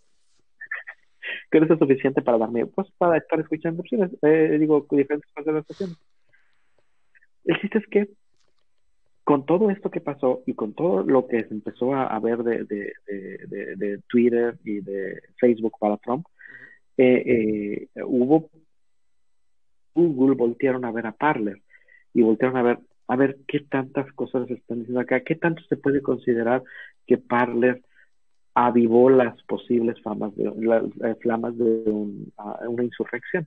que 1.50 1.60
no 1.60 1.66
es 1.66 1.78
suficiente 1.78 2.22
para 2.22 2.38
darme, 2.38 2.66
pues, 2.66 2.88
para 2.96 3.18
estar 3.18 3.38
escuchando 3.40 3.82
opciones, 3.82 4.10
eh, 4.22 4.56
digo, 4.58 4.86
diferentes 4.90 5.30
conversaciones. 5.34 5.96
El 7.44 7.60
chiste 7.60 7.78
es 7.78 7.86
que 7.86 8.08
con 9.28 9.44
todo 9.44 9.68
esto 9.68 9.90
que 9.90 10.00
pasó 10.00 10.42
y 10.46 10.54
con 10.54 10.72
todo 10.72 11.02
lo 11.02 11.26
que 11.28 11.44
se 11.44 11.52
empezó 11.52 11.94
a, 11.94 12.18
ver 12.18 12.38
de, 12.38 12.64
de, 12.64 12.94
de, 13.46 13.76
de, 13.76 13.98
Twitter 14.08 14.58
y 14.64 14.80
de 14.80 15.20
Facebook 15.38 15.74
para 15.78 15.98
Trump, 15.98 16.26
eh, 16.96 17.88
eh, 17.94 18.02
hubo 18.06 18.48
Google 19.94 20.34
voltearon 20.34 20.86
a 20.86 20.92
ver 20.92 21.06
a 21.06 21.12
Parler 21.12 21.60
y 22.14 22.22
voltearon 22.22 22.56
a 22.56 22.62
ver 22.62 22.78
a 23.06 23.16
ver 23.16 23.36
qué 23.46 23.60
tantas 23.60 24.10
cosas 24.14 24.48
se 24.48 24.54
están 24.54 24.78
diciendo 24.78 25.00
acá, 25.00 25.20
qué 25.20 25.34
tanto 25.34 25.60
se 25.68 25.76
puede 25.76 26.00
considerar 26.00 26.62
que 27.06 27.18
Parler 27.18 27.82
avivó 28.54 29.10
las 29.10 29.42
posibles 29.42 30.00
flamas 30.00 30.34
de, 30.36 30.50
las, 30.56 30.84
eh, 31.04 31.16
flamas 31.20 31.54
de 31.58 31.82
una 32.66 32.82
insurrección. 32.82 33.46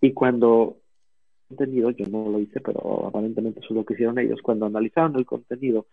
Y 0.00 0.14
cuando 0.14 0.78
contenido, 1.48 1.90
yo 1.90 2.06
no 2.06 2.30
lo 2.30 2.40
hice, 2.40 2.60
pero 2.60 3.06
aparentemente 3.06 3.60
eso 3.60 3.68
es 3.70 3.76
lo 3.76 3.84
que 3.84 3.94
hicieron 3.94 4.18
ellos, 4.18 4.40
cuando 4.42 4.66
analizaron 4.66 5.16
el 5.16 5.26
contenido 5.26 5.86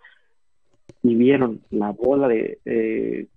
y 1.01 1.15
vieron 1.15 1.61
la 1.69 1.91
bola 1.91 2.27
de 2.27 3.27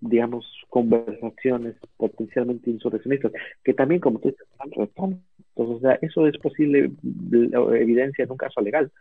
digamos, 0.00 0.46
conversaciones 0.68 1.76
potencialmente 1.96 2.70
insurreccionistas, 2.70 3.32
que 3.64 3.74
también, 3.74 4.00
como 4.00 4.18
tú 4.18 4.28
dices, 4.28 4.46
están 4.50 5.22
o 5.54 5.80
sea, 5.80 5.98
eso 6.02 6.26
es 6.26 6.36
posible, 6.38 6.90
evidencia 7.32 8.24
en 8.24 8.30
un 8.30 8.36
caso 8.36 8.60
legal, 8.60 8.92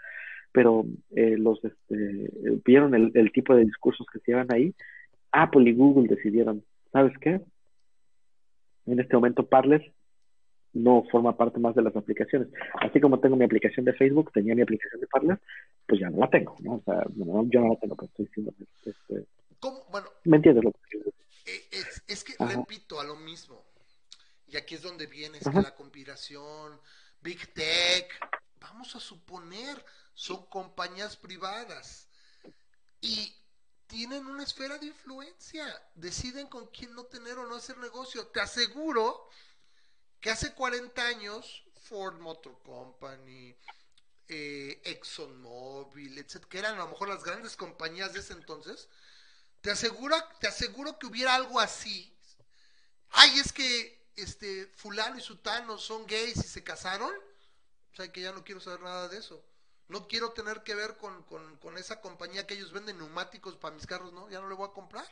pero 0.53 0.85
eh, 1.13 1.35
los 1.37 1.63
este, 1.65 2.29
vieron 2.65 2.95
el, 2.95 3.11
el, 3.13 3.31
tipo 3.33 3.53
de 3.53 3.65
discursos 3.65 4.07
que 4.11 4.19
se 4.19 4.31
llevan 4.31 4.47
ahí. 4.53 4.73
Apple 5.33 5.69
y 5.69 5.73
Google 5.73 6.07
decidieron, 6.07 6.63
¿sabes 6.93 7.11
qué? 7.19 7.41
En 8.85 8.99
este 9.01 9.15
momento 9.15 9.45
Parler 9.45 9.91
no 10.75 11.03
forma 11.09 11.35
parte 11.35 11.57
más 11.59 11.73
de 11.73 11.81
las 11.81 11.95
aplicaciones. 11.95 12.49
Así 12.81 12.99
como 12.99 13.19
tengo 13.19 13.35
mi 13.35 13.45
aplicación 13.45 13.85
de 13.85 13.93
Facebook, 13.93 14.31
tenía 14.33 14.53
mi 14.53 14.61
aplicación 14.61 15.01
de 15.01 15.07
Parler, 15.07 15.39
pues 15.87 15.99
ya 15.99 16.09
no 16.09 16.19
la 16.19 16.29
tengo, 16.29 16.55
¿no? 16.59 16.75
O 16.75 16.83
sea, 16.83 17.03
yo 17.15 17.61
no 17.61 17.69
la 17.69 17.79
tengo, 17.79 17.95
pero 17.95 18.07
estoy 18.07 18.25
diciendo, 18.25 18.53
este, 18.85 19.25
Bueno, 19.89 20.07
¿me 20.25 20.37
entiendes 20.37 20.63
lo 20.63 20.71
que 20.71 20.97
eh, 21.45 21.67
es, 21.71 22.03
es 22.07 22.23
que 22.23 22.35
repito 22.43 22.99
a 22.99 23.03
lo 23.03 23.15
mismo. 23.15 23.63
Y 24.47 24.57
aquí 24.57 24.75
es 24.75 24.81
donde 24.81 25.07
viene 25.07 25.37
es 25.37 25.43
que 25.43 25.61
la 25.61 25.75
conspiración, 25.75 26.79
Big 27.21 27.53
Tech, 27.53 28.07
vamos 28.59 28.95
a 28.95 28.99
suponer, 28.99 29.83
son 30.13 30.45
compañías 30.47 31.17
privadas 31.17 32.07
y 33.01 33.33
tienen 33.87 34.25
una 34.25 34.43
esfera 34.43 34.77
de 34.77 34.87
influencia, 34.87 35.65
deciden 35.95 36.47
con 36.47 36.67
quién 36.67 36.93
no 36.93 37.05
tener 37.05 37.37
o 37.37 37.47
no 37.47 37.55
hacer 37.55 37.77
negocio. 37.77 38.27
Te 38.27 38.39
aseguro 38.39 39.29
que 40.25 40.31
hace 40.31 40.55
40 40.55 41.05
años 41.05 41.63
Ford 41.83 42.17
Motor 42.17 42.59
Company, 42.63 43.55
eh, 44.27 44.81
ExxonMobil, 44.83 46.17
etcétera, 46.17 46.49
que 46.49 46.57
eran 46.57 46.73
a 46.73 46.85
lo 46.85 46.87
mejor 46.87 47.09
las 47.09 47.23
grandes 47.23 47.55
compañías 47.55 48.11
de 48.11 48.21
ese 48.21 48.33
entonces, 48.33 48.89
te 49.61 49.69
aseguro, 49.69 50.15
te 50.39 50.47
aseguro 50.47 50.97
que 50.97 51.05
hubiera 51.05 51.35
algo 51.35 51.59
así. 51.59 52.11
Ay, 53.11 53.37
es 53.37 53.53
que 53.53 54.03
este 54.15 54.65
fulano 54.75 55.19
y 55.19 55.21
sutano 55.21 55.77
son 55.77 56.07
gays 56.07 56.37
y 56.37 56.47
se 56.47 56.63
casaron. 56.63 57.13
O 57.93 57.95
sea, 57.95 58.11
que 58.11 58.21
ya 58.21 58.31
no 58.31 58.43
quiero 58.43 58.61
saber 58.61 58.79
nada 58.79 59.07
de 59.07 59.19
eso. 59.19 59.45
No 59.89 60.07
quiero 60.07 60.31
tener 60.31 60.63
que 60.63 60.73
ver 60.73 60.97
con, 60.97 61.21
con, 61.59 61.77
esa 61.77 62.01
compañía 62.01 62.47
que 62.47 62.55
ellos 62.55 62.71
venden 62.73 62.97
neumáticos 62.97 63.57
para 63.57 63.75
mis 63.75 63.85
carros, 63.85 64.11
¿no? 64.11 64.27
Ya 64.31 64.41
no 64.41 64.49
le 64.49 64.55
voy 64.55 64.67
a 64.67 64.73
comprar. 64.73 65.05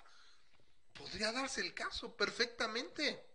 Podría 0.94 1.32
darse 1.32 1.62
el 1.62 1.76
caso 1.76 2.18
perfectamente. 2.18 3.33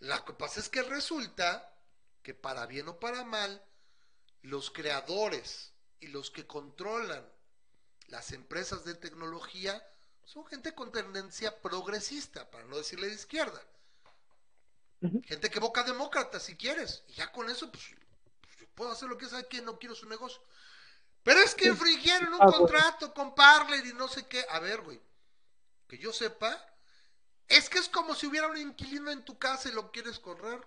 Lo 0.00 0.24
que 0.24 0.32
pasa 0.32 0.60
es 0.60 0.68
que 0.68 0.82
resulta 0.82 1.72
que 2.22 2.34
para 2.34 2.66
bien 2.66 2.88
o 2.88 2.98
para 2.98 3.24
mal, 3.24 3.62
los 4.42 4.70
creadores 4.70 5.72
y 6.00 6.08
los 6.08 6.30
que 6.30 6.46
controlan 6.46 7.26
las 8.08 8.32
empresas 8.32 8.84
de 8.84 8.94
tecnología 8.94 9.86
son 10.24 10.46
gente 10.46 10.74
con 10.74 10.92
tendencia 10.92 11.60
progresista, 11.60 12.50
para 12.50 12.64
no 12.64 12.76
decirle 12.76 13.08
de 13.08 13.14
izquierda. 13.14 13.62
Gente 15.24 15.50
que 15.50 15.60
boca 15.60 15.82
demócrata, 15.82 16.38
si 16.38 16.56
quieres. 16.56 17.02
Y 17.08 17.14
ya 17.14 17.32
con 17.32 17.48
eso, 17.48 17.70
pues, 17.70 17.84
yo 18.58 18.66
puedo 18.74 18.92
hacer 18.92 19.08
lo 19.08 19.16
que 19.16 19.28
sea 19.28 19.42
que 19.44 19.62
no 19.62 19.78
quiero 19.78 19.94
su 19.94 20.06
negocio. 20.08 20.40
Pero 21.22 21.40
es 21.40 21.54
que 21.54 21.68
infringieron 21.68 22.34
un 22.34 22.42
ah, 22.42 22.46
contrato 22.46 23.12
con 23.12 23.34
Parler 23.34 23.84
y 23.86 23.92
no 23.94 24.08
sé 24.08 24.26
qué. 24.26 24.44
A 24.50 24.60
ver, 24.60 24.82
güey. 24.82 25.00
Que 25.88 25.98
yo 25.98 26.12
sepa. 26.12 26.66
Es 27.50 27.68
que 27.68 27.78
es 27.78 27.88
como 27.88 28.14
si 28.14 28.26
hubiera 28.26 28.48
un 28.48 28.56
inquilino 28.56 29.10
en 29.10 29.24
tu 29.24 29.38
casa 29.38 29.68
y 29.68 29.72
lo 29.72 29.90
quieres 29.90 30.18
correr. 30.18 30.60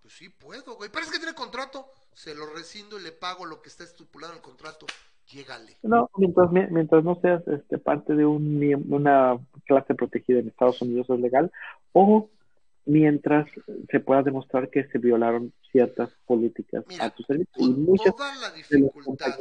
Pues 0.00 0.14
sí 0.14 0.28
puedo, 0.30 0.76
güey. 0.76 0.90
Pero 0.90 1.04
es 1.04 1.12
que 1.12 1.18
tiene 1.18 1.34
contrato. 1.34 1.86
Se 2.14 2.34
lo 2.34 2.46
rescindo 2.46 2.98
y 2.98 3.02
le 3.02 3.12
pago 3.12 3.44
lo 3.44 3.62
que 3.62 3.68
está 3.68 3.84
estipulado 3.84 4.32
en 4.32 4.38
el 4.38 4.42
contrato. 4.42 4.86
Llégale. 5.28 5.76
No, 5.82 6.10
mientras, 6.16 6.50
mientras 6.50 7.04
no 7.04 7.20
seas 7.20 7.46
este, 7.46 7.78
parte 7.78 8.14
de 8.14 8.26
un, 8.26 8.84
una 8.88 9.38
clase 9.66 9.94
protegida 9.94 10.40
en 10.40 10.48
Estados 10.48 10.82
Unidos 10.82 11.08
es 11.10 11.20
legal. 11.20 11.52
O 11.92 12.28
mientras 12.84 13.48
se 13.90 14.00
pueda 14.00 14.22
demostrar 14.22 14.70
que 14.70 14.88
se 14.88 14.98
violaron 14.98 15.52
ciertas 15.70 16.10
políticas 16.26 16.84
a 16.98 17.10
tu 17.10 17.22
servicio. 17.24 17.52
Con 17.54 17.96
toda 17.96 18.34
la 18.36 18.50
dificultad, 18.50 19.38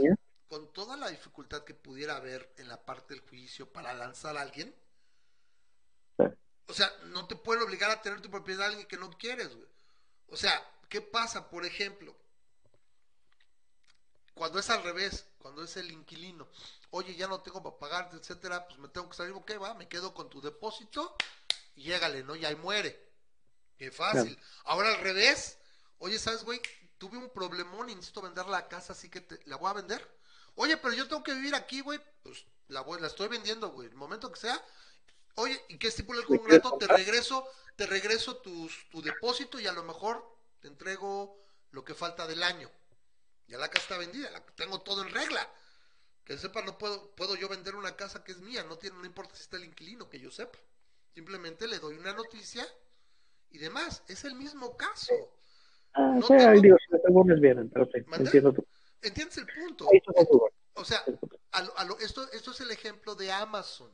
con 0.47 0.67
toda 0.73 0.97
la 0.97 1.09
dificultad 1.09 1.63
que 1.63 1.73
pudiera 1.73 2.17
haber 2.17 2.53
en 2.57 2.67
la 2.67 2.77
parte 2.77 3.13
del 3.13 3.23
juicio 3.23 3.71
para 3.71 3.93
lanzar 3.93 4.38
a 4.38 4.41
alguien, 4.41 4.73
o 6.67 6.73
sea, 6.73 6.91
no 7.05 7.27
te 7.27 7.35
pueden 7.35 7.63
obligar 7.63 7.91
a 7.91 8.01
tener 8.01 8.21
tu 8.21 8.29
propiedad 8.29 8.65
a 8.65 8.69
alguien 8.69 8.88
que 8.88 8.97
no 8.97 9.09
quieres, 9.17 9.53
güey. 9.55 9.67
O 10.27 10.38
sea, 10.38 10.65
¿qué 10.89 11.01
pasa, 11.01 11.49
por 11.49 11.65
ejemplo? 11.65 12.15
Cuando 14.33 14.59
es 14.59 14.69
al 14.69 14.83
revés, 14.83 15.25
cuando 15.38 15.63
es 15.63 15.75
el 15.77 15.91
inquilino, 15.91 16.47
oye, 16.91 17.15
ya 17.15 17.27
no 17.27 17.41
tengo 17.41 17.61
para 17.61 17.77
pagarte, 17.77 18.17
etcétera, 18.17 18.67
pues 18.67 18.79
me 18.79 18.88
tengo 18.88 19.09
que 19.09 19.17
salir, 19.17 19.33
ok, 19.33 19.51
va, 19.61 19.73
me 19.73 19.88
quedo 19.89 20.13
con 20.13 20.29
tu 20.29 20.41
depósito 20.41 21.15
y 21.75 21.83
llégale, 21.83 22.23
¿no? 22.23 22.35
Y 22.35 22.45
ahí 22.45 22.55
muere. 22.55 23.11
Qué 23.77 23.91
fácil. 23.91 24.38
Ahora 24.65 24.89
al 24.89 25.01
revés. 25.01 25.57
Oye, 25.97 26.19
¿sabes, 26.19 26.43
güey? 26.43 26.61
Tuve 26.97 27.17
un 27.17 27.31
problemón 27.31 27.89
y 27.89 27.95
necesito 27.95 28.21
vender 28.21 28.45
la 28.45 28.67
casa, 28.67 28.93
así 28.93 29.09
que 29.09 29.21
te, 29.21 29.39
la 29.45 29.57
voy 29.57 29.69
a 29.71 29.73
vender. 29.73 30.07
Oye, 30.55 30.77
pero 30.77 30.93
yo 30.93 31.07
tengo 31.07 31.23
que 31.23 31.33
vivir 31.33 31.55
aquí, 31.55 31.81
güey. 31.81 31.99
Pues 32.23 32.45
la, 32.67 32.81
voy, 32.81 33.01
la 33.01 33.07
estoy 33.07 33.27
vendiendo, 33.27 33.69
güey. 33.69 33.88
El 33.88 33.95
momento 33.95 34.31
que 34.31 34.39
sea. 34.39 34.63
Oye, 35.35 35.59
¿y 35.69 35.77
qué 35.77 35.87
estipula 35.87 36.19
el 36.19 36.25
contrato? 36.25 36.77
Te 36.77 36.87
regreso, 36.87 37.47
te 37.75 37.85
regreso 37.85 38.37
tus, 38.37 38.89
tu 38.89 39.01
depósito 39.01 39.59
y 39.59 39.67
a 39.67 39.73
lo 39.73 39.83
mejor 39.83 40.23
te 40.59 40.67
entrego 40.67 41.41
lo 41.71 41.83
que 41.83 41.93
falta 41.93 42.27
del 42.27 42.43
año. 42.43 42.69
Ya 43.47 43.57
la 43.57 43.69
casa 43.69 43.83
está 43.83 43.97
vendida, 43.97 44.29
la, 44.31 44.41
tengo 44.55 44.81
todo 44.81 45.01
en 45.03 45.13
regla. 45.13 45.47
Que 46.23 46.37
sepa, 46.37 46.61
no 46.61 46.77
puedo, 46.77 47.11
puedo 47.15 47.35
yo 47.35 47.49
vender 47.49 47.75
una 47.75 47.95
casa 47.95 48.23
que 48.23 48.31
es 48.31 48.39
mía, 48.39 48.63
no 48.63 48.77
tiene, 48.77 48.97
no 48.97 49.05
importa 49.05 49.35
si 49.35 49.41
está 49.41 49.57
el 49.57 49.65
inquilino, 49.65 50.09
que 50.09 50.19
yo 50.19 50.31
sepa. 50.31 50.57
Simplemente 51.13 51.67
le 51.67 51.79
doy 51.79 51.97
una 51.97 52.13
noticia 52.13 52.65
y 53.49 53.57
demás. 53.57 54.03
Es 54.07 54.23
el 54.23 54.35
mismo 54.35 54.77
caso. 54.77 55.13
Ah, 55.93 56.13
no 56.15 56.21
sí, 56.21 56.37
tengo... 56.37 56.61
digo, 56.61 56.77
si 56.79 57.41
vienen, 57.41 57.69
pero 57.69 57.85
sí, 57.85 57.99
entiendo 58.13 58.53
tú. 58.53 58.65
¿Entiendes 59.01 59.37
el 59.37 59.47
punto? 59.47 59.89
O 60.73 60.85
sea, 60.85 61.03
a 61.51 61.83
lo, 61.83 61.99
esto, 61.99 62.31
esto 62.31 62.51
es 62.51 62.61
el 62.61 62.71
ejemplo 62.71 63.15
de 63.15 63.31
Amazon. 63.31 63.91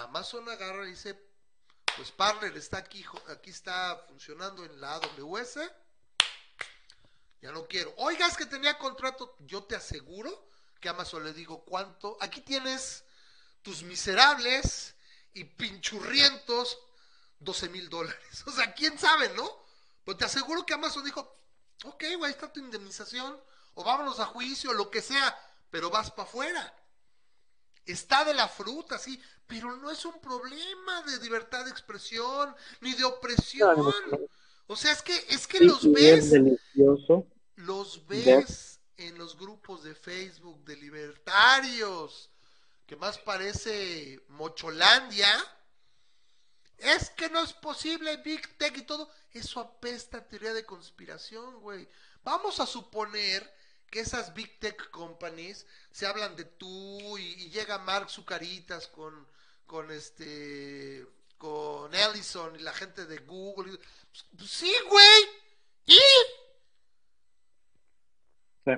Amazon 0.00 0.48
agarra 0.48 0.86
y 0.86 0.90
dice, 0.90 1.18
pues 1.96 2.10
Parler 2.10 2.56
está 2.56 2.78
aquí, 2.78 3.04
aquí 3.28 3.50
está 3.50 4.04
funcionando 4.08 4.64
en 4.64 4.80
la 4.80 4.94
AWS, 4.94 5.58
ya 7.42 7.52
no 7.52 7.66
quiero. 7.66 7.92
Oigas 7.98 8.36
que 8.36 8.46
tenía 8.46 8.78
contrato, 8.78 9.36
yo 9.40 9.64
te 9.64 9.76
aseguro 9.76 10.48
que 10.80 10.88
Amazon 10.88 11.24
le 11.24 11.32
digo 11.32 11.64
cuánto, 11.64 12.16
aquí 12.20 12.40
tienes 12.40 13.04
tus 13.62 13.82
miserables 13.82 14.94
y 15.34 15.44
pinchurrientos 15.44 16.78
12 17.40 17.68
mil 17.68 17.88
dólares. 17.88 18.42
O 18.46 18.50
sea, 18.52 18.72
quién 18.74 18.98
sabe, 18.98 19.28
¿no? 19.30 19.62
Pero 20.04 20.16
te 20.16 20.24
aseguro 20.24 20.64
que 20.66 20.74
Amazon 20.74 21.04
dijo, 21.04 21.36
ok, 21.84 22.04
güey, 22.18 22.32
está 22.32 22.52
tu 22.52 22.60
indemnización, 22.60 23.40
o 23.74 23.84
vámonos 23.84 24.20
a 24.20 24.26
juicio, 24.26 24.72
lo 24.72 24.90
que 24.90 25.02
sea, 25.02 25.38
pero 25.70 25.90
vas 25.90 26.10
para 26.10 26.28
afuera. 26.28 26.74
Está 27.84 28.24
de 28.24 28.34
la 28.34 28.48
fruta, 28.48 28.98
sí, 28.98 29.20
pero 29.46 29.76
no 29.76 29.90
es 29.90 30.04
un 30.04 30.20
problema 30.20 31.02
de 31.02 31.18
libertad 31.18 31.64
de 31.64 31.70
expresión, 31.70 32.54
ni 32.80 32.94
de 32.94 33.04
opresión. 33.04 33.92
O 34.66 34.76
sea, 34.76 34.92
es 34.92 35.02
que, 35.02 35.14
es 35.28 35.46
que 35.46 35.60
los 35.60 35.90
ves, 35.92 36.32
los 37.56 38.06
ves 38.06 38.80
en 38.96 39.18
los 39.18 39.36
grupos 39.36 39.82
de 39.82 39.94
Facebook 39.94 40.64
de 40.64 40.76
libertarios, 40.76 42.30
que 42.86 42.96
más 42.96 43.18
parece 43.18 44.20
Mocholandia, 44.28 45.28
es 46.78 47.10
que 47.10 47.28
no 47.30 47.42
es 47.42 47.52
posible 47.52 48.16
Big 48.18 48.56
Tech 48.58 48.76
y 48.76 48.82
todo. 48.82 49.10
Eso 49.32 49.60
apesta 49.60 50.18
a 50.18 50.28
teoría 50.28 50.52
de 50.52 50.64
conspiración, 50.64 51.60
güey. 51.60 51.88
Vamos 52.24 52.60
a 52.60 52.66
suponer 52.66 53.52
que 53.92 54.00
esas 54.00 54.32
Big 54.32 54.58
Tech 54.58 54.90
companies 54.90 55.66
se 55.90 56.06
hablan 56.06 56.34
de 56.34 56.46
tú 56.46 57.18
y, 57.18 57.50
llega 57.50 57.76
Mark 57.76 58.08
Zucaritas 58.08 58.88
con, 58.88 59.14
con 59.66 59.90
este, 59.92 61.06
con 61.36 61.94
Ellison 61.94 62.56
y 62.58 62.62
la 62.62 62.72
gente 62.72 63.04
de 63.04 63.18
Google. 63.18 63.76
Pues, 63.76 64.26
pues, 64.36 64.50
sí, 64.50 64.72
güey. 64.88 65.22
¿Y? 65.84 65.98
Sí. 68.64 68.72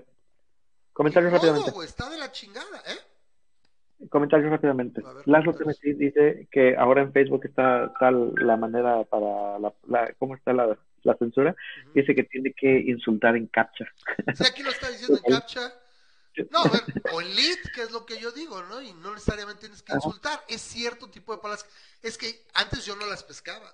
Comentarios 0.93 1.32
rápidamente. 1.32 1.70
está 1.85 2.11
de 2.11 2.19
la 2.19 2.32
chingada, 2.32 2.82
¿eh? 2.86 4.09
Comentarios 4.11 4.51
rápidamente. 4.51 5.01
Laszlo 5.27 5.55
dice 5.81 6.49
que 6.51 6.77
ahora 6.77 7.03
en 7.03 7.12
Facebook 7.12 7.45
está 7.45 7.93
tal 8.01 8.35
la 8.35 8.57
manera 8.57 9.05
para 9.05 9.61
la, 9.61 10.12
cómo 10.19 10.35
está 10.35 10.53
la, 10.53 10.77
censura. 11.13 11.55
Dice 11.95 12.15
que 12.15 12.25
tiene 12.25 12.55
que 12.55 12.81
insultar 12.87 13.37
en 13.37 13.47
captcha. 13.49 13.85
Sí, 14.35 14.45
aquí 14.47 14.63
lo 14.63 14.71
está 14.71 14.89
diciendo 14.89 15.21
en 15.23 15.33
captcha. 15.35 15.75
No, 16.51 16.63
o 17.13 17.21
en 17.21 17.37
lead, 17.37 17.59
que 17.75 17.83
es 17.83 17.91
lo 17.93 18.07
que 18.07 18.19
yo 18.19 18.33
digo, 18.33 18.63
¿no? 18.65 18.81
Y 18.81 18.93
no 18.95 19.13
necesariamente 19.13 19.61
tienes 19.61 19.83
que 19.83 19.93
insultar. 19.93 20.43
Es 20.49 20.63
cierto 20.63 21.11
tipo 21.11 21.33
de 21.33 21.43
palabras. 21.43 21.67
Es 22.03 22.17
que 22.17 22.47
antes 22.55 22.87
yo 22.87 22.97
no 22.97 23.07
las 23.07 23.23
pescaba. 23.23 23.73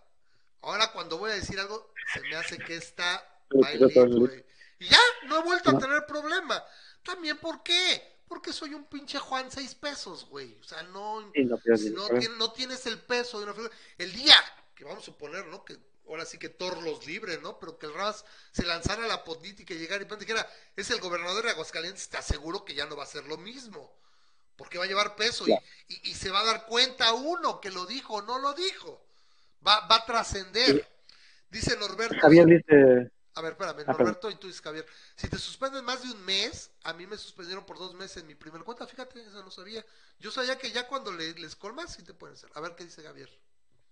Ahora 0.62 0.90
cuando 0.92 1.16
voy 1.16 1.30
a 1.30 1.34
decir 1.34 1.58
algo, 1.60 1.92
se 2.12 2.20
me 2.22 2.34
hace 2.34 2.58
que 2.58 2.76
está 2.76 3.24
Y 4.78 4.88
ya, 4.88 4.98
no 5.26 5.38
he 5.38 5.42
vuelto 5.42 5.70
a 5.70 5.78
tener 5.78 6.04
problema. 6.04 6.62
También, 7.02 7.38
¿por 7.38 7.62
qué? 7.62 8.10
porque 8.30 8.52
soy 8.52 8.74
un 8.74 8.84
pinche 8.84 9.18
Juan 9.18 9.50
seis 9.50 9.74
pesos, 9.74 10.24
güey. 10.30 10.56
O 10.60 10.62
sea, 10.62 10.84
no, 10.84 11.20
no, 12.38 12.52
tienes 12.52 12.86
el 12.86 13.00
peso 13.00 13.38
de 13.38 13.44
una 13.44 13.54
figura. 13.54 13.74
El 13.98 14.12
día 14.12 14.36
que 14.72 14.84
vamos 14.84 15.02
a 15.02 15.06
suponer, 15.06 15.46
¿no? 15.46 15.64
Que 15.64 15.76
ahora 16.10 16.26
sí 16.26 16.38
que 16.38 16.48
Thor 16.48 16.82
los 16.82 17.06
libre, 17.06 17.38
¿no? 17.38 17.58
Pero 17.58 17.78
que 17.78 17.86
el 17.86 17.94
Ras 17.94 18.24
se 18.52 18.64
lanzara 18.64 19.04
a 19.04 19.08
la 19.08 19.24
política 19.24 19.74
y 19.74 19.78
llegara 19.78 20.02
y 20.02 20.16
dijera, 20.16 20.48
es 20.76 20.90
el 20.90 21.00
gobernador 21.00 21.44
de 21.44 21.50
Aguascalientes, 21.50 22.08
te 22.08 22.16
aseguro 22.16 22.64
que 22.64 22.74
ya 22.74 22.86
no 22.86 22.96
va 22.96 23.04
a 23.04 23.06
ser 23.06 23.24
lo 23.24 23.36
mismo. 23.38 23.96
Porque 24.56 24.76
va 24.76 24.84
a 24.84 24.88
llevar 24.88 25.16
peso 25.16 25.46
y, 25.48 26.10
y, 26.10 26.14
se 26.14 26.30
va 26.30 26.40
a 26.40 26.44
dar 26.44 26.66
cuenta 26.66 27.14
uno 27.14 27.62
que 27.62 27.70
lo 27.70 27.86
dijo 27.86 28.16
o 28.16 28.22
no 28.22 28.38
lo 28.38 28.52
dijo. 28.52 29.02
Va, 29.66 29.86
va 29.86 29.96
a 29.96 30.04
trascender. 30.04 30.86
Dice 31.48 31.76
Norberto. 31.78 32.16
Javier 32.20 32.46
dice. 32.46 33.10
A 33.34 33.42
ver, 33.42 33.52
espérame, 33.52 33.84
ah, 33.86 33.92
Norberto 33.92 34.30
y 34.30 34.34
tú 34.34 34.48
dices 34.48 34.60
Javier. 34.60 34.84
Si 35.16 35.28
te 35.28 35.38
suspenden 35.38 35.82
más 35.84 36.02
de 36.02 36.10
un 36.10 36.22
mes, 36.24 36.70
a 36.82 36.92
mí 36.92 37.06
me 37.06 37.16
suspendieron 37.16 37.64
por 37.64 37.78
dos 37.78 37.94
meses 37.94 38.18
en 38.18 38.26
mi 38.26 38.34
primer 38.34 38.62
cuenta, 38.62 38.86
fíjate, 38.86 39.22
eso 39.22 39.42
no 39.42 39.50
sabía. 39.50 39.84
Yo 40.18 40.30
sabía 40.30 40.58
que 40.58 40.70
ya 40.70 40.86
cuando 40.86 41.10
les 41.12 41.56
colmas 41.56 41.94
sí 41.94 42.02
te 42.02 42.12
pueden 42.12 42.36
hacer. 42.36 42.50
A 42.54 42.60
ver 42.60 42.74
qué 42.76 42.84
dice 42.84 43.02
Javier. 43.02 43.30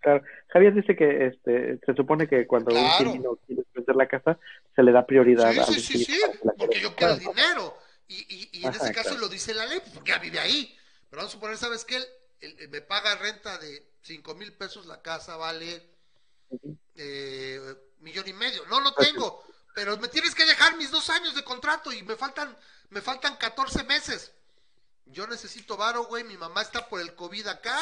Claro. 0.01 0.23
Javier 0.49 0.75
dice 0.75 0.95
que 0.95 1.27
este, 1.27 1.79
se 1.85 1.95
supone 1.95 2.29
que 2.29 2.47
cuando 2.47 2.73
un 2.73 2.81
inquilino 2.81 3.37
quiere 3.47 3.65
vender 3.75 3.97
la 3.97 4.07
casa, 4.07 4.39
se 4.75 4.83
le 4.83 4.93
da 4.93 5.05
prioridad 5.05 5.53
sí, 5.67 5.75
sí, 5.75 5.81
sí, 5.81 6.05
sí, 6.05 6.21
porque 6.57 6.81
yo 6.81 6.95
quiero 6.95 7.15
el 7.15 7.21
dinero. 7.21 7.77
Y, 8.07 8.15
y, 8.29 8.61
y 8.61 8.67
en 8.67 8.73
ese 8.73 8.93
caso 8.93 9.19
lo 9.19 9.29
dice 9.29 9.53
la 9.55 9.67
ley, 9.67 9.81
porque 9.93 10.13
ya 10.13 10.19
vive 10.19 10.39
ahí. 10.39 10.75
Pero 11.11 11.21
vamos 11.21 11.33
a 11.33 11.35
suponer, 11.35 11.57
¿sabes 11.57 11.85
qué? 11.85 11.97
Él, 12.41 12.69
me 12.71 12.81
paga 12.81 13.17
renta 13.17 13.59
de 13.59 13.91
cinco 14.03 14.35
mil 14.35 14.53
pesos, 14.53 14.87
la 14.87 15.03
casa 15.03 15.37
vale 15.37 15.83
eh, 16.95 17.61
millón 18.01 18.29
y 18.29 18.33
medio. 18.33 18.65
No 18.67 18.81
lo 18.81 18.95
tengo, 18.95 19.45
pero 19.75 19.97
me 19.99 20.09
tienes 20.09 20.35
que 20.35 20.47
dejar 20.47 20.77
mis 20.77 20.91
dos 20.91 21.11
años 21.11 21.35
de 21.35 21.45
contrato 21.45 21.93
y 21.93 22.03
me 22.03 22.17
faltan, 22.17 22.57
me 22.91 23.01
faltan 23.01 23.37
14 23.37 23.85
meses. 23.85 24.33
Yo 25.07 25.27
necesito 25.27 25.77
varo, 25.77 26.05
güey, 26.05 26.25
mi 26.25 26.37
mamá 26.37 26.63
está 26.63 26.89
por 26.89 27.01
el 27.01 27.15
COVID 27.15 27.47
acá 27.49 27.79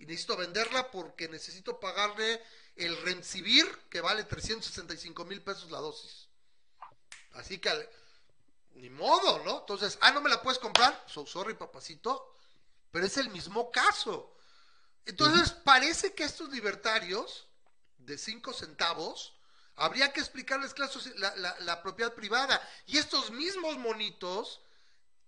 y 0.00 0.06
necesito 0.06 0.36
venderla 0.36 0.90
porque 0.90 1.28
necesito 1.28 1.78
pagarle 1.78 2.42
el 2.74 2.96
Remsivir, 3.02 3.66
que 3.90 4.00
vale 4.00 4.24
365 4.24 5.26
mil 5.26 5.42
pesos 5.42 5.70
la 5.70 5.78
dosis. 5.78 6.28
Así 7.32 7.58
que, 7.58 7.70
ni 8.76 8.88
modo, 8.88 9.44
¿no? 9.44 9.60
Entonces, 9.60 9.98
ah, 10.00 10.10
no 10.10 10.22
me 10.22 10.30
la 10.30 10.40
puedes 10.40 10.58
comprar, 10.58 11.04
so 11.06 11.26
sorry, 11.26 11.52
papacito, 11.52 12.34
pero 12.90 13.04
es 13.04 13.18
el 13.18 13.28
mismo 13.28 13.70
caso. 13.70 14.34
Entonces, 15.04 15.50
parece 15.50 16.14
que 16.14 16.24
estos 16.24 16.48
libertarios 16.48 17.46
de 17.98 18.16
5 18.16 18.54
centavos, 18.54 19.34
habría 19.76 20.14
que 20.14 20.20
explicarles 20.20 20.74
la, 21.16 21.36
la, 21.36 21.60
la 21.60 21.82
propiedad 21.82 22.14
privada. 22.14 22.58
Y 22.86 22.96
estos 22.96 23.30
mismos 23.32 23.76
monitos 23.76 24.62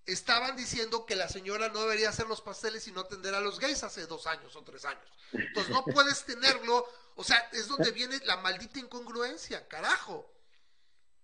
estaban 0.06 0.56
diciendo 0.56 1.06
que 1.06 1.14
la 1.14 1.28
señora 1.28 1.68
no 1.68 1.82
debería 1.82 2.08
hacer 2.08 2.26
los 2.26 2.40
pasteles 2.40 2.86
y 2.88 2.92
no 2.92 3.02
atender 3.02 3.34
a 3.34 3.40
los 3.40 3.58
gays 3.58 3.82
hace 3.84 4.06
dos 4.06 4.26
años 4.26 4.54
o 4.56 4.62
tres 4.62 4.84
años. 4.84 5.06
Entonces 5.32 5.72
no 5.72 5.84
puedes 5.84 6.24
tenerlo, 6.24 6.86
o 7.14 7.24
sea, 7.24 7.38
es 7.52 7.68
donde 7.68 7.92
viene 7.92 8.18
la 8.24 8.36
maldita 8.38 8.80
incongruencia, 8.80 9.66
carajo. 9.68 10.28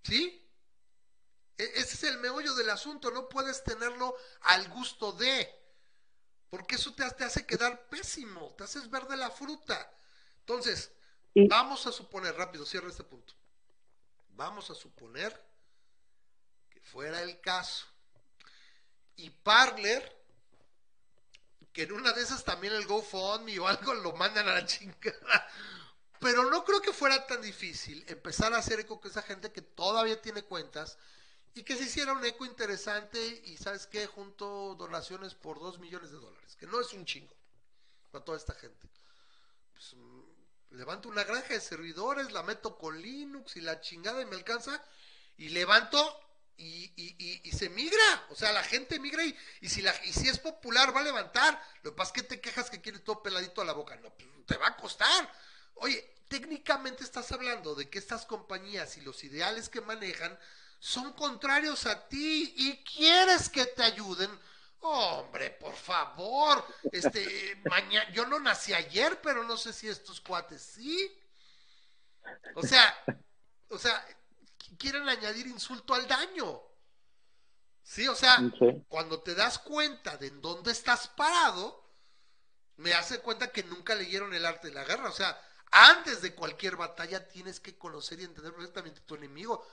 ¿Sí? 0.03 0.45
E, 1.57 1.65
ese 1.75 1.95
es 1.95 2.03
el 2.05 2.19
meollo 2.19 2.55
del 2.55 2.71
asunto, 2.71 3.11
no 3.11 3.29
puedes 3.29 3.65
tenerlo 3.65 4.17
al 4.43 4.69
gusto 4.69 5.13
de, 5.13 5.53
porque 6.49 6.77
eso 6.77 6.95
te, 6.95 7.09
te 7.11 7.25
hace 7.25 7.45
quedar 7.47 7.89
pésimo, 7.89 8.55
te 8.57 8.65
haces 8.65 8.89
verde 8.89 9.17
la 9.17 9.31
fruta. 9.31 9.93
Entonces, 10.41 10.93
vamos 11.35 11.87
a 11.87 11.93
suponer, 11.93 12.37
rápido, 12.37 12.65
cierra 12.65 12.89
este 12.89 13.05
punto. 13.05 13.35
Vamos 14.31 14.71
a 14.71 14.75
suponer 14.75 15.45
que 16.71 16.81
fuera 16.81 17.23
el 17.23 17.41
caso 17.41 17.87
y 19.19 19.31
Parler, 19.31 20.17
que 21.73 21.83
en 21.83 21.93
una 21.93 22.13
de 22.13 22.23
esas 22.23 22.45
también 22.45 22.73
el 22.73 22.87
GoFundMe 22.87 23.59
o 23.59 23.69
algo 23.69 23.95
lo 23.95 24.13
mandan 24.13 24.49
a 24.49 24.55
la 24.55 24.65
chingada. 24.65 25.49
Pero 26.21 26.51
no 26.51 26.65
creo 26.65 26.81
que 26.81 26.93
fuera 26.93 27.27
tan 27.27 27.43
difícil 27.43 28.05
empezar 28.09 28.53
a 28.53 28.59
hacer 28.59 28.81
eco 28.81 29.01
con 29.01 29.11
esa 29.11 29.23
gente 29.23 29.53
que 29.53 29.63
todavía 29.63 30.21
tiene 30.21 30.43
cuentas 30.43 30.99
y 31.55 31.63
que 31.63 31.77
se 31.77 31.85
hiciera 31.85 32.13
un 32.13 32.25
eco 32.25 32.45
interesante 32.45 33.43
y, 33.45 33.57
¿sabes 33.57 33.87
qué? 33.87 34.07
Junto 34.07 34.75
donaciones 34.77 35.35
por 35.35 35.59
dos 35.59 35.79
millones 35.79 36.11
de 36.11 36.19
dólares, 36.19 36.57
que 36.57 36.67
no 36.67 36.81
es 36.81 36.93
un 36.93 37.05
chingo 37.05 37.35
para 38.11 38.25
toda 38.25 38.39
esta 38.39 38.55
gente. 38.55 38.89
Pues, 39.73 39.95
mm, 39.95 40.77
levanto 40.77 41.09
una 41.09 41.25
granja 41.25 41.55
de 41.55 41.61
servidores, 41.61 42.33
la 42.33 42.43
meto 42.43 42.79
con 42.79 43.01
Linux 43.01 43.57
y 43.57 43.61
la 43.61 43.81
chingada 43.81 44.23
y 44.23 44.27
me 44.27 44.37
alcanza 44.37 44.83
y 45.37 45.49
levanto 45.51 46.28
y, 46.59 46.93
y, 46.97 47.41
y, 47.45 47.53
se 47.53 47.69
migra, 47.69 48.27
o 48.31 48.35
sea, 48.35 48.53
la 48.53 48.65
gente 48.65 48.99
migra 48.99 49.25
y, 49.25 49.37
y, 49.61 49.69
si 49.69 49.81
la, 49.81 49.95
y 50.05 50.13
si 50.13 50.29
es 50.29 50.39
popular 50.39 50.95
va 50.95 51.01
a 51.01 51.05
levantar. 51.05 51.63
Lo 51.83 51.93
que 51.93 51.97
pasa 51.97 52.13
es 52.15 52.23
que 52.23 52.29
te 52.29 52.41
quejas 52.41 52.69
que 52.69 52.81
quiere 52.81 52.99
todo 52.99 53.23
peladito 53.23 53.63
a 53.63 53.65
la 53.65 53.73
boca. 53.73 53.95
No, 53.97 54.11
pues, 54.11 54.29
te 54.45 54.57
va 54.57 54.69
a 54.69 54.77
costar. 54.77 55.33
Oye, 55.75 56.17
técnicamente 56.27 57.05
estás 57.05 57.31
hablando 57.31 57.77
de 57.77 57.89
que 57.89 58.01
estas 58.01 58.27
compañías 58.27 58.97
y 58.97 59.03
los 59.03 59.23
ideales 59.23 59.69
que 59.69 59.81
manejan 59.81 60.37
son 60.81 61.13
contrarios 61.13 61.87
a 61.87 62.09
ti 62.09 62.55
y 62.57 62.83
quieres 62.83 63.49
que 63.49 63.65
te 63.67 63.85
ayuden. 63.85 64.31
Hombre, 64.81 65.51
por 65.51 65.75
favor, 65.75 66.65
este, 66.91 67.61
mañana, 67.71 68.11
yo 68.13 68.27
no 68.27 68.41
nací 68.41 68.75
ayer, 68.75 69.21
pero 69.21 69.45
no 69.45 69.57
sé 69.57 69.73
si 69.73 69.89
estos 69.89 70.21
cuates 70.21 70.61
sí. 70.61 71.17
O 72.57 72.63
sea, 72.63 72.97
o 73.69 73.79
sea, 73.79 74.05
quieren 74.77 75.09
añadir 75.09 75.47
insulto 75.47 75.95
al 75.95 76.07
daño. 76.07 76.63
Sí, 77.83 78.07
o 78.07 78.15
sea, 78.15 78.37
cuando 78.89 79.23
te 79.23 79.35
das 79.35 79.59
cuenta 79.59 80.19
de 80.19 80.27
en 80.27 80.43
dónde 80.43 80.73
estás 80.73 81.09
parado, 81.09 81.89
me 82.77 82.93
hace 82.93 83.21
cuenta 83.21 83.51
que 83.51 83.63
nunca 83.65 83.95
leyeron 83.95 84.35
el 84.35 84.45
arte 84.45 84.69
de 84.69 84.75
la 84.75 84.85
guerra. 84.85 85.09
O 85.09 85.13
sea, 85.13 85.41
antes 85.71 86.21
de 86.21 86.35
cualquier 86.35 86.77
batalla 86.77 87.27
tienes 87.29 87.61
que 87.61 87.79
conocer 87.79 88.21
y 88.21 88.25
entender 88.25 88.53
perfectamente 88.53 89.01
tu 89.01 89.15
enemigo. 89.15 89.67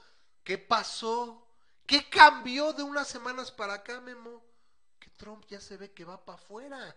¿Qué 0.44 0.58
pasó? 0.58 1.46
¿Qué 1.86 2.10
cambió 2.10 2.72
de 2.74 2.84
unas 2.84 3.08
semanas 3.08 3.52
para 3.52 3.74
acá, 3.74 4.00
Memo? 4.00 4.44
Que 5.00 5.10
Trump 5.10 5.46
ya 5.50 5.60
se 5.60 5.76
ve 5.78 5.92
que 5.92 6.06
va 6.06 6.24
para 6.24 6.38
afuera. 6.38 6.96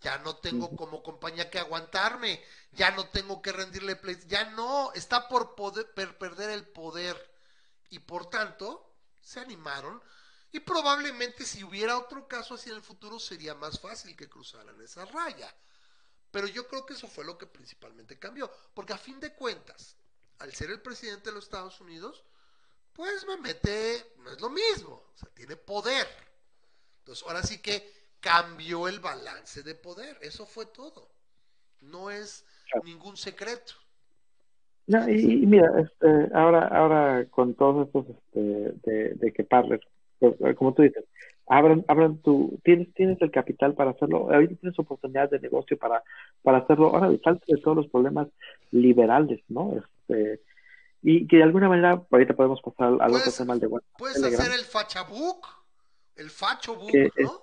Ya 0.00 0.18
no 0.18 0.36
tengo 0.36 0.76
como 0.76 1.02
compañía 1.02 1.50
que 1.50 1.58
aguantarme. 1.58 2.42
Ya 2.72 2.90
no 2.92 3.08
tengo 3.08 3.42
que 3.42 3.52
rendirle 3.52 3.96
play. 3.96 4.18
Ya 4.26 4.44
no. 4.50 4.92
Está 4.94 5.28
por 5.28 5.54
poder, 5.54 5.92
perder 5.92 6.50
el 6.50 6.66
poder 6.66 7.31
y 7.92 7.98
por 7.98 8.30
tanto 8.30 8.90
se 9.20 9.38
animaron 9.38 10.02
y 10.50 10.60
probablemente 10.60 11.44
si 11.44 11.62
hubiera 11.62 11.98
otro 11.98 12.26
caso 12.26 12.54
así 12.54 12.70
en 12.70 12.76
el 12.76 12.82
futuro 12.82 13.18
sería 13.18 13.54
más 13.54 13.78
fácil 13.78 14.16
que 14.16 14.30
cruzaran 14.30 14.80
esa 14.80 15.04
raya. 15.04 15.54
Pero 16.30 16.46
yo 16.46 16.66
creo 16.66 16.86
que 16.86 16.94
eso 16.94 17.06
fue 17.06 17.24
lo 17.24 17.36
que 17.36 17.46
principalmente 17.46 18.18
cambió, 18.18 18.50
porque 18.72 18.94
a 18.94 18.98
fin 18.98 19.20
de 19.20 19.34
cuentas, 19.34 19.96
al 20.38 20.54
ser 20.54 20.70
el 20.70 20.80
presidente 20.80 21.28
de 21.28 21.34
los 21.34 21.44
Estados 21.44 21.80
Unidos, 21.82 22.24
pues 22.94 23.26
me 23.26 23.36
mete, 23.36 24.14
no 24.18 24.30
es 24.30 24.40
lo 24.40 24.48
mismo, 24.48 24.94
o 25.14 25.18
sea, 25.18 25.28
tiene 25.34 25.56
poder. 25.56 26.08
Entonces, 27.00 27.24
ahora 27.26 27.42
sí 27.42 27.58
que 27.58 28.14
cambió 28.20 28.88
el 28.88 29.00
balance 29.00 29.62
de 29.62 29.74
poder, 29.74 30.18
eso 30.22 30.46
fue 30.46 30.64
todo. 30.64 31.10
No 31.80 32.10
es 32.10 32.44
ningún 32.84 33.18
secreto. 33.18 33.74
No, 34.86 35.08
y, 35.08 35.46
mira, 35.46 35.70
este, 35.80 36.34
ahora, 36.34 36.66
ahora 36.66 37.26
con 37.30 37.54
todos 37.54 37.86
estos 37.86 38.06
este, 38.08 38.40
de, 38.40 39.14
de 39.14 39.32
que 39.32 39.44
Parler, 39.44 39.80
pues, 40.18 40.34
eh, 40.40 40.54
como 40.54 40.74
tú 40.74 40.82
dices, 40.82 41.04
abran, 41.46 41.84
abran 41.88 42.18
tu, 42.18 42.58
tienes, 42.64 42.92
tienes 42.94 43.20
el 43.20 43.30
capital 43.30 43.74
para 43.74 43.90
hacerlo, 43.90 44.32
ahorita 44.32 44.56
tienes 44.56 44.78
oportunidades 44.78 45.30
de 45.30 45.40
negocio 45.40 45.76
para, 45.76 46.02
para 46.42 46.58
hacerlo, 46.58 46.94
ahora 46.94 47.10
falta 47.22 47.44
de 47.46 47.60
todos 47.60 47.76
los 47.76 47.88
problemas 47.88 48.28
liberales, 48.70 49.40
¿no? 49.48 49.74
Este, 49.76 50.40
y 51.02 51.26
que 51.26 51.38
de 51.38 51.42
alguna 51.42 51.68
manera, 51.68 52.02
ahorita 52.10 52.34
podemos 52.34 52.60
pasar 52.62 52.96
al 53.00 53.14
otro 53.14 53.32
tema 53.36 53.56
de 53.56 53.66
WhatsApp. 53.66 53.98
Puedes 53.98 54.22
hacer 54.22 54.52
el 54.52 54.64
Fachabook, 54.64 55.46
el 56.16 56.30
Fachobook, 56.30 56.92
¿no? 57.20 57.42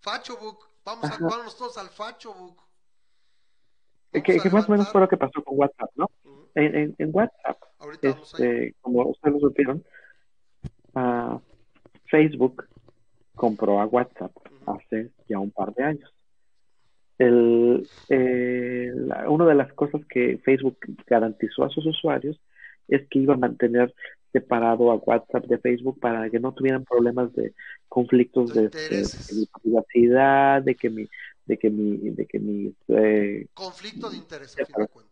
Fachobook, 0.00 0.68
vamos, 0.84 1.04
a, 1.10 1.18
vamos 1.18 1.56
todos 1.56 1.78
al 1.78 1.88
Fachobook. 1.88 2.62
Que, 4.12 4.22
que, 4.22 4.50
más 4.50 4.68
o 4.68 4.72
menos 4.72 4.88
fue 4.90 5.02
lo 5.02 5.08
que 5.08 5.16
pasó 5.16 5.42
con 5.44 5.58
WhatsApp, 5.58 5.90
¿no? 5.94 6.10
En, 6.58 6.94
en, 6.98 7.10
WhatsApp, 7.12 7.58
este, 8.02 8.74
como 8.80 9.06
ustedes 9.06 9.40
lo 9.40 9.48
supieron, 9.48 9.84
Facebook 12.06 12.66
compró 13.34 13.80
a 13.80 13.86
WhatsApp 13.86 14.32
hace 14.66 15.10
ya 15.28 15.38
un 15.38 15.50
par 15.50 15.72
de 15.74 15.84
años. 15.84 16.14
El, 17.18 17.88
eh, 18.10 18.92
una 19.28 19.46
de 19.46 19.54
las 19.54 19.72
cosas 19.72 20.02
que 20.08 20.38
Facebook 20.44 20.78
garantizó 21.06 21.64
a 21.64 21.70
sus 21.70 21.84
usuarios 21.86 22.40
es 22.86 23.06
que 23.08 23.18
iba 23.18 23.34
a 23.34 23.38
mantener 23.38 23.92
separado 24.32 24.90
a 24.90 24.96
WhatsApp 24.96 25.46
de 25.46 25.58
Facebook 25.58 25.98
para 26.00 26.28
que 26.30 26.38
no 26.38 26.52
tuvieran 26.52 26.84
problemas 26.84 27.32
de 27.34 27.54
conflictos 27.88 28.54
de, 28.54 28.70
privacidad, 29.62 30.62
de 30.62 30.74
que 30.74 30.90
mi, 30.90 31.08
de 31.46 31.58
que 31.58 31.70
mi, 31.70 32.10
de 32.10 32.26
que 32.26 32.38
mi 32.38 32.74
eh, 32.88 33.46
conflicto 33.54 34.10
de 34.10 34.18
interés, 34.18 34.54
conflicto 34.54 35.00
de 35.00 35.06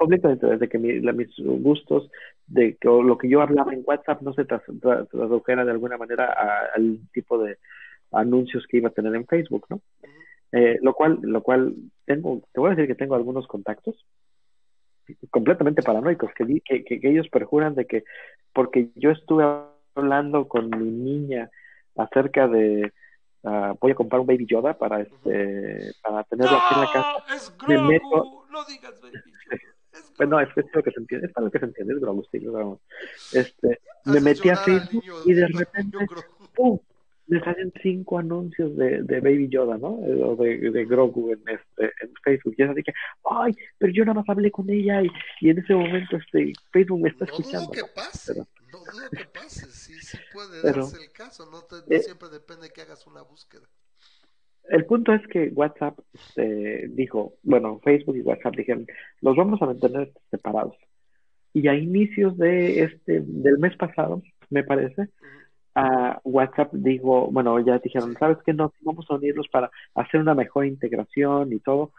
interés, 0.00 0.60
de 0.60 0.68
que 0.68 0.78
mis 0.78 1.34
gustos, 1.38 2.10
de 2.46 2.76
que 2.76 2.88
lo 2.88 3.18
que 3.18 3.28
yo 3.28 3.42
hablaba 3.42 3.72
en 3.72 3.82
WhatsApp 3.84 4.22
no 4.22 4.32
se 4.32 4.44
tradujera 4.44 5.64
de 5.64 5.70
alguna 5.70 5.96
manera 5.96 6.34
al 6.74 6.98
tipo 7.12 7.38
de, 7.38 7.58
anuncios 8.12 8.66
que 8.66 8.78
iba 8.78 8.88
a 8.88 8.92
tener 8.92 9.14
en 9.14 9.26
Facebook, 9.26 9.66
¿no? 9.68 9.80
Eh, 10.52 10.78
lo 10.80 10.94
cual, 10.94 11.18
lo 11.22 11.42
cual 11.42 11.74
tengo, 12.06 12.42
te 12.52 12.60
voy 12.60 12.68
a 12.68 12.74
decir 12.74 12.86
que 12.86 12.94
tengo 12.94 13.14
algunos 13.14 13.46
contactos 13.46 14.06
completamente 15.30 15.82
paranoicos 15.82 16.30
que, 16.34 16.60
que, 16.60 16.84
que, 16.84 17.08
ellos 17.08 17.28
perjuran 17.28 17.74
de 17.74 17.86
que 17.86 18.04
porque 18.52 18.90
yo 18.94 19.10
estuve 19.10 19.44
hablando 19.94 20.48
con 20.48 20.70
mi 20.70 20.90
niña 20.90 21.50
acerca 21.96 22.46
de 22.46 22.92
uh, 23.42 23.74
voy 23.80 23.92
a 23.92 23.94
comprar 23.94 24.20
un 24.20 24.26
baby 24.26 24.46
Yoda 24.46 24.76
para 24.76 25.00
este 25.00 25.92
para 26.02 26.24
tenerlo 26.24 26.58
aquí 26.58 26.74
en 26.74 26.80
la 26.80 26.92
casa. 26.92 27.34
es 27.34 27.56
me 27.66 27.78
meto 27.78 28.44
no 28.50 28.64
digas 28.66 29.00
baby 29.00 29.18
bueno, 30.16 30.40
es, 30.40 30.48
es, 30.56 30.66
lo 30.72 30.82
que 30.82 30.90
se 30.90 31.00
entiende, 31.00 31.26
es 31.26 31.32
para 31.32 31.46
lo 31.46 31.50
que 31.50 31.58
se 31.58 31.66
entiende, 31.66 31.94
es 31.94 32.00
Grogu, 32.00 32.24
sí, 32.30 32.44
Este, 33.32 33.80
me 34.04 34.20
metí 34.20 34.48
a 34.48 34.56
Facebook 34.56 35.04
y 35.26 35.32
de 35.34 35.46
repente, 35.48 35.98
¡pum! 36.54 36.78
me 37.28 37.40
salen 37.40 37.72
cinco 37.82 38.18
anuncios 38.18 38.74
de, 38.76 39.02
de 39.02 39.20
Baby 39.20 39.48
Yoda, 39.48 39.76
¿no? 39.76 40.00
Eh, 40.02 40.22
o 40.24 40.34
de, 40.34 40.70
de 40.70 40.84
Grogu 40.86 41.32
en, 41.32 41.42
este, 41.46 41.92
en 42.00 42.12
Facebook. 42.24 42.54
Y 42.56 42.62
es 42.62 42.70
así 42.70 42.82
que, 42.82 42.92
ay, 43.30 43.54
pero 43.76 43.92
yo 43.92 44.04
nada 44.04 44.20
más 44.20 44.28
hablé 44.28 44.50
con 44.50 44.68
ella 44.70 45.02
y, 45.02 45.10
y 45.40 45.50
en 45.50 45.58
ese 45.58 45.74
momento 45.74 46.16
este, 46.16 46.52
Facebook 46.72 47.02
me 47.02 47.10
está 47.10 47.26
no 47.26 47.32
escuchando. 47.32 47.66
Dudo 47.66 47.72
que 47.72 47.92
pase, 47.94 48.32
pero, 48.32 48.46
no 48.72 48.78
dudo 48.78 49.10
que 49.10 49.24
pase, 49.26 49.66
sí, 49.66 49.92
sí 50.00 50.16
puede 50.32 50.62
pero, 50.62 50.82
darse 50.82 51.04
el 51.04 51.12
caso, 51.12 51.50
no, 51.50 51.62
te, 51.62 51.76
no 51.76 51.96
eh, 51.96 52.02
siempre 52.02 52.30
depende 52.30 52.70
que 52.70 52.80
hagas 52.80 53.06
una 53.06 53.22
búsqueda. 53.22 53.68
El 54.68 54.84
punto 54.86 55.12
es 55.12 55.26
que 55.28 55.48
WhatsApp 55.54 55.98
este, 56.12 56.88
dijo, 56.88 57.34
bueno, 57.42 57.80
Facebook 57.82 58.16
y 58.16 58.22
WhatsApp 58.22 58.56
dijeron, 58.56 58.86
los 59.22 59.36
vamos 59.36 59.60
a 59.62 59.66
mantener 59.66 60.12
separados. 60.30 60.76
Y 61.52 61.68
a 61.68 61.74
inicios 61.74 62.36
de 62.36 62.84
este, 62.84 63.22
del 63.24 63.58
mes 63.58 63.76
pasado, 63.76 64.22
me 64.50 64.62
parece, 64.64 65.08
WhatsApp 66.24 66.72
dijo, 66.72 67.30
bueno, 67.30 67.58
ya 67.60 67.78
dijeron, 67.78 68.14
¿sabes 68.18 68.38
qué? 68.44 68.52
No, 68.52 68.72
vamos 68.80 69.06
a 69.08 69.14
unirlos 69.14 69.48
para 69.48 69.70
hacer 69.94 70.20
una 70.20 70.34
mejor 70.34 70.66
integración 70.66 71.52
y 71.52 71.60
todo. 71.60 71.92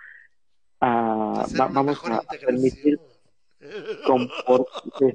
Uh, 0.82 1.44
va, 1.60 1.68
vamos 1.72 2.02
a, 2.10 2.22
permitir 2.40 2.98
eh, 3.60 5.14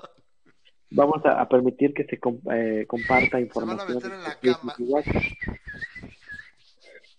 vamos 0.91 1.25
a, 1.25 1.41
a, 1.41 1.49
permitir 1.49 1.95
que 1.95 2.05
se 2.05 2.21
eh, 2.53 2.85
comparta 2.87 3.41
información 3.41 3.99
se 3.99 4.09
van 4.09 4.21
a 4.21 4.29
meter 4.29 4.43
en 4.43 4.67
la 4.67 4.75
WhatsApp. 4.79 5.23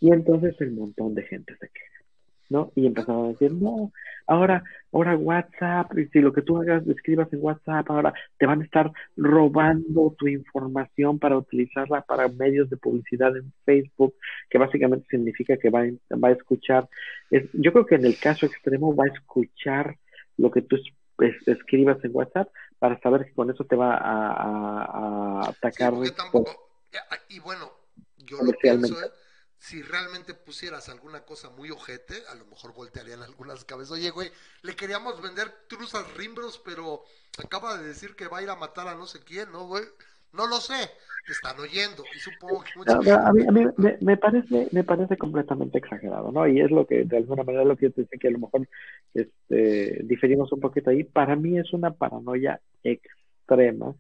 Y 0.06 0.12
entonces 0.12 0.56
el 0.62 0.72
montón 0.74 1.16
de 1.16 1.24
gente 1.24 1.56
se 1.60 1.68
queja, 1.68 2.04
¿no? 2.50 2.72
Y 2.76 2.86
empezaron 2.86 3.26
a 3.26 3.30
decir, 3.30 3.52
no, 3.52 3.92
ahora, 4.28 4.64
ahora 4.92 5.18
WhatsApp, 5.18 5.92
si 6.14 6.20
lo 6.20 6.32
que 6.32 6.44
tú 6.44 6.62
hagas, 6.62 6.86
escribas 6.86 7.34
en 7.34 7.40
WhatsApp, 7.42 7.90
ahora 7.90 8.14
te 8.38 8.46
van 8.46 8.62
a 8.62 8.66
estar 8.66 8.92
robando 9.18 10.16
tu 10.16 10.28
información 10.28 11.18
para 11.18 11.38
utilizarla 11.38 12.02
para 12.02 12.28
medios 12.28 12.70
de 12.70 12.78
publicidad 12.78 13.36
en 13.36 13.52
Facebook, 13.66 14.14
que 14.48 14.60
básicamente 14.60 15.08
significa 15.10 15.58
que 15.58 15.72
va, 15.72 15.82
a, 15.82 16.16
va 16.24 16.28
a 16.28 16.34
escuchar, 16.34 16.88
es, 17.32 17.50
yo 17.54 17.74
creo 17.74 17.88
que 17.88 17.96
en 17.96 18.06
el 18.06 18.20
caso 18.20 18.46
extremo 18.46 18.96
va 18.96 19.06
a 19.06 19.14
escuchar 19.16 19.98
lo 20.38 20.52
que 20.52 20.62
tú 20.62 20.78
es, 21.18 21.48
escribas 21.48 21.98
en 22.04 22.12
WhatsApp 22.14 22.50
para 22.78 23.00
saber 23.00 23.26
que 23.26 23.34
con 23.34 23.50
eso 23.50 23.64
te 23.64 23.76
va 23.76 23.96
a, 23.96 24.32
a, 24.34 24.86
a 25.46 25.50
atacar. 25.50 25.94
Sí, 26.04 26.12
tampoco, 26.16 26.52
y 27.28 27.40
bueno, 27.40 27.72
yo 28.18 28.38
lo 28.44 28.52
pienso, 28.52 28.94
¿eh? 29.04 29.10
Si 29.66 29.82
realmente 29.82 30.36
pusieras 30.36 30.90
alguna 30.90 31.22
cosa 31.22 31.50
muy 31.50 31.72
ojete, 31.72 32.14
a 32.30 32.36
lo 32.36 32.46
mejor 32.46 32.76
voltearían 32.76 33.24
algunas 33.24 33.66
cabezas. 33.66 33.94
Oye, 33.94 34.12
güey, 34.12 34.30
le 34.62 34.76
queríamos 34.76 35.20
vender 35.22 35.48
truzas 35.68 36.06
rimbros, 36.16 36.62
pero 36.64 37.04
acaba 37.44 37.78
de 37.78 37.88
decir 37.88 38.16
que 38.16 38.28
va 38.28 38.40
a 38.40 38.44
ir 38.44 38.50
a 38.50 38.56
matar 38.56 38.88
a 38.88 38.96
no 38.96 39.08
sé 39.08 39.20
quién, 39.26 39.52
¿no, 39.52 39.66
güey? 39.66 39.84
No 40.34 40.46
lo 40.48 40.58
sé, 40.58 40.92
te 41.26 41.32
están 41.32 41.58
oyendo 41.60 42.04
y 42.14 42.20
supongo 42.20 42.62
que 42.62 42.72
mucha 42.78 42.96
no, 42.96 43.26
a 43.26 43.32
mí, 43.32 43.48
a 43.48 43.52
mí 43.52 43.66
me, 43.78 43.98
me, 44.02 44.18
parece 44.18 44.68
me 44.72 44.84
parece 44.84 45.18
completamente 45.18 45.78
exagerado, 45.78 46.30
¿no? 46.32 46.46
Y 46.46 46.60
es 46.60 46.70
lo 46.70 46.86
que 46.86 47.06
de 47.06 47.18
alguna 47.18 47.44
manera 47.44 47.64
lo 47.64 47.78
que 47.78 47.86
yo 47.86 47.94
te 47.94 48.02
decía 48.02 48.20
que 48.20 48.28
a 48.28 48.32
lo 48.32 48.40
mejor 48.40 48.68
este, 49.14 50.02
diferimos 50.04 50.52
un 50.52 50.60
poquito 50.60 50.90
ahí. 50.90 51.06
Para 51.06 51.38
mí 51.38 51.58
es 51.58 51.72
una 51.72 51.92
paranoia 51.92 52.60
extrema 52.84 53.96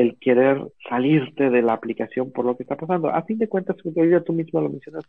el 0.00 0.16
querer 0.18 0.62
salirte 0.88 1.50
de 1.50 1.62
la 1.62 1.74
aplicación 1.74 2.32
por 2.32 2.46
lo 2.46 2.56
que 2.56 2.62
está 2.62 2.76
pasando. 2.76 3.10
A 3.10 3.22
fin 3.22 3.38
de 3.38 3.48
cuentas, 3.48 3.76
tú 3.76 4.32
mismo 4.32 4.60
lo 4.60 4.70
mencionas, 4.70 5.04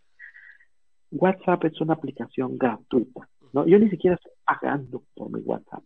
WhatsApp 1.11 1.65
es 1.65 1.79
una 1.79 1.93
aplicación 1.93 2.57
gratuita, 2.57 3.27
¿no? 3.53 3.65
Yo 3.65 3.79
ni 3.79 3.89
siquiera 3.89 4.15
estoy 4.15 4.33
pagando 4.45 5.03
por 5.15 5.31
mi 5.31 5.39
WhatsApp. 5.39 5.83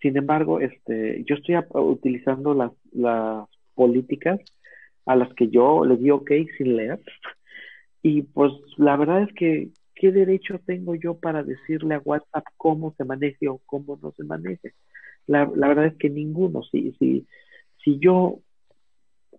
Sin 0.00 0.16
embargo, 0.16 0.60
este, 0.60 1.24
yo 1.24 1.34
estoy 1.34 1.56
utilizando 1.74 2.54
las, 2.54 2.72
las 2.92 3.48
políticas 3.74 4.40
a 5.06 5.16
las 5.16 5.32
que 5.34 5.48
yo 5.48 5.84
le 5.84 5.96
di 5.96 6.10
ok 6.10 6.30
sin 6.56 6.76
leer. 6.76 7.00
Y 8.02 8.22
pues 8.22 8.52
la 8.76 8.96
verdad 8.96 9.22
es 9.22 9.32
que, 9.34 9.70
¿qué 9.94 10.12
derecho 10.12 10.60
tengo 10.64 10.94
yo 10.94 11.18
para 11.18 11.42
decirle 11.42 11.96
a 11.96 12.02
WhatsApp 12.04 12.44
cómo 12.56 12.94
se 12.96 13.04
maneje 13.04 13.48
o 13.48 13.60
cómo 13.66 13.98
no 14.00 14.12
se 14.12 14.24
maneje? 14.24 14.72
La, 15.26 15.50
la 15.54 15.68
verdad 15.68 15.86
es 15.86 15.96
que 15.96 16.08
ninguno. 16.08 16.62
Si, 16.62 16.92
si, 16.98 17.26
si 17.84 17.98
yo 17.98 18.40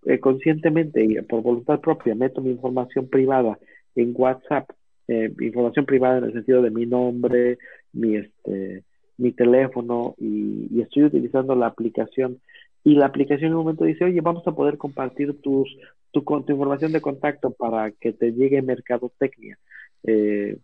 eh, 0.05 0.19
conscientemente 0.19 1.03
y 1.03 1.22
por 1.22 1.41
voluntad 1.41 1.80
propia 1.80 2.15
meto 2.15 2.41
mi 2.41 2.51
información 2.51 3.07
privada 3.07 3.57
en 3.95 4.13
WhatsApp, 4.15 4.69
eh, 5.07 5.31
información 5.39 5.85
privada 5.85 6.19
en 6.19 6.23
el 6.26 6.34
sentido 6.34 6.61
de 6.61 6.72
mi 6.72 6.85
nombre, 6.85 7.57
mi 7.93 8.15
este 8.15 8.84
mi 9.22 9.31
teléfono 9.31 10.15
y, 10.18 10.81
estoy 10.81 11.03
utilizando 11.03 11.55
la 11.55 11.68
aplicación 11.68 12.41
y 12.84 12.95
la 12.95 13.05
aplicación 13.05 13.51
en 13.51 13.53
un 13.53 13.63
momento 13.63 13.85
dice, 13.85 14.05
oye, 14.05 14.19
vamos 14.19 14.45
a 14.47 14.53
poder 14.53 14.77
compartir 14.77 15.39
tus, 15.41 15.69
tu, 16.11 16.22
tu 16.22 16.51
información 16.51 16.91
de 16.91 17.01
contacto 17.01 17.51
para 17.51 17.91
que 17.91 18.11
te 18.13 18.31
llegue 18.31 18.63
mercadotecnia 18.63 19.59
eh, 20.03 20.57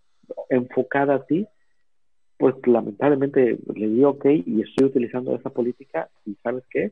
enfocada 0.50 1.16
a 1.16 1.26
ti, 1.26 1.46
pues 2.38 2.56
lamentablemente 2.66 3.60
le 3.76 3.88
di 3.88 4.04
ok 4.04 4.26
y 4.26 4.62
estoy 4.62 4.88
utilizando 4.88 5.36
esa 5.36 5.52
política 5.52 6.10
y 6.26 6.34
sabes 6.42 6.64
qué, 6.72 6.92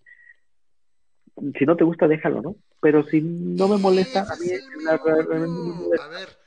si 1.57 1.65
no 1.65 1.75
te 1.75 1.83
gusta, 1.83 2.07
déjalo, 2.07 2.41
¿no? 2.41 2.55
Pero 2.81 3.05
si 3.07 3.21
no 3.21 3.67
me 3.67 3.77
molesta, 3.77 4.21
a 4.21 4.35
mí... 4.37 4.47
La, 4.83 4.93
a 4.93 6.07
ver, 6.07 6.37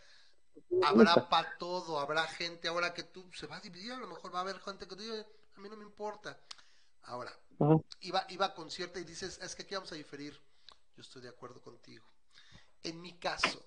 habrá 0.83 1.29
para 1.29 1.57
todo, 1.59 1.99
habrá 1.99 2.23
gente 2.25 2.69
ahora 2.69 2.95
que 2.95 3.03
tú 3.03 3.31
se 3.33 3.47
va 3.47 3.57
a 3.57 3.61
dividir, 3.61 3.93
a 3.93 3.99
lo 3.99 4.09
mejor 4.09 4.35
va 4.35 4.39
a 4.39 4.43
haber 4.43 4.59
gente 4.61 4.87
que 4.87 4.97
tú 4.97 5.03
dice, 5.03 5.27
a 5.57 5.61
mí 5.61 5.69
no 5.69 5.77
me 5.77 5.85
importa. 5.85 6.39
Ahora, 7.05 7.33
iba, 8.01 8.27
iba 8.29 8.55
con 8.55 8.71
cierta 8.71 9.01
y 9.01 9.05
dices, 9.05 9.39
es 9.43 9.55
que 9.55 9.63
aquí 9.63 9.75
vamos 9.75 9.93
a 9.93 9.97
diferir. 9.97 10.39
Yo 10.97 11.03
estoy 11.03 11.23
de 11.23 11.29
acuerdo 11.29 11.61
contigo. 11.61 12.05
En 12.83 13.01
mi 13.01 13.19
caso, 13.19 13.65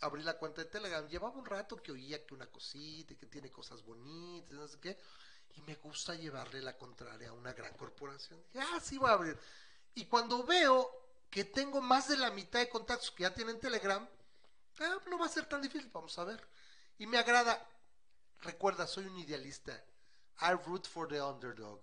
abrí 0.00 0.22
la 0.22 0.38
cuenta 0.38 0.62
de 0.62 0.70
Telegram, 0.70 1.06
llevaba 1.08 1.36
un 1.36 1.46
rato 1.46 1.76
que 1.76 1.92
oía 1.92 2.24
que 2.24 2.34
una 2.34 2.46
cosita 2.46 3.12
y 3.12 3.16
que 3.16 3.26
tiene 3.26 3.50
cosas 3.50 3.82
bonitas, 3.82 4.52
no 4.52 4.68
sé 4.68 4.78
qué, 4.80 4.98
y 5.56 5.62
me 5.62 5.76
gusta 5.76 6.14
llevarle 6.14 6.60
la 6.62 6.76
contraria 6.76 7.30
a 7.30 7.32
una 7.32 7.52
gran 7.52 7.72
corporación. 7.74 8.40
Ya, 8.52 8.66
ah, 8.74 8.80
sí 8.80 8.98
voy 8.98 9.10
a 9.10 9.14
abrir. 9.14 9.38
Y 9.94 10.06
cuando 10.06 10.44
veo 10.44 10.90
que 11.30 11.44
tengo 11.44 11.80
más 11.80 12.08
de 12.08 12.16
la 12.16 12.30
mitad 12.30 12.60
de 12.60 12.68
contactos 12.68 13.10
que 13.10 13.22
ya 13.22 13.34
tienen 13.34 13.60
Telegram, 13.60 14.08
ah, 14.80 14.98
no 15.08 15.18
va 15.18 15.26
a 15.26 15.28
ser 15.28 15.46
tan 15.46 15.62
difícil, 15.62 15.90
vamos 15.92 16.18
a 16.18 16.24
ver. 16.24 16.46
Y 16.98 17.06
me 17.06 17.18
agrada, 17.18 17.68
recuerda, 18.40 18.86
soy 18.86 19.06
un 19.06 19.18
idealista. 19.18 19.84
I 20.40 20.52
root 20.66 20.86
for 20.86 21.08
the 21.08 21.20
underdog. 21.20 21.80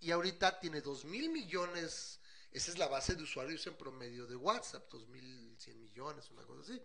Y 0.00 0.10
ahorita 0.10 0.60
tiene 0.60 0.80
dos 0.80 1.04
mil 1.04 1.30
millones, 1.30 2.20
esa 2.50 2.70
es 2.70 2.78
la 2.78 2.88
base 2.88 3.14
de 3.14 3.22
usuarios 3.22 3.66
en 3.66 3.76
promedio 3.76 4.26
de 4.26 4.36
WhatsApp, 4.36 4.90
dos 4.90 5.08
mil 5.08 5.56
cien 5.58 5.80
millones, 5.80 6.30
una 6.30 6.42
cosa 6.42 6.62
así. 6.62 6.82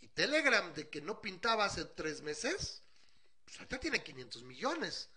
Y 0.00 0.08
Telegram, 0.08 0.72
de 0.74 0.88
que 0.88 1.00
no 1.00 1.20
pintaba 1.20 1.64
hace 1.64 1.84
tres 1.84 2.22
meses, 2.22 2.82
pues 3.44 3.56
ahorita 3.56 3.78
tiene 3.78 4.02
500 4.02 4.42
millones. 4.42 5.08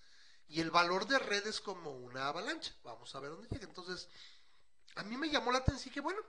Y 0.48 0.62
el 0.62 0.70
valor 0.70 1.08
de 1.08 1.18
red 1.18 1.46
es 1.48 1.60
como 1.60 1.92
una 1.92 2.28
avalancha. 2.28 2.72
Vamos 2.84 3.14
a 3.16 3.20
ver 3.20 3.32
dónde 3.32 3.50
llega. 3.50 3.66
Entonces, 3.66 4.08
a 4.96 5.04
mí 5.04 5.18
me 5.18 5.30
llamó 5.30 5.52
la 5.52 5.60
atención 5.60 5.94
que, 5.94 6.02
bueno, 6.02 6.20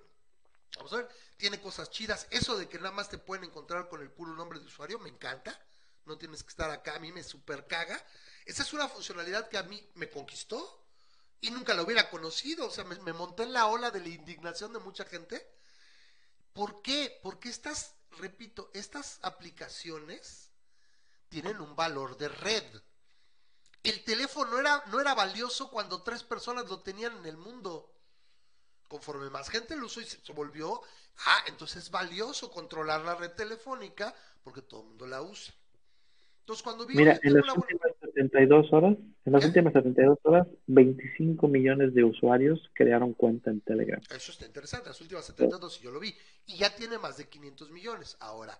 vamos 0.76 0.92
a 0.92 0.96
ver, 0.96 1.08
tiene 1.36 1.60
cosas 1.60 1.90
chidas. 1.90 2.26
Eso 2.30 2.56
de 2.56 2.68
que 2.68 2.78
nada 2.78 2.90
más 2.90 3.08
te 3.08 3.18
pueden 3.18 3.44
encontrar 3.44 3.88
con 3.88 4.02
el 4.02 4.10
puro 4.10 4.34
nombre 4.34 4.58
de 4.58 4.66
usuario, 4.66 4.98
me 4.98 5.08
encanta. 5.08 5.58
No 6.04 6.18
tienes 6.18 6.42
que 6.42 6.50
estar 6.50 6.70
acá, 6.70 6.96
a 6.96 6.98
mí 6.98 7.12
me 7.12 7.22
super 7.22 7.66
caga. 7.66 8.04
Esa 8.44 8.62
es 8.62 8.72
una 8.72 8.88
funcionalidad 8.88 9.48
que 9.48 9.58
a 9.58 9.64
mí 9.64 9.84
me 9.94 10.10
conquistó 10.10 10.86
y 11.40 11.50
nunca 11.50 11.74
la 11.74 11.82
hubiera 11.82 12.10
conocido. 12.10 12.66
O 12.66 12.70
sea, 12.70 12.84
me, 12.84 13.12
monté 13.12 13.44
en 13.44 13.52
la 13.52 13.66
ola 13.66 13.90
de 13.90 14.00
la 14.00 14.08
indignación 14.08 14.72
de 14.72 14.78
mucha 14.78 15.04
gente. 15.04 15.44
¿Por 16.52 16.82
qué? 16.82 17.20
Porque 17.22 17.48
estas, 17.48 17.94
repito, 18.12 18.70
estas 18.72 19.18
aplicaciones 19.22 20.50
tienen 21.28 21.60
un 21.60 21.74
valor 21.74 22.16
de 22.16 22.28
red. 22.28 22.64
El 23.82 24.02
teléfono 24.04 24.58
era, 24.58 24.82
no 24.86 25.00
era 25.00 25.14
valioso 25.14 25.70
cuando 25.70 26.02
tres 26.02 26.22
personas 26.22 26.66
lo 26.68 26.82
tenían 26.82 27.16
en 27.18 27.26
el 27.26 27.36
mundo 27.36 27.95
conforme 28.88 29.30
más 29.30 29.48
gente 29.48 29.76
lo 29.76 29.86
usó 29.86 30.00
y 30.00 30.04
se 30.04 30.32
volvió, 30.32 30.80
ah, 31.26 31.44
entonces 31.48 31.84
es 31.84 31.90
valioso 31.90 32.50
controlar 32.50 33.02
la 33.02 33.14
red 33.14 33.32
telefónica 33.32 34.14
porque 34.42 34.62
todo 34.62 34.82
el 34.82 34.88
mundo 34.88 35.06
la 35.06 35.22
usa. 35.22 35.54
Entonces 36.40 36.62
cuando 36.62 36.86
vi 36.86 36.94
Mira, 36.94 37.18
en 37.24 37.34
las, 37.34 37.56
últimas, 37.56 37.90
72 38.00 38.72
horas, 38.72 38.96
en 39.24 39.32
las 39.32 39.44
últimas 39.44 39.72
72 39.72 40.18
horas, 40.22 40.46
25 40.68 41.48
millones 41.48 41.92
de 41.92 42.04
usuarios 42.04 42.70
crearon 42.72 43.14
cuenta 43.14 43.50
en 43.50 43.60
Telegram. 43.62 44.00
Eso 44.10 44.30
está 44.30 44.46
interesante, 44.46 44.88
las 44.90 45.00
últimas 45.00 45.24
72 45.24 45.80
yo 45.80 45.90
lo 45.90 45.98
vi. 45.98 46.14
Y 46.46 46.58
ya 46.58 46.72
tiene 46.76 46.98
más 46.98 47.16
de 47.16 47.28
500 47.28 47.72
millones. 47.72 48.16
Ahora, 48.20 48.56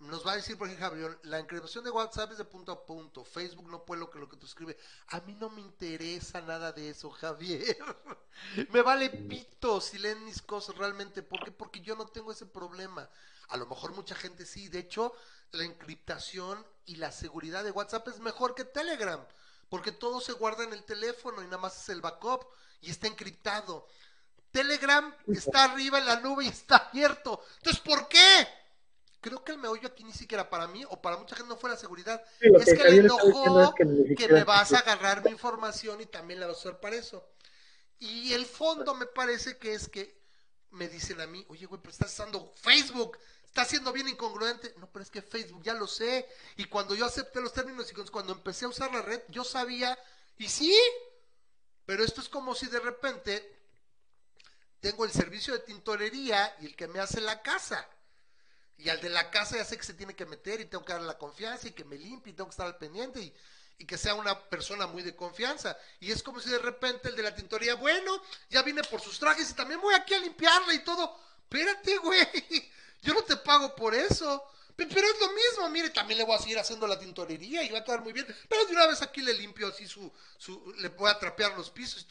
nos 0.00 0.24
va 0.24 0.32
a 0.32 0.36
decir, 0.36 0.56
por 0.56 0.68
ejemplo, 0.68 0.88
Javier, 0.88 1.18
la 1.24 1.40
encriptación 1.40 1.82
de 1.82 1.90
WhatsApp 1.90 2.30
es 2.30 2.38
de 2.38 2.44
punto 2.44 2.70
a 2.70 2.86
punto. 2.86 3.24
Facebook 3.24 3.68
no 3.68 3.84
puede 3.84 4.00
lo 4.00 4.10
que, 4.10 4.20
lo 4.20 4.28
que 4.28 4.36
tú 4.36 4.46
escribes. 4.46 4.76
A 5.08 5.20
mí 5.22 5.34
no 5.34 5.50
me 5.50 5.60
interesa 5.60 6.40
nada 6.40 6.70
de 6.70 6.90
eso, 6.90 7.10
Javier. 7.10 7.76
me 8.70 8.82
vale 8.82 9.10
pito 9.10 9.80
si 9.80 9.98
leen 9.98 10.24
mis 10.24 10.40
cosas 10.40 10.76
realmente. 10.76 11.22
¿Por 11.22 11.44
qué? 11.44 11.50
Porque 11.50 11.80
yo 11.80 11.96
no 11.96 12.06
tengo 12.06 12.30
ese 12.30 12.46
problema. 12.46 13.08
A 13.48 13.56
lo 13.56 13.66
mejor 13.66 13.92
mucha 13.92 14.14
gente 14.14 14.46
sí. 14.46 14.68
De 14.68 14.78
hecho, 14.78 15.12
la 15.50 15.64
encriptación 15.64 16.64
y 16.86 16.96
la 16.96 17.10
seguridad 17.10 17.64
de 17.64 17.72
WhatsApp 17.72 18.06
es 18.08 18.20
mejor 18.20 18.54
que 18.54 18.64
Telegram. 18.64 19.24
Porque 19.68 19.90
todo 19.90 20.20
se 20.20 20.32
guarda 20.32 20.62
en 20.62 20.72
el 20.72 20.84
teléfono 20.84 21.42
y 21.42 21.46
nada 21.46 21.58
más 21.58 21.82
es 21.82 21.88
el 21.88 22.00
backup 22.00 22.46
y 22.80 22.90
está 22.90 23.08
encriptado. 23.08 23.88
Telegram 24.52 25.12
está 25.26 25.64
arriba 25.64 25.98
en 25.98 26.06
la 26.06 26.20
nube 26.20 26.44
y 26.44 26.48
está 26.48 26.76
abierto. 26.76 27.42
Entonces, 27.56 27.82
¿por 27.82 28.08
qué? 28.08 28.48
Creo 29.20 29.42
que 29.44 29.52
el 29.52 29.58
meollo 29.58 29.88
aquí 29.88 30.04
ni 30.04 30.12
siquiera 30.12 30.48
para 30.48 30.66
mí 30.66 30.84
o 30.88 31.00
para 31.00 31.16
mucha 31.16 31.36
gente 31.36 31.48
no 31.48 31.56
fue 31.56 31.70
la 31.70 31.76
seguridad. 31.76 32.22
es 32.40 32.64
que, 32.64 32.84
le 32.84 32.96
enojó 32.96 33.74
que, 33.74 33.84
me 33.84 34.44
vas 34.44 34.72
a 34.72 34.78
agarrar 34.78 35.24
mi 35.24 35.30
información 35.30 36.00
y 36.00 36.06
también 36.06 36.40
la 36.40 36.46
vas 36.46 36.56
a 36.56 36.60
usar 36.60 36.80
para 36.80 36.96
eso. 36.96 37.28
Y 37.98 38.32
el 38.32 38.46
fondo 38.46 38.94
me 38.94 39.06
parece 39.06 39.58
que 39.58 39.74
es 39.74 39.88
que 39.88 40.18
me 40.70 40.88
dicen 40.88 41.20
a 41.20 41.26
mí, 41.26 41.44
oye, 41.48 41.66
güey, 41.66 41.80
pero 41.80 41.92
estás 41.92 42.12
usando 42.12 42.52
Facebook, 42.56 43.18
está 43.44 43.64
siendo 43.64 43.92
bien 43.92 44.08
incongruente. 44.08 44.74
No, 44.78 44.88
pero 44.90 45.02
es 45.02 45.10
que 45.10 45.22
Facebook 45.22 45.62
ya 45.62 45.74
lo 45.74 45.86
sé. 45.86 46.28
Y 46.56 46.66
cuando 46.66 46.94
yo 46.94 47.06
acepté 47.06 47.40
los 47.40 47.52
términos 47.52 47.90
y 47.90 47.94
cuando 48.10 48.32
empecé 48.32 48.66
a 48.66 48.68
usar 48.68 48.92
la 48.92 49.02
red, 49.02 49.22
yo 49.28 49.42
sabía, 49.42 49.98
y 50.36 50.48
sí, 50.48 50.76
pero 51.86 52.04
esto 52.04 52.20
es 52.20 52.28
como 52.28 52.54
si 52.54 52.66
de 52.66 52.80
repente 52.80 53.56
tengo 54.80 55.04
el 55.04 55.10
servicio 55.10 55.54
de 55.54 55.60
tintorería 55.60 56.54
y 56.60 56.66
el 56.66 56.76
que 56.76 56.86
me 56.86 57.00
hace 57.00 57.20
la 57.20 57.42
casa. 57.42 57.88
Y 58.78 58.88
al 58.90 59.00
de 59.00 59.08
la 59.08 59.30
casa 59.30 59.56
ya 59.56 59.64
sé 59.64 59.76
que 59.76 59.82
se 59.82 59.94
tiene 59.94 60.14
que 60.14 60.24
meter 60.24 60.60
y 60.60 60.66
tengo 60.66 60.84
que 60.84 60.92
darle 60.92 61.08
la 61.08 61.18
confianza 61.18 61.66
y 61.66 61.72
que 61.72 61.84
me 61.84 61.98
limpie 61.98 62.32
y 62.32 62.36
tengo 62.36 62.48
que 62.48 62.52
estar 62.52 62.66
al 62.66 62.78
pendiente 62.78 63.20
y, 63.20 63.34
que 63.86 63.98
sea 63.98 64.14
una 64.14 64.38
persona 64.48 64.86
muy 64.86 65.02
de 65.02 65.14
confianza. 65.14 65.76
Y 66.00 66.10
es 66.10 66.22
como 66.22 66.40
si 66.40 66.50
de 66.50 66.58
repente 66.58 67.08
el 67.08 67.16
de 67.16 67.22
la 67.22 67.34
tintoría, 67.34 67.74
bueno, 67.76 68.22
ya 68.50 68.62
vine 68.62 68.82
por 68.84 69.00
sus 69.00 69.18
trajes 69.18 69.50
y 69.50 69.54
también 69.54 69.80
voy 69.80 69.94
aquí 69.94 70.14
a 70.14 70.18
limpiarle 70.18 70.74
y 70.74 70.84
todo. 70.84 71.16
Espérate, 71.42 71.96
güey, 71.98 72.26
yo 73.02 73.14
no 73.14 73.22
te 73.22 73.36
pago 73.36 73.74
por 73.76 73.94
eso. 73.94 74.44
Pero 74.74 74.90
es 74.90 75.20
lo 75.20 75.32
mismo, 75.32 75.68
mire, 75.70 75.90
también 75.90 76.18
le 76.18 76.24
voy 76.24 76.36
a 76.36 76.40
seguir 76.40 76.58
haciendo 76.58 76.86
la 76.86 76.98
tintorería 76.98 77.64
y 77.64 77.70
va 77.70 77.80
a 77.80 77.84
quedar 77.84 78.00
muy 78.00 78.12
bien. 78.12 78.26
Pero 78.48 78.64
de 78.64 78.72
una 78.72 78.86
vez 78.86 79.02
aquí 79.02 79.20
le 79.22 79.32
limpio 79.32 79.66
así 79.66 79.88
su, 79.88 80.12
su 80.38 80.72
le 80.78 80.88
voy 80.90 81.10
a 81.10 81.18
trapear 81.18 81.56
los 81.56 81.70
pisos. 81.70 82.06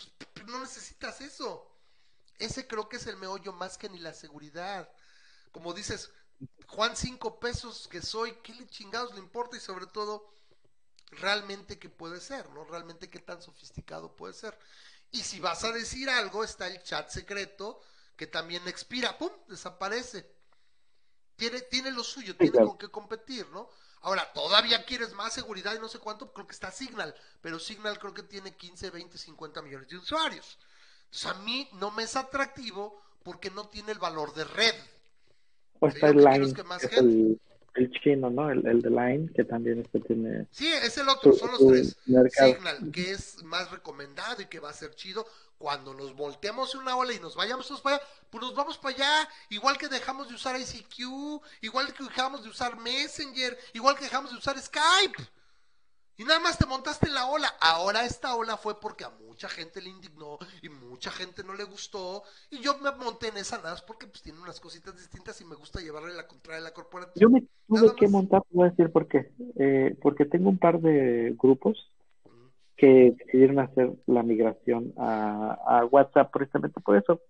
No 0.45 0.59
necesitas 0.59 1.21
eso. 1.21 1.65
Ese 2.39 2.67
creo 2.67 2.89
que 2.89 2.97
es 2.97 3.07
el 3.07 3.15
meollo 3.15 3.53
más 3.53 3.77
que 3.77 3.87
ni 3.87 3.99
la 3.99 4.13
seguridad. 4.13 4.89
Como 5.53 5.73
dices, 5.73 6.11
Juan 6.67 6.95
cinco 6.95 7.39
pesos 7.39 7.87
que 7.87 8.01
soy, 8.01 8.33
¿qué 8.43 8.53
le 8.53 8.67
chingados 8.67 9.13
le 9.13 9.19
importa? 9.19 9.57
Y 9.57 9.59
sobre 9.59 9.87
todo, 9.87 10.33
realmente 11.11 11.79
qué 11.79 11.89
puede 11.89 12.19
ser, 12.19 12.49
¿no? 12.49 12.65
Realmente 12.65 13.09
qué 13.09 13.19
tan 13.19 13.41
sofisticado 13.41 14.15
puede 14.15 14.33
ser. 14.33 14.57
Y 15.11 15.23
si 15.23 15.39
vas 15.39 15.63
a 15.63 15.71
decir 15.71 16.09
algo, 16.09 16.43
está 16.43 16.67
el 16.67 16.83
chat 16.83 17.09
secreto 17.09 17.81
que 18.15 18.27
también 18.27 18.67
expira, 18.67 19.17
¡pum! 19.17 19.31
desaparece. 19.47 20.35
Tiene, 21.35 21.61
tiene 21.61 21.91
lo 21.91 22.03
suyo, 22.03 22.35
tiene 22.35 22.57
con 22.65 22.77
qué 22.77 22.89
competir, 22.89 23.47
¿no? 23.49 23.69
Ahora, 24.01 24.31
todavía 24.33 24.85
quieres 24.85 25.13
más 25.13 25.33
seguridad 25.33 25.75
y 25.75 25.79
no 25.79 25.87
sé 25.87 25.99
cuánto, 25.99 26.33
creo 26.33 26.47
que 26.47 26.53
está 26.53 26.71
Signal, 26.71 27.15
pero 27.41 27.59
Signal 27.59 27.99
creo 27.99 28.13
que 28.13 28.23
tiene 28.23 28.55
15, 28.55 28.89
20, 28.89 29.17
50 29.17 29.61
millones 29.61 29.87
de 29.87 29.97
usuarios. 29.97 30.57
Entonces 31.05 31.25
a 31.25 31.33
mí 31.35 31.69
no 31.73 31.91
me 31.91 32.03
es 32.03 32.15
atractivo 32.15 33.01
porque 33.23 33.49
no 33.49 33.69
tiene 33.69 33.91
el 33.91 33.99
valor 33.99 34.33
de 34.33 34.43
red. 34.43 34.75
O 35.79 35.87
está 35.87 36.09
el 36.09 36.17
Line, 36.17 36.53
el, 36.97 37.39
el, 37.75 37.91
chino, 37.91 38.29
¿no? 38.29 38.49
El, 38.49 38.65
el, 38.65 38.81
de 38.81 38.89
Line, 38.89 39.29
que 39.33 39.43
también 39.43 39.79
este 39.79 39.99
tiene... 39.99 40.47
Sí, 40.51 40.67
es 40.67 40.97
el 40.97 41.07
otro, 41.09 41.33
son 41.33 41.51
los 41.51 41.67
tres. 41.67 41.97
Signal, 42.05 42.91
que 42.91 43.11
es 43.11 43.43
más 43.43 43.69
recomendado 43.71 44.41
y 44.41 44.45
que 44.45 44.59
va 44.59 44.69
a 44.69 44.73
ser 44.73 44.95
chido. 44.95 45.25
Cuando 45.57 45.93
nos 45.93 46.15
volteamos 46.15 46.75
una 46.75 46.95
ola 46.95 47.13
y 47.13 47.19
nos 47.19 47.35
vayamos 47.35 47.67
para 47.81 47.95
allá, 47.95 48.05
pues 48.29 48.43
nos 48.43 48.55
vamos 48.55 48.77
para 48.77 48.95
allá. 48.95 49.29
Igual 49.49 49.77
que 49.77 49.87
dejamos 49.87 50.29
de 50.29 50.35
usar 50.35 50.59
ICQ, 50.59 51.41
igual 51.61 51.93
que 51.93 52.03
dejamos 52.03 52.43
de 52.43 52.49
usar 52.49 52.77
Messenger, 52.79 53.57
igual 53.73 53.95
que 53.95 54.03
dejamos 54.03 54.31
de 54.31 54.37
usar 54.37 54.59
Skype. 54.59 55.23
Y 56.19 56.23
nada 56.23 56.39
más 56.39 56.57
te 56.57 56.65
montaste 56.65 57.07
en 57.07 57.13
la 57.13 57.27
ola. 57.27 57.47
Ahora 57.61 58.03
esta 58.03 58.35
ola 58.35 58.57
fue 58.57 58.79
porque 58.79 59.03
a 59.03 59.11
mucha 59.27 59.47
gente 59.47 59.81
le 59.81 59.89
indignó 59.89 60.39
y 60.63 60.69
mucha 60.69 61.11
gente 61.11 61.43
no 61.43 61.53
le 61.53 61.63
gustó. 61.63 62.23
Y 62.49 62.59
yo 62.59 62.75
me 62.79 62.91
monté 62.91 63.27
en 63.27 63.37
esa 63.37 63.57
nada 63.57 63.71
más 63.71 63.83
porque 63.83 64.07
pues 64.07 64.23
tiene 64.23 64.39
unas 64.39 64.59
cositas 64.59 64.97
distintas 64.97 65.39
y 65.41 65.45
me 65.45 65.55
gusta 65.55 65.79
llevarle 65.79 66.15
la 66.15 66.27
contra 66.27 66.55
de 66.55 66.61
la 66.61 66.71
corporación. 66.71 67.13
Yo 67.15 67.29
me 67.29 67.43
tuve 67.67 67.95
que 67.95 68.07
montar, 68.07 68.41
voy 68.49 68.67
a 68.67 68.71
decir 68.71 68.91
por 68.91 69.07
qué. 69.07 69.31
Eh, 69.57 69.95
porque 70.01 70.25
tengo 70.25 70.49
un 70.49 70.57
par 70.57 70.81
de 70.81 71.35
grupos 71.37 71.91
que 72.75 73.15
decidieron 73.17 73.59
hacer 73.59 73.91
la 74.07 74.23
migración 74.23 74.93
a, 74.97 75.85
WhatsApp 75.91 76.31
precisamente 76.31 76.79
por 76.81 76.97
eso. 76.97 77.21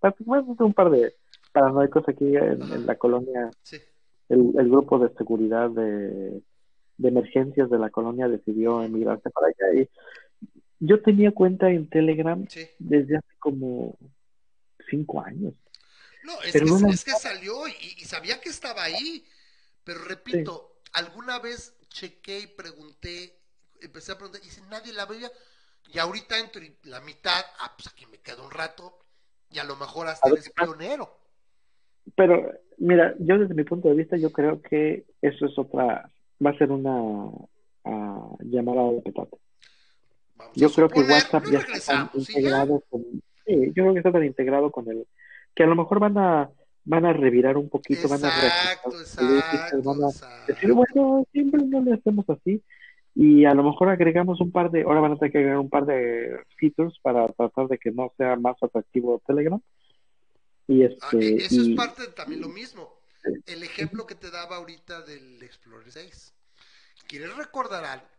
un 0.59 0.73
par 0.73 0.91
de 0.91 1.13
paranoicos 1.51 2.07
aquí 2.07 2.37
en, 2.37 2.85
la 2.85 2.95
colonia. 2.95 3.51
el 4.29 4.69
grupo 4.69 4.99
de 4.99 5.13
seguridad 5.15 5.69
de 5.69 6.41
de 6.97 7.09
emergencias 7.09 7.69
de 7.69 7.79
la 7.79 7.89
colonia 7.89 8.27
decidió 8.27 8.81
emigrarse 8.81 9.29
para 9.29 9.47
allá. 9.47 9.81
Y 9.81 9.89
yo 10.79 11.01
tenía 11.01 11.31
cuenta 11.31 11.69
en 11.69 11.89
Telegram 11.89 12.45
desde 12.79 13.17
hace 13.17 13.35
como 13.39 13.97
cinco 14.89 15.21
años. 15.21 15.53
No, 16.23 16.41
es, 16.41 16.51
que, 16.51 16.59
es 16.89 17.05
que, 17.05 17.11
salió 17.11 17.67
y, 17.67 18.03
sabía 18.03 18.41
que 18.41 18.49
estaba 18.49 18.83
ahí. 18.83 19.25
Pero 19.83 20.03
repito, 20.03 20.81
alguna 20.93 21.39
vez 21.39 21.77
chequé 21.87 22.39
y 22.41 22.47
pregunté, 22.47 23.39
empecé 23.79 24.11
a 24.11 24.17
preguntar, 24.17 24.41
y 24.45 24.49
si 24.49 24.61
nadie 24.63 24.91
la 24.91 25.05
veía, 25.05 25.31
y 25.93 25.99
ahorita 25.99 26.37
entre 26.39 26.75
la 26.83 26.99
mitad, 26.99 27.45
ah, 27.59 27.73
pues 27.77 27.87
aquí 27.87 28.05
me 28.07 28.17
quedo 28.17 28.43
un 28.43 28.51
rato, 28.51 28.99
y 29.49 29.59
a 29.59 29.63
lo 29.63 29.77
mejor 29.77 30.07
hasta 30.07 30.27
eres 30.27 30.51
pionero. 30.51 31.17
Pero, 32.15 32.51
mira, 32.77 33.15
yo 33.19 33.37
desde 33.37 33.53
mi 33.53 33.63
punto 33.63 33.87
de 33.87 33.95
vista, 33.95 34.17
yo 34.17 34.31
creo 34.33 34.61
que 34.61 35.05
eso 35.21 35.45
es 35.45 35.57
otra 35.57 36.11
va 36.43 36.51
a 36.51 36.57
ser 36.57 36.71
una 36.71 36.95
uh, 36.95 38.37
llamada 38.43 38.91
de 38.91 39.01
petate. 39.01 39.37
yo 40.55 40.69
creo 40.69 40.89
que 40.89 41.01
WhatsApp 41.01 41.45
ya 41.51 41.59
está 41.59 42.11
integrado 42.13 42.83
con, 42.89 43.03
sí, 43.45 43.67
yo 43.67 43.73
creo 43.73 43.93
que 43.93 43.99
está 43.99 44.11
tan 44.11 44.25
integrado 44.25 44.71
con 44.71 44.89
el 44.89 45.05
que 45.55 45.63
a 45.63 45.67
lo 45.67 45.75
mejor 45.75 45.99
van 45.99 46.17
a 46.17 46.49
van 46.85 47.05
a 47.05 47.11
revirar 47.11 47.57
un 47.57 47.69
poquito, 47.69 48.07
van 48.07 48.23
a 48.23 48.29
exacto, 48.29 48.91
van 49.83 50.03
a 50.03 50.07
decir, 50.47 50.71
bueno, 50.71 51.25
siempre 51.33 51.61
no 51.65 51.81
le 51.81 51.95
hacemos 51.95 52.29
así 52.29 52.63
y 53.13 53.45
a 53.45 53.53
lo 53.53 53.63
mejor 53.63 53.89
agregamos 53.89 54.39
un 54.39 54.51
par 54.51 54.69
de, 54.71 54.83
ahora 54.83 55.01
van 55.01 55.13
a 55.13 55.15
tener 55.17 55.31
que 55.31 55.39
agregar 55.39 55.59
un 55.59 55.69
par 55.69 55.85
de 55.85 56.39
features 56.57 56.97
para 57.01 57.27
tratar 57.29 57.67
de 57.67 57.77
que 57.79 57.91
no 57.91 58.13
sea 58.15 58.35
más 58.35 58.55
atractivo 58.61 59.21
Telegram. 59.25 59.59
Y 60.67 60.83
ah, 60.83 60.85
este, 60.85 61.35
eso 61.37 61.61
es 61.61 61.69
parte 61.69 62.03
de 62.03 62.09
también 62.09 62.41
lo 62.41 62.49
mismo 62.49 62.96
el 63.45 63.63
ejemplo 63.63 64.05
que 64.05 64.15
te 64.15 64.31
daba 64.31 64.57
ahorita 64.57 65.01
del 65.01 65.41
Explorer 65.41 65.91
6. 65.91 66.33
¿Quieres 67.07 67.35
recordar 67.35 68.09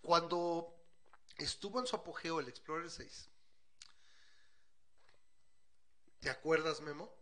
cuando 0.00 0.74
estuvo 1.38 1.80
en 1.80 1.86
su 1.86 1.96
apogeo 1.96 2.40
el 2.40 2.48
Explorer 2.48 2.90
6? 2.90 3.28
¿Te 6.20 6.30
acuerdas, 6.30 6.80
Memo? 6.80 7.12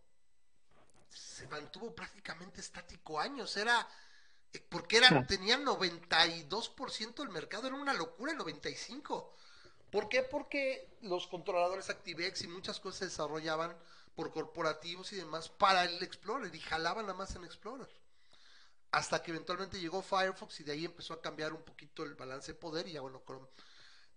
Se 1.09 1.47
mantuvo 1.49 1.95
prácticamente 1.95 2.61
estático 2.61 3.19
años, 3.19 3.57
era 3.57 3.89
eh, 4.53 4.65
porque 4.69 4.99
era, 4.99 5.27
tenía 5.27 5.59
92% 5.59 7.15
del 7.15 7.29
mercado, 7.31 7.67
era 7.67 7.77
una 7.77 7.95
locura 7.95 8.33
el 8.33 8.39
95. 8.39 9.35
¿Por 9.91 10.09
qué? 10.09 10.23
Porque 10.23 10.97
los 11.03 11.27
controladores 11.27 11.91
ActiveX 11.91 12.43
y 12.43 12.49
muchas 12.49 12.81
cosas 12.81 12.99
se 13.01 13.05
desarrollaban 13.07 13.77
por 14.15 14.33
corporativos 14.33 15.13
y 15.13 15.17
demás 15.17 15.49
para 15.49 15.85
el 15.85 16.03
Explorer 16.03 16.55
y 16.55 16.61
jalaban 16.61 17.07
nada 17.07 17.19
más 17.19 17.35
en 17.37 17.45
Explorer. 17.45 17.89
Hasta 18.93 19.23
que 19.23 19.31
eventualmente 19.31 19.81
llegó 19.81 20.03
Firefox 20.03 20.61
y 20.61 20.65
de 20.65 20.73
ahí 20.73 20.85
empezó 20.85 21.15
a 21.15 21.23
cambiar 21.23 21.53
un 21.53 21.63
poquito 21.63 22.03
el 22.03 22.15
balance 22.15 22.53
de 22.53 22.59
poder 22.59 22.89
y 22.89 22.93
ya 22.93 23.01
bueno, 23.01 23.23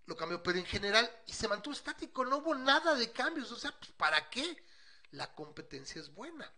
lo 0.06 0.16
cambió. 0.16 0.42
Pero 0.42 0.58
en 0.58 0.66
general, 0.66 1.10
y 1.26 1.32
se 1.32 1.48
mantuvo 1.48 1.74
estático, 1.74 2.24
no 2.24 2.38
hubo 2.38 2.54
nada 2.54 2.94
de 2.94 3.12
cambios. 3.12 3.52
O 3.52 3.56
sea, 3.56 3.72
pues, 3.78 3.92
¿para 3.92 4.28
qué? 4.30 4.64
La 5.12 5.32
competencia 5.32 6.00
es 6.00 6.12
buena. 6.12 6.52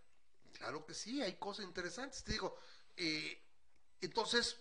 Claro 0.55 0.87
que 0.87 0.95
sí, 0.95 1.21
hay 1.21 1.35
cosas 1.35 1.67
interesantes. 1.67 2.25
Te 2.25 2.33
digo, 2.33 2.57
eh, 2.97 3.43
entonces, 4.01 4.57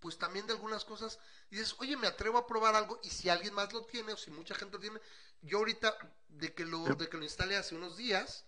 pues 0.00 0.18
también 0.18 0.46
de 0.46 0.52
algunas 0.52 0.84
cosas 0.84 1.18
dices, 1.50 1.74
oye, 1.78 1.96
me 1.96 2.06
atrevo 2.06 2.38
a 2.38 2.46
probar 2.46 2.74
algo 2.74 3.00
y 3.02 3.10
si 3.10 3.28
alguien 3.28 3.54
más 3.54 3.72
lo 3.72 3.84
tiene 3.86 4.12
o 4.12 4.16
si 4.16 4.30
mucha 4.30 4.54
gente 4.54 4.74
lo 4.74 4.80
tiene, 4.80 5.00
yo 5.42 5.58
ahorita 5.58 5.96
de 6.28 6.54
que 6.54 6.64
lo, 6.64 6.84
de 6.84 7.08
que 7.08 7.16
lo 7.16 7.24
instalé 7.24 7.56
hace 7.56 7.74
unos 7.74 7.96
días, 7.96 8.44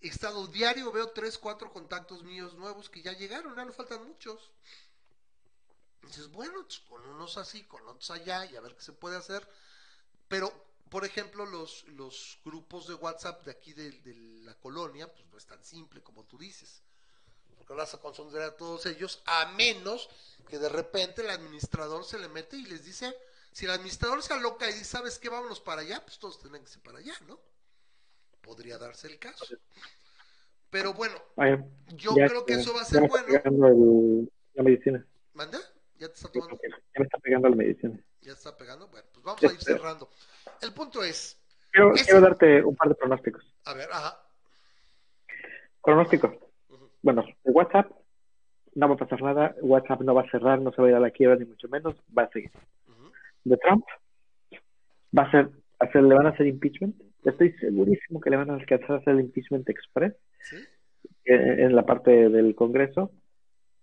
he 0.00 0.08
estado 0.08 0.46
diario, 0.46 0.90
veo 0.92 1.10
tres, 1.10 1.38
cuatro 1.38 1.72
contactos 1.72 2.22
míos 2.22 2.54
nuevos 2.54 2.88
que 2.88 3.02
ya 3.02 3.12
llegaron, 3.12 3.54
ya 3.54 3.64
no 3.64 3.72
faltan 3.72 4.06
muchos. 4.06 4.50
dices, 6.02 6.28
bueno, 6.30 6.62
pues, 6.64 6.80
con 6.80 7.06
unos 7.06 7.36
así, 7.36 7.64
con 7.64 7.86
otros 7.86 8.10
allá, 8.10 8.44
y 8.46 8.56
a 8.56 8.60
ver 8.60 8.74
qué 8.74 8.82
se 8.82 8.92
puede 8.92 9.16
hacer. 9.16 9.46
Pero, 10.28 10.52
por 10.88 11.04
ejemplo, 11.04 11.44
los, 11.44 11.84
los 11.88 12.38
grupos 12.44 12.88
de 12.88 12.94
WhatsApp 12.94 13.44
de 13.44 13.50
aquí 13.50 13.72
de, 13.74 13.90
de 13.90 14.14
la 14.44 14.54
colonia, 14.54 15.12
pues 15.12 15.26
no 15.26 15.38
es 15.38 15.46
tan 15.46 15.62
simple 15.64 16.02
como 16.02 16.24
tú 16.24 16.38
dices. 16.38 16.82
Porque 17.56 17.74
vas 17.74 17.92
a 17.94 18.00
consolidar 18.00 18.42
a 18.42 18.56
todos 18.56 18.86
ellos, 18.86 19.22
a 19.26 19.52
menos 19.52 20.08
que 20.48 20.58
de 20.58 20.68
repente 20.68 21.20
el 21.22 21.30
administrador 21.30 22.04
se 22.04 22.18
le 22.18 22.28
mete 22.28 22.56
y 22.56 22.64
les 22.64 22.84
dice, 22.84 23.16
si 23.52 23.64
el 23.64 23.72
administrador 23.72 24.22
se 24.22 24.32
aloca 24.32 24.68
y 24.68 24.72
dice, 24.72 24.84
¿sabes 24.84 25.18
qué? 25.18 25.28
Vámonos 25.28 25.60
para 25.60 25.82
allá, 25.82 26.00
pues 26.04 26.18
todos 26.18 26.40
tienen 26.40 26.64
que 26.64 26.70
ir 26.70 26.80
para 26.80 26.98
allá, 26.98 27.14
¿no? 27.26 27.38
Podría 28.40 28.78
darse 28.78 29.08
el 29.08 29.18
caso. 29.18 29.44
Pero 30.70 30.94
bueno, 30.94 31.16
yo 31.96 32.14
creo 32.14 32.46
que 32.46 32.54
eso 32.54 32.72
va 32.74 32.82
a 32.82 32.84
ser 32.84 33.08
bueno. 33.08 33.26
El, 33.44 34.32
la 34.54 34.62
medicina. 34.62 35.04
¿Manda? 35.34 35.58
¿Ya 35.98 36.08
te 36.08 36.14
está 36.14 36.30
tomando? 36.30 36.58
Ya 36.62 36.98
me 36.98 37.04
está 37.04 37.18
pegando 37.18 37.48
la 37.48 37.56
medicina. 37.56 37.98
¿Ya 38.22 38.32
está 38.32 38.56
pegando? 38.56 38.88
Bueno, 38.88 39.06
pues 39.12 39.24
vamos 39.24 39.42
a 39.42 39.52
ir 39.52 39.62
cerrando. 39.62 40.08
El 40.60 40.72
punto 40.72 41.02
es... 41.02 41.38
Quiero, 41.72 41.92
quiero 41.92 42.20
darte 42.20 42.62
un 42.64 42.76
par 42.76 42.88
de 42.88 42.94
pronósticos. 42.94 43.44
A 43.64 43.74
ver, 43.74 43.88
ajá. 43.92 44.22
Pronósticos. 45.82 46.32
Uh 46.68 46.74
-huh. 46.74 46.90
Bueno, 47.02 47.24
WhatsApp 47.44 47.90
no 48.74 48.88
va 48.88 48.94
a 48.94 48.98
pasar 48.98 49.22
nada, 49.22 49.54
WhatsApp 49.60 50.00
no 50.02 50.14
va 50.14 50.22
a 50.22 50.30
cerrar, 50.30 50.60
no 50.60 50.72
se 50.72 50.80
va 50.80 50.88
a 50.88 50.90
ir 50.90 50.96
a 50.96 51.00
la 51.00 51.10
quiebra 51.10 51.36
ni 51.36 51.44
mucho 51.44 51.68
menos, 51.68 51.96
va 52.16 52.24
a 52.24 52.30
seguir. 52.30 52.50
De 53.44 53.56
Trump 53.56 53.84
va 55.16 55.22
a 55.22 55.30
ser, 55.30 55.50
hacer, 55.78 56.02
le 56.02 56.14
van 56.14 56.26
a 56.26 56.30
hacer 56.30 56.46
impeachment, 56.46 57.00
estoy 57.24 57.52
segurísimo 57.58 58.20
que 58.20 58.30
le 58.30 58.36
van 58.36 58.50
a 58.50 58.54
alcanzar 58.54 58.92
a 58.92 58.96
hacer 58.96 59.14
el 59.14 59.20
impeachment 59.20 59.68
express 59.68 60.14
¿Sí? 60.42 60.64
en 61.24 61.74
la 61.74 61.84
parte 61.84 62.10
del 62.10 62.54
Congreso 62.54 63.12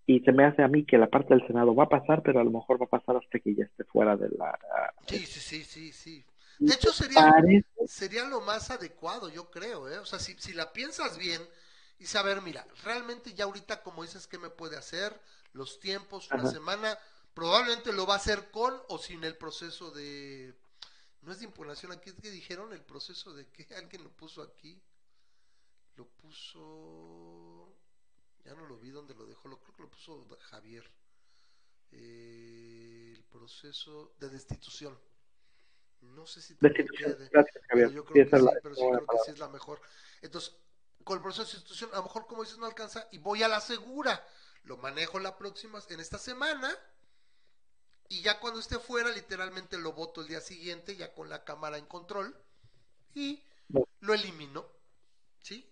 y 0.06 0.22
se 0.22 0.32
me 0.32 0.46
hace 0.46 0.64
a 0.64 0.70
mí 0.70 0.86
que 0.86 0.98
la 0.98 1.08
parte 1.08 1.34
del 1.34 1.46
Senado 1.46 1.76
va 1.76 1.84
a 1.84 1.90
pasar, 1.90 2.24
pero 2.24 2.40
a 2.40 2.44
lo 2.44 2.50
mejor 2.50 2.82
va 2.82 2.86
a 2.86 2.98
pasar 2.98 3.18
hasta 3.18 3.40
que 3.40 3.54
ya 3.54 3.66
esté 3.66 3.84
fuera 3.84 4.16
de 4.16 4.30
la... 4.38 4.58
Sí, 5.06 5.26
sí, 5.26 5.40
sí, 5.42 5.64
sí, 5.66 5.92
sí. 5.92 6.26
De 6.60 6.74
hecho 6.74 6.92
sería, 6.92 7.36
sería 7.86 8.24
lo 8.26 8.42
más 8.42 8.72
adecuado, 8.72 9.30
yo 9.30 9.52
creo, 9.52 9.90
¿eh? 9.90 10.00
O 10.00 10.06
sea, 10.06 10.18
si, 10.18 10.34
si 10.40 10.54
la 10.54 10.72
piensas 10.72 11.18
bien 11.18 11.42
y 12.00 12.06
saber, 12.06 12.42
mira, 12.42 12.66
realmente 12.84 13.34
ya 13.34 13.44
ahorita, 13.44 13.84
como 13.84 14.02
dices, 14.02 14.28
¿qué 14.28 14.38
me 14.38 14.50
puede 14.50 14.78
hacer? 14.78 15.14
Los 15.54 15.80
tiempos, 15.80 16.32
una 16.32 16.44
Ajá. 16.44 16.52
semana, 16.52 16.98
probablemente 17.38 17.94
lo 17.94 18.08
va 18.08 18.16
a 18.16 18.18
hacer 18.18 18.50
con 18.50 18.82
o 18.88 18.98
sin 18.98 19.24
el 19.24 19.38
proceso 19.38 19.92
de... 19.92 20.56
No 21.22 21.32
es 21.32 21.38
de 21.38 21.46
impugnación, 21.46 21.92
aquí 21.92 22.10
es 22.10 22.16
que 22.16 22.32
dijeron 22.32 22.74
el 22.74 22.82
proceso 22.82 23.32
de 23.32 23.46
que 23.50 23.68
alguien 23.76 24.04
lo 24.04 24.10
puso 24.10 24.42
aquí. 24.42 24.82
Lo 25.98 26.08
puso 26.08 27.78
ya 28.44 28.56
no 28.56 28.66
lo 28.66 28.80
vi 28.80 28.90
donde 28.90 29.14
lo 29.14 29.28
dejó, 29.28 29.50
lo 29.50 29.60
creo 29.60 29.76
que 29.76 29.84
lo 29.84 29.90
puso 29.90 30.26
Javier. 30.50 30.90
Eh, 31.92 33.14
el 33.16 33.24
proceso 33.26 34.16
de 34.20 34.30
destitución. 34.30 34.98
No 36.02 36.26
sé 36.26 36.42
si 36.42 36.56
te 36.56 36.74
quede, 36.74 37.30
Gracias, 37.30 37.64
Javier. 37.68 37.92
yo 37.92 38.04
creo 38.04 38.26
sí, 38.26 38.32
que 38.32 38.38
sí, 38.40 38.46
pero 38.64 38.76
sí 38.76 38.82
creo 38.82 39.06
que 39.06 39.18
sí 39.26 39.32
es 39.32 39.40
la 39.40 39.50
mejor. 39.50 39.80
Entonces, 40.24 40.56
con 41.04 41.18
el 41.18 41.22
proceso 41.22 41.44
de 41.46 41.52
destitución, 41.52 41.92
a 41.94 41.98
lo 41.98 42.04
mejor 42.04 42.26
como 42.26 42.44
dices 42.44 42.58
no 42.58 42.66
alcanza 42.66 43.08
y 43.12 43.20
voy 43.20 43.44
a 43.44 43.48
la 43.48 43.62
segura. 43.62 44.28
Lo 44.64 44.78
manejo 44.78 45.20
la 45.20 45.38
próxima, 45.38 45.80
en 45.90 46.00
esta 46.00 46.18
semana. 46.18 46.76
Y 48.10 48.22
ya 48.22 48.40
cuando 48.40 48.60
esté 48.60 48.80
fuera, 48.80 49.10
literalmente 49.12 49.78
lo 49.78 49.94
voto 49.94 50.22
el 50.22 50.28
día 50.28 50.40
siguiente, 50.40 50.96
ya 50.96 51.14
con 51.14 51.30
la 51.30 51.44
cámara 51.44 51.78
en 51.78 51.86
control. 51.86 52.36
Y 53.14 53.42
lo 54.00 54.14
elimino. 54.14 54.66
¿Sí? 55.42 55.66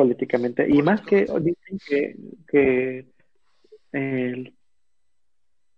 políticamente. 0.00 0.66
Y 0.68 0.82
más 0.82 1.02
que 1.02 1.26
dicen 1.40 1.78
que, 1.86 2.16
que 2.48 3.06
el, 3.92 4.54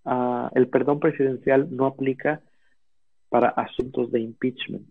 uh, 0.05 0.48
el 0.55 0.68
perdón 0.68 1.01
presidencial 1.01 1.74
no 1.74 1.86
aplica 1.86 2.40
para 3.28 3.48
asuntos 3.48 4.12
de 4.12 4.20
impeachment. 4.20 4.89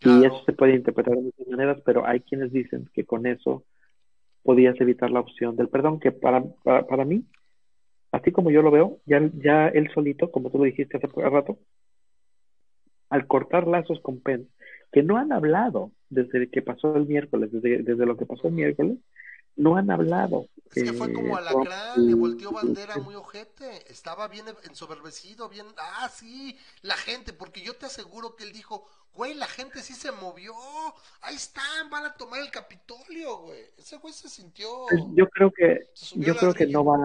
Claro. 0.00 0.22
Y 0.22 0.26
eso 0.26 0.42
se 0.44 0.52
puede 0.52 0.74
interpretar 0.74 1.14
de 1.14 1.22
muchas 1.22 1.46
maneras, 1.46 1.78
pero 1.84 2.06
hay 2.06 2.20
quienes 2.20 2.52
dicen 2.52 2.88
que 2.92 3.04
con 3.04 3.26
eso 3.26 3.64
podías 4.42 4.80
evitar 4.80 5.10
la 5.10 5.20
opción 5.20 5.56
del 5.56 5.68
perdón, 5.68 6.00
que 6.00 6.12
para, 6.12 6.42
para, 6.64 6.86
para 6.86 7.04
mí, 7.04 7.24
así 8.16 8.32
como 8.32 8.50
yo 8.50 8.62
lo 8.62 8.70
veo, 8.70 8.98
ya, 9.06 9.20
ya 9.34 9.68
él 9.68 9.90
solito, 9.94 10.30
como 10.30 10.50
tú 10.50 10.58
lo 10.58 10.64
dijiste 10.64 10.96
hace 10.96 11.06
rato, 11.06 11.58
al 13.10 13.26
cortar 13.26 13.66
lazos 13.66 14.00
con 14.00 14.20
Pence, 14.20 14.50
que 14.92 15.02
no 15.02 15.16
han 15.16 15.32
hablado 15.32 15.92
desde 16.08 16.50
que 16.50 16.62
pasó 16.62 16.96
el 16.96 17.06
miércoles, 17.06 17.52
desde, 17.52 17.82
desde 17.82 18.06
lo 18.06 18.16
que 18.16 18.26
pasó 18.26 18.48
el 18.48 18.54
miércoles, 18.54 18.98
no 19.56 19.76
han 19.76 19.90
hablado. 19.90 20.48
Es 20.74 20.82
que 20.82 20.92
fue 20.92 21.12
como 21.12 21.36
alacrán, 21.36 22.00
eh, 22.00 22.02
le 22.02 22.14
volteó 22.14 22.52
bandera 22.52 22.96
muy 22.98 23.14
ojete, 23.14 23.90
estaba 23.90 24.28
bien 24.28 24.44
ensoberbecido, 24.68 25.48
bien, 25.48 25.66
ah, 25.78 26.08
sí, 26.12 26.56
la 26.82 26.94
gente, 26.94 27.32
porque 27.32 27.62
yo 27.62 27.74
te 27.74 27.86
aseguro 27.86 28.36
que 28.36 28.44
él 28.44 28.52
dijo, 28.52 28.86
güey, 29.14 29.34
la 29.34 29.46
gente 29.46 29.80
sí 29.80 29.94
se 29.94 30.12
movió, 30.12 30.52
ahí 31.22 31.36
están, 31.36 31.88
van 31.90 32.04
a 32.04 32.14
tomar 32.14 32.40
el 32.40 32.50
Capitolio, 32.50 33.38
güey, 33.38 33.60
ese 33.78 33.96
güey 33.96 34.12
se 34.12 34.28
sintió... 34.28 34.68
Pues 34.90 35.02
yo 35.14 35.26
creo 35.28 35.50
que, 35.50 35.88
yo 36.16 36.36
creo 36.36 36.52
que 36.52 36.66
no 36.66 36.84
va, 36.84 36.98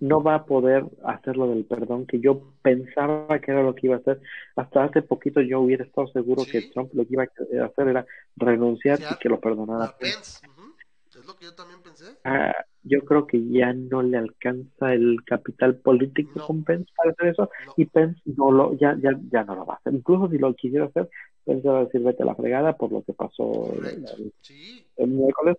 no 0.00 0.22
va 0.22 0.34
a 0.36 0.44
poder 0.44 0.84
hacer 1.04 1.36
lo 1.36 1.48
del 1.48 1.64
perdón 1.64 2.06
que 2.06 2.20
yo 2.20 2.40
pensaba 2.62 3.38
que 3.40 3.50
era 3.50 3.62
lo 3.62 3.74
que 3.74 3.86
iba 3.88 3.96
a 3.96 3.98
hacer. 3.98 4.20
Hasta 4.56 4.84
hace 4.84 5.02
poquito 5.02 5.40
yo 5.40 5.60
hubiera 5.60 5.84
estado 5.84 6.06
seguro 6.08 6.42
¿Sí? 6.44 6.52
que 6.52 6.62
Trump 6.62 6.90
lo 6.94 7.04
que 7.06 7.12
iba 7.14 7.22
a 7.24 7.64
hacer 7.66 7.88
era 7.88 8.06
renunciar 8.36 9.00
y 9.00 9.18
que 9.18 9.28
lo 9.28 9.40
perdonara. 9.40 9.94
Pence. 9.98 10.46
Uh 10.46 10.50
-huh. 10.52 10.74
Es 11.18 11.26
lo 11.26 11.34
que 11.36 11.46
yo 11.46 11.54
también 11.56 11.80
pensé. 11.82 12.04
Ah, 12.22 12.54
yo 12.84 13.00
creo 13.00 13.26
que 13.26 13.44
ya 13.48 13.72
no 13.72 14.02
le 14.02 14.18
alcanza 14.18 14.92
el 14.94 15.16
capital 15.26 15.74
político 15.76 16.30
No. 16.36 16.46
con 16.46 16.62
Pence 16.62 16.88
para 16.96 17.10
hacer 17.10 17.26
eso 17.28 17.50
No. 17.66 17.72
y 17.76 17.84
Pence 17.86 18.20
no 18.36 18.52
lo, 18.52 18.74
ya, 18.74 18.96
ya, 19.02 19.10
ya 19.32 19.42
no 19.42 19.56
lo 19.56 19.66
va 19.66 19.74
a 19.74 19.76
hacer. 19.78 19.94
Incluso 19.94 20.28
si 20.30 20.38
lo 20.38 20.54
quisiera 20.54 20.84
hacer, 20.84 21.08
Pence 21.44 21.66
va 21.68 21.80
a 21.80 21.84
decir 21.86 22.02
vete 22.02 22.22
a 22.22 22.26
la 22.26 22.36
fregada 22.36 22.76
por 22.76 22.92
lo 22.92 23.02
que 23.02 23.14
pasó 23.14 23.72
el, 23.72 23.78
Correcto. 23.80 24.12
el- 24.16 24.32
Sí, 24.42 24.86
el 24.96 25.08
miércoles 25.08 25.56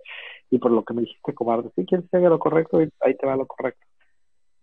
y 0.49 0.59
por 0.59 0.71
lo 0.71 0.85
que 0.85 0.93
me 0.93 1.01
dijiste 1.01 1.33
cobarde. 1.33 1.71
Si 1.75 1.85
quieres 1.85 2.07
que 2.09 2.17
haga 2.17 2.29
lo 2.29 2.39
correcto, 2.39 2.77
ahí 3.01 3.15
te 3.17 3.25
va 3.27 3.35
lo 3.35 3.45
correcto. 3.45 3.85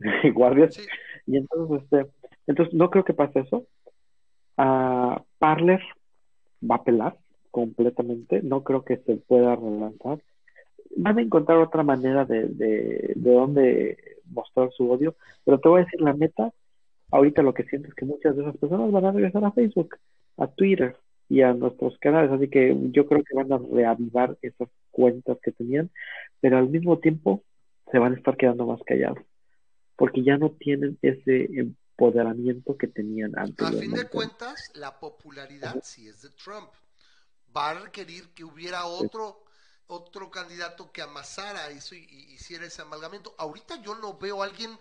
Guardias. 0.34 0.74
sí. 0.74 0.82
Y 1.26 1.36
entonces, 1.36 1.82
este, 1.82 2.10
entonces 2.46 2.74
no 2.74 2.90
creo 2.90 3.04
que 3.04 3.14
pase 3.14 3.40
eso. 3.40 3.66
Ah, 4.56 5.22
Parler 5.38 5.82
va 6.68 6.76
a 6.76 6.84
pelar 6.84 7.16
completamente. 7.50 8.42
No 8.42 8.62
creo 8.62 8.84
que 8.84 8.98
se 8.98 9.16
pueda 9.16 9.56
relanzar. 9.56 10.22
Van 10.96 11.18
a 11.18 11.22
encontrar 11.22 11.58
otra 11.58 11.82
manera 11.82 12.24
de, 12.24 12.46
de, 12.48 13.12
de 13.14 13.32
dónde 13.32 13.98
mostrar 14.26 14.70
su 14.72 14.90
odio. 14.90 15.16
Pero 15.44 15.58
te 15.58 15.68
voy 15.68 15.80
a 15.80 15.84
decir 15.84 16.00
la 16.00 16.12
neta. 16.12 16.52
Ahorita 17.10 17.42
lo 17.42 17.54
que 17.54 17.64
siento 17.64 17.88
es 17.88 17.94
que 17.94 18.04
muchas 18.04 18.36
de 18.36 18.42
esas 18.42 18.56
personas 18.56 18.90
van 18.90 19.04
a 19.04 19.12
regresar 19.12 19.44
a 19.44 19.52
Facebook, 19.52 19.96
a 20.38 20.48
Twitter 20.48 20.96
y 21.28 21.42
a 21.42 21.52
nuestros 21.54 21.98
canales. 21.98 22.30
Así 22.30 22.48
que 22.48 22.76
yo 22.92 23.06
creo 23.06 23.22
que 23.24 23.36
van 23.36 23.52
a 23.52 23.58
reavivar 23.58 24.36
esas 24.42 24.68
cuentas 24.90 25.38
que 25.42 25.52
tenían. 25.52 25.90
Pero 26.40 26.58
al 26.58 26.68
mismo 26.68 26.98
tiempo 26.98 27.42
se 27.90 27.98
van 27.98 28.14
a 28.14 28.16
estar 28.16 28.36
quedando 28.36 28.66
más 28.66 28.82
callados 28.84 29.18
porque 29.96 30.22
ya 30.22 30.36
no 30.36 30.50
tienen 30.50 30.98
ese 31.02 31.48
empoderamiento 31.58 32.76
que 32.76 32.86
tenían 32.86 33.38
antes. 33.38 33.66
A 33.66 33.72
fin 33.72 33.92
de 33.92 34.08
cuentas, 34.08 34.70
la 34.74 34.98
popularidad 35.00 35.82
sí 35.82 36.08
es 36.08 36.22
de 36.22 36.30
Trump. 36.30 36.70
Va 37.56 37.70
a 37.70 37.74
requerir 37.74 38.28
que 38.34 38.44
hubiera 38.44 38.86
otro 38.86 39.42
otro 39.88 40.32
candidato 40.32 40.90
que 40.90 41.00
amasara 41.00 41.70
eso 41.70 41.94
y, 41.94 42.06
y 42.10 42.34
hiciera 42.34 42.66
ese 42.66 42.82
amalgamiento. 42.82 43.34
Ahorita 43.38 43.80
yo 43.82 43.94
no 43.94 44.18
veo 44.18 44.42
a 44.42 44.46
alguien 44.46 44.76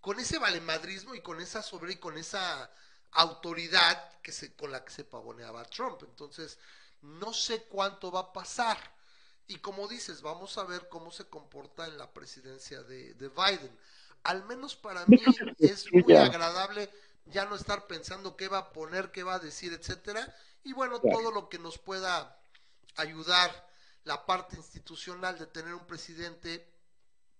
con 0.00 0.18
ese 0.18 0.38
valemadrismo 0.38 1.14
y 1.14 1.20
con 1.20 1.40
esa 1.40 1.62
sobre 1.62 1.92
y 1.92 1.96
con 1.96 2.18
esa 2.18 2.70
autoridad 3.12 4.20
que 4.22 4.32
se, 4.32 4.54
con 4.54 4.70
la 4.70 4.84
que 4.84 4.92
se 4.92 5.04
pavoneaba 5.04 5.64
Trump. 5.64 6.02
Entonces, 6.02 6.58
no 7.02 7.32
sé 7.32 7.64
cuánto 7.64 8.10
va 8.10 8.20
a 8.20 8.32
pasar. 8.32 8.78
Y 9.46 9.56
como 9.56 9.88
dices, 9.88 10.20
vamos 10.20 10.58
a 10.58 10.64
ver 10.64 10.88
cómo 10.88 11.10
se 11.10 11.24
comporta 11.24 11.86
en 11.86 11.96
la 11.96 12.12
presidencia 12.12 12.82
de, 12.82 13.14
de 13.14 13.28
Biden. 13.28 13.78
Al 14.28 14.44
menos 14.44 14.76
para 14.76 15.06
mí 15.06 15.18
es 15.58 15.90
muy 15.90 16.14
agradable 16.14 16.90
ya 17.24 17.46
no 17.46 17.56
estar 17.56 17.86
pensando 17.86 18.36
qué 18.36 18.48
va 18.48 18.58
a 18.58 18.72
poner, 18.72 19.10
qué 19.10 19.22
va 19.22 19.36
a 19.36 19.38
decir, 19.38 19.72
etcétera. 19.72 20.34
Y 20.64 20.74
bueno, 20.74 21.00
todo 21.00 21.30
lo 21.30 21.48
que 21.48 21.58
nos 21.58 21.78
pueda 21.78 22.38
ayudar 22.96 23.50
la 24.04 24.26
parte 24.26 24.56
institucional 24.56 25.38
de 25.38 25.46
tener 25.46 25.72
un 25.72 25.86
presidente, 25.86 26.66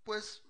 pues, 0.05 0.43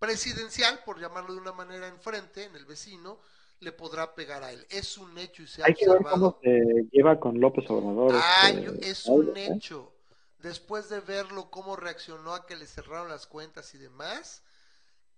presidencial, 0.00 0.82
por 0.84 1.00
llamarlo 1.00 1.32
de 1.32 1.40
una 1.40 1.52
manera 1.52 1.86
enfrente, 1.86 2.42
en 2.44 2.56
el 2.56 2.64
vecino, 2.64 3.20
le 3.60 3.70
podrá 3.70 4.16
pegar 4.16 4.42
a 4.42 4.50
él. 4.50 4.66
Es 4.68 4.98
un 4.98 5.16
hecho 5.16 5.42
y 5.42 5.46
se 5.46 5.62
ha 5.62 5.66
Hay 5.66 5.74
que 5.74 5.86
ver 5.86 5.98
observado. 5.98 6.32
cómo 6.32 6.40
se 6.42 6.88
lleva 6.90 7.20
con 7.20 7.40
López 7.40 7.64
Obrador. 7.70 8.20
Este, 8.42 8.90
es 8.90 9.06
un 9.06 9.36
¿eh? 9.36 9.52
hecho. 9.54 9.92
Después 10.38 10.88
de 10.88 10.98
verlo 10.98 11.50
cómo 11.50 11.76
reaccionó 11.76 12.34
a 12.34 12.46
que 12.46 12.56
le 12.56 12.66
cerraron 12.66 13.08
las 13.08 13.28
cuentas 13.28 13.72
y 13.74 13.78
demás, 13.78 14.42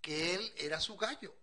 que 0.04 0.34
él 0.34 0.52
era 0.58 0.78
su 0.80 0.96
gallo. 0.98 1.34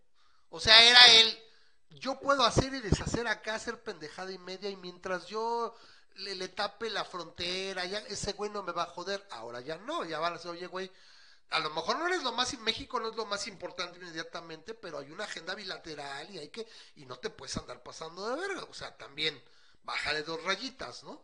O 0.52 0.60
sea, 0.60 0.82
era 0.84 1.02
él. 1.16 1.44
Yo 1.90 2.20
puedo 2.20 2.46
hacer 2.46 2.72
y 2.74 2.80
deshacer 2.80 3.28
acá, 3.28 3.56
hacer 3.56 3.82
pendejada 3.82 4.32
y 4.32 4.38
media, 4.38 4.70
y 4.70 4.76
mientras 4.78 5.26
yo 5.26 5.76
le, 6.18 6.48
tape 6.48 6.92
la 6.92 7.04
frontera, 7.04 7.86
ya 7.86 7.98
ese 8.08 8.34
güey 8.34 8.52
no 8.52 8.62
me 8.62 8.72
va 8.72 8.84
a 8.84 8.94
joder. 8.94 9.28
Ahora 9.32 9.62
ya 9.62 9.78
no, 9.78 10.06
ya 10.06 10.20
van 10.20 10.34
a 10.34 10.36
decir, 10.38 10.52
oye, 10.52 10.68
güey, 10.68 10.92
a 11.50 11.60
lo 11.60 11.72
mejor 11.72 11.98
no 11.98 12.06
eres 12.06 12.22
lo 12.22 12.34
más, 12.34 12.58
México 12.60 13.00
no 13.00 13.10
es 13.10 13.16
lo 13.16 13.26
más 13.26 13.48
importante 13.48 13.98
inmediatamente, 13.98 14.76
pero 14.76 15.00
hay 15.00 15.10
una 15.10 15.24
agenda 15.24 15.56
bilateral 15.56 16.30
y 16.30 16.38
hay 16.38 16.50
que, 16.50 16.68
y 16.98 17.06
no 17.08 17.18
te 17.18 17.32
puedes 17.32 17.58
andar 17.58 17.82
pasando 17.82 18.30
de 18.30 18.48
verga, 18.48 18.64
o 18.64 18.74
sea, 18.76 18.96
también 18.96 19.42
bájale 19.84 20.22
dos 20.22 20.42
rayitas, 20.44 21.04
¿no? 21.04 21.24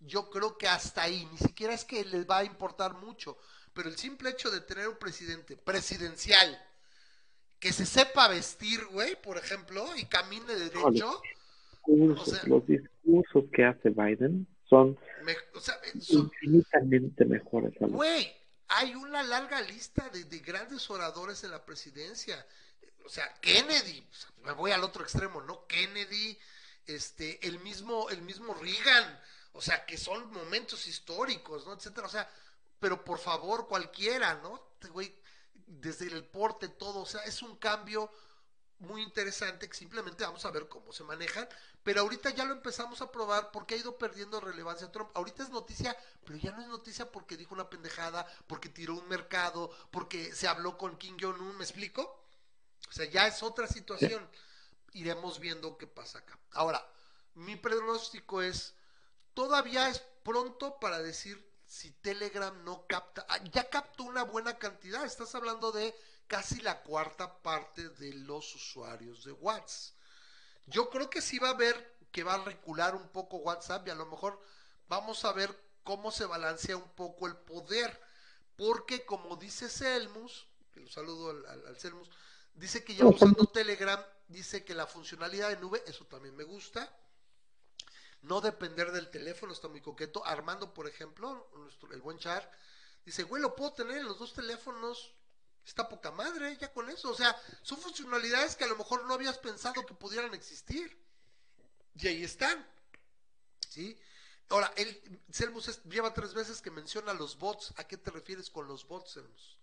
Yo 0.00 0.28
creo 0.28 0.58
que 0.58 0.68
hasta 0.68 1.02
ahí, 1.04 1.24
ni 1.32 1.38
siquiera 1.38 1.72
es 1.72 1.86
que 1.86 2.04
les 2.04 2.28
va 2.28 2.38
a 2.38 2.44
importar 2.44 2.92
mucho, 2.92 3.38
pero 3.72 3.88
el 3.88 3.96
simple 3.96 4.28
hecho 4.28 4.50
de 4.50 4.60
tener 4.60 4.88
un 4.88 4.98
presidente 4.98 5.56
presidencial 5.56 6.65
que 7.58 7.72
se 7.72 7.86
sepa 7.86 8.28
vestir, 8.28 8.84
güey, 8.86 9.20
por 9.20 9.38
ejemplo, 9.38 9.84
y 9.96 10.04
camine 10.06 10.54
derecho. 10.54 11.22
los 11.86 12.66
discursos 12.66 13.44
que 13.52 13.64
hace 13.64 13.90
Biden 13.90 14.46
son, 14.68 14.98
infinitamente 16.08 17.24
mejores. 17.24 17.72
Güey, 17.80 18.32
hay 18.68 18.94
una 18.94 19.22
larga 19.22 19.60
lista 19.62 20.08
de, 20.10 20.38
grandes 20.40 20.90
oradores 20.90 21.44
en 21.44 21.52
la 21.52 21.64
presidencia. 21.64 22.44
O 23.04 23.08
sea, 23.08 23.32
Kennedy, 23.40 24.04
me 24.44 24.52
voy 24.52 24.72
al 24.72 24.82
otro 24.82 25.02
extremo, 25.02 25.40
¿no? 25.42 25.66
Kennedy, 25.66 26.36
este, 26.86 27.46
el 27.46 27.60
mismo, 27.60 28.10
el 28.10 28.22
mismo 28.22 28.54
Reagan, 28.54 29.20
o 29.52 29.60
sea, 29.60 29.86
que 29.86 29.96
son 29.96 30.30
momentos 30.32 30.86
históricos, 30.88 31.66
¿no? 31.66 31.74
Etcétera. 31.74 32.06
O 32.06 32.10
sea, 32.10 32.28
pero 32.80 33.04
por 33.04 33.18
favor, 33.18 33.68
cualquiera, 33.68 34.34
¿no? 34.42 34.60
Güey, 34.90 35.12
desde 35.66 36.06
el 36.06 36.24
porte, 36.24 36.68
todo, 36.68 37.00
o 37.00 37.06
sea, 37.06 37.22
es 37.24 37.42
un 37.42 37.56
cambio 37.56 38.10
muy 38.78 39.02
interesante 39.02 39.68
que 39.68 39.74
simplemente 39.74 40.24
vamos 40.24 40.44
a 40.44 40.50
ver 40.50 40.68
cómo 40.68 40.92
se 40.92 41.02
manejan, 41.02 41.48
pero 41.82 42.02
ahorita 42.02 42.30
ya 42.30 42.44
lo 42.44 42.52
empezamos 42.52 43.00
a 43.00 43.10
probar 43.10 43.50
porque 43.50 43.74
ha 43.74 43.78
ido 43.78 43.96
perdiendo 43.96 44.40
relevancia 44.40 44.90
Trump. 44.90 45.10
Ahorita 45.14 45.44
es 45.44 45.50
noticia, 45.50 45.96
pero 46.24 46.38
ya 46.38 46.52
no 46.52 46.60
es 46.60 46.68
noticia 46.68 47.10
porque 47.10 47.36
dijo 47.36 47.54
una 47.54 47.70
pendejada, 47.70 48.26
porque 48.46 48.68
tiró 48.68 48.94
un 48.94 49.08
mercado, 49.08 49.70
porque 49.90 50.34
se 50.34 50.48
habló 50.48 50.76
con 50.76 50.98
Kim 50.98 51.16
Jong-un, 51.20 51.56
¿me 51.56 51.64
explico? 51.64 52.22
O 52.88 52.92
sea, 52.92 53.06
ya 53.06 53.26
es 53.26 53.42
otra 53.42 53.66
situación. 53.66 54.28
Iremos 54.92 55.38
viendo 55.38 55.78
qué 55.78 55.86
pasa 55.86 56.18
acá. 56.18 56.38
Ahora, 56.52 56.86
mi 57.34 57.56
pronóstico 57.56 58.42
es, 58.42 58.74
todavía 59.34 59.88
es 59.88 60.00
pronto 60.22 60.78
para 60.80 61.00
decir 61.00 61.44
si 61.66 61.90
Telegram 61.92 62.64
no 62.64 62.86
capta, 62.86 63.26
ah, 63.28 63.42
ya 63.52 63.68
captó 63.68 64.04
una 64.04 64.22
buena 64.22 64.56
cantidad, 64.58 65.04
estás 65.04 65.34
hablando 65.34 65.72
de 65.72 65.94
casi 66.26 66.60
la 66.60 66.82
cuarta 66.82 67.42
parte 67.42 67.88
de 67.90 68.14
los 68.14 68.54
usuarios 68.54 69.24
de 69.24 69.32
WhatsApp. 69.32 69.94
Yo 70.66 70.90
creo 70.90 71.10
que 71.10 71.20
sí 71.20 71.38
va 71.38 71.50
a 71.50 71.54
ver 71.54 71.96
que 72.10 72.24
va 72.24 72.34
a 72.34 72.44
recular 72.44 72.94
un 72.94 73.08
poco 73.08 73.38
WhatsApp 73.38 73.86
y 73.86 73.90
a 73.90 73.94
lo 73.94 74.06
mejor 74.06 74.40
vamos 74.88 75.24
a 75.24 75.32
ver 75.32 75.54
cómo 75.84 76.10
se 76.10 76.24
balancea 76.24 76.76
un 76.76 76.88
poco 76.94 77.26
el 77.26 77.36
poder. 77.36 78.00
Porque 78.56 79.04
como 79.04 79.36
dice 79.36 79.68
Selmus, 79.68 80.46
que 80.72 80.80
lo 80.80 80.88
saludo 80.88 81.30
al, 81.30 81.66
al, 81.66 81.78
Selmus, 81.78 82.10
dice 82.54 82.82
que 82.84 82.94
ya 82.94 83.04
usando 83.04 83.44
Telegram, 83.46 84.02
dice 84.28 84.64
que 84.64 84.74
la 84.74 84.86
funcionalidad 84.86 85.50
de 85.50 85.58
nube, 85.58 85.84
eso 85.86 86.06
también 86.06 86.34
me 86.34 86.44
gusta. 86.44 86.90
No 88.22 88.40
depender 88.40 88.92
del 88.92 89.10
teléfono, 89.10 89.52
está 89.52 89.68
muy 89.68 89.80
coqueto. 89.80 90.24
Armando, 90.24 90.74
por 90.74 90.88
ejemplo, 90.88 91.48
el 91.92 92.00
buen 92.00 92.18
Char, 92.18 92.50
dice, 93.04 93.22
güey, 93.22 93.42
lo 93.42 93.54
puedo 93.54 93.72
tener 93.72 93.98
en 93.98 94.06
los 94.06 94.18
dos 94.18 94.32
teléfonos 94.32 95.16
está 95.66 95.88
poca 95.88 96.12
madre 96.12 96.56
ya 96.56 96.72
con 96.72 96.88
eso. 96.88 97.10
O 97.10 97.14
sea, 97.14 97.36
son 97.62 97.78
funcionalidades 97.78 98.56
que 98.56 98.64
a 98.64 98.68
lo 98.68 98.76
mejor 98.76 99.04
no 99.04 99.14
habías 99.14 99.38
pensado 99.38 99.84
que 99.84 99.94
pudieran 99.94 100.32
existir. 100.32 100.96
Y 101.96 102.06
ahí 102.06 102.24
están. 102.24 102.64
¿Sí? 103.68 103.98
Ahora, 104.48 104.72
él, 104.76 105.20
Selmus 105.30 105.82
lleva 105.84 106.14
tres 106.14 106.32
veces 106.32 106.62
que 106.62 106.70
menciona 106.70 107.12
los 107.12 107.36
bots. 107.38 107.74
¿A 107.76 107.84
qué 107.84 107.96
te 107.96 108.10
refieres 108.10 108.48
con 108.48 108.68
los 108.68 108.86
bots, 108.86 109.12
Selmus? 109.12 109.58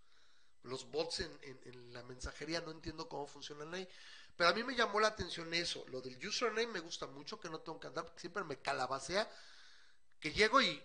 Los 0.64 0.90
bots 0.92 1.22
en, 1.22 1.40
en, 1.42 1.94
la 1.94 2.04
mensajería, 2.04 2.62
no 2.62 2.72
entiendo 2.72 3.08
cómo 3.08 3.26
funcionan 3.28 3.74
ahí. 3.74 3.88
Pero 4.36 4.50
a 4.50 4.54
mí 4.54 4.64
me 4.64 4.76
llamó 4.76 5.00
la 5.00 5.10
atención 5.10 5.54
eso. 5.54 5.86
Lo 5.90 6.02
del 6.02 6.18
username 6.26 6.68
me 6.68 6.80
gusta 6.80 7.08
mucho, 7.08 7.40
que 7.40 7.50
no 7.50 7.60
tengo 7.60 7.80
que 7.80 7.88
andar, 7.88 8.06
porque 8.06 8.22
siempre 8.22 8.44
me 8.44 8.58
calabacea. 8.58 9.30
Que 10.20 10.32
llego 10.32 10.62
y, 10.62 10.82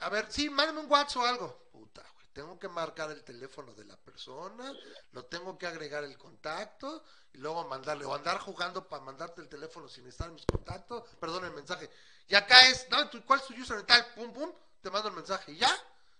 a 0.00 0.08
ver, 0.08 0.30
sí, 0.30 0.48
mándame 0.48 0.80
un 0.80 0.90
WhatsApp 0.90 1.22
o 1.22 1.26
algo. 1.26 1.68
Puta, 1.72 2.04
tengo 2.38 2.56
que 2.56 2.68
marcar 2.68 3.10
el 3.10 3.24
teléfono 3.24 3.74
de 3.74 3.84
la 3.84 3.96
persona, 3.96 4.72
lo 5.10 5.24
tengo 5.24 5.58
que 5.58 5.66
agregar 5.66 6.04
el 6.04 6.16
contacto 6.16 7.02
y 7.32 7.38
luego 7.38 7.66
mandarle, 7.66 8.04
o 8.04 8.14
andar 8.14 8.38
jugando 8.38 8.86
para 8.86 9.02
mandarte 9.02 9.40
el 9.40 9.48
teléfono 9.48 9.88
sin 9.88 10.06
estar 10.06 10.28
en 10.28 10.34
mis 10.34 10.46
contactos, 10.46 11.02
perdón 11.18 11.46
el 11.46 11.50
mensaje. 11.50 11.90
Y 12.28 12.36
acá 12.36 12.68
es, 12.68 12.86
no, 12.90 13.10
¿cuál 13.26 13.40
es 13.40 13.46
tu 13.46 13.54
username? 13.54 13.86
Tal, 13.88 14.06
pum, 14.14 14.32
pum, 14.32 14.52
te 14.80 14.88
mando 14.88 15.08
el 15.08 15.16
mensaje. 15.16 15.50
Y 15.50 15.56
ya, 15.56 15.70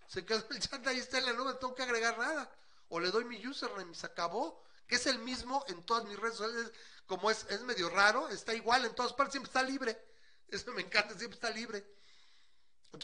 se 0.09 0.25
quedó 0.25 0.45
el 0.51 0.59
chat 0.59 0.85
ahí 0.89 0.99
está 0.99 1.19
en 1.19 1.27
la 1.27 1.59
tengo 1.59 1.75
que 1.77 1.85
agregar 1.85 2.19
nada. 2.19 2.51
O 2.89 2.99
le 2.99 3.13
doy 3.13 3.25
mi 3.25 3.47
username 3.47 3.93
y 3.93 3.95
se 3.95 4.07
acabó, 4.07 4.61
que 4.89 4.97
es 4.97 5.07
el 5.07 5.19
mismo 5.19 5.65
en 5.69 5.85
todas 5.85 6.05
mis 6.07 6.19
redes 6.19 6.37
sociales. 6.37 6.73
Como 7.07 7.31
es, 7.31 7.47
es 7.51 7.61
medio 7.63 7.89
raro, 7.91 8.29
está 8.29 8.55
igual 8.55 8.85
en 8.85 8.95
todas 8.95 9.13
partes, 9.13 9.33
siempre 9.33 9.49
está 9.49 9.63
libre. 9.63 9.97
Eso 10.49 10.73
me 10.73 10.83
encanta, 10.83 11.17
siempre 11.17 11.37
está 11.37 11.51
libre. 11.51 11.87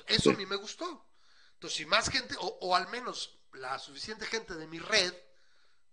Eso 0.07 0.31
a 0.31 0.35
mí 0.35 0.47
me 0.47 0.57
gustó. 0.57 1.07
Entonces, 1.55 1.77
si 1.77 1.87
más 1.87 2.09
gente, 2.09 2.35
o, 2.39 2.75
al 2.75 2.89
menos 2.89 3.39
la 3.53 3.79
suficiente 3.79 4.27
gente 4.27 4.55
de 4.55 4.67
mi 4.67 4.79
red 4.79 5.15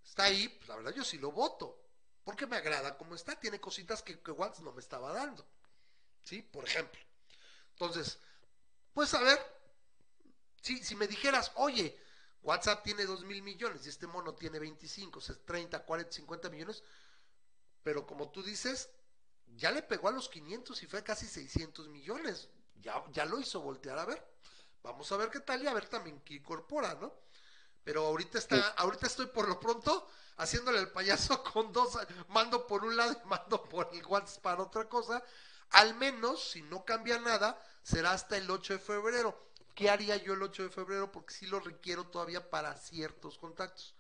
está 0.04 0.24
ahí, 0.24 0.48
pues 0.48 0.68
la 0.70 0.78
verdad 0.78 0.94
yo 0.94 1.04
sí 1.04 1.18
lo 1.18 1.32
voto. 1.32 1.78
Porque 2.24 2.48
me 2.48 2.56
agrada 2.56 2.98
como 2.98 3.16
está. 3.16 3.40
Tiene 3.40 3.60
cositas 3.60 4.02
que, 4.02 4.20
que 4.22 4.32
no 4.62 4.72
me 4.74 4.82
estaba 4.82 5.12
dando. 5.12 5.46
¿Sí? 6.24 6.42
Por 6.42 6.66
ejemplo. 6.66 7.00
Entonces, 7.72 8.18
pues 8.94 9.14
a 9.14 9.22
ver, 9.22 9.40
si, 10.62 10.84
si 10.84 10.96
me 10.96 11.08
dijeras, 11.08 11.52
oye, 11.56 11.98
WhatsApp 12.44 12.84
tiene 12.84 13.06
2 13.06 13.24
mil 13.26 13.42
millones 13.42 13.86
y 13.86 13.90
este 13.90 14.08
mono 14.08 14.34
tiene 14.34 14.60
25, 14.60 15.20
o 15.20 15.22
sea, 15.22 15.36
30, 15.46 15.86
40, 15.86 16.12
50 16.12 16.50
millones, 16.50 16.84
pero 17.84 18.06
como 18.06 18.32
tú 18.32 18.42
dices, 18.42 18.90
ya 19.56 19.72
le 19.72 19.84
pegó 19.84 20.08
a 20.08 20.12
los 20.12 20.30
500 20.30 20.82
y 20.84 20.88
fue 20.88 21.04
casi 21.04 21.28
600 21.28 21.88
millones. 21.90 22.50
Ya, 22.82 23.04
ya 23.12 23.26
lo 23.26 23.40
hizo 23.40 23.62
voltear 23.62 24.00
a 24.00 24.06
ver. 24.06 24.26
Vamos 24.84 25.12
a 25.12 25.18
ver 25.18 25.30
qué 25.30 25.40
tal 25.40 25.62
y 25.64 25.68
a 25.68 25.74
ver 25.74 25.88
también 25.88 26.22
qué 26.22 26.36
incorpora, 26.36 26.96
¿no? 26.96 27.14
Pero 27.84 28.06
ahorita 28.06 28.38
está, 28.38 28.70
ahorita 28.78 29.08
estoy 29.08 29.28
por 29.28 29.48
lo 29.48 29.60
pronto 29.60 30.08
haciéndole 30.38 30.80
el 30.80 30.90
payaso 30.90 31.44
con 31.54 31.72
dos, 31.72 31.98
mando 32.30 32.66
por 32.66 32.84
un 32.84 32.96
lado 32.96 33.14
y 33.14 33.28
mando 33.28 33.64
por 33.64 33.90
el 33.94 34.06
WhatsApp 34.06 34.42
para 34.42 34.64
otra 34.64 34.88
cosa. 34.90 35.24
Al 35.72 35.96
menos, 35.96 36.52
si 36.52 36.62
no 36.64 36.84
cambia 36.84 37.20
nada, 37.20 37.60
será 37.84 38.12
hasta 38.12 38.38
el 38.38 38.50
8 38.50 38.74
de 38.74 38.80
febrero. 38.80 39.51
¿Qué 39.82 39.90
haría 39.90 40.16
yo 40.18 40.34
el 40.34 40.44
8 40.44 40.62
de 40.62 40.70
febrero? 40.70 41.12
Porque 41.12 41.34
sí 41.34 41.48
lo 41.48 41.60
requiero 41.60 42.06
todavía 42.06 42.52
para 42.52 42.76
ciertos 42.76 43.40
contactos. 43.40 43.96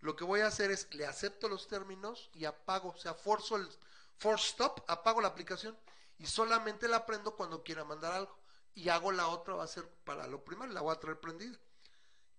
Lo 0.00 0.16
que 0.16 0.24
voy 0.24 0.40
a 0.40 0.46
hacer 0.46 0.70
es, 0.70 0.88
le 0.94 1.04
acepto 1.06 1.46
los 1.46 1.68
términos 1.68 2.30
y 2.32 2.46
apago, 2.46 2.88
o 2.88 2.96
sea, 2.96 3.12
forzo 3.12 3.56
el 3.56 3.68
force 4.16 4.46
stop, 4.46 4.82
apago 4.88 5.20
la 5.20 5.28
aplicación 5.28 5.76
y 6.18 6.24
solamente 6.24 6.88
la 6.88 7.04
prendo 7.04 7.36
cuando 7.36 7.62
quiera 7.62 7.84
mandar 7.84 8.14
algo 8.14 8.34
y 8.74 8.88
hago 8.88 9.12
la 9.12 9.28
otra, 9.28 9.56
va 9.56 9.64
a 9.64 9.66
ser 9.66 9.86
para 10.04 10.26
lo 10.26 10.42
primero, 10.42 10.72
la 10.72 10.80
voy 10.80 10.94
a 10.94 10.98
traer 10.98 11.20
prendida. 11.20 11.58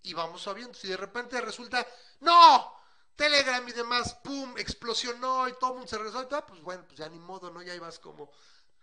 Y 0.02 0.16
vamos 0.16 0.42
sabiendo. 0.42 0.74
Si 0.74 0.88
de 0.88 0.98
repente 0.98 1.40
resulta, 1.40 1.86
no, 2.22 2.74
Telegram 3.16 3.68
y 3.68 3.74
demás, 3.74 4.16
pum, 4.24 4.58
explosionó 4.58 5.48
y 5.48 5.54
todo 5.54 5.70
el 5.70 5.76
mundo 5.76 5.88
se 5.88 6.00
resuelve, 6.00 6.42
pues 6.48 6.62
bueno, 6.62 6.84
pues 6.88 6.98
ya 6.98 7.08
ni 7.10 7.20
modo, 7.20 7.52
¿no? 7.52 7.62
Ya 7.62 7.76
ibas 7.76 8.00
como, 8.00 8.32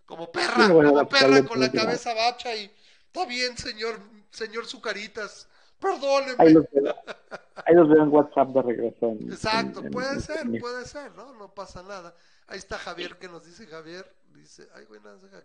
como 0.07 0.31
perra, 0.31 0.69
como 0.69 1.09
perra 1.09 1.45
con 1.45 1.59
la 1.59 1.73
cabeza 1.73 2.15
bacha 2.15 2.55
y 2.55 2.73
está 3.12 3.26
bien, 3.26 3.56
señor, 3.59 4.01
señor 4.30 4.66
Zucaritas, 4.66 5.48
perdóneme. 5.78 6.36
Ahí 6.39 6.52
los, 6.52 7.89
veo, 7.89 8.02
en 8.02 8.09
WhatsApp 8.09 8.48
de 8.48 8.62
regreso. 8.62 9.16
Exacto, 9.28 9.82
puede 9.90 10.20
ser, 10.20 10.47
puede 10.60 10.85
ser, 10.86 11.12
¿no? 11.16 11.35
No 11.35 11.52
pasa 11.52 11.82
nada. 11.82 12.14
Ahí 12.47 12.59
está 12.59 12.78
Javier 12.78 13.18
que 13.18 13.28
nos 13.28 13.44
dice, 13.44 13.66
Javier, 13.66 14.10
dice, 14.32 14.68
ay, 14.74 14.85
güey, 14.85 15.01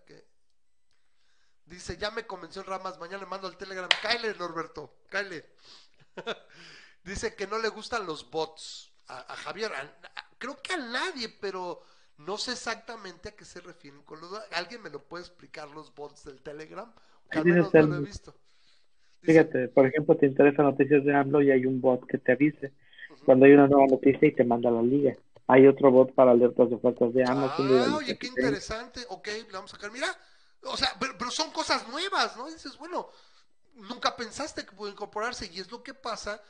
que 0.06 0.26
Dice, 1.66 1.98
ya 1.98 2.12
me 2.12 2.28
convenció 2.28 2.62
Ramas, 2.64 3.00
mañana 3.00 3.20
le 3.20 3.26
mando 3.26 3.48
el 3.48 3.58
Telegram. 3.58 3.88
Kyle, 4.02 4.38
Norberto, 4.38 4.94
Kyle. 5.10 5.46
Dice 7.04 7.36
que 7.36 7.48
no 7.48 7.58
le 7.58 7.70
gustan 7.70 8.06
los 8.06 8.30
bots. 8.30 8.92
A, 9.08 9.36
Javier, 9.36 9.72
creo 10.38 10.62
que 10.62 10.74
a 10.74 10.78
nadie, 10.78 11.30
pero 11.30 11.82
no 12.18 12.38
sé 12.38 12.54
exactamente 12.54 13.30
a 13.30 13.36
qué 13.36 13.44
se 13.44 13.60
refieren 13.60 14.02
con 14.04 14.22
los 14.22 14.32
¿Alguien 14.52 14.82
me 14.82 14.90
lo 14.90 15.04
puede 15.04 15.24
explicar 15.26 15.70
los 15.70 15.94
bots 15.94 16.24
del 16.24 16.42
Telegram? 16.42 16.94
Al 17.30 17.46
menos 17.46 17.74
no 17.74 17.82
lo 17.82 17.96
he 17.98 18.00
visto. 18.02 18.36
Fíjate, 19.22 19.70
por 19.70 19.86
ejemplo, 19.86 20.16
te 20.18 20.26
interesa 20.26 20.64
noticias 20.64 21.04
de 21.06 21.16
AMLO 21.16 21.42
y 21.42 21.52
hay 21.52 21.66
un 21.66 21.80
bot 21.80 22.06
que 22.06 22.18
te 22.18 22.34
avise 22.34 22.74
cuando 23.26 23.46
hay 23.46 23.54
una 23.54 23.68
nueva 23.68 23.88
noticia 23.88 24.28
y 24.28 24.34
te 24.34 24.44
manda 24.44 24.70
la 24.70 24.82
liga. 24.82 25.16
Hay 25.48 25.68
otro 25.68 25.92
bot 25.92 26.14
para 26.14 26.32
alertas 26.32 26.70
de 26.70 26.76
ofertas 26.76 27.14
de 27.14 27.24
Amazon. 27.24 27.68
Ah, 27.72 27.96
oye, 27.98 28.18
qué 28.18 28.28
interesante. 28.28 29.02
Ok, 29.10 29.28
le 29.28 29.52
vamos 29.52 29.74
a 29.74 29.76
sacar. 29.76 29.92
Mira, 29.92 30.08
o 30.64 30.76
sea, 30.78 30.96
pero, 31.00 31.32
son 31.32 31.52
cosas 31.52 31.88
nuevas, 31.88 32.36
¿no? 32.38 32.50
dices, 32.50 32.78
bueno, 32.78 33.10
nunca 33.76 34.16
pensaste 34.16 34.66
que 34.66 34.76
puede 34.76 34.92
incorporarse 34.92 35.50
y 35.54 35.60
es 35.60 35.72
lo 35.72 35.84
que 35.84 35.94
pasa. 35.94 36.42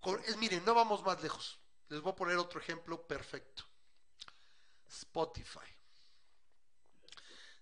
Con, 0.00 0.20
es, 0.20 0.36
miren, 0.36 0.64
no 0.64 0.74
vamos 0.74 1.04
más 1.04 1.22
lejos. 1.22 1.58
Les 1.88 2.00
voy 2.00 2.12
a 2.12 2.16
poner 2.16 2.36
otro 2.36 2.60
ejemplo 2.60 3.02
perfecto. 3.06 3.64
Spotify. 4.88 5.77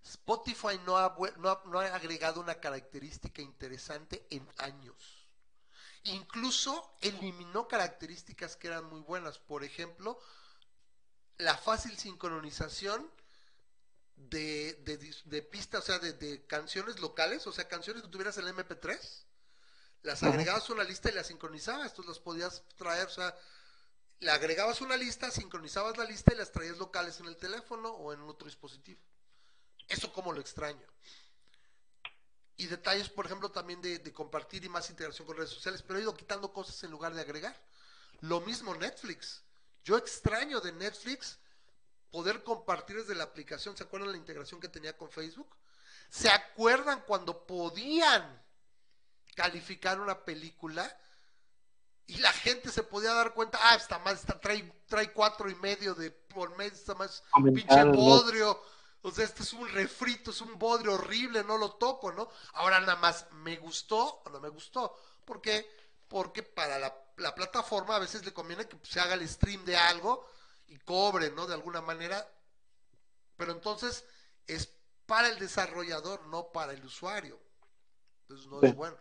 Spotify 0.09 0.79
no 0.85 0.97
ha, 0.97 1.17
no, 1.39 1.51
ha, 1.51 1.63
no 1.67 1.81
ha 1.81 1.87
agregado 1.87 2.41
una 2.41 2.61
característica 2.61 3.43
interesante 3.43 4.27
en 4.31 4.47
años. 4.59 5.27
incluso 6.05 6.95
eliminó 7.01 7.67
características 7.67 8.55
que 8.57 8.69
eran 8.69 8.85
muy 8.85 9.01
buenas. 9.01 9.39
Por 9.39 9.65
ejemplo, 9.65 10.21
la 11.39 11.57
fácil 11.57 11.99
sincronización 11.99 13.11
de, 14.15 14.75
de, 15.25 15.43
pistas, 15.43 15.83
o 15.83 15.87
sea, 15.87 15.99
de, 15.99 16.47
canciones 16.47 17.01
locales, 17.01 17.47
o 17.47 17.53
sea, 17.53 17.69
canciones 17.69 18.03
que 18.03 18.09
tuvieras 18.09 18.39
en 18.39 18.47
el 18.47 18.55
MP3, 18.55 18.99
las 20.03 20.23
agregabas 20.23 20.71
a 20.71 20.73
una 20.73 20.85
lista 20.85 21.11
y 21.11 21.15
las 21.15 21.27
sincronizabas, 21.27 21.93
tú 21.93 22.03
las 22.05 22.21
podías 22.21 22.63
traer, 22.77 23.09
o 23.09 23.11
sea, 23.11 23.37
le 24.21 24.31
agregabas 24.31 24.81
una 24.81 24.97
lista, 24.97 25.31
sincronizabas 25.31 25.99
la 25.99 26.05
lista 26.05 26.33
y 26.33 26.37
las 26.37 26.53
traías 26.53 26.79
locales 26.79 27.19
en 27.21 27.27
el 27.27 27.37
teléfono 27.37 27.91
o 27.91 28.13
en 28.13 28.21
otro 28.23 28.47
dispositivo. 28.47 29.01
Eso 29.89 30.13
como 30.13 30.33
lo 30.33 30.41
extraño. 30.41 30.87
Y 32.57 32.67
detalles, 32.67 33.09
por 33.09 33.27
ejemplo, 33.27 33.51
también 33.51 33.81
de, 33.83 33.99
de, 33.99 34.13
compartir 34.13 34.65
y 34.65 34.69
más 34.69 34.89
integración 34.89 35.27
con 35.27 35.37
redes 35.37 35.51
sociales, 35.51 35.83
pero 35.83 35.99
he 35.99 36.03
ido 36.03 36.15
quitando 36.15 36.53
cosas 36.53 36.83
en 36.85 36.91
lugar 36.91 37.15
de 37.15 37.21
agregar. 37.21 37.55
Lo 38.21 38.41
mismo 38.41 38.75
Netflix. 38.75 39.43
Yo 39.85 39.97
extraño 39.99 40.61
de 40.61 40.73
Netflix 40.73 41.39
poder 42.11 42.43
compartir 42.43 42.97
desde 42.97 43.15
la 43.15 43.25
aplicación. 43.25 43.77
¿Se 43.77 43.85
acuerdan 43.85 44.11
la 44.11 44.17
integración 44.17 44.59
que 44.59 44.69
tenía 44.69 44.97
con 44.97 45.11
Facebook? 45.11 45.55
¿Se 46.09 46.31
acuerdan 46.31 47.03
cuando 47.07 47.47
podían 47.47 48.43
calificar 49.35 50.01
una 50.01 50.25
película 50.25 50.91
y 52.07 52.19
la 52.19 52.33
gente 52.33 52.71
se 52.71 52.85
podía 52.85 53.13
dar 53.13 53.35
cuenta, 53.35 53.59
ah, 53.61 53.75
está 53.75 53.99
más, 53.99 54.21
está, 54.21 54.39
trae, 54.39 54.73
trae 54.87 55.13
cuatro 55.13 55.51
y 55.51 55.55
medio 55.57 55.95
de 55.95 56.11
por 56.11 56.57
mes, 56.57 56.73
está 56.73 56.95
más 56.95 57.23
pinche 57.45 57.85
bodrio. 57.85 58.61
O 59.07 59.11
sea, 59.13 59.25
este 59.25 59.45
es 59.45 59.53
un 59.53 59.69
refrito, 59.69 60.33
es 60.33 60.41
un 60.41 60.59
bodrio 60.59 60.95
horrible, 60.95 61.45
no 61.45 61.57
lo 61.59 61.75
toco, 61.75 62.11
¿no? 62.11 62.29
Ahora 62.55 62.81
nada 62.81 62.97
más, 62.97 63.31
¿me 63.35 63.57
gustó 63.57 64.21
o 64.25 64.31
no 64.31 64.41
me 64.41 64.49
gustó? 64.49 64.99
¿Por 65.25 65.41
qué? 65.41 65.65
Porque 66.09 66.43
para 66.43 66.77
la, 66.81 66.93
la 67.19 67.33
plataforma 67.33 67.95
a 67.95 68.01
veces 68.01 68.25
le 68.25 68.33
conviene 68.33 68.67
que 68.67 68.77
se 68.83 68.99
haga 68.99 69.15
el 69.15 69.29
stream 69.29 69.65
de 69.65 69.77
algo 69.77 70.29
y 70.67 70.77
cobre, 70.79 71.31
¿no? 71.31 71.47
De 71.47 71.55
alguna 71.55 71.81
manera. 71.81 72.29
Pero 73.37 73.53
entonces 73.53 74.05
es 74.49 74.71
para 75.07 75.29
el 75.29 75.39
desarrollador, 75.39 76.27
no 76.27 76.51
para 76.51 76.73
el 76.73 76.85
usuario. 76.85 77.41
Entonces 78.23 78.49
no 78.49 78.61
es 78.61 78.75
bueno. 78.75 78.99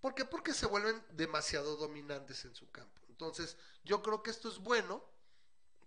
¿Por 0.00 0.14
qué? 0.14 0.24
Porque 0.24 0.54
se 0.54 0.66
vuelven 0.66 1.04
demasiado 1.10 1.74
dominantes 1.74 2.44
en 2.44 2.54
su 2.54 2.70
campo. 2.70 3.00
Entonces, 3.08 3.56
yo 3.82 4.00
creo 4.00 4.22
que 4.22 4.30
esto 4.30 4.48
es 4.48 4.58
bueno, 4.58 5.04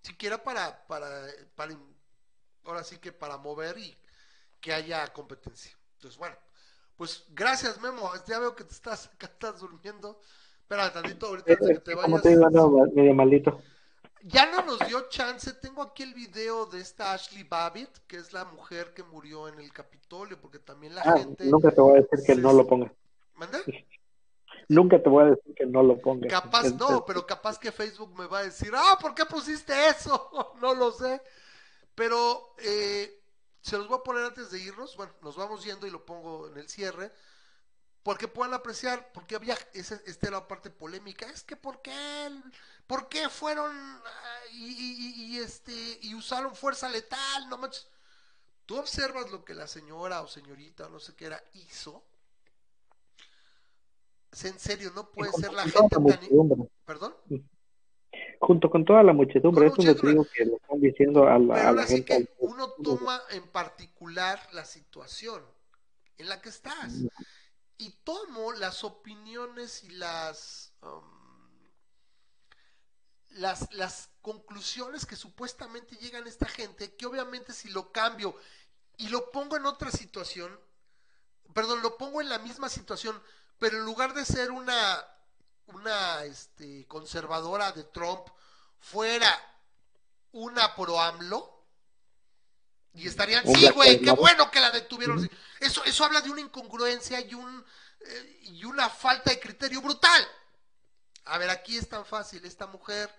siquiera 0.01 0.43
para, 0.43 0.85
para, 0.85 1.27
para 1.55 1.77
ahora 2.65 2.83
sí 2.83 2.97
que 2.97 3.11
para 3.11 3.37
mover 3.37 3.77
y 3.77 3.95
que 4.59 4.73
haya 4.73 5.11
competencia. 5.13 5.71
Entonces, 5.95 6.17
bueno, 6.17 6.35
pues 6.95 7.25
gracias, 7.29 7.79
Memo. 7.81 8.09
Ya 8.27 8.39
veo 8.39 8.55
que 8.55 8.63
te 8.63 8.73
estás, 8.73 9.09
estás 9.19 9.59
durmiendo. 9.59 10.19
Espera 10.61 10.91
tantito, 10.91 11.27
ahorita 11.27 11.55
que 11.57 11.79
te 11.79 11.95
vayas. 11.95 12.21
te 12.21 12.35
medio 12.35 13.13
maldito 13.13 13.61
ya 14.23 14.49
no 14.49 14.63
nos 14.63 14.79
dio 14.87 15.07
chance. 15.09 15.53
Tengo 15.53 15.81
aquí 15.81 16.03
el 16.03 16.13
video 16.13 16.65
de 16.65 16.79
esta 16.79 17.13
Ashley 17.13 17.43
Babbitt, 17.43 17.89
que 18.07 18.17
es 18.17 18.33
la 18.33 18.45
mujer 18.45 18.93
que 18.93 19.03
murió 19.03 19.47
en 19.47 19.59
el 19.59 19.71
Capitolio, 19.71 20.39
porque 20.39 20.59
también 20.59 20.95
la 20.95 21.01
ah, 21.01 21.17
gente. 21.17 21.45
Nunca 21.45 21.71
te 21.71 21.81
voy 21.81 21.97
a 21.97 22.01
decir 22.01 22.19
que 22.25 22.35
no 22.35 22.53
lo 22.53 22.65
pongas. 22.65 22.91
¿Manda? 23.35 23.59
Nunca 24.69 25.01
te 25.01 25.09
voy 25.09 25.23
a 25.23 25.27
decir 25.31 25.53
que 25.55 25.65
no 25.65 25.83
lo 25.83 25.99
pongas. 25.99 26.31
Capaz 26.31 26.73
no, 26.73 27.03
pero 27.05 27.25
capaz 27.25 27.59
que 27.59 27.71
Facebook 27.71 28.17
me 28.17 28.27
va 28.27 28.39
a 28.39 28.43
decir, 28.43 28.71
ah, 28.73 28.97
¿por 28.99 29.13
qué 29.13 29.25
pusiste 29.25 29.73
eso? 29.89 30.53
no 30.61 30.73
lo 30.73 30.91
sé. 30.91 31.21
Pero 31.95 32.55
eh, 32.59 33.21
se 33.61 33.77
los 33.77 33.87
voy 33.87 33.97
a 33.99 34.03
poner 34.03 34.25
antes 34.25 34.51
de 34.51 34.59
irnos. 34.59 34.95
Bueno, 34.97 35.13
nos 35.21 35.35
vamos 35.35 35.63
yendo 35.63 35.87
y 35.87 35.91
lo 35.91 36.05
pongo 36.05 36.47
en 36.47 36.57
el 36.57 36.69
cierre 36.69 37.11
porque 38.03 38.27
puedan 38.27 38.53
apreciar, 38.53 39.11
porque 39.13 39.35
había, 39.35 39.57
esta 39.73 40.27
era 40.27 40.37
la 40.37 40.47
parte 40.47 40.69
polémica, 40.69 41.25
es 41.29 41.41
que 41.41 41.55
por 41.55 41.81
qué, 41.81 42.29
por 42.85 43.07
qué 43.07 43.29
fueron 43.29 43.71
ah, 43.73 44.39
y, 44.51 45.39
este 45.39 45.99
y 46.01 46.13
usaron 46.13 46.53
fuerza 46.53 46.89
letal, 46.89 47.49
no 47.49 47.57
manches. 47.57 47.87
Tú 48.65 48.77
observas 48.77 49.31
lo 49.31 49.43
que 49.43 49.53
la 49.53 49.67
señora 49.67 50.21
o 50.21 50.27
señorita, 50.27 50.89
no 50.89 50.99
sé 50.99 51.15
qué 51.15 51.25
era, 51.25 51.43
hizo. 51.53 52.03
En 54.43 54.59
serio, 54.59 54.91
no 54.95 55.09
puede 55.09 55.31
ser 55.33 55.53
la 55.53 55.63
gente 55.63 55.95
tan... 55.95 56.69
¿Perdón? 56.85 57.15
Junto 58.45 58.69
con 58.69 58.83
toda 58.83 59.03
la 59.03 59.13
muchedumbre, 59.13 59.67
eso 59.67 59.81
es 59.81 60.03
lo 60.03 60.25
que 60.25 60.45
le 60.45 60.55
están 60.55 60.81
diciendo 60.81 61.27
a 61.27 61.39
la, 61.39 61.69
a 61.69 61.83
gente. 61.85 62.25
Que 62.25 62.29
uno 62.39 62.71
toma 62.83 63.21
en 63.31 63.47
particular 63.47 64.37
la 64.51 64.65
situación 64.65 65.41
en 66.17 66.27
la 66.27 66.41
que 66.41 66.49
estás. 66.49 66.93
Y 67.77 67.89
tomo 68.03 68.51
las 68.51 68.83
opiniones 68.83 69.83
y 69.85 69.89
las, 69.91 70.73
um, 70.81 71.69
las, 73.29 73.71
las 73.73 74.09
conclusiones 74.21 75.05
que 75.05 75.15
supuestamente 75.15 75.95
llegan 75.95 76.27
esta 76.27 76.47
gente, 76.47 76.95
que 76.95 77.05
obviamente 77.05 77.53
si 77.53 77.69
lo 77.69 77.93
cambio 77.93 78.35
y 78.97 79.07
lo 79.07 79.31
pongo 79.31 79.55
en 79.55 79.65
otra 79.65 79.89
situación, 79.89 80.59
perdón, 81.53 81.81
lo 81.81 81.97
pongo 81.97 82.19
en 82.19 82.27
la 82.27 82.39
misma 82.39 82.67
situación, 82.67 83.21
pero 83.57 83.77
en 83.77 83.85
lugar 83.85 84.13
de 84.13 84.25
ser 84.25 84.51
una, 84.51 85.01
una 85.67 86.23
este, 86.23 86.85
conservadora 86.87 87.71
de 87.71 87.83
Trump, 87.85 88.27
fuera 88.79 89.29
una 90.31 90.75
pro 90.75 90.99
AMLO, 90.99 91.53
y 92.95 93.07
estarían, 93.07 93.43
sí, 93.45 93.69
güey, 93.69 93.99
qué 94.01 94.11
bueno 94.11 94.51
que 94.51 94.59
la 94.59 94.69
detuvieron. 94.69 95.27
Eso, 95.59 95.83
eso 95.83 96.05
habla 96.05 96.21
de 96.21 96.29
una 96.29 96.41
incongruencia 96.41 97.19
y, 97.21 97.33
un, 97.33 97.65
eh, 98.01 98.39
y 98.43 98.65
una 98.65 98.87
falta 98.87 99.31
de 99.31 99.39
criterio 99.39 99.81
brutal. 99.81 100.27
A 101.25 101.39
ver, 101.39 101.49
aquí 101.49 101.75
es 101.75 101.89
tan 101.89 102.05
fácil. 102.05 102.45
Esta 102.45 102.67
mujer 102.67 103.09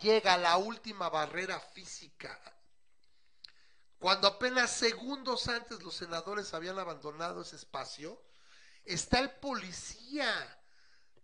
llega 0.00 0.34
a 0.34 0.38
la 0.38 0.56
última 0.56 1.08
barrera 1.08 1.58
física. 1.58 2.38
Cuando 3.98 4.28
apenas 4.28 4.70
segundos 4.70 5.48
antes 5.48 5.82
los 5.82 5.94
senadores 5.94 6.54
habían 6.54 6.78
abandonado 6.78 7.42
ese 7.42 7.56
espacio, 7.56 8.22
está 8.84 9.18
el 9.18 9.30
policía. 9.30 10.58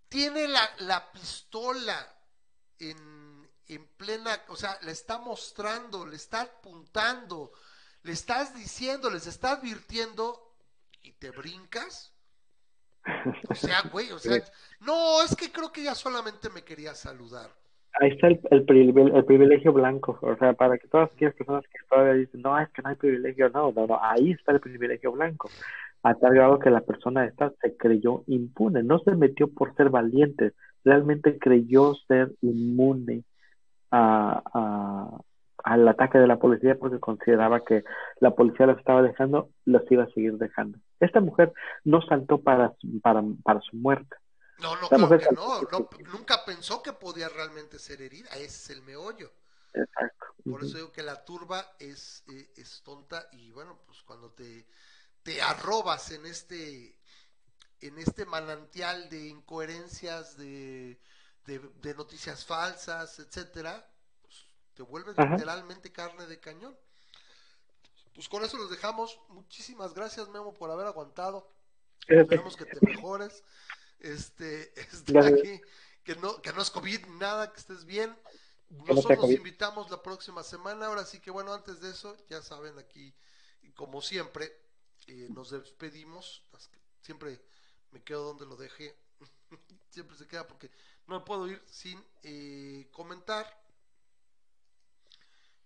Tiene 0.09 0.49
la, 0.49 0.69
la 0.79 1.13
pistola 1.13 1.97
en, 2.79 3.49
en 3.67 3.87
plena, 3.97 4.41
o 4.49 4.57
sea, 4.57 4.79
le 4.83 4.93
está 4.93 5.19
mostrando, 5.19 6.07
le 6.07 6.17
está 6.17 6.43
apuntando 6.43 7.53
le 8.03 8.13
estás 8.13 8.55
diciendo, 8.55 9.11
les 9.11 9.27
estás 9.27 9.59
advirtiendo 9.59 10.41
y 11.03 11.13
te 11.13 11.31
brincas. 11.31 12.15
O 13.49 13.55
sea, 13.55 13.83
güey, 13.91 14.11
o 14.13 14.19
sea, 14.19 14.43
no, 14.81 15.23
es 15.23 15.35
que 15.37 15.51
creo 15.53 15.73
que 15.73 15.83
ella 15.83 15.95
solamente 15.95 16.49
me 16.51 16.63
quería 16.63 16.95
saludar. 16.95 17.51
Ahí 18.01 18.11
está 18.11 18.29
el, 18.29 18.41
el, 18.51 18.65
privilegio 19.25 19.73
blanco, 19.73 20.19
o 20.23 20.37
sea, 20.37 20.53
para 20.53 20.79
que 20.79 20.87
todas 20.89 21.11
aquellas 21.13 21.35
personas 21.35 21.65
que 21.65 21.79
todavía 21.89 22.13
dicen, 22.15 22.43
no, 22.43 22.59
es 22.59 22.69
que 22.69 22.83
no 22.83 22.91
hay 22.91 22.97
privilegio, 22.97 23.49
no, 23.49 23.73
no, 23.73 23.87
no, 23.87 23.99
ahí 24.01 24.33
está 24.33 24.53
el 24.53 24.61
privilegio 24.61 25.13
blanco. 25.13 25.51
A 26.03 26.15
tal 26.15 26.35
grado 26.35 26.59
que 26.59 26.71
la 26.71 26.81
persona 26.81 27.25
esta 27.25 27.53
se 27.61 27.77
creyó 27.77 28.23
impune, 28.27 28.83
no 28.83 29.01
se 29.01 29.13
metió 29.17 29.49
por 29.49 29.75
ser 29.75 29.91
valiente, 29.91 30.53
realmente 30.85 31.39
creyó 31.39 31.95
ser 32.07 32.33
inmune 32.41 33.25
a, 33.91 34.43
a, 34.55 35.21
al 35.65 35.89
ataque 35.89 36.19
de 36.19 36.27
la 36.27 36.39
policía 36.39 36.79
porque 36.79 37.01
consideraba 37.01 37.65
que 37.65 37.85
la 38.21 38.35
policía 38.35 38.67
los 38.67 38.79
estaba 38.79 39.03
dejando, 39.03 39.51
los 39.65 39.83
iba 39.91 40.05
a 40.05 40.11
seguir 40.11 40.39
dejando. 40.39 40.79
Esta 41.01 41.21
mujer 41.21 41.53
no 41.85 42.01
saltó 42.03 42.41
para, 42.41 42.75
para, 43.03 43.23
para 43.43 43.61
su 43.61 43.77
muerte. 43.77 44.17
No, 44.61 44.75
no, 44.81 44.89
claro 44.89 45.19
que 45.19 45.35
no, 45.35 45.89
nunca 46.13 46.45
pensó 46.45 46.83
que 46.83 46.93
podía 46.93 47.29
realmente 47.29 47.79
ser 47.79 48.03
herida, 48.03 48.29
ese 48.35 48.47
es 48.47 48.71
el 48.71 48.83
meollo. 48.83 49.31
Exacto. 49.73 50.27
Por 50.49 50.65
eso 50.65 50.79
digo 50.79 50.93
que 50.93 51.03
la 51.03 51.25
turba 51.25 51.65
es, 51.79 52.25
eh, 52.29 52.49
es 52.57 52.83
tonta 52.83 53.29
y 53.33 53.53
bueno, 53.53 53.79
pues 53.87 54.03
cuando 54.03 54.31
te, 54.31 54.67
te 55.29 55.43
arrobas 55.43 56.11
en 56.13 56.25
este, 56.25 56.99
en 57.83 57.99
este 57.99 58.25
manantial 58.25 59.11
de 59.11 59.27
incoherencias, 59.27 60.39
de, 60.39 60.99
de, 61.45 61.59
de 61.83 61.95
noticias 61.95 62.47
falsas, 62.47 63.19
etcétera, 63.19 63.87
te 64.73 64.83
vuelves 64.83 65.19
literalmente 65.19 65.93
carne 65.93 66.25
de 66.25 66.41
cañón. 66.41 66.75
Pues 68.15 68.27
con 68.27 68.43
eso 68.43 68.57
los 68.57 68.71
dejamos. 68.71 69.21
Muchísimas 69.29 69.93
gracias, 69.93 70.31
Memo, 70.31 70.55
por 70.55 70.71
haber 70.71 70.87
aguantado. 70.87 71.53
Esperemos 72.07 72.57
que 72.57 72.65
te 72.65 72.79
mejores. 72.81 73.45
Este, 74.01 74.73
este 74.81 75.19
aquí, 75.19 75.61
que 76.05 76.17
no, 76.17 76.41
que 76.41 76.55
no 76.55 76.63
es 76.63 76.71
COVID 76.71 77.05
nada, 77.19 77.53
que 77.53 77.61
estés 77.61 77.85
bien. 77.85 78.17
Nosotros 78.71 79.19
nos 79.19 79.31
invitamos 79.33 79.91
la 79.91 80.03
próxima 80.03 80.43
semana. 80.43 80.87
Ahora 80.87 81.05
sí 81.05 81.21
que 81.21 81.31
bueno, 81.31 81.53
antes 81.53 81.83
de 81.83 81.91
eso, 81.91 82.17
ya 82.31 82.41
saben, 82.41 82.79
aquí, 82.79 83.15
como 83.75 84.01
siempre, 84.01 84.68
eh, 85.09 85.29
nos 85.31 85.51
despedimos. 85.51 86.45
Siempre 87.01 87.41
me 87.91 88.03
quedo 88.03 88.25
donde 88.25 88.47
lo 88.47 88.57
dejé. 88.57 88.97
siempre 89.91 90.17
se 90.17 90.27
queda 90.27 90.47
porque 90.47 90.71
no 91.07 91.19
me 91.19 91.25
puedo 91.25 91.49
ir 91.49 91.61
sin 91.67 92.05
eh, 92.23 92.89
comentar 92.93 93.47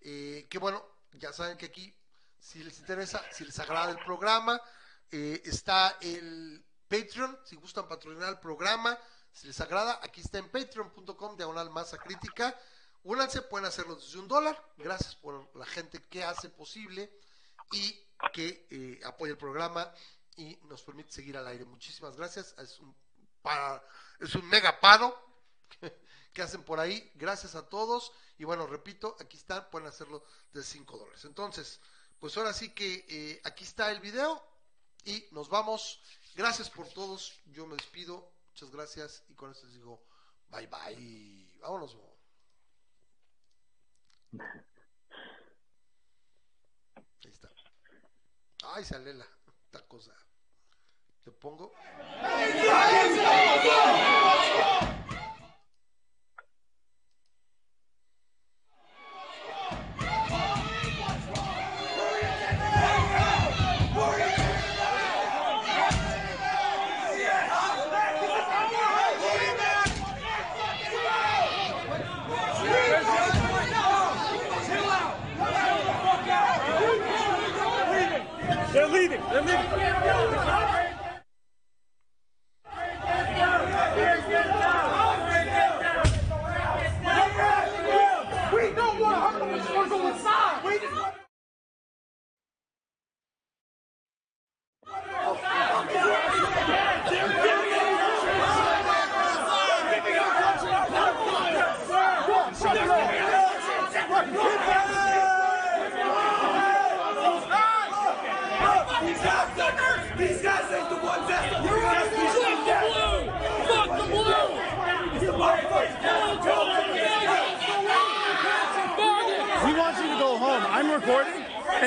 eh, 0.05 0.47
que 0.51 0.59
bueno, 0.59 0.85
ya 1.13 1.33
saben 1.33 1.57
que 1.57 1.67
aquí, 1.67 1.95
si 2.39 2.63
les 2.65 2.79
interesa, 2.81 3.23
si 3.33 3.45
les 3.45 3.59
agrada 3.59 3.91
el 3.91 4.05
programa, 4.05 4.61
eh, 5.11 5.41
está 5.45 5.97
el 6.01 6.65
Patreon, 6.89 7.39
si 7.45 7.57
gustan 7.57 7.89
patrocinar 7.89 8.31
el 8.31 8.39
programa, 8.39 8.99
Si 9.35 9.47
les 9.47 9.59
agrada, 9.63 9.99
aquí 10.03 10.21
está 10.21 10.39
en 10.39 10.51
patreon.com, 10.51 11.37
diagonal 11.39 11.71
masa 11.71 11.97
crítica. 11.97 12.55
Únanse, 13.05 13.41
pueden 13.41 13.67
hacerlo 13.67 13.97
desde 13.97 14.19
un 14.19 14.29
dólar. 14.29 14.63
Gracias 14.77 15.15
por 15.17 15.51
la 15.57 15.65
gente 15.65 16.03
que 16.11 16.23
hace 16.23 16.51
posible 16.51 17.11
y 17.73 17.99
que 18.33 18.67
eh, 18.71 19.01
apoya 19.05 19.33
el 19.33 19.39
programa 19.39 19.93
y 20.37 20.57
nos 20.65 20.83
permite 20.83 21.13
seguir 21.13 21.37
al 21.37 21.47
aire. 21.47 21.65
Muchísimas 21.65 22.17
gracias. 22.17 22.55
Es 22.59 22.79
un, 22.81 22.95
para, 23.43 23.83
es 24.21 24.35
un 24.35 24.49
mega 24.49 24.81
paro 24.81 25.17
que 26.33 26.43
hacen 26.43 26.63
por 26.63 26.81
ahí. 26.81 27.11
Gracias 27.15 27.55
a 27.55 27.69
todos. 27.69 28.13
Y 28.39 28.45
bueno, 28.45 28.67
repito, 28.67 29.17
aquí 29.21 29.37
están, 29.37 29.69
pueden 29.71 29.89
hacerlo 29.89 30.25
de 30.53 30.63
5 30.63 30.99
dólares. 30.99 31.25
Entonces, 31.25 31.81
pues 32.19 32.37
ahora 32.37 32.53
sí 32.53 32.71
que 32.71 33.05
eh, 33.09 33.41
aquí 33.45 33.65
está 33.65 33.91
el 33.91 34.01
video 34.01 34.43
y 35.05 35.27
nos 35.33 35.49
vamos. 35.49 36.01
Gracias 36.35 36.71
por 36.71 36.89
todos. 36.89 37.41
Yo 37.47 37.67
me 37.67 37.77
despido. 37.77 38.33
Muchas 38.51 38.71
gracias. 38.71 39.25
Y 39.29 39.35
con 39.35 39.51
esto 39.51 39.67
les 39.67 39.75
digo, 39.75 40.05
bye 40.49 40.67
bye. 40.67 41.51
Vámonos 41.61 41.97
está. 47.23 47.49
Ay, 48.63 48.85
sale 48.85 49.13
la, 49.13 49.27
esta 49.67 49.87
cosa. 49.87 50.13
Le 51.25 51.33
pongo. 51.33 51.73
Let 79.33 79.47
me... 79.47 79.92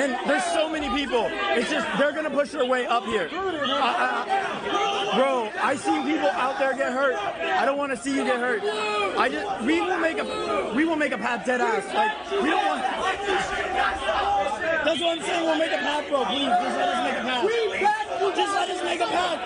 and 0.06 0.30
there's 0.30 0.44
so 0.44 0.68
many 0.68 0.88
people. 0.90 1.28
It's 1.30 1.70
just 1.70 1.86
they're 1.98 2.12
gonna 2.12 2.30
push 2.30 2.50
their 2.50 2.64
way 2.64 2.86
up 2.86 3.04
here. 3.04 3.28
Uh, 3.32 3.44
uh, 3.66 5.16
bro, 5.16 5.50
I 5.60 5.76
see 5.76 6.02
people 6.02 6.28
out 6.28 6.58
there 6.58 6.74
get 6.74 6.92
hurt. 6.92 7.14
I 7.16 7.64
don't 7.64 7.78
want 7.78 7.92
to 7.92 7.98
see 7.98 8.14
you 8.14 8.24
get 8.24 8.38
hurt. 8.38 8.62
I 9.18 9.28
just 9.28 9.62
we 9.64 9.80
will 9.80 9.98
make 9.98 10.18
a 10.18 10.72
we 10.74 10.84
will 10.84 10.96
make 10.96 11.12
a 11.12 11.18
path 11.18 11.44
dead 11.46 11.60
ass. 11.60 11.84
Like 11.94 12.42
we 12.42 12.50
don't 12.50 12.66
want. 12.66 12.82
That's 14.84 15.00
what 15.00 15.18
I'm 15.18 15.24
saying. 15.24 15.44
We'll 15.44 15.58
make 15.58 15.72
a 15.72 15.78
path, 15.78 16.08
bro. 16.08 16.24
Please, 16.26 16.46
just 16.46 16.76
let 16.76 16.88
us 16.88 17.04
make 17.04 17.18
a 17.18 17.24
path. 17.26 17.42
Just 18.36 18.54
let 18.54 18.70
us 18.70 18.84
make 18.84 19.00
a 19.00 19.06
path. 19.06 19.40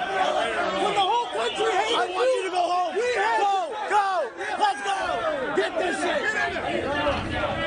When 0.83 0.95
the 0.95 1.01
whole 1.01 1.27
country 1.27 1.73
hates 1.73 1.95
I 1.95 2.07
want 2.13 2.31
you 2.37 2.43
to 2.45 2.51
go 2.51 2.61
home. 2.61 2.95
We 2.95 3.01
Go, 3.41 3.73
go. 3.89 4.31
Let's 4.59 4.83
go. 4.83 4.99
Get 5.57 5.73
this 5.79 5.97
shit. 6.01 7.60